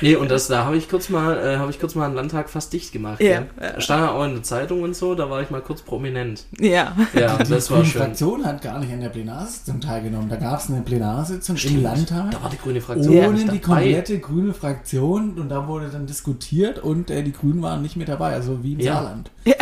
Nee, 0.01 0.15
und 0.15 0.31
das, 0.31 0.47
da 0.47 0.65
habe 0.65 0.77
ich 0.77 0.89
kurz 0.89 1.09
mal, 1.09 1.37
äh, 1.37 1.57
habe 1.57 1.71
ich 1.71 1.79
kurz 1.79 1.95
mal 1.95 2.05
einen 2.05 2.15
Landtag 2.15 2.49
fast 2.49 2.73
dicht 2.73 2.91
gemacht. 2.91 3.21
Ja. 3.21 3.43
Ja. 3.61 3.79
Stand 3.79 4.03
ja 4.05 4.11
auch 4.11 4.23
in 4.25 4.33
der 4.33 4.43
Zeitung 4.43 4.81
und 4.83 4.95
so, 4.95 5.15
da 5.15 5.29
war 5.29 5.41
ich 5.41 5.49
mal 5.49 5.61
kurz 5.61 5.81
prominent. 5.81 6.45
Ja. 6.59 6.95
Ja, 7.13 7.37
Die 7.37 7.49
das 7.49 7.69
war 7.69 7.77
grüne 7.79 7.89
schön. 7.89 8.01
Fraktion 8.01 8.45
hat 8.45 8.61
gar 8.61 8.79
nicht 8.79 8.91
an 8.91 9.01
der 9.01 9.09
Plenarsitzung 9.09 9.79
teilgenommen. 9.81 10.29
Da 10.29 10.35
gab 10.37 10.59
es 10.59 10.69
eine 10.69 10.81
Plenarsitzung 10.81 11.55
im 11.55 11.83
Landtag. 11.83 12.31
Da 12.31 12.41
war 12.41 12.49
die 12.49 12.57
grüne 12.57 12.81
Fraktion 12.81 13.25
Ohne 13.25 13.45
die 13.45 13.59
komplette 13.59 14.19
grüne 14.19 14.53
Fraktion 14.53 15.37
und 15.39 15.49
da 15.49 15.67
wurde 15.67 15.89
dann 15.89 16.05
diskutiert 16.07 16.79
und 16.79 17.09
äh, 17.11 17.23
die 17.23 17.31
Grünen 17.33 17.61
waren 17.61 17.81
nicht 17.81 17.95
mit 17.95 18.09
dabei, 18.09 18.33
also 18.33 18.63
wie 18.63 18.73
im 18.73 18.79
Ja. 18.79 18.95
Saarland. 18.95 19.31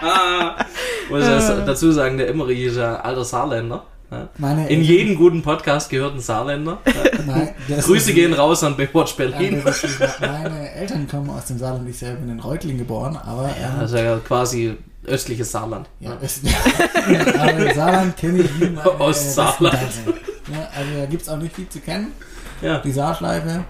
Muss 1.10 1.22
ich 1.22 1.28
das 1.28 1.46
dazu 1.66 1.92
sagen, 1.92 2.18
der 2.18 2.28
Emmerich 2.28 2.60
ist 2.64 2.76
ja 2.76 2.96
alter 3.00 3.24
Saarländer. 3.24 3.84
Ja. 4.10 4.28
Meine 4.38 4.62
In 4.68 4.80
Eltern- 4.80 4.82
jedem 4.84 5.14
guten 5.16 5.42
Podcast 5.42 5.88
gehört 5.90 6.14
ein 6.14 6.20
Saarländer. 6.20 6.78
Ja. 6.86 7.22
Nein, 7.26 7.48
Grüße 7.80 8.12
gehen 8.12 8.32
raus 8.34 8.64
an 8.64 8.76
Baywatch 8.76 9.14
Berlin. 9.16 9.62
Meine 10.20 10.72
Eltern 10.72 11.06
kommen 11.06 11.30
aus 11.30 11.44
dem 11.46 11.58
Saarland, 11.58 11.88
ich 11.88 11.98
selber 11.98 12.20
bin 12.20 12.30
in 12.30 12.40
Reutlingen 12.40 12.78
geboren, 12.78 13.16
aber 13.16 13.44
ähm, 13.48 13.80
Das 13.80 13.92
ist 13.92 13.98
ja 13.98 14.16
quasi 14.18 14.76
östliches 15.06 15.52
Saarland. 15.52 15.88
ja, 16.00 16.16
es, 16.20 16.40
aber 17.38 17.74
Saarland 17.74 18.16
kenne 18.16 18.40
ich 18.40 18.60
wie 18.60 18.70
meine 18.70 19.00
Ostsaarland. 19.00 19.78
Ja, 20.52 20.68
also 20.76 20.90
da 20.98 21.06
gibt 21.06 21.22
es 21.22 21.28
auch 21.28 21.36
nicht 21.38 21.54
viel 21.54 21.68
zu 21.68 21.78
kennen. 21.80 22.08
Ja. 22.62 22.78
Die 22.78 22.90
Saarschleife, 22.92 23.64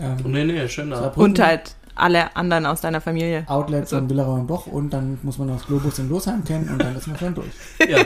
ähm, 0.00 0.16
Nee, 0.24 0.44
nee, 0.44 0.68
schön 0.68 0.90
da. 0.90 1.08
Und 1.16 1.38
halt 1.40 1.74
alle 1.94 2.34
anderen 2.36 2.66
aus 2.66 2.80
deiner 2.80 3.00
Familie. 3.00 3.44
Outlet 3.48 3.82
Also- 3.82 3.96
von 3.96 4.10
Willerau 4.10 4.34
und 4.34 4.46
Boch 4.46 4.66
und 4.66 4.90
dann 4.90 5.18
muss 5.22 5.38
man 5.38 5.48
das 5.48 5.66
Globus 5.66 5.98
in 5.98 6.08
Losheim 6.08 6.44
kennen 6.44 6.68
und 6.70 6.82
dann 6.82 6.96
ist 6.96 7.06
man 7.06 7.18
schon 7.18 7.34
durch. 7.34 7.48
Ja. 7.88 7.98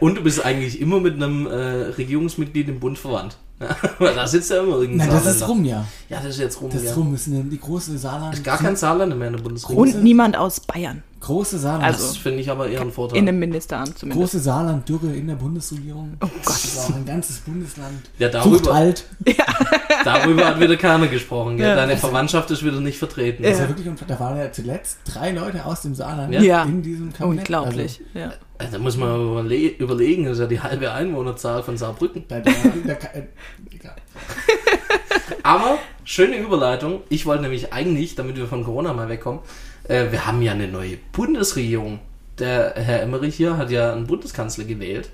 Und 0.00 0.16
du 0.16 0.22
bist 0.22 0.44
eigentlich 0.44 0.80
immer 0.80 1.00
mit 1.00 1.14
einem 1.14 1.46
äh, 1.46 1.52
Regierungsmitglied 1.52 2.68
im 2.68 2.80
Bund 2.80 2.98
verwandt. 2.98 3.36
Ja. 3.60 3.76
Weil 3.98 4.14
da 4.14 4.26
sitzt 4.26 4.50
ja 4.50 4.62
immer 4.62 4.76
irgendein 4.76 5.08
Nein, 5.08 5.16
das 5.22 5.36
ist 5.36 5.48
rum, 5.48 5.64
ja. 5.64 5.84
Ja, 6.08 6.18
das 6.18 6.30
ist 6.30 6.38
jetzt 6.40 6.60
rum. 6.60 6.70
Das 6.70 6.82
ja. 6.82 6.90
ist 6.90 6.96
rum, 6.96 7.12
das 7.12 7.26
ist 7.26 7.32
eine, 7.32 7.44
die 7.44 7.60
große 7.60 7.96
Saarland. 7.98 8.34
Ist 8.34 8.44
gar 8.44 8.58
kein 8.58 8.76
Saarländer 8.76 9.16
mehr 9.16 9.28
in 9.28 9.36
der 9.36 9.42
Bundesregierung. 9.42 9.82
Und 9.94 10.02
niemand 10.02 10.36
aus 10.36 10.60
Bayern. 10.60 11.02
Große 11.24 11.58
Saarland. 11.58 11.84
Also- 11.84 12.06
Das 12.08 12.16
finde 12.16 12.38
ich 12.40 12.50
aber 12.50 12.68
eher 12.68 12.80
ein 12.80 12.90
Vorteil. 12.92 13.18
In 13.18 13.28
einem 13.28 13.38
Ministeramt 13.38 13.98
zumindest. 13.98 14.20
große 14.32 14.40
Saarland-Dürre 14.40 15.14
in 15.14 15.26
der 15.28 15.34
Bundesregierung. 15.36 16.16
Oh 16.20 16.26
Gott. 16.26 16.46
Das 16.46 16.64
ist 16.64 16.78
auch 16.78 16.94
ein 16.94 17.04
ganzes 17.06 17.38
Bundesland. 17.40 17.94
Ja, 18.18 18.30
Sucht 18.30 18.66
darüber, 18.66 18.74
halt. 18.74 19.04
darüber 20.04 20.46
hat 20.46 20.60
wieder 20.60 20.76
keiner 20.76 21.06
gesprochen. 21.08 21.56
Gell? 21.56 21.68
Ja. 21.68 21.76
Deine 21.76 21.96
Verwandtschaft 21.96 22.50
ist 22.50 22.64
wieder 22.64 22.80
nicht 22.80 22.98
vertreten. 22.98 23.42
Das 23.42 23.52
ist 23.52 23.58
Ja. 23.58 23.64
ja 23.64 23.68
wirklich, 23.70 23.88
und 23.88 23.98
da 24.06 24.20
waren 24.20 24.36
ja 24.38 24.52
zuletzt 24.52 24.98
drei 25.04 25.32
Leute 25.32 25.64
aus 25.64 25.82
dem 25.82 25.94
Saarland 25.94 26.32
Ja. 26.34 26.62
in 26.64 26.82
diesem 26.82 27.12
Kabinett. 27.12 27.40
Unglaublich. 27.40 28.00
Ja. 28.14 28.32
Also, 28.58 28.72
da 28.74 28.78
muss 28.78 28.96
man 28.96 29.20
überle 29.20 29.56
überlegen, 29.56 30.24
das 30.24 30.34
ist 30.34 30.40
ja 30.40 30.46
die 30.46 30.60
halbe 30.60 30.92
Einwohnerzahl 30.92 31.62
von 31.62 31.76
Saarbrücken. 31.76 32.24
Also, 32.30 32.50
da, 32.50 32.68
da, 32.86 32.94
da, 32.94 33.18
äh, 33.18 33.26
egal. 33.74 33.96
Aber 35.42 35.78
schöne 36.04 36.36
Überleitung. 36.38 37.00
Ich 37.08 37.26
wollte 37.26 37.42
nämlich 37.42 37.72
eigentlich, 37.72 38.14
damit 38.14 38.36
wir 38.36 38.46
von 38.46 38.64
Corona 38.64 38.92
mal 38.92 39.08
wegkommen, 39.08 39.40
äh, 39.88 40.10
wir 40.10 40.26
haben 40.26 40.42
ja 40.42 40.52
eine 40.52 40.68
neue 40.68 40.96
Bundesregierung. 41.12 42.00
Der 42.38 42.74
Herr 42.76 43.02
Emmerich 43.02 43.36
hier 43.36 43.56
hat 43.56 43.70
ja 43.70 43.92
einen 43.92 44.06
Bundeskanzler 44.06 44.64
gewählt. 44.64 45.10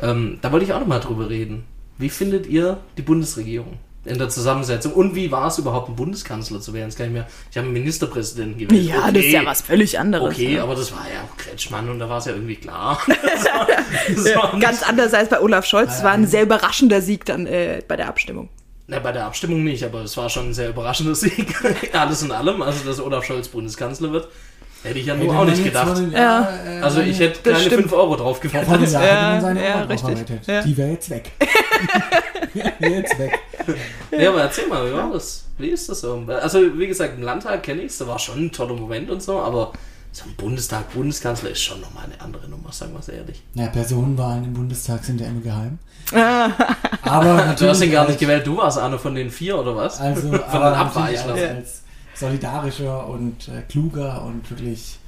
Ähm, 0.00 0.38
da 0.42 0.50
wollte 0.52 0.64
ich 0.64 0.72
auch 0.72 0.80
nochmal 0.80 1.00
drüber 1.00 1.28
reden. 1.30 1.64
Wie 1.98 2.08
findet 2.08 2.46
ihr 2.46 2.78
die 2.96 3.02
Bundesregierung 3.02 3.78
in 4.04 4.18
der 4.18 4.28
Zusammensetzung? 4.28 4.92
Und 4.92 5.14
wie 5.14 5.30
war 5.32 5.48
es 5.48 5.58
überhaupt, 5.58 5.88
einen 5.88 5.96
Bundeskanzler 5.96 6.60
zu 6.60 6.72
wählen? 6.72 6.86
Das 6.86 6.96
kann 6.96 7.06
ich 7.06 7.12
mir, 7.12 7.26
ich 7.50 7.56
habe 7.56 7.64
einen 7.66 7.74
Ministerpräsidenten 7.74 8.58
gewählt. 8.58 8.84
Ja, 8.86 9.10
das 9.10 9.24
ist 9.24 9.32
ja 9.32 9.44
was 9.44 9.62
völlig 9.62 9.98
anderes. 9.98 10.34
Okay, 10.34 10.54
ja. 10.56 10.62
aber 10.62 10.74
das 10.76 10.92
war 10.92 11.04
ja 11.12 11.22
auch 11.22 11.36
Kretschmann 11.36 11.88
und 11.88 11.98
da 11.98 12.08
war 12.08 12.18
es 12.18 12.26
ja 12.26 12.32
irgendwie 12.32 12.56
klar. 12.56 13.00
das 13.06 13.44
war, 13.44 13.66
das 14.08 14.34
war 14.36 14.54
nicht- 14.54 14.64
Ganz 14.64 14.82
anders 14.82 15.12
als 15.14 15.28
bei 15.28 15.40
Olaf 15.40 15.64
Scholz. 15.66 15.96
Es 15.96 16.04
war 16.04 16.12
ein 16.12 16.26
sehr 16.26 16.44
überraschender 16.44 17.02
Sieg 17.02 17.24
dann 17.24 17.46
äh, 17.46 17.82
bei 17.86 17.96
der 17.96 18.08
Abstimmung. 18.08 18.48
Na, 18.90 18.98
bei 19.00 19.12
der 19.12 19.26
Abstimmung 19.26 19.64
nicht, 19.64 19.84
aber 19.84 20.00
es 20.00 20.16
war 20.16 20.30
schon 20.30 20.48
ein 20.48 20.54
sehr 20.54 20.70
überraschender 20.70 21.14
Sieg. 21.14 21.54
Alles 21.92 22.22
in 22.22 22.32
allem, 22.32 22.62
also 22.62 22.86
dass 22.86 22.98
Olaf 23.00 23.22
Scholz 23.22 23.46
Bundeskanzler 23.48 24.10
wird, 24.12 24.28
hätte 24.82 24.98
ich 24.98 25.04
ja 25.04 25.14
nur 25.14 25.26
Hätte 25.26 25.38
auch 25.38 25.44
nicht 25.44 25.62
gedacht. 25.62 25.94
einem 25.98 26.10
Ja. 26.10 26.48
Äh, 26.66 26.80
Also 26.80 27.02
ich 27.02 27.20
hätte 27.20 27.40
Das 27.42 27.52
keine 27.58 27.66
stimmt. 27.66 27.82
5 27.82 27.92
Euro 27.92 28.16
drauf 28.16 28.40
gewettet. 28.40 28.66
Ja, 28.66 28.74
hätte 28.78 29.40
seine 29.42 29.62
ja, 29.62 29.82
richtig. 29.82 30.16
Ja. 30.46 30.62
Die 30.62 30.76
wäre 30.78 30.90
jetzt 30.92 31.10
weg. 31.10 31.30
Die 32.54 32.58
wäre 32.80 32.92
jetzt 32.94 33.18
weg. 33.18 33.38
Ja, 34.10 34.30
aber 34.30 34.40
erzähl 34.40 34.66
mal, 34.68 34.88
wie 34.88 34.94
war 34.94 35.12
das? 35.12 35.44
Wie 35.58 35.68
ist 35.68 35.86
das 35.90 36.00
so? 36.00 36.24
Also 36.40 36.78
wie 36.78 36.86
gesagt, 36.86 37.12
im 37.18 37.22
Landtag 37.22 37.64
kenne 37.64 37.82
ich 37.82 37.88
es, 37.92 37.98
da 37.98 38.06
war 38.06 38.18
schon 38.18 38.46
ein 38.46 38.52
toller 38.52 38.72
Moment 38.74 39.10
und 39.10 39.22
so, 39.22 39.38
aber 39.38 39.72
so 40.18 40.24
ein 40.24 40.34
Bundestag, 40.36 40.92
Bundeskanzler 40.92 41.50
ist 41.50 41.62
schon 41.62 41.80
nochmal 41.80 42.04
eine 42.04 42.20
andere 42.20 42.48
Nummer, 42.48 42.72
sagen 42.72 42.92
wir 42.92 43.00
es 43.00 43.08
ehrlich. 43.08 43.42
Na, 43.54 43.66
Personenwahlen 43.66 44.44
im 44.44 44.52
Bundestag 44.54 45.04
sind 45.04 45.20
ja 45.20 45.28
immer 45.28 45.40
geheim. 45.40 45.78
Aber 47.02 47.34
natürlich. 47.34 47.58
Du 47.58 47.68
hast 47.68 47.82
ihn 47.82 47.92
gar 47.92 48.06
nicht 48.06 48.18
gewählt, 48.18 48.46
du 48.46 48.56
warst 48.56 48.78
einer 48.78 48.98
von 48.98 49.14
den 49.14 49.30
vier 49.30 49.58
oder 49.58 49.76
was? 49.76 50.00
Also, 50.00 50.28
von 50.30 50.40
aber 50.42 50.76
Abweichlern. 50.76 51.30
als, 51.30 51.42
als 51.42 51.82
solidarischer 52.14 53.06
und 53.06 53.48
äh, 53.48 53.62
kluger 53.68 54.24
und 54.24 54.50
wirklich 54.50 54.98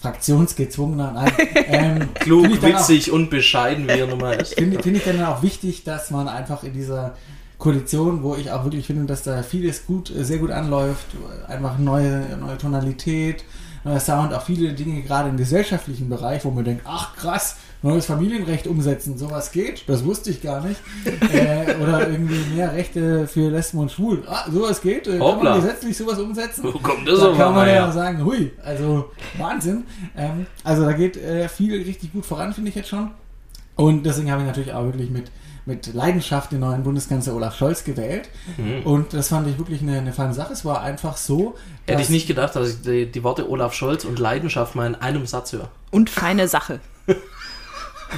fraktionsgezwungener. 0.00 1.12
Nein, 1.12 1.32
ähm, 1.68 2.14
Klug, 2.14 2.60
dann 2.60 2.74
auch- 2.74 2.80
witzig 2.80 3.10
und 3.10 3.30
bescheiden, 3.30 3.86
wie 3.88 3.98
er 4.00 4.06
nun 4.06 4.18
mal 4.18 4.34
ist. 4.34 4.54
Finde 4.54 4.82
find 4.82 4.96
ich 4.96 5.04
dann 5.04 5.22
auch 5.24 5.42
wichtig, 5.42 5.84
dass 5.84 6.10
man 6.10 6.28
einfach 6.28 6.62
in 6.62 6.72
dieser 6.72 7.16
Koalition, 7.58 8.22
wo 8.22 8.36
ich 8.36 8.50
auch 8.52 8.64
wirklich 8.64 8.86
finde, 8.86 9.06
dass 9.06 9.24
da 9.24 9.42
vieles 9.42 9.86
gut, 9.86 10.10
äh, 10.14 10.24
sehr 10.24 10.38
gut 10.38 10.50
anläuft, 10.50 11.06
einfach 11.48 11.78
neue, 11.78 12.36
neue 12.36 12.58
Tonalität, 12.58 13.44
Sound, 13.98 14.34
auch 14.34 14.42
viele 14.42 14.72
Dinge 14.72 15.02
gerade 15.02 15.28
im 15.28 15.36
gesellschaftlichen 15.36 16.08
Bereich, 16.08 16.44
wo 16.44 16.50
man 16.50 16.64
denkt, 16.64 16.82
ach 16.86 17.14
krass, 17.16 17.56
neues 17.82 18.06
Familienrecht 18.06 18.66
umsetzen, 18.66 19.16
sowas 19.16 19.52
geht, 19.52 19.88
das 19.88 20.04
wusste 20.04 20.30
ich 20.30 20.42
gar 20.42 20.64
nicht. 20.64 20.80
äh, 21.32 21.76
oder 21.82 22.08
irgendwie 22.08 22.54
mehr 22.54 22.72
Rechte 22.72 23.26
für 23.26 23.50
Lesben 23.50 23.78
und 23.78 23.92
Schwulen, 23.92 24.22
ah, 24.26 24.50
sowas 24.50 24.80
geht, 24.80 25.06
äh, 25.06 25.18
kann 25.18 25.42
man 25.42 25.60
gesetzlich 25.60 25.96
sowas 25.96 26.18
umsetzen. 26.18 26.64
Wo 26.64 26.78
kommt 26.78 27.06
das 27.08 27.20
Da 27.20 27.34
kann 27.34 27.54
man 27.54 27.66
ja 27.66 27.84
her? 27.84 27.92
sagen, 27.92 28.24
hui, 28.24 28.52
also 28.64 29.10
Wahnsinn. 29.38 29.84
Ähm, 30.16 30.46
also 30.64 30.84
da 30.84 30.92
geht 30.92 31.16
äh, 31.16 31.48
viel 31.48 31.82
richtig 31.82 32.12
gut 32.12 32.26
voran, 32.26 32.52
finde 32.52 32.70
ich 32.70 32.74
jetzt 32.74 32.88
schon. 32.88 33.10
Und 33.76 34.04
deswegen 34.04 34.30
habe 34.30 34.42
ich 34.42 34.48
natürlich 34.48 34.72
auch 34.72 34.84
wirklich 34.84 35.10
mit, 35.10 35.30
mit 35.68 35.94
Leidenschaft 35.94 36.50
den 36.50 36.60
neuen 36.60 36.82
Bundeskanzler 36.82 37.34
Olaf 37.34 37.56
Scholz 37.56 37.84
gewählt. 37.84 38.28
Und 38.84 39.12
das 39.12 39.28
fand 39.28 39.46
ich 39.46 39.58
wirklich 39.58 39.82
eine, 39.82 39.98
eine 39.98 40.12
feine 40.12 40.34
Sache. 40.34 40.52
Es 40.52 40.64
war 40.64 40.80
einfach 40.80 41.16
so. 41.16 41.54
Hätte 41.86 42.02
ich 42.02 42.08
nicht 42.08 42.26
gedacht, 42.26 42.56
dass 42.56 42.70
ich 42.70 42.82
die, 42.82 43.06
die 43.06 43.22
Worte 43.22 43.48
Olaf 43.48 43.74
Scholz 43.74 44.04
und 44.04 44.18
Leidenschaft 44.18 44.74
mal 44.74 44.86
in 44.86 44.94
einem 44.96 45.26
Satz 45.26 45.52
höre. 45.52 45.68
Und 45.90 46.10
feine 46.10 46.48
Sache. 46.48 46.80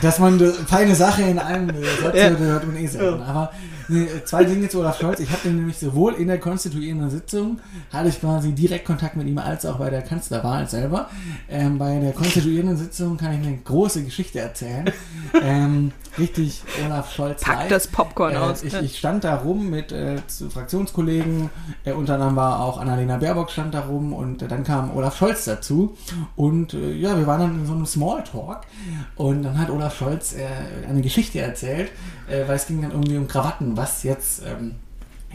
Dass 0.03 0.21
man 0.21 0.35
eine 0.35 0.53
feine 0.53 0.95
Sache 0.95 1.23
in 1.23 1.41
einem 1.41 1.69
Satz 2.01 2.15
hört, 2.15 2.39
hört 2.39 2.67
man 2.67 2.77
eh 2.77 2.87
selten. 2.87 3.23
Aber 3.23 3.51
ne, 3.89 4.07
zwei 4.25 4.45
Dinge 4.45 4.69
zu 4.69 4.79
Olaf 4.79 5.01
Scholz. 5.01 5.19
Ich 5.19 5.31
habe 5.31 5.41
den 5.45 5.57
nämlich 5.57 5.79
sowohl 5.79 6.15
in 6.15 6.29
der 6.29 6.39
konstituierenden 6.39 7.11
Sitzung, 7.11 7.59
hatte 7.93 8.09
ich 8.09 8.21
quasi 8.21 8.53
direkt 8.53 8.85
Kontakt 8.85 9.17
mit 9.17 9.27
ihm, 9.27 9.39
als 9.39 9.67
auch 9.67 9.79
bei 9.79 9.91
der 9.91 10.03
Kanzlerwahl 10.03 10.69
selber. 10.69 11.11
Ähm, 11.49 11.79
bei 11.79 11.99
der 11.99 12.13
konstituierenden 12.13 12.77
Sitzung 12.77 13.17
kann 13.17 13.33
ich 13.33 13.45
eine 13.45 13.57
große 13.57 14.05
Geschichte 14.05 14.39
erzählen. 14.39 14.93
ähm, 15.43 15.91
richtig 16.19 16.63
Olaf 16.87 17.15
Scholz 17.15 17.43
Pack 17.43 17.69
das 17.69 17.87
Popcorn 17.89 18.35
Äh, 18.35 18.39
aus. 18.39 18.63
ich, 18.63 18.75
ich 18.75 18.99
stand 18.99 19.25
da 19.25 19.37
rum 19.37 19.71
mit 19.71 19.93
äh, 19.93 20.17
zu 20.27 20.51
Fraktionskollegen, 20.51 21.51
äh, 21.85 21.93
unter 21.93 22.15
anderem 22.15 22.37
war 22.37 22.61
auch 22.61 22.79
Annalena 22.81 23.17
Baerbock 23.19 23.51
stand 23.51 23.75
da 23.75 23.81
rum 23.81 24.13
und 24.13 24.43
äh, 24.43 24.49
dann 24.49 24.65
kam 24.65 24.95
Olaf 24.97 25.17
Scholz 25.17 25.45
dazu 25.45 25.97
und 26.37 26.75
äh, 26.75 26.93
ja, 26.93 27.17
wir 27.19 27.27
waren 27.27 27.41
dann 27.41 27.55
in 27.61 27.67
so 27.67 27.73
einem 27.75 27.87
Smalltalk 27.87 28.63
und 29.17 29.43
dann 29.43 29.59
hat 29.59 29.71
Olaf 29.71 29.97
Scholz 29.97 30.35
äh, 30.35 30.47
eine 30.89 31.01
Geschichte 31.03 31.41
erzählt, 31.41 31.91
äh, 32.29 32.47
weil 32.47 32.57
es 32.57 32.67
ging 32.67 32.83
dann 32.83 32.91
irgendwie 32.93 33.17
um 33.17 33.29
Krawatten, 33.29 33.77
was 33.77 34.03
jetzt 34.03 34.43
ähm, 34.47 34.77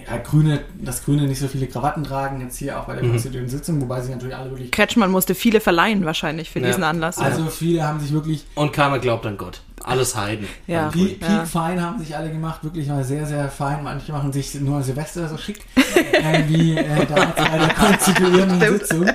ja, 0.05 0.17
Grüne, 0.17 0.59
dass 0.82 1.05
Grüne 1.05 1.21
nicht 1.26 1.39
so 1.39 1.47
viele 1.47 1.67
Krawatten 1.67 2.03
tragen, 2.03 2.41
jetzt 2.41 2.57
hier 2.57 2.78
auch 2.80 2.84
bei 2.84 2.95
der 2.95 3.03
Mhm. 3.03 3.11
konstituierenden 3.11 3.57
Sitzung, 3.57 3.80
wobei 3.82 4.01
sie 4.01 4.11
natürlich 4.11 4.36
alle 4.36 4.49
wirklich, 4.51 4.71
Kretschmann 4.71 5.09
musste 5.09 5.36
viele 5.36 5.61
verleihen 5.61 6.03
wahrscheinlich 6.05 6.49
für 6.49 6.59
Ja. 6.59 6.67
diesen 6.67 6.84
Anlass. 6.84 7.17
also 7.17 7.45
viele 7.47 7.88
haben 7.88 7.99
sich 8.01 8.11
wirklich 8.11 8.45
Und 8.55 8.73
keiner 8.73 8.99
glaubt 8.99 9.26
an 9.26 9.38
Gott. 9.38 9.61
Alles 9.86 10.15
Heiden. 10.15 10.47
Ja. 10.67 10.89
Die 10.89 11.17
Ja. 11.21 11.27
Peak 11.39 11.47
fein 11.47 11.81
haben 11.81 11.99
sich 11.99 12.15
alle 12.17 12.31
gemacht, 12.31 12.63
wirklich 12.63 12.88
mal 12.88 13.03
sehr, 13.03 13.25
sehr 13.25 13.47
fein. 13.49 13.83
Manche 13.83 14.11
machen 14.11 14.33
sich 14.33 14.55
nur 14.55 14.81
Silvester 14.81 15.27
so 15.29 15.38
schick, 15.38 15.59
äh, 15.95 16.43
wie 16.47 16.75
äh, 16.75 16.83
bei 17.07 17.57
der 17.57 17.73
konstituierenden. 17.73 18.59
Sitzung. 18.79 19.05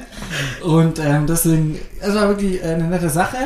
Und 0.63 0.99
ähm, 1.01 1.27
deswegen, 1.27 1.77
es 2.01 2.15
war 2.15 2.29
wirklich 2.29 2.63
äh, 2.63 2.67
eine 2.75 2.85
nette 2.85 3.09
Sache. 3.11 3.37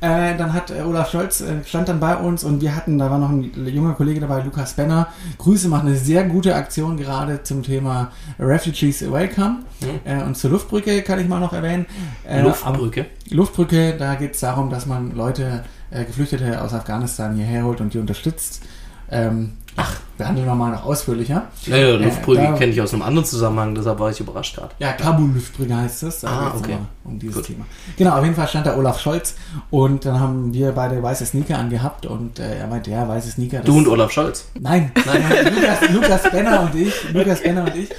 Äh, 0.00 0.36
dann 0.36 0.52
hat 0.52 0.70
äh, 0.70 0.82
Olaf 0.82 1.10
Scholz, 1.10 1.40
äh, 1.40 1.64
stand 1.66 1.88
dann 1.88 2.00
bei 2.00 2.16
uns 2.16 2.44
und 2.44 2.60
wir 2.60 2.76
hatten, 2.76 2.98
da 2.98 3.10
war 3.10 3.18
noch 3.18 3.30
ein 3.30 3.50
junger 3.66 3.94
Kollege 3.94 4.20
dabei, 4.20 4.42
Lukas 4.42 4.74
Benner. 4.74 5.08
Grüße, 5.38 5.68
macht 5.68 5.86
eine 5.86 5.96
sehr 5.96 6.24
gute 6.24 6.54
Aktion 6.54 6.96
gerade 6.96 7.42
zum 7.42 7.62
Thema 7.62 8.12
Refugees 8.38 9.10
Welcome. 9.10 9.60
Äh, 10.04 10.22
und 10.22 10.36
zur 10.36 10.50
Luftbrücke 10.50 11.02
kann 11.02 11.18
ich 11.18 11.28
mal 11.28 11.40
noch 11.40 11.52
erwähnen. 11.52 11.86
Äh, 12.28 12.42
Luftbrücke. 12.42 13.06
Luftbrücke, 13.30 13.94
da 13.98 14.14
geht 14.16 14.34
es 14.34 14.40
darum, 14.40 14.68
dass 14.70 14.86
man 14.86 15.14
Leute, 15.16 15.64
Geflüchtete 16.02 16.60
aus 16.60 16.74
Afghanistan 16.74 17.36
hierher 17.36 17.64
holt 17.64 17.80
und 17.80 17.94
die 17.94 17.98
unterstützt. 17.98 18.62
Ähm, 19.10 19.52
Ach. 19.76 19.96
behandeln 20.16 20.46
wir 20.46 20.54
mal 20.54 20.70
noch 20.70 20.84
ausführlicher. 20.84 21.42
Naja, 21.66 21.88
Äh, 21.88 21.96
Luftbrücke 21.96 22.40
da- 22.42 22.52
kenne 22.52 22.70
ich 22.70 22.80
aus 22.80 22.92
einem 22.94 23.02
anderen 23.02 23.24
Zusammenhang, 23.26 23.74
deshalb 23.74 23.98
war 23.98 24.10
ich 24.10 24.20
überrascht 24.20 24.54
gerade. 24.54 24.70
Ja, 24.78 24.92
Kabul-Luftbrücke 24.92 25.76
heißt 25.76 26.04
es. 26.04 26.24
Ah, 26.24 26.52
okay. 26.56 26.76
Um 27.02 27.18
dieses 27.18 27.34
Gut. 27.34 27.46
Thema. 27.46 27.64
Genau, 27.96 28.16
auf 28.16 28.22
jeden 28.22 28.36
Fall 28.36 28.46
stand 28.46 28.66
da 28.66 28.76
Olaf 28.76 29.00
Scholz 29.00 29.34
und 29.70 30.04
dann 30.04 30.20
haben 30.20 30.54
wir 30.54 30.70
beide 30.70 31.02
weiße 31.02 31.26
Sneaker 31.26 31.58
angehabt 31.58 32.06
und 32.06 32.38
äh, 32.38 32.58
er 32.58 32.68
meinte, 32.68 32.92
ja, 32.92 33.08
weiße 33.08 33.32
Sneaker. 33.32 33.58
Du 33.60 33.76
und 33.76 33.88
Olaf 33.88 34.12
Scholz. 34.12 34.46
Nein, 34.60 34.92
Nein. 35.04 35.22
Lukas, 35.52 35.90
Lukas 35.90 36.30
Benner 36.30 36.60
und 36.62 36.74
ich, 36.80 36.94
Lukas 37.12 37.42
Benner 37.42 37.64
und 37.64 37.74
ich. 37.74 37.90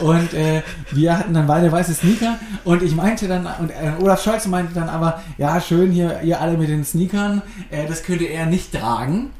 Und 0.00 0.32
äh, 0.32 0.62
wir 0.92 1.18
hatten 1.18 1.34
dann 1.34 1.48
beide 1.48 1.72
weiße 1.72 1.92
Sneaker 1.94 2.38
und 2.64 2.84
ich 2.84 2.94
meinte 2.94 3.26
dann, 3.26 3.46
und 3.58 3.70
äh, 3.70 3.92
Olaf 4.00 4.22
Scholz 4.22 4.46
meinte 4.46 4.74
dann 4.74 4.88
aber, 4.88 5.20
ja, 5.38 5.60
schön 5.60 5.90
hier, 5.90 6.20
ihr 6.22 6.40
alle 6.40 6.56
mit 6.56 6.68
den 6.68 6.84
Sneakern, 6.84 7.42
äh, 7.70 7.86
das 7.88 8.04
könnte 8.04 8.24
er 8.26 8.46
nicht 8.46 8.72
tragen. 8.72 9.30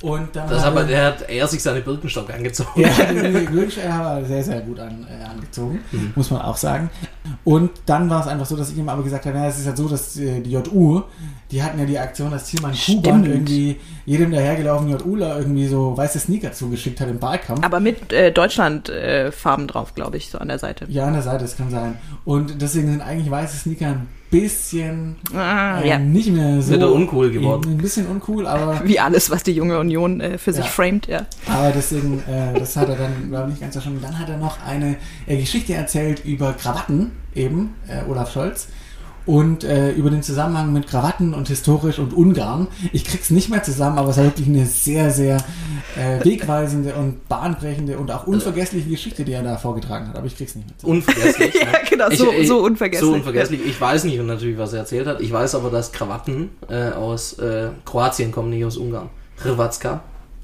Und 0.00 0.34
dann 0.36 0.48
Das 0.48 0.60
hat 0.60 0.68
aber, 0.68 0.82
er- 0.82 0.86
der 0.86 1.04
hat 1.06 1.28
er 1.28 1.46
sich 1.48 1.60
seine 1.62 1.80
Birkenstock 1.80 2.32
angezogen. 2.32 2.80
ja, 2.80 2.88
den 3.12 3.52
Wünsch 3.52 3.76
war 3.78 4.24
sehr, 4.24 4.44
sehr 4.44 4.60
gut 4.60 4.78
an, 4.78 5.04
äh, 5.10 5.24
angezogen, 5.24 5.80
Mhm. 5.90 6.12
muss 6.14 6.30
man 6.30 6.40
auch 6.42 6.56
sagen. 6.56 6.88
Und 7.44 7.70
dann 7.86 8.08
war 8.08 8.20
es 8.20 8.28
einfach 8.28 8.46
so, 8.46 8.56
dass 8.56 8.70
ich 8.70 8.78
ihm 8.78 8.88
aber 8.88 9.02
gesagt 9.02 9.26
habe, 9.26 9.36
naja, 9.36 9.50
es 9.50 9.58
ist 9.58 9.66
halt 9.66 9.76
so, 9.76 9.88
dass 9.88 10.16
äh, 10.16 10.40
die 10.40 10.52
JU, 10.52 11.02
die 11.50 11.62
hatten 11.62 11.78
ja 11.80 11.84
die 11.84 11.98
Aktion, 11.98 12.30
dass 12.30 12.44
Thielmann 12.44 12.74
Kuban 12.74 13.24
irgendwie 13.24 13.76
jedem 14.06 14.30
dahergelaufenen 14.30 14.98
JUler 15.00 15.38
irgendwie 15.38 15.66
so 15.66 15.96
weiße 15.96 16.18
Sneaker 16.20 16.52
zugeschickt 16.52 17.00
hat 17.00 17.08
im 17.08 17.20
Wahlkampf. 17.20 17.64
Aber 17.64 17.80
mit 17.80 18.12
äh, 18.12 18.30
Deutschland-Farben 18.30 19.66
drauf, 19.66 19.94
glaube 19.94 20.16
ich, 20.16 20.30
so 20.30 20.38
an 20.38 20.48
der 20.48 20.58
Seite. 20.58 20.86
Ja, 20.88 21.06
an 21.06 21.14
der 21.14 21.22
Seite, 21.22 21.42
das 21.44 21.56
kann 21.56 21.70
sein. 21.70 21.98
Und 22.24 22.60
deswegen 22.62 22.88
sind 22.90 23.00
eigentlich 23.00 23.30
weiße 23.30 23.56
Sneaker 23.56 23.86
ein 23.86 24.08
bisschen 24.30 25.16
Ah, 25.34 25.80
äh, 25.80 25.88
ja. 25.88 25.98
nicht 25.98 26.30
mehr 26.30 26.60
so. 26.62 26.74
Wieder 26.74 26.92
uncool 26.92 27.30
geworden. 27.30 27.72
Ein 27.72 27.78
bisschen 27.78 28.06
uncool, 28.06 28.46
aber, 28.46 28.80
Wie 28.84 29.00
alles, 29.00 29.30
was 29.30 29.42
die 29.42 29.52
junge 29.52 29.78
Union 29.78 30.20
äh, 30.20 30.38
für 30.38 30.52
sich 30.52 30.64
Ja. 30.64 30.70
framed, 30.70 31.06
ja. 31.08 31.26
aber 31.46 31.70
deswegen, 31.74 32.22
äh, 32.28 32.58
das 32.58 32.76
hat 32.76 32.88
er 32.88 32.96
dann, 32.96 33.28
glaube 33.30 33.44
ich, 33.46 33.50
nicht 33.52 33.60
ganz 33.62 33.74
verstanden. 33.74 34.00
Dann 34.02 34.18
hat 34.18 34.28
er 34.28 34.36
noch 34.38 34.58
eine 34.66 34.96
äh, 35.26 35.36
Geschichte 35.38 35.74
erzählt 35.74 36.24
über 36.24 36.52
Krawatten, 36.52 37.12
eben, 37.34 37.74
äh, 37.88 38.08
Olaf 38.10 38.32
Scholz. 38.32 38.68
Und 39.28 39.62
äh, 39.62 39.90
über 39.92 40.08
den 40.08 40.22
Zusammenhang 40.22 40.72
mit 40.72 40.86
Krawatten 40.86 41.34
und 41.34 41.48
historisch 41.48 41.98
und 41.98 42.14
Ungarn. 42.14 42.66
Ich 42.94 43.04
krieg's 43.04 43.28
nicht 43.28 43.50
mehr 43.50 43.62
zusammen, 43.62 43.98
aber 43.98 44.08
es 44.08 44.16
war 44.16 44.24
wirklich 44.24 44.48
eine 44.48 44.64
sehr, 44.64 45.10
sehr 45.10 45.36
äh, 45.96 46.24
wegweisende 46.24 46.94
und 46.94 47.28
bahnbrechende 47.28 47.98
und 47.98 48.10
auch 48.10 48.26
unvergessliche 48.26 48.88
Geschichte, 48.88 49.24
die 49.24 49.32
er 49.32 49.42
da 49.42 49.58
vorgetragen 49.58 50.08
hat. 50.08 50.16
Aber 50.16 50.26
ich 50.26 50.34
krieg's 50.36 50.54
nicht 50.54 50.66
mehr 50.66 50.78
zusammen. 50.78 50.98
Unvergesslich. 51.00 51.54
Ja, 51.60 51.78
genau, 51.88 52.08
so- 52.10 52.32
so 52.44 52.58
unvergesslich. 52.64 53.06
So 53.10 53.14
unvergesslich. 53.14 53.60
Ich 53.66 53.78
weiß 53.78 54.04
nicht 54.04 54.18
natürlich, 54.22 54.56
was 54.56 54.72
er 54.72 54.78
erzählt 54.80 55.06
hat. 55.06 55.20
Ich 55.20 55.30
weiß 55.32 55.54
aber, 55.56 55.70
dass 55.70 55.92
Krawatten 55.92 56.48
äh, 56.70 56.90
aus 56.92 57.34
äh, 57.38 57.68
Kroatien 57.84 58.32
kommen, 58.32 58.48
nicht 58.48 58.64
aus 58.64 58.78
Ungarn. 58.78 59.10
Hrvatska. 59.44 60.00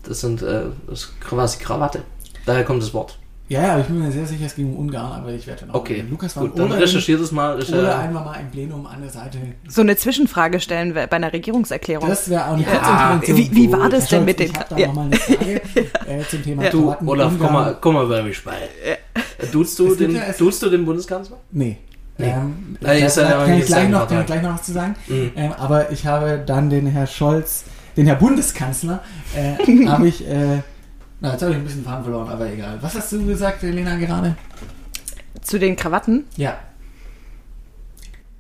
Das 0.07 0.21
sind 0.21 0.43
äh, 0.43 0.65
das 0.89 1.01
ist 1.05 1.21
quasi 1.21 1.59
Krawatte. 1.59 2.03
Daher 2.45 2.65
kommt 2.65 2.83
das 2.83 2.93
Wort. 2.93 3.19
Ja, 3.47 3.63
ja, 3.63 3.79
ich 3.79 3.87
bin 3.87 3.99
mir 3.99 4.11
sehr 4.11 4.25
sicher, 4.25 4.47
es 4.47 4.55
ging 4.55 4.73
um 4.73 4.79
Ungarn, 4.87 5.21
aber 5.21 5.31
ich 5.33 5.47
werde 5.47 5.67
noch. 5.67 5.75
Okay, 5.75 6.03
Lukas 6.11 6.35
war 6.35 6.45
gut, 6.45 6.59
dann 6.59 6.73
recherchiert 6.73 7.21
es 7.21 7.31
mal. 7.31 7.57
Recher 7.57 7.79
oder 7.79 7.99
einfach 7.99 8.25
mal 8.25 8.41
im 8.41 8.51
Plenum 8.51 8.87
an 8.87 9.03
der 9.03 9.11
Seite. 9.11 9.37
So 9.69 9.83
eine 9.83 9.97
Zwischenfrage 9.97 10.61
stellen 10.61 10.95
wir 10.95 11.07
bei 11.09 11.17
einer 11.17 11.31
Regierungserklärung. 11.31 12.09
Das 12.09 12.31
wäre 12.31 12.47
auch 12.49 12.55
eine 12.55 12.63
Ja. 12.63 13.13
Intervention. 13.15 13.37
Wie- 13.37 13.55
wie 13.55 13.73
war 13.73 13.91
das 13.91 14.09
denn 14.09 14.25
mit 14.25 14.39
den 14.39 14.51
Ich 14.51 14.57
habe 14.59 14.67
da 14.71 14.77
Ja. 14.79 14.87
noch 14.87 14.95
mal 14.95 15.05
eine 15.07 15.17
Frage 15.17 15.61
äh, 16.09 16.23
zum 16.31 16.43
Thema 16.43 16.71
Du, 16.71 16.85
Krawatten, 16.87 17.09
Olaf, 17.09 17.33
Ungarn. 17.33 17.47
komm 17.47 17.53
mal, 17.53 17.77
komm 17.81 17.95
mal 17.97 18.07
bei 18.07 18.23
mich 18.23 18.43
bei. 18.43 18.55
Duzt 19.53 19.79
du, 19.79 19.95
den, 19.95 20.15
ja- 20.15 20.33
duzt 20.39 20.63
du 20.63 20.71
den 20.71 20.87
Bundeskanzler? 20.87 21.37
Nee. 21.51 21.77
Nee. 22.17 22.27
Ähm, 22.31 22.77
Ja, 22.81 23.09
seid 23.11 23.29
ja 23.29 23.45
kann, 23.45 23.59
ich 23.59 23.67
gleich 23.67 23.89
noch, 23.91 24.07
gleich 24.09 24.41
noch 24.43 24.55
was 24.55 24.63
zu 24.63 24.73
sagen. 24.73 24.95
Mhm. 25.07 25.33
Ähm, 25.37 25.53
aber 25.59 25.91
ich 25.93 26.07
habe 26.07 26.43
dann 26.47 26.71
den 26.71 26.87
Herr 26.87 27.07
Scholz, 27.07 27.65
den 27.97 28.07
Herr 28.07 28.15
Bundeskanzler, 28.17 29.03
äh, 29.37 29.87
habe 29.87 30.09
ich, 30.09 30.27
äh, 30.27 30.61
na, 31.21 31.33
jetzt 31.33 31.43
habe 31.43 31.53
ich 31.53 31.59
ein 31.59 31.65
bisschen 31.65 31.85
Faden 31.85 32.05
verloren, 32.05 32.29
aber 32.29 32.51
egal. 32.51 32.79
Was 32.81 32.95
hast 32.95 33.13
du 33.13 33.25
gesagt, 33.27 33.63
Lena, 33.63 33.97
gerade? 33.97 34.37
Zu 35.43 35.59
den 35.59 35.77
Krawatten. 35.77 36.25
Ja, 36.37 36.59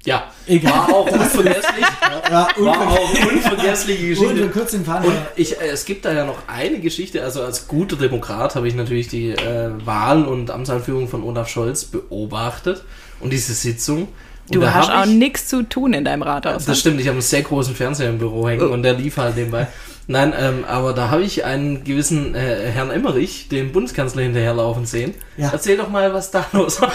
Ja. 0.04 0.24
egal. 0.46 0.72
War 0.72 0.88
auch 0.90 1.06
unvergesslich. 1.10 1.84
War 2.30 2.48
War 2.58 2.88
auch 2.90 3.10
unvergessliche 3.32 4.20
Und 4.20 4.28
Geschichte. 4.28 4.48
kurz 4.50 4.70
den 4.72 4.84
Faden 4.84 5.06
Und 5.10 5.16
ich, 5.36 5.58
äh, 5.60 5.68
es 5.68 5.84
gibt 5.86 6.04
da 6.04 6.12
ja 6.12 6.26
noch 6.26 6.36
eine 6.46 6.78
Geschichte, 6.80 7.22
also 7.22 7.42
als 7.42 7.68
guter 7.68 7.96
Demokrat 7.96 8.54
habe 8.54 8.68
ich 8.68 8.74
natürlich 8.74 9.08
die 9.08 9.30
äh, 9.30 9.70
Wahl 9.86 10.24
und 10.26 10.50
Amtseinführung 10.50 11.08
von 11.08 11.22
Olaf 11.22 11.48
Scholz 11.48 11.84
beobachtet 11.86 12.84
und 13.20 13.32
diese 13.32 13.54
Sitzung. 13.54 14.08
Und 14.48 14.54
Du 14.56 14.70
hast 14.70 14.90
auch 14.90 15.04
ich- 15.06 15.10
nichts 15.12 15.48
zu 15.48 15.62
tun 15.62 15.94
in 15.94 16.04
deinem 16.04 16.20
Rathaus. 16.22 16.66
Das 16.66 16.78
stimmt, 16.80 17.00
ich 17.00 17.06
habe 17.06 17.14
einen 17.14 17.22
sehr 17.22 17.40
großen 17.42 17.74
Fernseher 17.74 18.10
im 18.10 18.18
Büro 18.18 18.46
hängen 18.46 18.68
Oh. 18.68 18.72
und 18.74 18.82
der 18.82 18.92
lief 18.94 19.16
halt 19.16 19.36
nebenbei. 19.36 19.68
Nein, 20.06 20.34
ähm, 20.38 20.64
aber 20.66 20.92
da 20.92 21.10
habe 21.10 21.22
ich 21.22 21.44
einen 21.44 21.82
gewissen 21.84 22.34
äh, 22.34 22.70
Herrn 22.70 22.90
Emmerich, 22.90 23.48
den 23.48 23.72
Bundeskanzler, 23.72 24.22
hinterherlaufen 24.22 24.84
sehen. 24.84 25.14
Ja. 25.36 25.50
Erzähl 25.52 25.76
doch 25.76 25.88
mal, 25.88 26.12
was 26.12 26.30
da 26.30 26.44
los 26.52 26.80
war. 26.80 26.92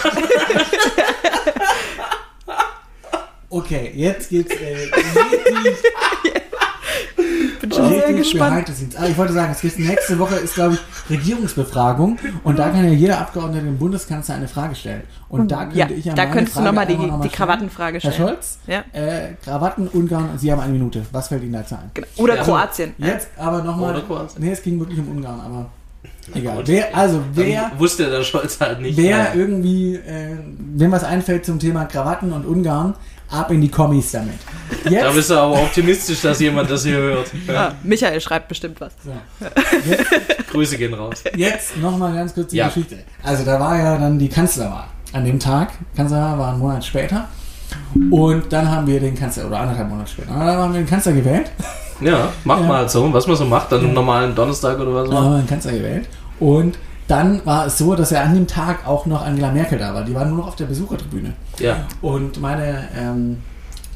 Okay, 3.52 3.90
jetzt 3.96 4.30
geht's 4.30 4.54
äh, 4.54 4.88
sehr 7.90 8.12
gespannt. 8.12 8.66
Ah, 8.98 9.06
ich 9.06 9.16
wollte 9.18 9.32
sagen, 9.32 9.52
es 9.52 9.60
gibt 9.60 9.78
nächste 9.78 10.18
Woche 10.18 10.36
ist, 10.36 10.54
glaube 10.54 10.74
ich, 10.74 10.80
Regierungsbefragung 11.10 12.18
und 12.44 12.58
da 12.58 12.70
kann 12.70 12.84
ja 12.84 12.90
jeder 12.90 13.20
Abgeordnete 13.20 13.64
dem 13.64 13.78
Bundeskanzler 13.78 14.36
eine 14.36 14.48
Frage 14.48 14.74
stellen. 14.74 15.02
Und 15.28 15.50
da 15.50 15.64
könnte 15.64 15.78
Ja, 15.78 15.88
ich 15.90 16.04
ja 16.04 16.14
da 16.14 16.22
meine 16.22 16.34
könntest 16.34 16.56
du 16.56 16.60
Frage 16.60 16.68
nochmal 16.74 16.86
die, 16.86 16.94
noch 16.94 17.00
mal 17.00 17.06
die 17.22 17.28
stellen. 17.28 17.32
Krawattenfrage 17.32 17.98
Herr 18.00 18.12
stellen. 18.12 18.28
Scholz, 18.28 18.58
Ja. 18.66 18.84
äh, 18.92 19.34
Krawatten, 19.44 19.88
Ungarn, 19.88 20.30
Sie 20.38 20.50
haben 20.50 20.60
eine 20.60 20.72
Minute. 20.72 21.02
Was 21.12 21.28
fällt 21.28 21.42
Ihnen 21.42 21.52
dazu 21.52 21.74
ein? 21.76 21.90
Genau. 21.94 22.06
Oder 22.16 22.36
Ja. 22.36 22.42
Kroatien. 22.42 22.94
Jetzt 22.98 23.28
aber 23.36 23.62
nochmal. 23.62 23.94
Oder 23.94 24.02
Kroatien. 24.02 24.42
Nee, 24.44 24.52
es 24.52 24.62
ging 24.62 24.78
wirklich 24.80 24.98
um 24.98 25.08
Ungarn, 25.08 25.40
aber 25.40 25.66
egal. 26.34 26.62
Wer, 26.66 26.96
also, 26.96 27.20
wer, 27.34 27.68
Dann 27.70 27.78
wusste 27.78 28.10
der 28.10 28.22
Scholz 28.24 28.60
halt 28.60 28.80
nicht. 28.80 28.96
wer 28.96 29.16
Naja. 29.18 29.30
irgendwie, 29.34 29.94
äh, 29.96 30.36
wenn 30.76 30.90
was 30.90 31.04
einfällt 31.04 31.44
zum 31.46 31.58
Thema 31.58 31.84
Krawatten 31.84 32.32
und 32.32 32.44
Ungarn, 32.46 32.94
ab 33.30 33.50
in 33.50 33.60
die 33.60 33.68
Kommis 33.68 34.12
damit. 34.12 34.34
Da 34.84 34.90
Jetzt, 34.90 35.14
bist 35.14 35.30
du 35.30 35.34
aber 35.34 35.54
optimistisch, 35.62 36.20
dass 36.22 36.40
jemand 36.40 36.70
das 36.70 36.84
hier 36.84 36.96
hört. 36.96 37.30
Ja. 37.46 37.68
Ah, 37.68 37.74
Michael 37.82 38.20
schreibt 38.20 38.48
bestimmt 38.48 38.80
was. 38.80 38.92
so. 39.04 39.10
jetzt, 39.88 40.06
Grüße 40.50 40.76
gehen 40.78 40.94
raus. 40.94 41.22
jetzt 41.36 41.76
nochmal 41.78 42.14
ganz 42.14 42.34
kurz 42.34 42.50
die 42.50 42.56
Ja. 42.56 42.66
Geschichte. 42.68 42.98
Also, 43.22 43.44
da 43.44 43.58
war 43.60 43.76
ja 43.78 43.96
dann 43.98 44.18
die 44.18 44.28
Kanzlerwahl. 44.28 44.86
An 45.12 45.24
dem 45.24 45.38
Tag, 45.40 45.72
Kanzlerwahl 45.96 46.38
war 46.38 46.52
ein 46.52 46.58
Monat 46.58 46.84
später. 46.84 47.28
Und 48.10 48.52
dann 48.52 48.68
haben 48.70 48.86
wir 48.86 48.98
den 49.00 49.14
Kanzler, 49.16 49.46
oder 49.46 49.60
anderthalb 49.60 49.88
Monate 49.88 50.10
später, 50.10 50.28
dann 50.30 50.40
haben 50.40 50.72
wir 50.72 50.80
den 50.80 50.88
Kanzler 50.88 51.12
gewählt. 51.12 51.50
Ja, 52.00 52.32
mach 52.44 52.60
Ja. 52.60 52.66
mal 52.66 52.88
so, 52.88 53.12
was 53.12 53.26
man 53.26 53.36
so 53.36 53.44
macht, 53.44 53.70
dann 53.72 53.80
Ja. 53.80 53.86
einen 53.86 53.94
normalen 53.94 54.34
Donnerstag 54.34 54.78
oder 54.80 54.94
was. 54.94 55.08
Dann 55.10 55.18
haben 55.18 55.32
wir 55.34 55.38
den 55.38 55.46
Kanzler 55.48 55.72
gewählt. 55.72 56.08
Und 56.40 56.78
dann 57.10 57.44
war 57.44 57.66
es 57.66 57.76
so, 57.78 57.94
dass 57.94 58.10
ja 58.10 58.22
an 58.22 58.34
dem 58.34 58.46
Tag 58.46 58.86
auch 58.86 59.06
noch 59.06 59.24
Angela 59.24 59.50
Merkel 59.50 59.78
da 59.78 59.92
war. 59.94 60.04
Die 60.04 60.14
war 60.14 60.24
nur 60.24 60.38
noch 60.38 60.46
auf 60.48 60.56
der 60.56 60.66
Besuchertribüne. 60.66 61.32
Ja. 61.58 61.86
Und 62.02 62.40
meine 62.40 62.88
ähm, 62.96 63.38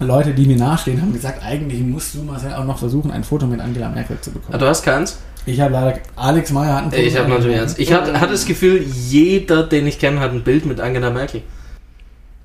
Leute, 0.00 0.32
die 0.34 0.46
mir 0.46 0.56
nahestehen, 0.56 1.00
haben 1.00 1.12
gesagt, 1.12 1.42
eigentlich 1.44 1.80
musst 1.82 2.14
du 2.14 2.22
Marcel 2.22 2.52
auch 2.54 2.64
noch 2.64 2.78
versuchen, 2.78 3.10
ein 3.10 3.22
Foto 3.24 3.46
mit 3.46 3.60
Angela 3.60 3.88
Merkel 3.88 4.20
zu 4.20 4.30
Ah, 4.30 4.32
bekommen. 4.34 4.58
du 4.58 4.66
hast 4.66 4.82
keins? 4.82 5.18
Ich 5.46 5.60
habe 5.60 5.72
leider, 5.72 5.98
Alex 6.16 6.50
Meyer 6.52 6.74
hat 6.76 6.84
ein 6.84 6.90
Foto 6.90 7.02
Ich 7.02 7.16
habe 7.18 7.28
natürlich 7.28 7.60
eins. 7.60 7.78
Ich 7.78 7.92
hatte, 7.92 8.18
hatte 8.18 8.32
das 8.32 8.46
Gefühl, 8.46 8.82
jeder, 8.82 9.62
den 9.62 9.86
ich 9.86 9.98
kenne, 9.98 10.18
hat 10.20 10.32
ein 10.32 10.42
Bild 10.42 10.66
mit 10.66 10.80
Angela 10.80 11.10
Merkel. 11.10 11.42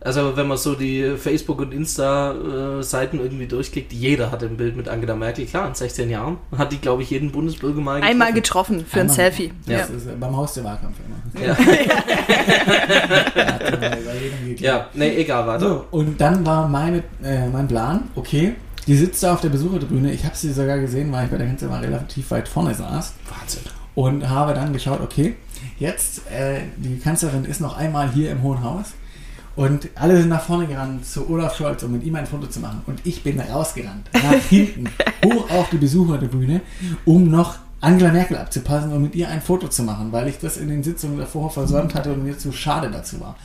Also 0.01 0.37
wenn 0.37 0.47
man 0.47 0.57
so 0.57 0.75
die 0.75 1.15
Facebook- 1.17 1.59
und 1.59 1.73
Insta-Seiten 1.73 3.19
irgendwie 3.19 3.47
durchklickt, 3.47 3.91
jeder 3.91 4.31
hatte 4.31 4.45
ein 4.45 4.55
Bild 4.55 4.77
mit 4.77 4.87
Angela 4.87 5.13
Merkel. 5.15 5.45
Klar, 5.45 5.67
in 5.67 5.73
16 5.75 6.09
Jahren 6.09 6.37
hat 6.57 6.71
die, 6.71 6.77
glaube 6.77 7.03
ich, 7.03 7.09
jeden 7.09 7.31
Bundesbürger 7.33 7.81
mal 7.81 8.01
Einmal 8.01 8.31
getroffen 8.31 8.85
für 8.85 8.95
ein 8.95 9.01
Einmal. 9.01 9.15
Selfie. 9.15 9.51
Ja. 9.65 9.79
Das 9.79 9.89
ist 9.89 10.07
äh, 10.07 10.11
beim 10.17 10.35
Haus 10.37 10.53
der 10.53 10.63
Wahlkampf 10.63 10.95
immer. 11.05 11.45
Ja, 11.45 11.57
Ja, 14.57 14.87
nee, 14.93 15.17
egal, 15.17 15.47
warte. 15.47 15.65
So, 15.67 15.85
und 15.91 16.19
dann 16.19 16.45
war 16.45 16.67
meine, 16.67 17.03
äh, 17.23 17.47
mein 17.47 17.67
Plan, 17.67 18.09
okay, 18.15 18.55
die 18.87 18.95
sitzt 18.95 19.21
da 19.23 19.33
auf 19.33 19.41
der 19.41 19.49
Besuchertribüne. 19.49 20.11
Ich 20.11 20.23
habe 20.25 20.35
sie 20.35 20.51
sogar 20.51 20.79
gesehen, 20.79 21.11
weil 21.11 21.25
ich 21.25 21.31
bei 21.31 21.37
der 21.37 21.47
Kanzlerin 21.47 21.75
relativ 21.83 22.31
weit 22.31 22.47
vorne 22.47 22.73
saß. 22.73 23.13
Wahnsinn. 23.37 23.61
und 23.95 24.29
habe 24.29 24.53
dann 24.53 24.73
geschaut, 24.73 25.01
okay, 25.01 25.35
jetzt, 25.77 26.29
äh, 26.31 26.61
die 26.77 26.99
Kanzlerin 26.99 27.45
ist 27.45 27.59
noch 27.61 27.77
einmal 27.77 28.11
hier 28.11 28.31
im 28.31 28.41
Hohen 28.43 28.63
Haus 28.63 28.93
und 29.59 29.89
alle 29.95 30.17
sind 30.17 30.29
nach 30.29 30.41
vorne 30.43 30.67
gerannt 30.67 31.05
zu 31.05 31.29
Olaf 31.29 31.55
Scholz, 31.57 31.83
um 31.83 31.91
mit 31.91 32.03
ihm 32.03 32.15
ein 32.15 32.25
Foto 32.25 32.47
zu 32.47 32.59
machen. 32.59 32.81
Und 32.87 33.01
ich 33.05 33.23
bin 33.23 33.39
rausgerannt, 33.39 34.09
nach 34.13 34.33
hinten, 34.49 34.89
hoch 35.25 35.49
auf 35.51 35.69
die 35.69 35.77
Besuchertribüne, 35.77 36.61
um 37.05 37.29
noch 37.29 37.55
Angela 37.81 38.11
Merkel 38.11 38.37
abzupassen 38.37 38.91
und 38.91 39.01
mit 39.03 39.15
ihr 39.15 39.29
ein 39.29 39.41
Foto 39.41 39.67
zu 39.67 39.83
machen, 39.83 40.11
weil 40.11 40.27
ich 40.27 40.37
das 40.39 40.57
in 40.57 40.67
den 40.69 40.83
Sitzungen 40.83 41.17
davor 41.17 41.49
versäumt 41.49 41.95
hatte 41.95 42.11
und 42.13 42.23
mir 42.23 42.37
zu 42.37 42.51
schade 42.51 42.89
dazu 42.91 43.19
war. 43.21 43.35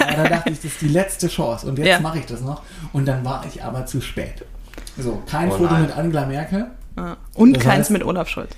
Aber 0.00 0.22
da 0.24 0.28
dachte 0.28 0.50
ich, 0.50 0.56
das 0.56 0.66
ist 0.72 0.80
die 0.80 0.88
letzte 0.88 1.28
Chance 1.28 1.66
und 1.68 1.78
jetzt 1.78 1.86
Ja. 1.88 2.00
mache 2.00 2.18
ich 2.18 2.26
das 2.26 2.40
noch. 2.40 2.62
Und 2.92 3.06
dann 3.06 3.24
war 3.24 3.44
ich 3.48 3.62
aber 3.62 3.86
zu 3.86 4.00
spät. 4.00 4.44
So, 4.98 5.22
kein 5.28 5.48
Oh 5.50 5.56
Foto 5.58 5.74
mit 5.76 5.96
Angela 5.96 6.26
Merkel. 6.26 6.66
Ah. 6.96 7.16
Und 7.34 7.56
Das 7.56 7.62
keins 7.64 7.88
heißt- 7.88 7.92
mit 7.92 8.04
Olaf 8.04 8.28
Scholz. 8.28 8.50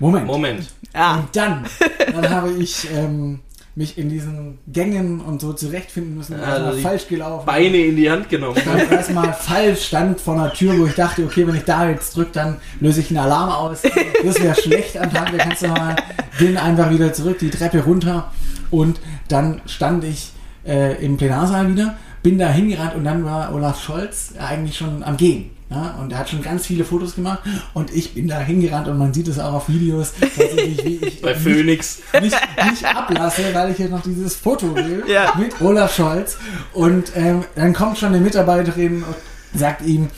Moment. 0.00 0.26
Moment. 0.26 0.72
Ah, 0.92 1.18
Und 1.18 1.36
dann, 1.36 1.66
dann 2.12 2.30
habe 2.30 2.50
ich 2.52 2.88
ähm, 2.92 3.40
mich 3.74 3.96
in 3.98 4.08
diesen 4.08 4.58
Gängen 4.66 5.20
und 5.20 5.40
so 5.40 5.52
zurechtfinden 5.52 6.16
müssen. 6.16 6.38
Ja, 6.38 6.44
Also 6.44 6.80
falsch 6.80 7.06
gelaufen. 7.08 7.46
Beine 7.46 7.76
in 7.76 7.96
die 7.96 8.10
Hand 8.10 8.28
genommen. 8.28 8.56
stand 8.60 8.90
erstmal 8.90 9.32
falsch, 9.32 9.86
stand 9.86 10.20
vor 10.20 10.34
einer 10.34 10.52
Tür, 10.52 10.78
wo 10.78 10.86
ich 10.86 10.94
dachte, 10.94 11.24
okay, 11.24 11.46
wenn 11.46 11.54
ich 11.54 11.64
da 11.64 11.88
jetzt 11.88 12.16
drücke, 12.16 12.30
dann 12.32 12.56
löse 12.80 13.00
ich 13.00 13.10
einen 13.10 13.18
Alarm 13.20 13.50
aus. 13.50 13.82
Das 14.24 14.40
wäre 14.42 14.54
schlecht 14.60 14.96
am 14.98 15.12
Tag, 15.12 15.30
da 15.30 15.38
kannst 15.38 15.62
du 15.62 15.68
mal, 15.68 15.96
bin 16.38 16.56
einfach 16.56 16.90
wieder 16.90 17.12
zurück, 17.12 17.38
die 17.38 17.50
Treppe 17.50 17.84
runter 17.84 18.32
und 18.70 19.00
dann 19.28 19.60
stand 19.66 20.04
ich 20.04 20.32
äh, 20.66 21.02
im 21.04 21.16
Plenarsaal 21.16 21.70
wieder, 21.70 21.96
bin 22.22 22.38
da 22.38 22.48
hingerannt 22.50 22.94
und 22.96 23.04
dann 23.04 23.24
war 23.24 23.54
Olaf 23.54 23.82
Scholz 23.82 24.34
eigentlich 24.38 24.76
schon 24.76 25.02
am 25.02 25.16
Gehen. 25.16 25.50
Ja, 25.70 25.96
und 26.00 26.10
er 26.12 26.18
hat 26.18 26.28
schon 26.28 26.42
ganz 26.42 26.66
viele 26.66 26.84
Fotos 26.84 27.14
gemacht 27.14 27.40
und 27.74 27.94
ich 27.94 28.12
bin 28.14 28.26
da 28.26 28.40
hingerannt 28.40 28.88
und 28.88 28.98
man 28.98 29.14
sieht 29.14 29.28
es 29.28 29.38
auch 29.38 29.52
auf 29.52 29.68
Videos, 29.68 30.12
tatsächlich, 30.20 30.84
wie 30.84 30.96
ich 31.06 31.22
Bei 31.22 31.32
mich 31.34 31.42
Phoenix. 31.42 32.00
nicht, 32.20 32.36
nicht 32.70 32.84
ablasse, 32.84 33.42
weil 33.52 33.70
ich 33.70 33.78
jetzt 33.78 33.90
noch 33.92 34.02
dieses 34.02 34.34
Foto 34.34 34.74
will 34.74 35.04
Ja. 35.06 35.32
mit 35.38 35.60
Olaf 35.60 35.94
Scholz. 35.94 36.38
Und 36.72 37.12
ähm, 37.14 37.44
dann 37.54 37.72
kommt 37.72 37.98
schon 37.98 38.08
eine 38.08 38.18
Mitarbeiterin 38.20 39.04
und 39.04 39.14
sagt 39.54 39.82
ihm, 39.86 40.08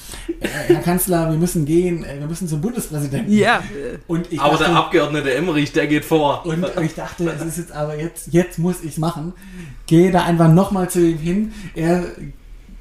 äh, 0.40 0.48
Herr 0.68 0.80
Kanzler, 0.80 1.30
wir 1.30 1.36
müssen 1.38 1.66
gehen, 1.66 2.02
äh, 2.04 2.18
wir 2.18 2.26
müssen 2.28 2.48
zum 2.48 2.62
Bundespräsidenten. 2.62 3.30
Ja. 3.32 3.62
Und 4.06 4.32
ich 4.32 4.40
Aber 4.40 4.52
dachte, 4.56 4.64
der 4.70 4.76
Abgeordnete 4.76 5.34
Emmerich, 5.34 5.72
der 5.72 5.86
geht 5.86 6.04
vor. 6.06 6.46
und 6.46 6.64
ich 6.82 6.94
dachte, 6.94 7.30
es 7.30 7.44
ist 7.44 7.58
jetzt 7.58 7.72
aber 7.72 7.98
jetzt, 8.00 8.28
jetzt 8.32 8.58
muss 8.58 8.76
ich 8.82 8.92
es 8.92 8.98
machen. 8.98 9.34
Gehe 9.86 10.10
da 10.12 10.22
einfach 10.24 10.48
nochmal 10.48 10.88
zu 10.88 11.00
ihm 11.06 11.18
hin. 11.18 11.52
Er 11.74 12.04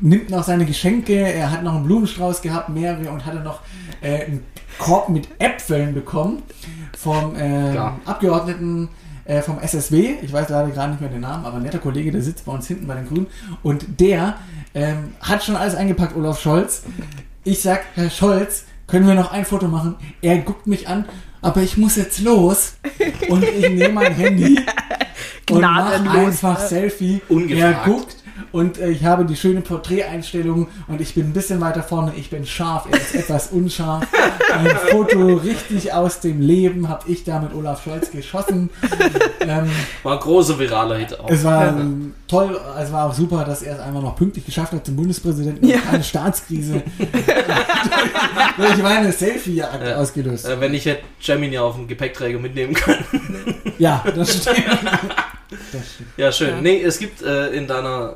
nimmt 0.02 0.30
noch 0.30 0.43
seine 0.43 0.66
Geschenke, 0.66 1.16
er 1.16 1.52
hat 1.52 1.64
noch 1.64 1.76
einen 1.76 1.86
Blumenstrauß 1.86 2.41
gehabt, 2.41 2.70
mehrere 2.70 3.12
und 3.12 3.26
hatte 3.26 3.39
noch 3.39 3.62
äh, 4.02 4.26
einen 4.26 4.45
Korb 4.78 5.10
mit 5.10 5.28
Äpfeln 5.39 5.93
bekommen 5.93 6.43
vom 6.97 7.36
äh. 7.36 7.78
Abgeordneten 8.06 8.89
äh, 9.26 9.41
vom 9.41 9.60
SSW. 9.60 10.16
Ich 10.22 10.34
weiß 10.34 10.49
leider 10.49 10.70
gerade 10.70 10.91
nicht 10.91 11.02
mehr 11.02 11.10
den 11.10 11.22
Namen, 11.22 11.45
aber 11.45 11.58
ein 11.58 11.64
netter 11.64 11.80
Kollege, 11.80 12.12
der 12.12 12.22
sitzt 12.22 12.45
bei 12.45 12.52
uns 12.52 12.68
hinten 12.68 12.88
bei 12.88 12.95
den 12.95 13.08
Grünen. 13.08 13.28
Und 13.64 13.99
der 13.99 14.36
ähm, 14.74 15.14
hat 15.22 15.43
schon 15.43 15.56
alles 15.56 15.76
eingepackt, 15.76 16.16
Olaf 16.16 16.41
Scholz. 16.41 16.84
Ich 17.43 17.62
sag, 17.62 17.82
Herr 17.95 18.10
Scholz, 18.10 18.66
können 18.88 19.08
wir 19.08 19.14
noch 19.14 19.32
ein 19.32 19.45
Foto 19.45 19.68
machen? 19.68 19.95
Er 20.22 20.39
guckt 20.39 20.68
mich 20.68 20.88
an, 20.88 21.06
aber 21.41 21.62
ich 21.62 21.78
muss 21.78 21.95
jetzt 21.95 22.20
los. 22.20 22.76
Und 23.30 23.43
ich 23.43 23.70
nehme 23.70 23.93
mein 23.93 24.14
Handy 24.14 24.60
und 25.49 25.62
mache 25.62 26.10
einfach 26.10 26.60
Selfie. 26.60 27.22
Ungefragt. 27.30 27.88
Er 27.88 27.91
guckt 27.93 28.20
und 28.52 28.78
äh, 28.78 28.89
ich 28.89 29.04
habe 29.06 29.26
die 29.26 29.36
schöne 29.36 29.62
Porträteinstellung 29.62 30.68
und 30.88 31.02
ich 31.02 31.14
bin 31.16 31.26
ein 31.28 31.34
bisschen 31.34 31.62
weiter 31.62 31.84
vorne. 31.84 32.14
Ich 32.18 32.30
bin 32.30 32.45
scharf, 32.45 32.86
er 32.91 32.97
ist 32.97 33.16
etwas 33.16 33.47
unscharf. 33.52 34.06
Ein 34.54 34.68
Foto 34.89 35.36
richtig 35.36 35.93
aus 35.93 36.20
dem 36.20 36.41
Leben 36.41 36.89
habe 36.89 37.10
ich 37.10 37.24
da 37.24 37.39
mit 37.39 37.54
Olaf 37.54 37.84
Scholz 37.84 38.12
geschossen. 38.12 38.70
Ähm, 39.41 39.70
War 40.04 40.14
ein 40.14 40.20
großer 40.20 40.60
viraler 40.60 40.97
Hit 40.97 41.20
auch. 41.20 41.30
es 41.30 41.43
war 41.43 41.70
ähm, 41.70 42.14
toll, 42.28 42.60
es 42.82 42.91
war 42.91 43.10
auch 43.10 43.14
super, 43.14 43.43
dass 43.45 43.62
er 43.62 43.76
es 43.76 43.80
einfach 43.82 44.02
noch 44.02 44.16
pünktlich 44.16 44.45
geschafft 44.45 44.74
hat 44.74 44.86
zum 44.86 44.95
Bundespräsidenten 44.95 45.64
und 45.66 45.70
Ja. 45.72 45.80
keine 45.80 46.04
Staatskrise 46.04 46.84
durch 48.58 48.78
meine 48.84 49.12
Selfie-Jagd 49.12 49.88
Ja. 49.88 49.95
ausgelöst. 49.97 50.45
Äh, 50.45 50.60
wenn 50.60 50.74
ich 50.74 50.86
hätte 50.86 51.04
Gemini 51.24 51.58
auf 51.58 51.76
dem 51.76 51.88
Gepäckträger 51.88 52.39
mitnehmen 52.39 52.74
können. 52.74 53.06
Ja, 53.78 54.04
das 54.16 54.41
stimmt. 54.41 54.64
Das 55.72 55.93
stimmt. 55.95 56.10
Ja, 56.18 56.32
schön. 56.32 56.62
Nee, 56.62 56.82
es 56.82 56.99
gibt 56.99 57.22
äh, 57.22 57.47
in 57.49 57.68
deiner 57.68 58.14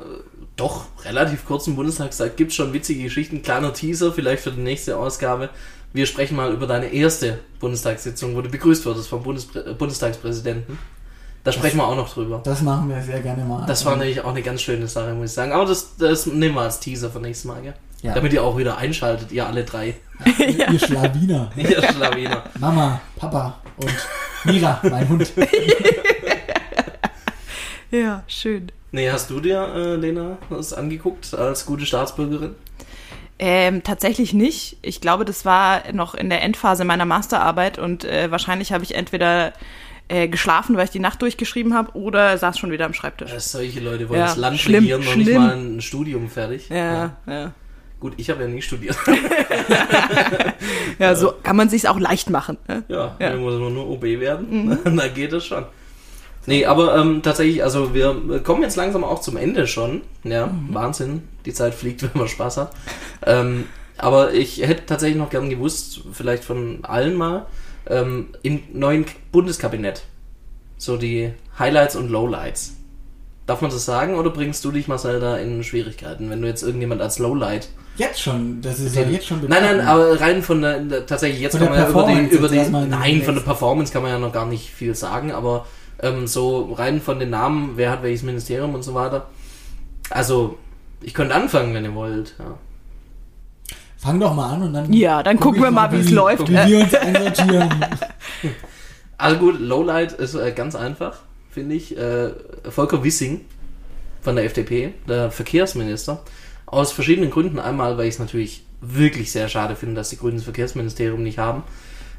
doch 0.56 0.86
relativ 1.04 1.44
kurzen 1.44 1.76
Bundestagszeit 1.76 2.36
gibt 2.36 2.52
schon 2.52 2.72
witzige 2.72 3.04
Geschichten. 3.04 3.42
Kleiner 3.42 3.72
Teaser 3.72 4.12
vielleicht 4.12 4.42
für 4.42 4.52
die 4.52 4.60
nächste 4.60 4.96
Ausgabe. 4.96 5.50
Wir 5.92 6.06
sprechen 6.06 6.36
mal 6.36 6.52
über 6.52 6.66
deine 6.66 6.92
erste 6.92 7.38
Bundestagssitzung, 7.60 8.34
wo 8.34 8.42
du 8.42 8.48
begrüßt 8.48 8.84
wurdest 8.86 9.08
vom 9.08 9.22
Bundesprä 9.22 9.60
äh, 9.60 9.74
Bundestagspräsidenten. 9.74 10.78
Da 11.44 11.52
sprechen 11.52 11.76
wir 11.76 11.86
auch 11.86 11.94
noch 11.94 12.12
drüber. 12.12 12.40
Das 12.42 12.60
machen 12.62 12.88
wir 12.88 13.00
sehr 13.00 13.20
gerne 13.20 13.44
mal. 13.44 13.66
Das 13.66 13.84
war 13.84 13.96
nämlich 13.96 14.20
auch 14.22 14.30
eine 14.30 14.42
ganz 14.42 14.62
schöne 14.62 14.88
Sache, 14.88 15.14
muss 15.14 15.30
ich 15.30 15.34
sagen. 15.34 15.52
Aber 15.52 15.64
das, 15.64 15.96
das 15.96 16.26
nehmen 16.26 16.56
wir 16.56 16.62
als 16.62 16.80
Teaser 16.80 17.08
für 17.08 17.20
nächstes 17.20 17.44
Mal, 17.44 17.62
gell? 17.62 17.74
Ja. 18.02 18.14
Damit 18.14 18.32
ihr 18.32 18.42
auch 18.42 18.58
wieder 18.58 18.78
einschaltet, 18.78 19.30
ihr 19.30 19.46
alle 19.46 19.64
drei. 19.64 19.94
Ihr 20.38 20.78
Schlawiner. 20.78 21.50
Ihr 21.56 21.82
Schlawiner. 21.82 22.44
Mama, 22.58 23.00
Papa 23.16 23.60
und 23.76 23.94
Mira, 24.44 24.80
mein 24.90 25.08
Hund. 25.08 25.32
Ja, 27.90 28.22
schön. 28.26 28.70
Nee, 28.92 29.10
hast 29.10 29.30
du 29.30 29.40
dir, 29.40 29.62
äh, 29.74 29.96
Lena, 29.96 30.38
das 30.50 30.72
angeguckt 30.72 31.34
als 31.34 31.66
gute 31.66 31.86
Staatsbürgerin? 31.86 32.54
Ähm, 33.38 33.82
tatsächlich 33.82 34.32
nicht. 34.32 34.78
Ich 34.82 35.00
glaube, 35.00 35.24
das 35.26 35.44
war 35.44 35.82
noch 35.92 36.14
in 36.14 36.30
der 36.30 36.42
Endphase 36.42 36.84
meiner 36.84 37.04
Masterarbeit 37.04 37.78
und 37.78 38.04
äh, 38.04 38.30
wahrscheinlich 38.30 38.72
habe 38.72 38.82
ich 38.84 38.94
entweder 38.94 39.52
äh, 40.08 40.28
geschlafen, 40.28 40.76
weil 40.76 40.84
ich 40.84 40.90
die 40.90 41.00
Nacht 41.00 41.20
durchgeschrieben 41.20 41.74
habe, 41.74 41.92
oder 41.96 42.38
saß 42.38 42.58
schon 42.58 42.70
wieder 42.70 42.86
am 42.86 42.94
Schreibtisch. 42.94 43.32
Äh, 43.32 43.40
solche 43.40 43.80
Leute 43.80 44.08
wollen 44.08 44.20
Ja, 44.20 44.26
das 44.26 44.36
Land 44.36 44.58
schlimm, 44.58 44.84
regieren, 44.84 45.04
noch 45.04 45.16
nicht 45.16 45.26
schlimm. 45.28 45.42
mal 45.42 45.56
ein 45.56 45.80
Studium 45.82 46.28
fertig. 46.30 46.68
Ja, 46.70 47.16
ja. 47.26 47.52
Gut, 48.00 48.14
ich 48.16 48.30
habe 48.30 48.42
ja 48.42 48.48
nie 48.48 48.62
studiert. 48.62 48.96
Ja, 50.98 51.14
so 51.14 51.34
kann 51.42 51.56
man 51.56 51.68
sich's 51.68 51.84
auch 51.84 51.98
leicht 51.98 52.30
machen. 52.30 52.56
Ne? 52.68 52.82
ja, 52.88 53.16
Ja. 53.18 53.30
ja. 53.30 53.36
muss 53.36 53.54
nur, 53.54 53.70
nur 53.70 53.88
OB 53.90 54.02
werden. 54.02 54.46
Mhm. 54.84 54.96
da 54.96 55.08
geht 55.08 55.32
es 55.32 55.44
schon. 55.44 55.64
Nee, 56.46 56.64
aber 56.66 56.96
ähm, 56.96 57.22
tatsächlich, 57.22 57.62
also 57.64 57.92
wir 57.94 58.40
kommen 58.44 58.62
jetzt 58.62 58.76
langsam 58.76 59.02
auch 59.04 59.20
zum 59.20 59.36
Ende 59.36 59.66
schon. 59.66 60.02
Ja, 60.24 60.46
Mhm. 60.46 60.74
Wahnsinn. 60.74 61.22
Die 61.44 61.52
Zeit 61.52 61.74
fliegt, 61.74 62.02
wenn 62.02 62.10
man 62.14 62.28
Spaß 62.28 62.56
hat. 62.58 62.72
ähm, 63.26 63.64
aber 63.98 64.32
ich 64.34 64.60
hätte 64.66 64.84
tatsächlich 64.86 65.16
noch 65.18 65.30
gern 65.30 65.48
gewusst, 65.48 66.02
vielleicht 66.12 66.44
von 66.44 66.80
allen 66.82 67.14
mal, 67.16 67.46
ähm, 67.88 68.26
im 68.42 68.60
neuen 68.72 69.06
Bundeskabinett. 69.32 70.02
So 70.76 70.96
die 70.98 71.32
Highlights 71.58 71.96
und 71.96 72.10
Lowlights. 72.10 72.74
Darf 73.46 73.62
man 73.62 73.70
das 73.70 73.84
sagen 73.84 74.16
oder 74.16 74.30
bringst 74.30 74.64
du 74.64 74.72
dich, 74.72 74.88
Marcel, 74.88 75.20
da 75.20 75.36
in 75.38 75.62
Schwierigkeiten, 75.62 76.28
wenn 76.30 76.42
du 76.42 76.48
jetzt 76.48 76.62
irgendjemand 76.62 77.00
als 77.00 77.18
Lowlight 77.18 77.68
Jetzt 77.96 78.20
schon, 78.20 78.60
das 78.60 78.78
ist 78.78 78.94
ja 78.94 79.04
den- 79.04 79.14
jetzt 79.14 79.26
schon 79.26 79.40
Nein, 79.40 79.48
nein, 79.62 79.76
bekannt. 79.78 79.88
aber 79.88 80.20
rein 80.20 80.42
von 80.42 80.60
der, 80.60 81.06
tatsächlich 81.06 81.40
jetzt 81.40 81.52
Von 81.56 81.60
kann 81.66 81.70
man 81.70 81.78
ja 81.78 81.88
über 81.88 82.02
die, 82.02 82.04
Performance 82.12 82.36
über 82.36 82.52
erstmal 82.52 82.86
nein, 82.88 83.22
von 83.22 83.34
der 83.36 83.42
Performance 83.42 83.90
kann 83.92 84.02
man 84.02 84.10
ja 84.10 84.18
noch 84.18 84.32
gar 84.32 84.44
nicht 84.44 84.68
viel 84.68 84.94
sagen, 84.94 85.32
aber 85.32 85.64
ähm, 86.02 86.26
so 86.26 86.72
rein 86.72 87.00
von 87.00 87.18
den 87.18 87.30
Namen, 87.30 87.72
wer 87.76 87.90
hat 87.90 88.02
welches 88.02 88.22
Ministerium 88.22 88.74
und 88.74 88.82
so 88.82 88.94
weiter. 88.94 89.26
Also, 90.10 90.58
ich 91.00 91.14
könnte 91.14 91.34
anfangen, 91.34 91.74
wenn 91.74 91.84
ihr 91.84 91.94
wollt. 91.94 92.34
Ja. 92.38 92.58
Fang 93.98 94.20
doch 94.20 94.34
mal 94.34 94.52
an 94.54 94.62
und 94.62 94.72
dann. 94.74 94.92
Ja, 94.92 95.22
dann 95.22 95.36
guck 95.36 95.46
gucken 95.54 95.62
wir 95.62 95.70
mal, 95.70 95.90
wie's 95.92 96.08
wie- 96.08 96.14
läuft. 96.14 96.48
Wie 96.48 96.54
wir 96.54 96.78
uns 96.80 96.94
einsortieren. 96.94 97.70
Also 99.18 99.38
gut, 99.38 99.58
Lowlight 99.58 100.12
ist 100.12 100.34
äh, 100.34 100.52
ganz 100.52 100.74
einfach, 100.74 101.20
finde 101.50 101.74
ich. 101.74 101.96
Äh, 101.96 102.32
Volker 102.68 103.02
Wissing 103.02 103.46
von 104.20 104.36
der 104.36 104.44
FDP, 104.44 104.92
der 105.08 105.30
Verkehrsminister, 105.30 106.22
aus 106.66 106.92
verschiedenen 106.92 107.30
Gründen. 107.30 107.58
Einmal, 107.58 107.96
weil 107.96 108.08
ich 108.08 108.16
es 108.16 108.20
natürlich 108.20 108.64
wirklich 108.82 109.32
sehr 109.32 109.48
schade 109.48 109.74
finde, 109.74 109.94
dass 109.94 110.10
die 110.10 110.18
Grünen 110.18 110.36
das 110.36 110.44
Verkehrsministerium 110.44 111.22
nicht 111.22 111.38
haben. 111.38 111.62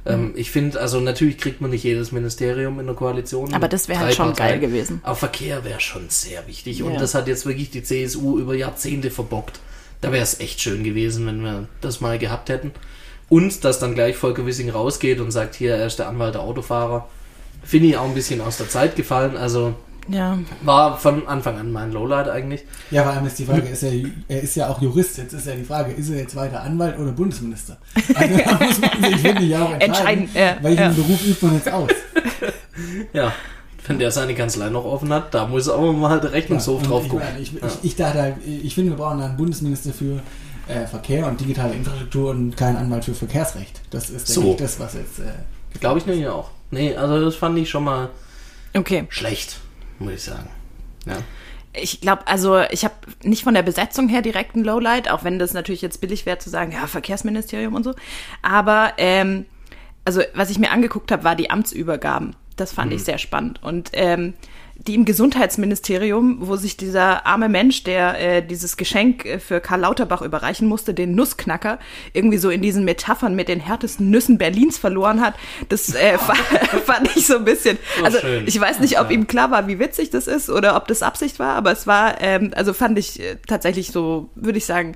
Ähm, 0.07 0.33
ich 0.35 0.51
finde, 0.51 0.79
also 0.79 0.99
natürlich 0.99 1.37
kriegt 1.37 1.61
man 1.61 1.71
nicht 1.71 1.83
jedes 1.83 2.11
Ministerium 2.11 2.79
in 2.79 2.85
der 2.85 2.95
Koalition. 2.95 3.53
Aber 3.53 3.67
das 3.67 3.87
wäre 3.87 3.99
halt 3.99 4.15
schon 4.15 4.27
Parteien. 4.27 4.59
geil 4.61 4.69
gewesen. 4.69 5.01
Aber 5.03 5.15
Verkehr 5.15 5.63
wäre 5.65 5.81
schon 5.81 6.09
sehr 6.09 6.47
wichtig. 6.47 6.79
Ja. 6.79 6.85
Und 6.85 6.99
das 7.01 7.13
hat 7.13 7.27
jetzt 7.27 7.45
wirklich 7.45 7.69
die 7.69 7.83
CSU 7.83 8.39
über 8.39 8.55
Jahrzehnte 8.55 9.11
verbockt. 9.11 9.59
Da 10.01 10.11
wäre 10.11 10.23
es 10.23 10.39
echt 10.39 10.61
schön 10.61 10.83
gewesen, 10.83 11.25
wenn 11.25 11.41
wir 11.43 11.67
das 11.81 12.01
mal 12.01 12.19
gehabt 12.19 12.49
hätten. 12.49 12.71
Und 13.29 13.65
dass 13.65 13.79
dann 13.79 13.95
gleich 13.95 14.15
Volker 14.15 14.45
Wissing 14.45 14.69
rausgeht 14.69 15.19
und 15.19 15.31
sagt, 15.31 15.55
hier, 15.55 15.75
er 15.75 15.87
ist 15.87 15.99
der 15.99 16.07
Anwalt 16.07 16.35
der 16.35 16.41
Autofahrer. 16.41 17.09
Finde 17.63 17.89
ich 17.89 17.97
auch 17.97 18.05
ein 18.05 18.13
bisschen 18.13 18.39
aus 18.39 18.57
der 18.57 18.69
Zeit 18.69 18.95
gefallen. 18.95 19.35
Also 19.35 19.75
Ja. 20.09 20.37
war 20.63 20.97
von 20.97 21.27
Anfang 21.27 21.57
an 21.57 21.71
mein 21.71 21.91
Lowlight 21.91 22.29
eigentlich. 22.29 22.63
Ja, 22.91 23.03
vor 23.03 23.13
allem 23.13 23.25
ist 23.27 23.37
die 23.39 23.45
Frage, 23.45 23.67
ist 23.67 23.83
er, 23.83 23.91
er 24.27 24.41
ist 24.41 24.55
ja 24.55 24.69
auch 24.69 24.81
Jurist. 24.81 25.17
Jetzt 25.17 25.33
ist 25.33 25.47
ja 25.47 25.55
die 25.55 25.63
Frage, 25.63 25.91
ist 25.91 26.09
er 26.09 26.17
jetzt 26.19 26.35
weiter 26.35 26.61
Anwalt 26.63 26.97
oder 26.97 27.11
Bundesminister? 27.11 27.77
Also 28.15 28.37
da 28.37 28.51
muss 28.65 28.79
man 28.81 29.03
sich, 29.03 29.15
finde 29.21 29.43
ich, 29.43 29.55
auch 29.55 29.71
entscheiden. 29.73 29.79
Entscheiden, 29.81 30.29
ja, 30.33 30.57
welchen 30.61 30.81
ja. 30.81 30.89
Beruf 30.89 31.25
übt 31.27 31.45
man 31.45 31.55
jetzt 31.55 31.71
aus? 31.71 31.89
Ja, 33.13 33.33
wenn 33.87 33.99
der 33.99 34.11
seine 34.11 34.35
Kanzlei 34.35 34.69
noch 34.69 34.85
offen 34.85 35.11
hat, 35.13 35.33
da 35.33 35.47
muss 35.47 35.69
aber 35.69 35.93
mal 35.93 36.19
der 36.19 36.31
Rechnungshof 36.33 36.81
und 36.81 36.89
drauf 36.89 37.03
ich, 37.05 37.09
gucken. 37.09 37.25
meine, 37.25 37.39
ich, 37.39 37.53
Ja. 37.53 37.59
ich, 37.67 37.73
ich 37.83 37.95
dachte 37.95 38.21
halt, 38.21 38.35
ich 38.45 38.75
finde, 38.75 38.91
wir 38.91 38.97
brauchen 38.97 39.21
einen 39.21 39.37
Bundesminister 39.37 39.93
für 39.93 40.21
äh, 40.67 40.85
Verkehr 40.85 41.25
und 41.27 41.39
digitale 41.39 41.73
Infrastruktur 41.73 42.31
und 42.31 42.55
keinen 42.57 42.75
Anwalt 42.77 43.05
für 43.05 43.13
Verkehrsrecht. 43.13 43.81
Das 43.89 44.09
ist, 44.09 44.27
denke 44.29 44.41
So. 44.47 44.51
ich, 44.51 44.57
das, 44.57 44.79
was 44.79 44.93
jetzt. 44.95 45.19
Äh, 45.19 45.79
Glaube 45.79 45.99
ich 45.99 46.05
nämlich 46.05 46.27
auch. 46.27 46.49
Nee, 46.71 46.95
also 46.95 47.23
das 47.23 47.35
fand 47.35 47.57
ich 47.59 47.69
schon 47.69 47.85
mal 47.85 48.09
Okay. 48.75 49.05
schlecht, 49.09 49.57
muss 49.99 50.13
ich 50.13 50.23
sagen. 50.23 50.49
Ja. 51.05 51.17
Ich 51.73 52.01
glaube, 52.01 52.27
also 52.27 52.61
ich 52.71 52.83
habe 52.83 52.95
nicht 53.23 53.43
von 53.43 53.53
der 53.53 53.61
Besetzung 53.61 54.09
her 54.09 54.21
direkt 54.21 54.55
ein 54.55 54.63
Lowlight, 54.63 55.09
auch 55.11 55.23
wenn 55.23 55.37
das 55.37 55.53
natürlich 55.53 55.81
jetzt 55.81 56.01
billig 56.01 56.25
wäre 56.25 56.39
zu 56.39 56.49
sagen, 56.49 56.71
ja, 56.71 56.87
Verkehrsministerium 56.87 57.75
und 57.75 57.83
so. 57.83 57.93
Aber 58.41 58.93
ähm, 58.97 59.45
also 60.05 60.21
was 60.33 60.49
ich 60.49 60.57
mir 60.57 60.71
angeguckt 60.71 61.11
habe, 61.11 61.23
war 61.23 61.35
die 61.35 61.49
Amtsübergaben. 61.49 62.35
Das 62.55 62.71
fand 62.71 62.91
ich 62.93 63.03
sehr 63.03 63.19
spannend. 63.19 63.61
Und 63.61 63.91
ähm, 63.93 64.33
die 64.79 64.95
im 64.95 65.05
Gesundheitsministerium, 65.05 66.47
wo 66.47 66.55
sich 66.55 66.77
dieser 66.77 67.25
arme 67.25 67.49
Mensch, 67.49 67.83
der 67.83 68.19
äh, 68.19 68.45
dieses 68.45 68.77
Geschenk 68.77 69.25
äh, 69.25 69.39
für 69.39 69.59
Karl 69.59 69.81
Lauterbach 69.81 70.21
überreichen 70.21 70.67
musste, 70.67 70.93
den 70.93 71.15
Nussknacker, 71.15 71.79
irgendwie 72.13 72.37
so 72.37 72.49
in 72.49 72.61
diesen 72.61 72.85
Metaphern 72.85 73.35
mit 73.35 73.47
den 73.47 73.59
härtesten 73.59 74.09
Nüssen 74.09 74.37
Berlins 74.37 74.77
verloren 74.77 75.21
hat, 75.21 75.35
das 75.69 75.93
äh, 75.93 76.17
fand 76.85 77.15
ich 77.15 77.25
so 77.25 77.37
ein 77.37 77.45
bisschen. 77.45 77.77
Also 78.03 78.19
ich 78.45 78.59
weiß 78.59 78.79
nicht, 78.79 78.99
ob 78.99 79.11
ihm 79.11 79.27
klar 79.27 79.51
war, 79.51 79.67
wie 79.67 79.79
witzig 79.79 80.09
das 80.09 80.27
ist 80.27 80.49
oder 80.49 80.75
ob 80.75 80.87
das 80.87 81.01
Absicht 81.01 81.39
war, 81.39 81.55
aber 81.55 81.71
es 81.71 81.87
war, 81.87 82.21
ähm, 82.21 82.51
also 82.55 82.73
fand 82.73 82.99
ich 82.99 83.19
äh, 83.19 83.37
tatsächlich 83.47 83.91
so, 83.91 84.29
würde 84.35 84.57
ich 84.57 84.65
sagen, 84.65 84.95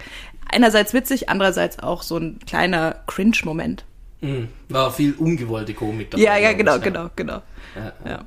einerseits 0.49 0.93
witzig, 0.93 1.29
andererseits 1.29 1.79
auch 1.79 2.03
so 2.03 2.17
ein 2.17 2.39
kleiner 2.45 2.97
Cringe-Moment. 3.07 3.85
Mhm. 4.21 4.49
War 4.69 4.91
viel 4.91 5.13
ungewollte 5.17 5.73
Komik 5.73 6.11
dabei. 6.11 6.23
Ja, 6.23 6.37
ja, 6.37 6.53
genau, 6.53 6.79
genau, 6.79 7.09
genau. 7.15 7.41
Ja. 7.75 7.93
Ja. 8.05 8.25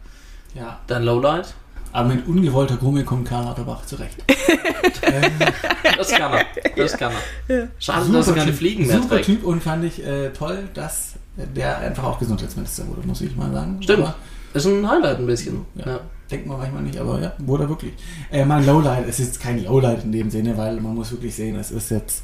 Ja. 0.55 0.78
Dann 0.86 1.02
Lowlight. 1.05 1.55
aber 1.93 2.09
mit 2.14 2.26
ungewollter 2.26 2.76
Komik 2.76 3.06
kommt 3.06 3.28
Karl 3.28 3.44
Lauterbach 3.44 3.85
zurecht. 3.86 4.22
Das 5.97 6.09
kann 6.10 6.32
er. 6.32 6.44
Das 6.76 6.97
kann 6.97 7.12
er. 7.48 7.68
Schade, 7.78 8.10
dass 8.12 8.28
er 8.28 8.35
keine 8.35 8.47
Typ, 8.51 8.56
Fliegen 8.59 8.86
mehr 8.86 8.97
super 8.97 9.16
trägt. 9.16 9.26
Typ 9.26 9.44
und 9.44 9.62
fand 9.62 9.85
ich 9.85 10.05
äh, 10.05 10.31
toll, 10.31 10.68
dass 10.74 11.14
der 11.36 11.78
einfach 11.78 12.05
auch 12.05 12.18
Gesundheitsminister 12.18 12.86
wurde, 12.89 13.06
muss 13.06 13.20
ich 13.20 13.35
mal 13.36 13.52
sagen. 13.52 13.78
Stimmt. 13.82 14.02
Aber, 14.02 14.14
Ist 14.55 14.66
ein 14.66 14.89
Highlight 14.89 15.18
ein 15.18 15.26
bisschen. 15.26 15.64
ja, 15.76 15.86
Ja. 15.86 16.01
Denkt 16.31 16.47
man 16.47 16.59
manchmal 16.59 16.82
nicht, 16.82 16.98
aber 16.98 17.20
ja, 17.20 17.32
wurde 17.39 17.64
er 17.64 17.68
wirklich. 17.68 17.93
Äh, 18.32 18.44
mein 18.44 18.64
Lowlight, 18.64 19.06
es 19.09 19.20
ist 19.20 19.40
kein 19.40 19.62
Lowlight 19.62 20.05
in 20.05 20.12
dem 20.12 20.31
Sinne, 20.31 20.56
weil 20.56 20.81
man 20.81 20.94
muss 20.94 21.12
wirklich 21.12 21.35
sehen, 21.35 21.55
es 21.56 21.70
ist 21.70 21.90
jetzt 21.90 22.22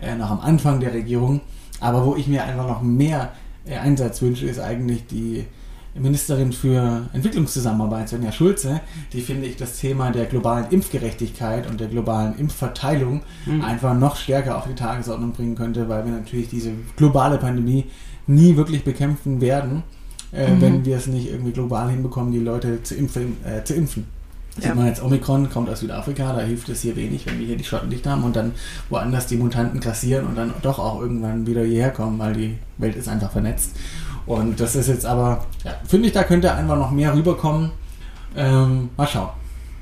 äh, 0.00 0.14
noch 0.14 0.30
am 0.30 0.40
Anfang 0.40 0.80
der 0.80 0.92
Regierung, 0.94 1.42
aber 1.80 2.04
wo 2.06 2.16
ich 2.16 2.26
mir 2.28 2.44
einfach 2.44 2.66
noch 2.66 2.80
mehr 2.82 3.32
äh, 3.66 3.76
Einsatz 3.76 4.22
wünsche, 4.22 4.46
ist 4.46 4.58
eigentlich 4.58 5.06
die 5.06 5.44
Ministerin 5.94 6.52
für 6.52 7.08
Entwicklungszusammenarbeit, 7.12 8.08
Svenja 8.08 8.32
Schulze, 8.32 8.80
die 9.12 9.20
finde 9.20 9.46
ich 9.46 9.56
das 9.56 9.78
Thema 9.78 10.10
der 10.10 10.26
globalen 10.26 10.66
Impfgerechtigkeit 10.70 11.68
und 11.68 11.80
der 11.80 11.88
globalen 11.88 12.38
Impfverteilung 12.38 13.22
einfach 13.62 13.94
noch 13.94 14.16
stärker 14.16 14.56
auf 14.56 14.66
die 14.66 14.74
Tagesordnung 14.74 15.32
bringen 15.32 15.54
könnte, 15.54 15.88
weil 15.88 16.04
wir 16.04 16.12
natürlich 16.12 16.48
diese 16.48 16.72
globale 16.96 17.38
Pandemie 17.38 17.86
nie 18.26 18.56
wirklich 18.56 18.84
bekämpfen 18.84 19.40
werden, 19.40 19.82
äh, 20.32 20.48
wenn 20.58 20.84
wir 20.84 20.96
es 20.96 21.06
nicht 21.06 21.28
irgendwie 21.28 21.52
global 21.52 21.90
hinbekommen, 21.90 22.32
die 22.32 22.38
Leute 22.38 22.82
zu 22.82 22.94
impfen. 22.94 23.36
Äh, 23.44 23.64
zu 23.64 23.74
impfen. 23.74 24.06
Ja. 24.56 24.68
Sieht 24.68 24.74
man 24.74 24.86
jetzt, 24.86 25.02
Omikron 25.02 25.48
kommt 25.48 25.70
aus 25.70 25.80
Südafrika, 25.80 26.34
da 26.34 26.42
hilft 26.42 26.68
es 26.68 26.82
hier 26.82 26.94
wenig, 26.94 27.24
wenn 27.24 27.38
wir 27.38 27.46
hier 27.46 27.56
die 27.56 27.64
Schotten 27.64 27.88
dicht 27.88 28.06
haben 28.06 28.22
und 28.22 28.36
dann 28.36 28.52
woanders 28.90 29.26
die 29.26 29.36
Mutanten 29.36 29.80
kassieren 29.80 30.26
und 30.26 30.36
dann 30.36 30.52
doch 30.60 30.78
auch 30.78 31.00
irgendwann 31.00 31.46
wieder 31.46 31.64
hierher 31.64 31.90
kommen, 31.90 32.18
weil 32.18 32.34
die 32.34 32.58
Welt 32.76 32.96
ist 32.96 33.08
einfach 33.08 33.32
vernetzt. 33.32 33.70
Und 34.26 34.60
das 34.60 34.76
ist 34.76 34.88
jetzt 34.88 35.06
aber, 35.06 35.44
ja, 35.64 35.74
finde 35.86 36.08
ich, 36.08 36.12
da 36.12 36.24
könnte 36.24 36.52
einfach 36.52 36.76
noch 36.76 36.90
mehr 36.90 37.14
rüberkommen. 37.14 37.72
Ähm, 38.36 38.90
mal 38.96 39.06
schauen. 39.06 39.30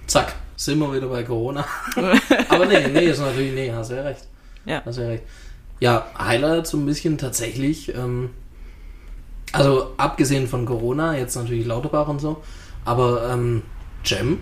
Zack, 0.07 0.35
sind 0.57 0.79
wir 0.79 0.93
wieder 0.93 1.07
bei 1.07 1.23
Corona. 1.23 1.65
Aber 2.49 2.67
nee, 2.67 2.89
nee, 2.89 3.07
ist 3.07 3.21
natürlich, 3.21 3.55
nee, 3.55 3.73
hast 3.73 3.91
du 3.91 3.95
ja 3.95 4.03
recht. 4.03 4.27
Ja. 4.65 4.83
Hast 4.85 4.99
ja 4.99 5.07
recht. 5.07 5.23
Ja, 5.79 6.07
Highlight 6.19 6.67
so 6.67 6.77
ein 6.77 6.85
bisschen 6.85 7.17
tatsächlich, 7.17 7.95
ähm, 7.95 8.31
also 9.53 9.93
abgesehen 9.97 10.47
von 10.47 10.67
Corona, 10.67 11.17
jetzt 11.17 11.37
natürlich 11.37 11.65
Lauterbach 11.67 12.09
und 12.09 12.21
so, 12.21 12.43
aber 12.85 13.31
ähm, 13.31 13.63
Cem, 14.05 14.41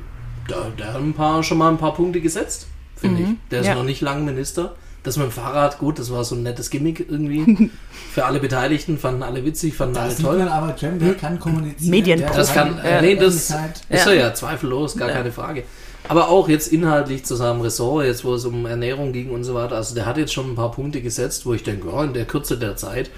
der, 0.51 0.70
der 0.70 0.95
hat 0.95 1.01
ein 1.01 1.15
paar, 1.15 1.43
schon 1.43 1.59
mal 1.59 1.69
ein 1.69 1.79
paar 1.79 1.95
Punkte 1.95 2.20
gesetzt, 2.20 2.66
finde 2.97 3.23
ich. 3.23 3.29
Der 3.51 3.61
ist 3.61 3.66
ja. 3.66 3.75
noch 3.75 3.85
nicht 3.85 4.01
lang 4.01 4.25
Minister. 4.25 4.75
Das 5.09 5.16
mit 5.16 5.24
dem 5.24 5.32
Fahrrad, 5.32 5.78
gut, 5.78 5.98
das 5.98 6.12
war 6.12 6.22
so 6.22 6.35
ein 6.35 6.43
nettes 6.43 6.68
Gimmick 6.68 7.06
irgendwie. 7.09 7.70
Für 8.12 8.26
alle 8.26 8.40
Beteiligten, 8.40 8.98
fanden 8.98 9.22
alle 9.22 9.43
witzig, 9.43 9.74
fanden 9.74 9.94
Da 9.94 10.02
alle 10.02 10.14
toll. 10.14 10.39
man 10.39 10.48
aber, 10.48 10.76
Cem, 10.76 10.98
der 10.98 11.14
kann 11.14 11.40
kommunizieren. 11.40 11.89
Medienprofi. 11.90 12.30
der 12.30 12.39
Das 12.39 12.52
kann, 12.52 12.78
äh, 12.80 13.01
nee, 13.01 13.16
das 13.16 13.35
ist 13.35 13.55
Ja. 13.89 14.12
ja, 14.12 14.35
zweifellos, 14.35 14.98
gar 14.98 15.09
keine 15.09 15.32
Frage. 15.32 15.64
Aber 16.09 16.28
auch 16.28 16.51
jetzt 16.51 16.70
inhaltlich 16.70 17.24
zu 17.24 17.36
seinem 17.36 17.62
Ressort, 17.62 18.05
jetzt 18.05 18.22
wo 18.22 18.35
es 18.35 18.44
um 18.44 18.66
Ernährung 18.66 19.14
ging 19.14 19.30
und 19.30 19.44
so 19.44 19.55
weiter, 19.55 19.76
also 19.76 19.94
der 19.94 20.05
hat 20.05 20.18
jetzt 20.18 20.35
schon 20.35 20.51
ein 20.51 20.56
paar 20.56 20.72
Punkte 20.72 21.01
gesetzt, 21.01 21.47
wo 21.47 21.55
ich 21.55 21.62
denke, 21.62 21.89
ja, 21.89 22.05
in 22.05 22.12
der 22.12 22.26
Kürze 22.26 22.59
der 22.59 22.76
Zeit, 22.76 23.10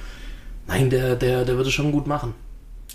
nein, 0.69 0.91
der, 0.91 1.17
der, 1.17 1.45
der 1.45 1.57
würde 1.57 1.71
es 1.71 1.75
schon 1.75 1.91
gut 1.91 2.07
machen. 2.07 2.35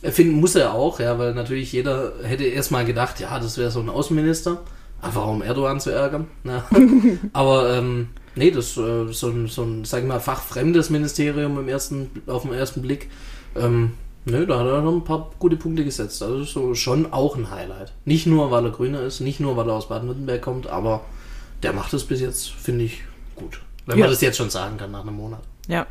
Er 0.04 0.14
finden 0.14 0.40
muss 0.40 0.56
er 0.56 0.74
auch, 0.74 1.02
ja, 1.02 1.20
weil 1.20 1.34
natürlich 1.34 1.74
jeder 1.74 2.14
hätte 2.24 2.46
erstmal 2.46 2.86
gedacht, 2.86 3.20
ja, 3.20 3.38
das 3.40 3.58
wäre 3.58 3.72
so 3.72 3.82
ein 3.82 3.90
Außenminister, 3.90 4.62
einfach 5.02 5.28
um 5.28 5.42
Erdogan 5.42 5.82
zu 5.82 5.90
ärgern. 5.90 6.28
Na. 6.46 6.64
Aber 7.34 7.76
ähm, 7.76 8.08
nee, 8.36 8.52
das 8.52 8.78
äh, 8.78 9.12
so 9.12 9.30
ein, 9.30 9.48
so 9.48 9.64
ein, 9.64 9.86
sag 9.86 10.02
ich 10.02 10.08
mal, 10.08 10.20
fachfremdes 10.20 10.90
Ministerium 10.90 11.58
im 11.60 11.68
ersten, 11.68 12.10
auf 12.28 12.44
den 12.44 12.54
ersten 12.54 12.82
Blick. 12.82 13.10
Ähm, 13.56 13.94
nö, 14.26 14.46
da 14.46 14.60
hat 14.60 14.68
er 14.68 14.82
noch 14.82 14.94
ein 14.94 15.04
paar 15.04 15.32
gute 15.40 15.56
Punkte 15.56 15.84
gesetzt. 15.84 16.22
Also 16.24 16.40
ist 16.40 16.54
so 16.54 16.74
schon 16.76 17.12
auch 17.14 17.36
ein 17.36 17.50
Highlight. 17.52 17.94
Nicht 18.06 18.28
nur, 18.28 18.52
weil 18.52 18.66
er 18.66 18.72
Grüner 18.72 19.02
ist, 19.02 19.20
nicht 19.22 19.40
nur, 19.40 19.56
weil 19.58 19.68
er 19.70 19.76
aus 19.76 19.90
Baden-Württemberg 19.90 20.42
kommt, 20.42 20.68
aber 20.68 21.02
der 21.64 21.74
macht 21.74 21.94
es 21.94 22.04
bis 22.04 22.22
jetzt, 22.22 22.50
finde 22.52 22.86
ich, 22.86 23.04
gut. 23.36 23.62
Wenn 23.86 23.98
Ja. 23.98 24.06
man 24.06 24.12
das 24.12 24.22
jetzt 24.22 24.38
schon 24.38 24.50
sagen 24.50 24.78
kann 24.78 24.92
nach 24.92 25.02
einem 25.02 25.16
Monat. 25.16 25.42
Ja. 25.68 25.86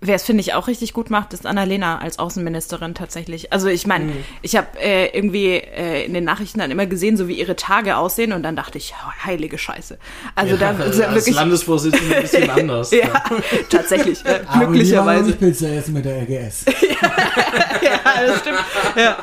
Wer 0.00 0.14
es, 0.14 0.22
finde 0.22 0.42
ich, 0.42 0.54
auch 0.54 0.68
richtig 0.68 0.92
gut 0.92 1.10
macht, 1.10 1.32
ist 1.32 1.44
Annalena 1.44 1.98
als 1.98 2.20
Außenministerin 2.20 2.94
tatsächlich. 2.94 3.52
Also 3.52 3.66
ich 3.66 3.84
meine, 3.84 4.12
ich 4.42 4.54
habe 4.54 4.68
äh, 4.80 5.06
irgendwie 5.06 5.54
äh, 5.56 6.04
in 6.04 6.14
den 6.14 6.22
Nachrichten 6.22 6.60
dann 6.60 6.70
immer 6.70 6.86
gesehen, 6.86 7.16
so 7.16 7.26
wie 7.26 7.34
ihre 7.34 7.56
Tage 7.56 7.96
aussehen 7.96 8.32
und 8.32 8.44
dann 8.44 8.54
dachte 8.54 8.78
ich, 8.78 8.94
oh, 8.96 9.26
heilige 9.26 9.58
Scheiße. 9.58 9.98
Also 10.36 10.56
da 10.56 10.70
ist 10.84 11.00
ja 11.00 11.12
wirklich... 11.12 11.34
Landesvorsitzender 11.34 12.16
ein 12.16 12.22
bisschen 12.22 12.48
anders. 12.58 12.92
Ja, 12.92 13.24
tatsächlich, 13.68 14.24
äh, 14.24 14.40
Aber 14.46 14.66
glücklicherweise. 14.66 15.24
nicht 15.24 15.40
Pilze 15.40 15.68
essen 15.68 15.94
mit 15.94 16.04
der 16.04 16.22
RGS. 16.22 16.64
ja, 17.82 18.26
das 18.26 18.38
stimmt. 18.38 18.58
Ja. 18.96 19.16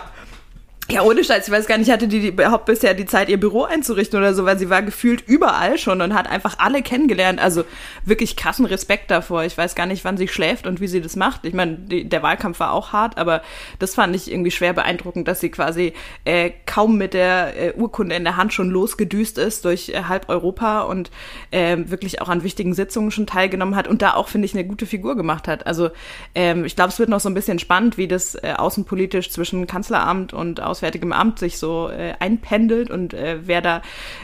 Ja, 0.87 1.01
ohne 1.01 1.23
Scheiß, 1.23 1.47
ich 1.47 1.51
weiß 1.51 1.65
gar 1.65 1.79
nicht, 1.79 1.89
hatte 1.89 2.07
die, 2.07 2.27
überhaupt 2.27 2.65
bisher 2.65 2.93
die 2.93 3.07
Zeit, 3.07 3.27
ihr 3.27 3.39
Büro 3.39 3.63
einzurichten 3.63 4.19
oder 4.19 4.35
so, 4.35 4.45
weil 4.45 4.59
sie 4.59 4.69
war 4.69 4.83
gefühlt 4.83 5.27
überall 5.27 5.79
schon 5.79 5.99
und 5.99 6.13
hat 6.13 6.29
einfach 6.29 6.59
alle 6.59 6.83
kennengelernt. 6.83 7.41
Also 7.41 7.63
wirklich 8.05 8.35
krassen 8.35 8.67
Respekt 8.67 9.09
davor. 9.09 9.43
Ich 9.45 9.57
weiß 9.57 9.73
gar 9.73 9.87
nicht, 9.87 10.05
wann 10.05 10.15
sie 10.15 10.27
schläft 10.27 10.67
und 10.67 10.81
wie 10.81 10.87
sie 10.87 11.01
das 11.01 11.15
macht. 11.15 11.43
Ich 11.45 11.55
meine, 11.55 11.77
die, 11.77 12.07
der 12.07 12.21
Wahlkampf 12.21 12.59
war 12.59 12.71
auch 12.71 12.93
hart, 12.93 13.17
aber 13.17 13.41
das 13.79 13.95
fand 13.95 14.15
ich 14.15 14.31
irgendwie 14.31 14.51
schwer 14.51 14.73
beeindruckend, 14.73 15.27
dass 15.27 15.39
sie 15.39 15.49
quasi 15.49 15.93
äh, 16.23 16.51
kaum 16.67 16.99
mit 16.99 17.15
der 17.15 17.59
äh, 17.59 17.73
Urkunde 17.73 18.15
in 18.15 18.23
der 18.23 18.37
Hand 18.37 18.53
schon 18.53 18.69
losgedüst 18.69 19.39
ist 19.39 19.65
durch 19.65 19.89
äh, 19.89 20.03
halb 20.03 20.29
Europa 20.29 20.81
und 20.81 21.09
äh, 21.49 21.77
wirklich 21.85 22.21
auch 22.21 22.29
an 22.29 22.43
wichtigen 22.43 22.75
Sitzungen 22.75 23.09
schon 23.09 23.25
teilgenommen 23.25 23.75
hat 23.75 23.87
und 23.87 24.03
da 24.03 24.13
auch, 24.13 24.27
finde 24.27 24.45
ich, 24.45 24.53
eine 24.53 24.65
gute 24.65 24.85
Figur 24.85 25.15
gemacht 25.15 25.47
hat. 25.47 25.65
Also 25.65 25.89
ähm, 26.35 26.63
ich 26.63 26.75
glaube, 26.75 26.89
es 26.89 26.99
wird 26.99 27.09
noch 27.09 27.21
so 27.21 27.29
ein 27.29 27.33
bisschen 27.33 27.57
spannend, 27.57 27.97
wie 27.97 28.07
das 28.07 28.35
äh, 28.35 28.53
außenpolitisch 28.55 29.31
zwischen 29.31 29.65
Kanzleramt 29.65 30.31
und 30.31 30.61
Auswärtigem 30.75 31.13
Amt 31.13 31.39
sich 31.39 31.57
so 31.57 31.89
äh, 31.89 32.15
einpendelt 32.19 32.89
und 32.89 33.13
äh, 33.13 33.37
wer 33.45 33.61
da 33.61 33.81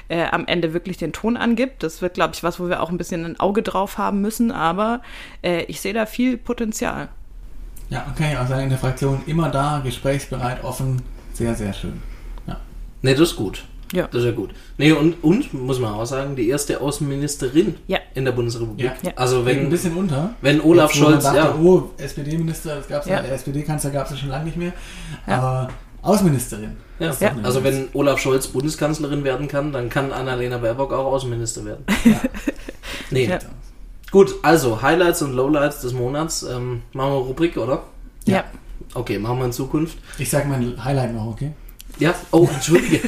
äh, 0.09 0.25
am 0.25 0.45
Ende 0.47 0.73
wirklich 0.73 0.97
den 0.97 1.13
Ton 1.13 1.37
angibt. 1.37 1.81
Das 1.81 2.01
wird, 2.01 2.15
glaube 2.15 2.33
ich, 2.33 2.43
was, 2.43 2.59
wo 2.59 2.67
wir 2.67 2.81
auch 2.83 2.89
ein 2.89 2.97
bisschen 2.97 3.23
ein 3.23 3.39
Auge 3.39 3.61
drauf 3.61 3.97
haben 3.97 4.19
müssen, 4.19 4.51
aber 4.51 5.01
äh, 5.43 5.63
ich 5.63 5.79
sehe 5.79 5.93
da 5.93 6.05
viel 6.05 6.37
Potenzial. 6.37 7.07
Ja, 7.89 8.05
auch 8.13 8.47
sagen, 8.47 8.63
in 8.63 8.69
der 8.69 8.77
Fraktion 8.77 9.21
immer 9.27 9.49
da, 9.49 9.81
gesprächsbereit, 9.83 10.61
offen, 10.63 11.01
sehr, 11.33 11.55
sehr 11.55 11.71
schön. 11.71 12.01
Ja. 12.47 12.57
Nee, 13.01 13.13
das 13.13 13.31
ist 13.31 13.35
gut. 13.37 13.63
Ja. 13.93 14.07
Das 14.07 14.21
ist 14.21 14.25
ja 14.25 14.31
gut. 14.31 14.51
Nee, 14.77 14.91
und, 14.93 15.21
und, 15.23 15.53
muss 15.53 15.79
man 15.79 15.93
auch 15.93 16.05
sagen, 16.05 16.35
die 16.35 16.47
erste 16.47 16.79
Außenministerin 16.79 17.75
Ja. 17.87 17.99
in 18.13 18.25
der 18.25 18.31
Bundesrepublik. 18.31 18.91
Ja. 19.03 19.11
Also 19.15 19.43
Geht 19.43 19.55
ein 19.57 19.63
wenn, 19.63 19.69
bisschen 19.69 19.95
unter. 19.95 20.33
wenn 20.41 20.61
Olaf 20.61 20.91
Jetzt, 20.91 20.99
Scholz, 21.03 21.23
dachte, 21.23 21.37
ja, 21.37 21.55
oh, 21.55 21.89
SPD-Minister, 21.97 22.77
das 22.77 22.87
gab's 22.87 23.07
ja. 23.07 23.17
Ja. 23.17 23.21
der 23.23 23.33
SPD-Kanzler 23.33 23.91
gab 23.91 24.05
es 24.05 24.11
ja 24.11 24.17
schon 24.17 24.29
lange 24.29 24.45
nicht 24.45 24.57
mehr. 24.57 24.73
Ja. 25.27 25.37
Aber 25.37 25.67
Außenministerin. 26.01 26.77
ja. 26.99 27.11
Eine 27.19 27.43
also 27.43 27.59
News. 27.59 27.71
wenn 27.71 27.89
Olaf 27.93 28.19
Scholz 28.19 28.47
Bundeskanzlerin 28.47 29.23
werden 29.23 29.47
kann, 29.47 29.71
dann 29.71 29.89
kann 29.89 30.11
Annalena 30.11 30.57
Baerbock 30.57 30.93
auch 30.93 31.05
Außenminister 31.05 31.65
werden. 31.65 31.85
Nee. 33.11 33.25
Ja. 33.27 33.39
Gut, 34.09 34.35
also 34.41 34.81
Highlights 34.81 35.21
und 35.21 35.33
Lowlights 35.33 35.81
des 35.81 35.93
Monats. 35.93 36.43
Ähm, 36.43 36.81
machen 36.93 37.11
wir 37.11 37.17
Rubrik, 37.17 37.57
oder? 37.57 37.83
Ja. 38.25 38.37
Ja. 38.37 38.43
Okay, 38.93 39.19
machen 39.19 39.39
wir 39.39 39.45
in 39.45 39.53
Zukunft. 39.53 39.97
Ich 40.17 40.29
sag 40.29 40.47
mein 40.47 40.83
Highlight 40.83 41.13
noch, 41.13 41.27
okay? 41.27 41.51
Ja, 41.97 42.13
oh, 42.31 42.47
entschuldige. 42.53 42.97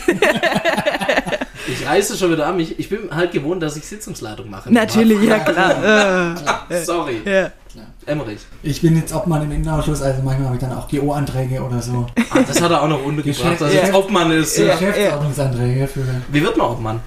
ich 1.68 1.86
reiße 1.86 2.18
schon 2.18 2.32
wieder 2.32 2.48
an. 2.48 2.60
Ich, 2.60 2.80
ich 2.80 2.90
bin 2.90 3.14
halt 3.14 3.32
gewohnt, 3.32 3.64
dass 3.64 3.76
ich 3.76 3.86
Sitzungsleitung 3.86 4.50
mache. 4.50 4.72
Natürlich, 4.72 5.22
ja 5.24 5.40
klar. 5.40 6.66
Sorry. 6.86 7.18
Äh, 7.26 7.50
ja. 7.76 7.82
Emmerich. 8.06 8.40
Ich 8.62 8.82
bin 8.82 8.96
jetzt 8.96 9.14
Obmann 9.14 9.44
im 9.44 9.52
Innenausschuss, 9.52 10.02
also 10.02 10.22
manchmal 10.24 10.48
habe 10.48 10.56
ich 10.58 10.62
dann 10.62 10.74
auch 10.74 10.88
GO-Anträge 10.90 11.62
oder 11.64 11.82
so. 11.82 12.06
Ah, 12.30 12.40
das 12.48 12.62
hat 12.62 12.72
er 12.72 12.82
auch 12.84 12.88
noch 12.88 13.04
untergebracht, 13.04 13.44
Geschäft- 13.60 13.62
dass 13.62 13.74
jetzt. 13.74 13.94
Obmann 13.94 14.32
ist. 14.32 14.58
Ja. 14.58 14.74
Geschäftsordnungsanträge 14.74 15.88
für 15.88 16.02
Wie 16.32 16.42
wird 16.42 16.56
man 16.58 16.68
Obmann? 16.68 17.00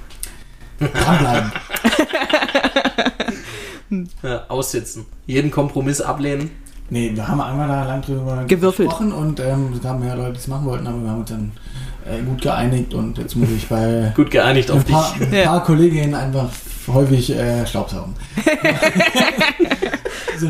dranbleiben. 0.81 1.53
Ja, 4.23 4.45
aussitzen. 4.49 5.07
Jeden 5.27 5.51
Kompromiss 5.53 6.01
ablehnen. 6.01 6.51
Nee, 6.91 7.13
wir 7.15 7.27
haben 7.29 7.41
einmal 7.41 7.69
da 7.69 7.85
lang 7.85 8.03
drüber 8.03 8.45
Gewürfelt. 8.47 8.89
gesprochen 8.89 9.13
und 9.13 9.39
ähm, 9.41 9.73
es 9.75 9.81
gab 9.83 10.01
mehr 10.01 10.17
Leute, 10.17 10.33
die 10.33 10.39
es 10.39 10.49
machen 10.49 10.67
wollten, 10.67 10.87
aber 10.89 11.01
wir 11.03 11.11
haben 11.11 11.21
uns 11.21 11.31
dann 11.31 11.53
äh, 12.09 12.23
gut 12.23 12.43
geeinigt 12.43 12.95
und 12.95 13.19
jetzt 13.19 13.37
muss 13.37 13.51
ich 13.51 13.69
bei 13.69 14.13
Gut 14.17 14.31
geeinigt 14.31 14.71
ein 14.71 14.79
auf 14.79 14.85
dich. 14.85 14.95
paar, 14.95 15.15
ein 15.21 15.33
Ja. 15.33 15.45
paar 15.45 15.65
Kolleginnen 15.65 16.15
einfach 16.15 16.49
häufig 16.89 17.31
äh, 17.31 17.67
Staubsaugen. 17.67 18.15
so, 20.39 20.49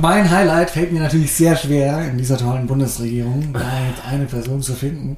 Mein 0.00 0.30
Highlight 0.30 0.70
fällt 0.70 0.92
mir 0.92 1.00
natürlich 1.00 1.32
sehr 1.32 1.56
schwer, 1.56 2.06
in 2.08 2.18
dieser 2.18 2.36
tollen 2.38 2.66
Bundesregierung 2.66 3.52
da 3.52 3.60
jetzt 3.60 4.02
eine 4.10 4.24
Person 4.24 4.62
zu 4.62 4.74
finden. 4.74 5.16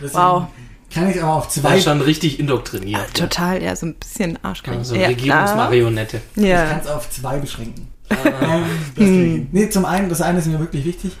Deswegen 0.00 0.18
Wow. 0.22 0.44
Kann 0.92 1.08
ich 1.08 1.22
aber 1.22 1.34
auf 1.36 1.44
War 1.44 1.50
zwei 1.50 1.80
schon 1.80 2.00
richtig 2.00 2.40
indoktriniert. 2.40 3.14
Total, 3.14 3.62
ja, 3.62 3.76
so 3.76 3.86
ein 3.86 3.94
bisschen 3.94 4.36
Arschkrieg. 4.42 4.74
Ja, 4.74 4.84
so 4.84 4.96
ja, 4.96 5.06
Regierungsmarionette. 5.06 6.20
Ich 6.34 6.42
Ja. 6.42 6.66
kann 6.66 6.80
es 6.80 6.88
auf 6.88 7.08
zwei 7.10 7.38
beschränken. 7.38 7.86
ähm, 8.10 8.64
deswegen. 8.98 9.48
Nee, 9.52 9.68
zum 9.68 9.84
einen, 9.84 10.08
das 10.08 10.20
eine 10.20 10.40
ist 10.40 10.46
mir 10.48 10.58
wirklich 10.58 10.84
wichtig, 10.84 11.12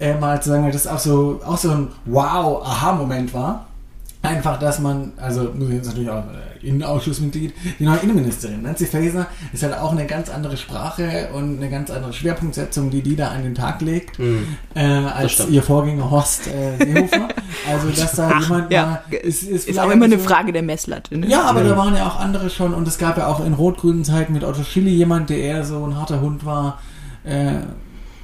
äh, 0.00 0.14
mal 0.18 0.40
zu 0.42 0.50
sagen, 0.50 0.64
weil 0.64 0.72
das 0.72 0.86
auch 0.86 0.98
so, 0.98 1.40
auch 1.44 1.58
so 1.58 1.70
ein 1.70 1.88
Wow-Aha-Moment 2.06 3.34
war. 3.34 3.64
Einfach, 4.20 4.58
dass 4.58 4.80
man, 4.80 5.12
also 5.16 5.44
muss 5.54 5.68
ich 5.68 5.76
jetzt 5.76 5.86
natürlich 5.86 6.10
auch 6.10 6.24
äh, 6.24 6.66
Innenausschussmitglied, 6.66 7.54
die 7.78 7.84
neue 7.84 7.98
Innenministerin, 7.98 8.62
Nancy 8.62 8.84
Faeser, 8.86 9.28
ist 9.52 9.62
halt 9.62 9.78
auch 9.78 9.92
eine 9.92 10.06
ganz 10.06 10.28
andere 10.28 10.56
Sprache 10.56 11.28
und 11.34 11.58
eine 11.58 11.70
ganz 11.70 11.88
andere 11.88 12.12
Schwerpunktsetzung, 12.12 12.90
die 12.90 13.00
die 13.00 13.14
da 13.14 13.28
an 13.28 13.44
den 13.44 13.54
Tag 13.54 13.80
legt, 13.80 14.18
äh, 14.74 14.82
als 14.84 15.48
ihr 15.48 15.62
Vorgänger 15.62 16.10
Horst 16.10 16.48
äh, 16.48 16.76
Seehofer. 16.84 17.28
Also, 17.70 17.90
dass 17.90 18.12
da 18.16 18.30
Ach, 18.34 18.42
jemand 18.42 18.72
ja. 18.72 18.86
mal, 19.08 19.16
ist, 19.18 19.44
ist, 19.44 19.68
Ist 19.68 19.78
auch 19.78 19.88
immer 19.88 20.06
eine 20.06 20.18
so- 20.18 20.24
Frage 20.24 20.52
der 20.52 20.62
Messlatte. 20.64 21.16
Ne? 21.16 21.28
ja, 21.28 21.42
aber 21.42 21.62
da 21.62 21.76
waren 21.76 21.94
ja 21.94 22.04
auch 22.08 22.18
andere 22.18 22.50
schon 22.50 22.74
und 22.74 22.88
es 22.88 22.98
gab 22.98 23.18
ja 23.18 23.28
auch 23.28 23.44
in 23.46 23.52
rot-grünen 23.54 24.04
Zeiten 24.04 24.32
mit 24.32 24.42
Otto 24.42 24.64
Schilly 24.64 24.90
jemand, 24.90 25.30
der 25.30 25.38
eher 25.38 25.64
so 25.64 25.84
ein 25.86 25.96
harter 25.96 26.20
Hund 26.20 26.44
war, 26.44 26.80
äh, 27.22 27.52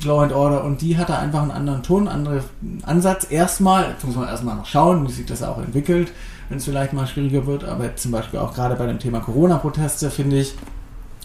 Law 0.05 0.23
and 0.23 0.33
Order 0.33 0.65
und 0.65 0.81
die 0.81 0.97
hatte 0.97 1.17
einfach 1.17 1.43
einen 1.43 1.51
anderen 1.51 1.83
Ton, 1.83 2.09
einen 2.09 2.27
anderen 2.27 2.45
Ansatz. 2.83 3.27
Erstmal, 3.31 3.91
jetzt 3.91 4.05
muss 4.05 4.17
man 4.17 4.29
erstmal 4.29 4.57
noch 4.57 4.67
schauen, 4.67 5.07
wie 5.07 5.13
sich 5.13 5.27
das 5.27 5.43
auch 5.43 5.59
entwickelt, 5.59 6.13
wenn 6.49 6.59
es 6.59 6.65
vielleicht 6.65 6.93
mal 6.93 7.07
schwieriger 7.07 7.47
wird, 7.47 7.65
aber 7.65 7.97
zum 7.97 8.11
Beispiel 8.13 8.41
auch 8.41 8.55
gerade 8.55 8.77
bei 8.77 8.87
dem 8.87 8.99
Thema 8.99 9.21
Corona-Proteste, 9.21 10.11
finde 10.11 10.41
ich, 10.41 10.55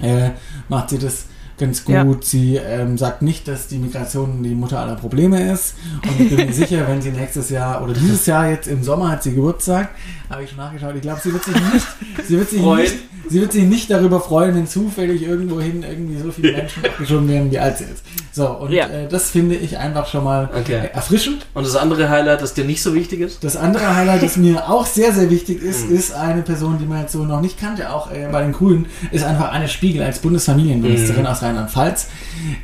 äh, 0.02 0.32
macht 0.70 0.90
sie 0.90 1.00
das 1.00 1.26
ganz 1.60 1.84
gut. 1.86 1.94
Ja. 1.96 2.06
Sie 2.22 2.56
ähm, 2.56 2.98
sagt 2.98 3.22
nicht, 3.22 3.48
dass 3.48 3.68
die 3.68 3.78
Migration 3.78 4.42
die 4.44 4.56
Mutter 4.56 4.80
aller 4.80 4.96
Probleme 4.96 5.52
ist. 5.52 5.76
Und 6.04 6.20
ich 6.20 6.36
bin 6.36 6.48
mir 6.48 6.54
sicher, 6.54 6.88
wenn 6.88 7.02
sie 7.02 7.12
nächstes 7.12 7.50
Jahr 7.50 7.84
oder 7.84 7.94
dieses 7.94 8.26
Jahr 8.26 8.50
jetzt 8.50 8.68
im 8.68 8.84
Sommer 8.84 9.10
hat 9.12 9.24
sie 9.24 9.34
Geburtstag, 9.36 9.90
habe 10.30 10.44
ich 10.44 10.50
schon 10.50 10.58
nachgeschaut. 10.58 10.96
Ich 10.96 11.02
glaube, 11.02 11.20
sie 11.24 11.34
wird 11.34 11.44
sich 11.44 11.56
nicht, 11.74 11.88
sie 12.28 12.38
wird 12.38 12.50
sich 12.50 12.62
Freuen. 12.62 12.82
nicht, 12.84 12.96
sie 13.30 13.42
wird 13.42 13.52
sich 13.52 13.64
nicht 13.64 13.90
darüber 13.92 14.20
freuen, 14.22 14.56
wenn 14.56 14.68
zufällig 14.68 15.24
irgendwohin 15.24 15.84
irgendwie 15.84 16.18
so 16.22 16.32
viele 16.32 16.52
Menschen 16.54 16.86
abgeschoben 16.86 17.28
werden, 17.28 17.52
wie 17.52 17.60
alt 17.60 17.78
sie 17.78 17.84
ist. 17.86 18.04
So, 18.32 18.48
und 18.48 18.72
Ja. 18.72 18.86
äh, 18.88 19.08
das 19.08 19.32
finde 19.32 19.56
ich 19.56 19.78
einfach 19.78 20.08
schon 20.08 20.24
mal 20.24 20.50
Okay. 20.56 20.90
erfrischend. 20.94 21.46
Und 21.56 21.66
das 21.66 21.76
andere 21.76 22.10
Highlight, 22.10 22.42
das 22.42 22.54
dir 22.54 22.64
nicht 22.64 22.82
so 22.84 22.94
wichtig 22.94 23.22
ist? 23.22 23.44
Das 23.44 23.58
andere 23.58 23.96
Highlight, 23.96 24.22
das 24.24 24.38
mir 24.38 24.70
auch 24.70 24.86
sehr, 24.86 25.12
sehr 25.14 25.30
wichtig 25.32 25.62
ist, 25.64 25.90
Mhm. 25.90 25.96
ist 25.96 26.14
eine 26.14 26.42
Person, 26.44 26.78
die 26.80 26.86
man 26.86 27.02
jetzt 27.02 27.12
so 27.14 27.24
noch 27.26 27.42
nicht 27.42 27.60
kannte, 27.60 27.92
auch 27.92 28.12
äh, 28.12 28.28
bei 28.32 28.44
den 28.44 28.54
Grünen, 28.54 28.86
ist 29.12 29.24
einfach 29.26 29.52
Anne 29.52 29.68
Spiegel 29.68 30.04
als 30.04 30.20
Bundesfamilienministerin 30.20 31.22
Mhm. 31.24 31.28
aus 31.28 31.42
Rheinland-Pfalz, 31.50 32.08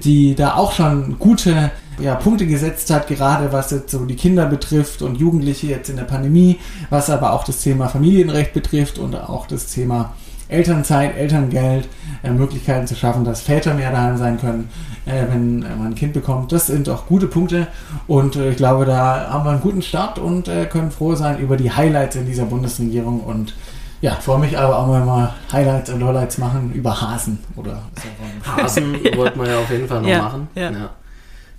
die 0.04 0.36
da 0.36 0.56
auch 0.56 0.72
schon 0.72 1.18
gute 1.20 1.72
ja, 2.00 2.16
Punkte 2.16 2.46
gesetzt 2.46 2.90
hat, 2.90 3.08
gerade 3.08 3.52
was 3.52 3.72
jetzt 3.72 3.92
so 3.92 4.06
die 4.06 4.16
Kinder 4.16 4.46
betrifft 4.46 5.02
und 5.02 5.16
Jugendliche 5.16 5.68
jetzt 5.68 5.90
in 5.90 5.96
der 5.96 6.04
Pandemie, 6.04 6.60
was 6.90 7.10
aber 7.10 7.34
auch 7.34 7.44
das 7.44 7.62
Thema 7.62 7.88
Familienrecht 7.88 8.54
betrifft 8.54 9.00
und 9.00 9.16
auch 9.16 9.48
das 9.48 9.68
Thema 9.68 10.14
Elternzeit, 10.48 11.18
Elterngeld, 11.18 11.88
äh, 12.24 12.30
Möglichkeiten 12.30 12.86
zu 12.86 12.96
schaffen, 12.96 13.24
dass 13.26 13.42
Väter 13.42 13.74
mehr 13.74 13.92
daheim 13.92 14.18
sein 14.18 14.40
können, 14.40 14.70
äh, 15.06 15.24
wenn 15.32 15.64
äh, 15.64 15.76
man 15.76 15.88
ein 15.88 15.96
Kind 15.96 16.14
bekommt. 16.14 16.52
Das 16.52 16.68
sind 16.68 16.88
auch 16.88 17.08
gute 17.08 17.28
Punkte 17.28 17.68
und 18.08 18.36
äh, 18.36 18.52
ich 18.52 18.58
glaube, 18.58 18.86
da 18.86 19.30
haben 19.32 19.46
wir 19.46 19.52
einen 19.52 19.62
guten 19.62 19.82
Start 19.82 20.20
und 20.20 20.48
äh, 20.48 20.66
können 20.66 20.92
froh 20.92 21.16
sein 21.16 21.40
über 21.40 21.58
die 21.58 21.72
Highlights 21.72 22.16
in 22.16 22.28
dieser 22.28 22.46
Bundesregierung 22.46 23.22
und 23.22 23.56
ja, 24.06 24.16
freue 24.18 24.38
mich 24.38 24.56
aber 24.56 24.78
auch 24.78 24.86
mal, 24.88 25.04
mal 25.04 25.34
Highlights 25.52 25.90
und 25.90 26.00
Lowlights 26.00 26.38
machen 26.38 26.72
über 26.74 27.02
Hasen 27.02 27.40
oder 27.56 27.82
so. 27.96 28.52
Hasen 28.52 28.94
wollten 29.16 29.40
wir 29.40 29.50
ja 29.50 29.58
auf 29.60 29.70
jeden 29.72 29.88
Fall 29.88 30.02
noch 30.02 30.08
Ja, 30.10 30.22
machen. 30.22 30.48
ja. 30.54 30.72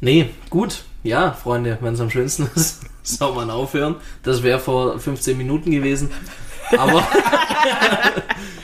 Nee, 0.00 0.30
gut. 0.48 0.84
Ja, 1.02 1.32
Freunde, 1.32 1.76
wenn 1.80 1.94
es 1.94 2.00
am 2.00 2.08
schönsten 2.10 2.48
ist, 2.54 2.82
soll 3.02 3.34
man 3.34 3.50
aufhören. 3.50 3.96
Das 4.22 4.44
wäre 4.44 4.60
vor 4.60 4.98
15 5.00 5.36
Minuten 5.36 5.72
gewesen. 5.72 6.10
Aber 6.78 7.02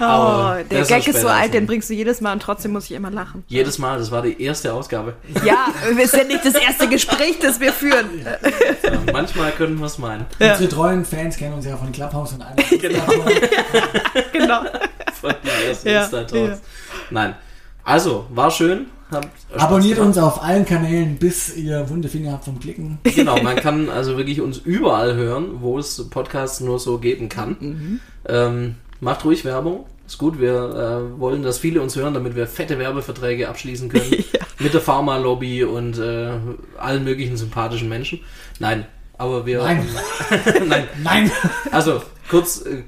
Oh, 0.00 0.54
der 0.70 0.84
Gag 0.84 1.06
ist 1.06 1.20
so 1.20 1.28
alt, 1.28 1.54
den 1.54 1.66
bringst 1.66 1.88
du 1.90 1.94
jedes 1.94 2.20
Mal 2.20 2.32
und 2.32 2.42
trotzdem 2.42 2.72
muss 2.72 2.84
ich 2.86 2.92
immer 2.92 3.10
lachen. 3.10 3.44
jedes 3.48 3.78
Mal, 3.78 3.98
das 3.98 4.10
war 4.10 4.22
die 4.22 4.40
erste 4.42 4.72
Ausgabe. 4.72 5.14
Ja, 5.44 5.66
ist 5.98 6.14
ja 6.16 6.24
nicht 6.24 6.44
das 6.44 6.54
erste 6.54 6.88
Gespräch, 6.88 7.38
das 7.40 7.60
wir 7.60 7.72
führen. 7.72 8.08
Ja, 8.24 9.12
manchmal 9.12 9.52
können 9.52 9.78
wir 9.78 9.86
es 9.86 9.98
meinen. 9.98 10.26
Unsere 10.38 10.68
treuen 10.68 11.04
Fans 11.04 11.36
kennen 11.36 11.54
uns 11.54 11.64
ja 11.66 11.76
von 11.76 11.92
Clubhouse 11.92 12.32
und 12.32 12.42
einer. 12.42 12.56
genau. 14.32 14.62
Von 15.20 15.34
den 15.44 15.68
ersten 15.68 15.88
Ja, 15.88 16.02
Insta-Talks. 16.04 16.32
ja. 16.32 16.56
Nein. 17.10 17.34
Also, 17.84 18.26
war 18.30 18.50
schön. 18.50 18.86
Abonniert 19.56 19.98
uns 20.00 20.18
auf 20.18 20.42
allen 20.42 20.64
Kanälen, 20.64 21.16
bis 21.18 21.54
ihr 21.56 21.88
wunde 21.88 22.08
Finger 22.08 22.32
habt 22.32 22.46
vom 22.46 22.58
Klicken. 22.58 22.98
Genau, 23.04 23.40
man 23.42 23.54
kann 23.56 23.88
also 23.88 24.16
wirklich 24.16 24.40
uns 24.40 24.58
überall 24.58 25.14
hören, 25.14 25.60
wo 25.60 25.78
es 25.78 26.08
Podcasts 26.10 26.60
nur 26.60 26.80
so 26.80 26.98
geben 26.98 27.28
kann. 27.28 28.00
Ähm, 28.26 28.74
macht 29.00 29.24
ruhig 29.24 29.44
Werbung. 29.44 29.86
Ist 30.06 30.18
gut, 30.18 30.38
wir 30.38 30.52
äh, 30.52 31.20
wollen, 31.20 31.42
dass 31.42 31.58
viele 31.58 31.80
uns 31.80 31.96
hören, 31.96 32.12
damit 32.12 32.36
wir 32.36 32.46
fette 32.46 32.78
Werbeverträge 32.78 33.48
abschließen 33.48 33.88
können. 33.88 34.24
Mit 34.58 34.74
der 34.74 34.80
Pharma-Lobby 34.82 35.64
und 35.64 35.98
äh, 35.98 36.30
allen 36.78 37.04
möglichen 37.04 37.36
sympathischen 37.36 37.88
Menschen. 37.88 38.20
Nein, 38.58 38.86
aber 39.16 39.46
wir. 39.46 39.62
Nein. 39.62 39.86
Nein. 40.66 40.88
Nein! 41.02 41.30
Also, 41.70 42.02
kurz, 42.28 42.66
äh, 42.66 42.82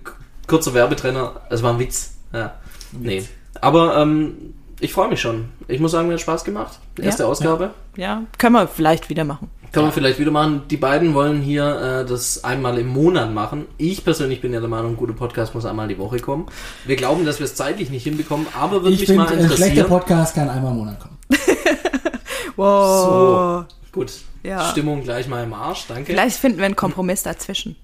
kurzer 0.46 0.74
Werbetrenner. 0.74 1.40
Es 1.48 1.62
war 1.62 1.72
ein 1.72 1.78
Witz. 1.78 2.16
Ja. 2.32 2.54
Nee. 2.92 3.24
Aber 3.62 3.96
ähm, 3.96 4.54
ich 4.80 4.92
freue 4.92 5.08
mich 5.08 5.20
schon. 5.20 5.48
Ich 5.68 5.80
muss 5.80 5.92
sagen, 5.92 6.08
mir 6.08 6.14
hat 6.14 6.20
Spaß 6.20 6.44
gemacht. 6.44 6.78
Erste 7.00 7.22
Ja. 7.22 7.28
Ausgabe. 7.30 7.70
Ja, 7.96 8.24
können 8.36 8.54
wir 8.54 8.68
vielleicht 8.68 9.08
wieder 9.08 9.24
machen. 9.24 9.50
Können 9.72 9.86
wir 9.86 9.92
vielleicht 9.92 10.18
wieder 10.18 10.30
machen. 10.30 10.62
Die 10.70 10.76
beiden 10.76 11.14
wollen 11.14 11.40
hier 11.42 12.02
äh, 12.04 12.08
das 12.08 12.44
einmal 12.44 12.78
im 12.78 12.88
Monat 12.88 13.32
machen. 13.32 13.66
Ich 13.78 14.04
persönlich 14.04 14.40
bin 14.40 14.52
ja 14.52 14.60
der 14.60 14.68
Meinung, 14.68 14.92
ein 14.92 14.96
guter 14.96 15.12
Podcast 15.12 15.54
muss 15.54 15.66
einmal 15.66 15.88
die 15.88 15.98
Woche 15.98 16.18
kommen. 16.18 16.46
Wir 16.84 16.96
glauben, 16.96 17.24
dass 17.26 17.38
wir 17.40 17.44
es 17.44 17.54
zeitlich 17.54 17.90
nicht 17.90 18.04
hinbekommen, 18.04 18.46
aber 18.58 18.82
würde 18.82 18.94
Ich 18.94 19.00
mich 19.00 19.08
finde, 19.08 19.24
mal 19.24 19.28
ein 19.28 19.34
schlechter 19.40 19.64
interessieren. 19.64 19.88
Podcast 19.88 20.34
kann 20.34 20.48
einmal 20.48 20.72
im 20.72 20.78
Monat 20.78 21.00
kommen. 21.00 21.16
Wow. 22.56 23.66
Gut. 23.92 24.12
Ja. 24.42 24.70
Stimmung 24.70 25.02
gleich 25.02 25.28
mal 25.28 25.44
im 25.44 25.52
Arsch, 25.52 25.84
danke. 25.88 26.06
Vielleicht 26.06 26.38
finden 26.38 26.58
wir 26.58 26.64
einen 26.64 26.76
Kompromiss 26.76 27.22
dazwischen. 27.22 27.76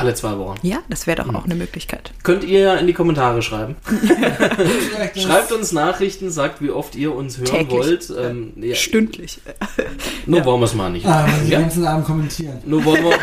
Alle 0.00 0.14
zwei 0.14 0.38
Wochen. 0.38 0.58
Ja, 0.62 0.78
das 0.88 1.06
wäre 1.06 1.22
doch 1.22 1.34
auch 1.34 1.44
eine 1.44 1.54
Möglichkeit. 1.54 2.12
Könnt 2.22 2.44
ihr 2.44 2.60
ja 2.60 2.74
in 2.76 2.86
die 2.86 2.92
Kommentare 2.92 3.42
schreiben. 3.42 3.76
Schreibt 5.16 5.52
uns 5.52 5.72
Nachrichten, 5.72 6.30
sagt, 6.30 6.62
wie 6.62 6.70
oft 6.70 6.96
ihr 6.96 7.14
uns 7.14 7.38
hören 7.38 7.46
Täglich. 7.46 7.70
wollt. 7.70 8.12
Ähm, 8.18 8.52
ja, 8.56 8.74
Stündlich. 8.74 9.40
nur 10.26 10.44
wollen 10.44 10.60
wir 10.60 10.66
es 10.66 10.74
mal 10.74 10.90
nicht. 10.90 11.06
Ah, 11.06 11.26
wenn 11.26 11.46
Sie 11.46 11.52
ja? 11.52 11.58
den 11.58 11.62
ganzen 11.64 11.86
Abend 11.86 12.06
kommentieren. 12.06 12.58
Nur 12.64 12.84
wollen 12.84 13.04
wir, 13.04 13.10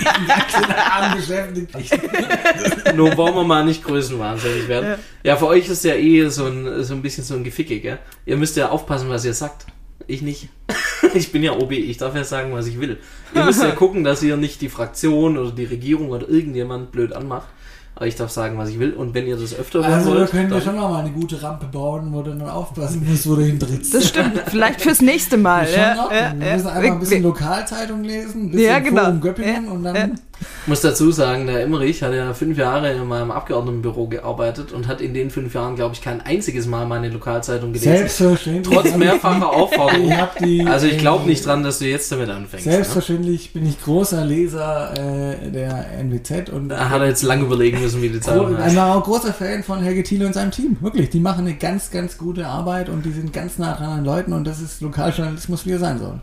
Den 0.00 0.26
ganzen 0.26 0.72
Abend 0.72 1.16
beschäftigt. 1.16 2.94
nur 2.94 3.16
wollen 3.16 3.34
wir 3.34 3.44
mal 3.44 3.64
nicht 3.64 3.84
größenwahnsinnig 3.84 4.68
werden. 4.68 4.98
Ja. 5.22 5.36
für 5.36 5.46
euch 5.46 5.68
ist 5.68 5.84
ja 5.84 5.94
eh 5.94 6.28
so 6.28 6.46
ein, 6.46 6.84
so 6.84 6.94
ein 6.94 7.02
bisschen 7.02 7.24
so 7.24 7.34
ein 7.34 7.44
Geficke, 7.44 7.80
gell? 7.80 7.98
Ihr 8.26 8.36
müsst 8.36 8.56
ja 8.56 8.70
aufpassen, 8.70 9.08
was 9.08 9.24
ihr 9.24 9.34
sagt. 9.34 9.66
Ich 10.06 10.22
nicht. 10.22 10.48
Ich 11.12 11.30
bin 11.32 11.42
ja 11.42 11.52
OB, 11.52 11.72
ich 11.72 11.98
darf 11.98 12.16
ja 12.16 12.24
sagen, 12.24 12.52
was 12.54 12.66
ich 12.66 12.80
will. 12.80 12.98
Ihr 13.34 13.44
müsst 13.44 13.62
ja 13.62 13.70
gucken, 13.82 14.04
dass 14.04 14.22
ihr 14.22 14.36
nicht 14.38 14.62
die 14.62 14.70
Fraktion 14.70 15.36
oder 15.36 15.50
die 15.50 15.66
Regierung 15.66 16.08
oder 16.08 16.28
irgendjemand 16.28 16.92
blöd 16.92 17.12
anmacht. 17.12 17.46
Aber 17.94 18.06
ich 18.06 18.16
darf 18.16 18.30
sagen, 18.30 18.58
was 18.58 18.70
ich 18.70 18.78
will. 18.80 18.92
Und 18.94 19.14
wenn 19.14 19.26
ihr 19.26 19.36
das 19.36 19.54
öfter 19.54 19.80
hören 19.80 19.92
Also, 19.92 20.12
da 20.14 20.20
wollt, 20.20 20.30
können 20.30 20.50
wir 20.50 20.60
schon 20.60 20.74
mal 20.76 20.98
eine 21.00 21.10
gute 21.10 21.40
Rampe 21.40 21.66
bauen, 21.66 22.08
wo 22.12 22.22
du 22.22 22.30
dann 22.30 22.48
aufpassen 22.48 23.06
musst, 23.08 23.28
wo 23.28 23.36
du 23.36 23.42
hintrittst. 23.42 23.94
Das 23.94 24.08
stimmt. 24.08 24.42
Vielleicht 24.46 24.80
fürs 24.80 25.00
nächste 25.02 25.36
Mal. 25.36 25.66
Schon 25.66 25.78
Ja, 25.78 25.94
noch. 25.94 26.10
ja, 26.10 26.34
wir 26.36 26.46
ja. 26.48 26.54
müssen 26.54 26.68
einfach 26.68 26.92
ein 26.92 26.98
bisschen 27.00 27.22
Lokalzeitung 27.22 28.02
lesen, 28.02 28.46
ein 28.46 28.50
bisschen 28.50 28.66
Ja, 28.66 28.78
genau. 28.80 29.02
Forum 29.04 29.20
Göppingen 29.20 29.64
Ja, 29.66 29.70
und 29.70 29.82
dann 29.84 29.94
ja. 29.94 30.08
Ich 30.40 30.68
muss 30.68 30.80
dazu 30.80 31.12
sagen, 31.12 31.46
der 31.46 31.62
Emmerich 31.62 32.02
hat 32.02 32.14
ja 32.14 32.32
fünf 32.32 32.56
Jahre 32.56 32.90
in 32.92 33.06
meinem 33.06 33.30
Abgeordnetenbüro 33.30 34.06
gearbeitet 34.06 34.72
und 34.72 34.88
hat 34.88 35.02
in 35.02 35.12
den 35.12 35.30
fünf 35.30 35.52
Jahren, 35.54 35.76
glaube 35.76 35.94
ich, 35.94 36.00
kein 36.00 36.22
einziges 36.22 36.66
Mal 36.66 36.86
meine 36.86 37.10
Lokalzeitung 37.10 37.74
gelesen. 37.74 37.96
selbstverständlich. 37.96 38.74
Trotz 38.74 38.96
mehrfacher 38.96 39.50
Aufforderung. 39.50 40.10
Ich 40.40 40.66
Also 40.66 40.86
ich 40.86 40.96
glaube 40.96 41.24
äh, 41.24 41.28
nicht 41.28 41.44
dran, 41.44 41.62
dass 41.62 41.80
du 41.80 41.84
jetzt 41.84 42.10
damit 42.10 42.30
anfängst. 42.30 42.64
Ne? 42.64 42.72
Selbstverständlich 42.72 43.52
bin 43.52 43.66
ich 43.66 43.82
großer 43.82 44.24
Leser 44.24 44.94
äh, 44.94 45.50
der 45.50 45.98
NWZ 45.98 46.48
und 46.50 46.70
Da 46.70 46.88
hat 46.88 47.00
er 47.02 47.08
jetzt 47.08 47.22
lange 47.22 47.44
überlegen 47.44 47.80
müssen, 47.80 48.00
wie 48.00 48.08
die 48.08 48.20
Zeitung 48.20 48.56
heißt. 48.56 48.74
war 48.74 48.96
auch 48.96 49.04
großer 49.04 49.34
Fan 49.34 49.62
von 49.62 49.82
Helge 49.82 50.02
Thiele 50.02 50.26
und 50.26 50.32
seinem 50.32 50.50
Team. 50.50 50.78
Wirklich, 50.80 51.10
die 51.10 51.20
machen 51.20 51.46
eine 51.46 51.56
ganz, 51.56 51.90
ganz 51.90 52.16
gute 52.16 52.46
Arbeit 52.46 52.88
und 52.88 53.04
die 53.04 53.12
sind 53.12 53.32
ganz 53.32 53.58
nah 53.58 53.74
dran 53.74 53.98
an 53.98 54.04
Leuten 54.04 54.32
und 54.32 54.44
das 54.44 54.60
ist 54.60 54.80
Lokaljournalismus, 54.80 55.66
wie 55.66 55.72
er 55.72 55.78
sein 55.78 55.98
soll. 55.98 56.20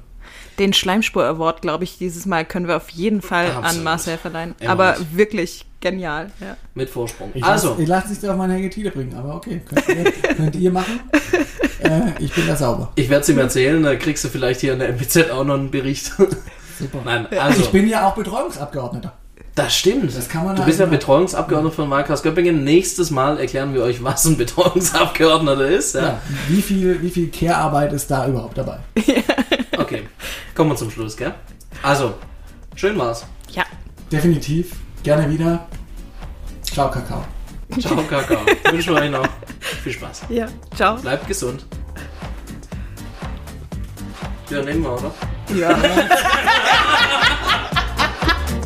Den 0.59 0.73
Schleimspur 0.73 1.23
Award, 1.25 1.61
glaube 1.61 1.83
ich, 1.85 1.97
dieses 1.97 2.25
Mal 2.25 2.45
können 2.45 2.67
wir 2.67 2.77
auf 2.77 2.89
jeden 2.89 3.21
Fall 3.21 3.47
Absolut. 3.47 3.65
an 3.65 3.83
Marcel 3.83 4.17
verleihen. 4.17 4.55
Immer 4.59 4.71
Aber 4.71 4.97
nicht. 4.99 5.17
wirklich 5.17 5.65
genial. 5.79 6.29
Ja. 6.39 6.57
Mit 6.75 6.89
Vorsprung. 6.89 7.31
Ich 7.33 7.43
also, 7.43 7.69
lass, 7.71 7.79
ich 7.79 7.87
lasse 7.87 8.09
nicht 8.09 8.25
auf 8.27 8.37
meinen 8.37 8.51
Helge 8.51 8.69
Thiele 8.69 8.91
bringen, 8.91 9.15
aber 9.15 9.35
okay, 9.35 9.61
könnt 9.67 9.87
ihr, 9.87 10.11
könnt 10.35 10.55
ihr 10.55 10.71
machen. 10.71 10.99
Äh, 11.83 12.11
ich 12.19 12.31
bin 12.31 12.45
da 12.45 12.55
sauber. 12.55 12.91
ich 12.93 13.09
werde 13.09 13.23
es 13.23 13.29
ihm 13.29 13.39
erzählen, 13.39 13.81
da 13.81 13.95
kriegst 13.95 14.23
du 14.23 14.29
vielleicht 14.29 14.61
hier 14.61 14.73
in 14.73 14.79
der 14.79 14.89
MPZ 14.89 15.31
auch 15.31 15.43
noch 15.43 15.55
einen 15.55 15.71
Bericht. 15.71 16.11
Super. 16.79 16.99
Nein, 17.03 17.25
also, 17.39 17.59
ich 17.59 17.69
bin 17.71 17.87
ja 17.87 18.07
auch 18.07 18.13
Betreuungsabgeordneter. 18.13 19.13
Das 19.55 19.75
stimmt. 19.75 20.15
Das 20.15 20.29
kann 20.29 20.45
man 20.45 20.55
du 20.55 20.63
bist 20.63 20.77
ja 20.79 20.83
halt- 20.85 20.91
Betreuungsabgeordneter 20.99 21.75
von 21.75 21.89
Wahlkreis 21.89 22.21
Göppingen. 22.21 22.63
Nächstes 22.63 23.09
Mal 23.09 23.39
erklären 23.39 23.73
wir 23.73 23.81
euch, 23.81 24.03
was 24.03 24.25
ein 24.25 24.37
Betreuungsabgeordneter 24.37 25.67
ist. 25.69 25.95
Ja? 25.95 26.01
Ja, 26.01 26.21
wie 26.49 26.61
viel, 26.61 27.01
wie 27.01 27.09
viel 27.09 27.31
Care-Arbeit 27.31 27.93
ist 27.93 28.11
da 28.11 28.27
überhaupt 28.27 28.59
dabei? 28.59 28.77
Kommen 30.55 30.71
wir 30.71 30.75
zum 30.75 30.91
Schluss, 30.91 31.15
gell? 31.15 31.33
Also, 31.81 32.15
schön 32.75 32.97
war's. 32.97 33.25
Ja. 33.51 33.63
Definitiv. 34.11 34.75
Gerne 35.03 35.29
wieder. 35.29 35.67
Ciao, 36.63 36.91
Kakao. 36.91 37.23
Ciao, 37.79 37.95
Kakao. 38.09 38.39
Wünschen 38.69 38.95
wir 38.95 39.01
euch 39.01 39.11
noch 39.11 39.27
viel 39.83 39.93
Spaß. 39.93 40.23
Ja. 40.29 40.47
Ciao. 40.75 40.97
Bleibt 40.97 41.27
gesund. 41.27 41.65
Ja, 44.49 44.61
nehmen 44.61 44.83
wir, 44.83 44.93
oder? 44.93 45.11
Ja. 45.55 45.77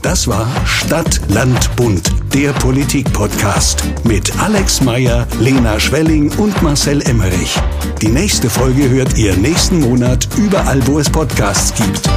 Das 0.05 0.27
war 0.27 0.47
Stadt, 0.67 1.19
Land, 1.29 1.75
Bund, 1.75 2.11
der 2.31 2.53
Politik-Podcast 2.53 3.83
mit 4.03 4.31
Alex 4.39 4.81
Meyer, 4.81 5.27
Lena 5.39 5.79
Schwelling 5.79 6.31
und 6.37 6.61
Marcel 6.61 7.01
Emmerich. 7.01 7.57
Die 8.03 8.09
nächste 8.09 8.47
Folge 8.47 8.87
hört 8.87 9.17
ihr 9.17 9.35
nächsten 9.35 9.79
Monat 9.79 10.27
überall, 10.37 10.85
wo 10.85 10.99
es 10.99 11.09
Podcasts 11.09 11.73
gibt. 11.73 12.07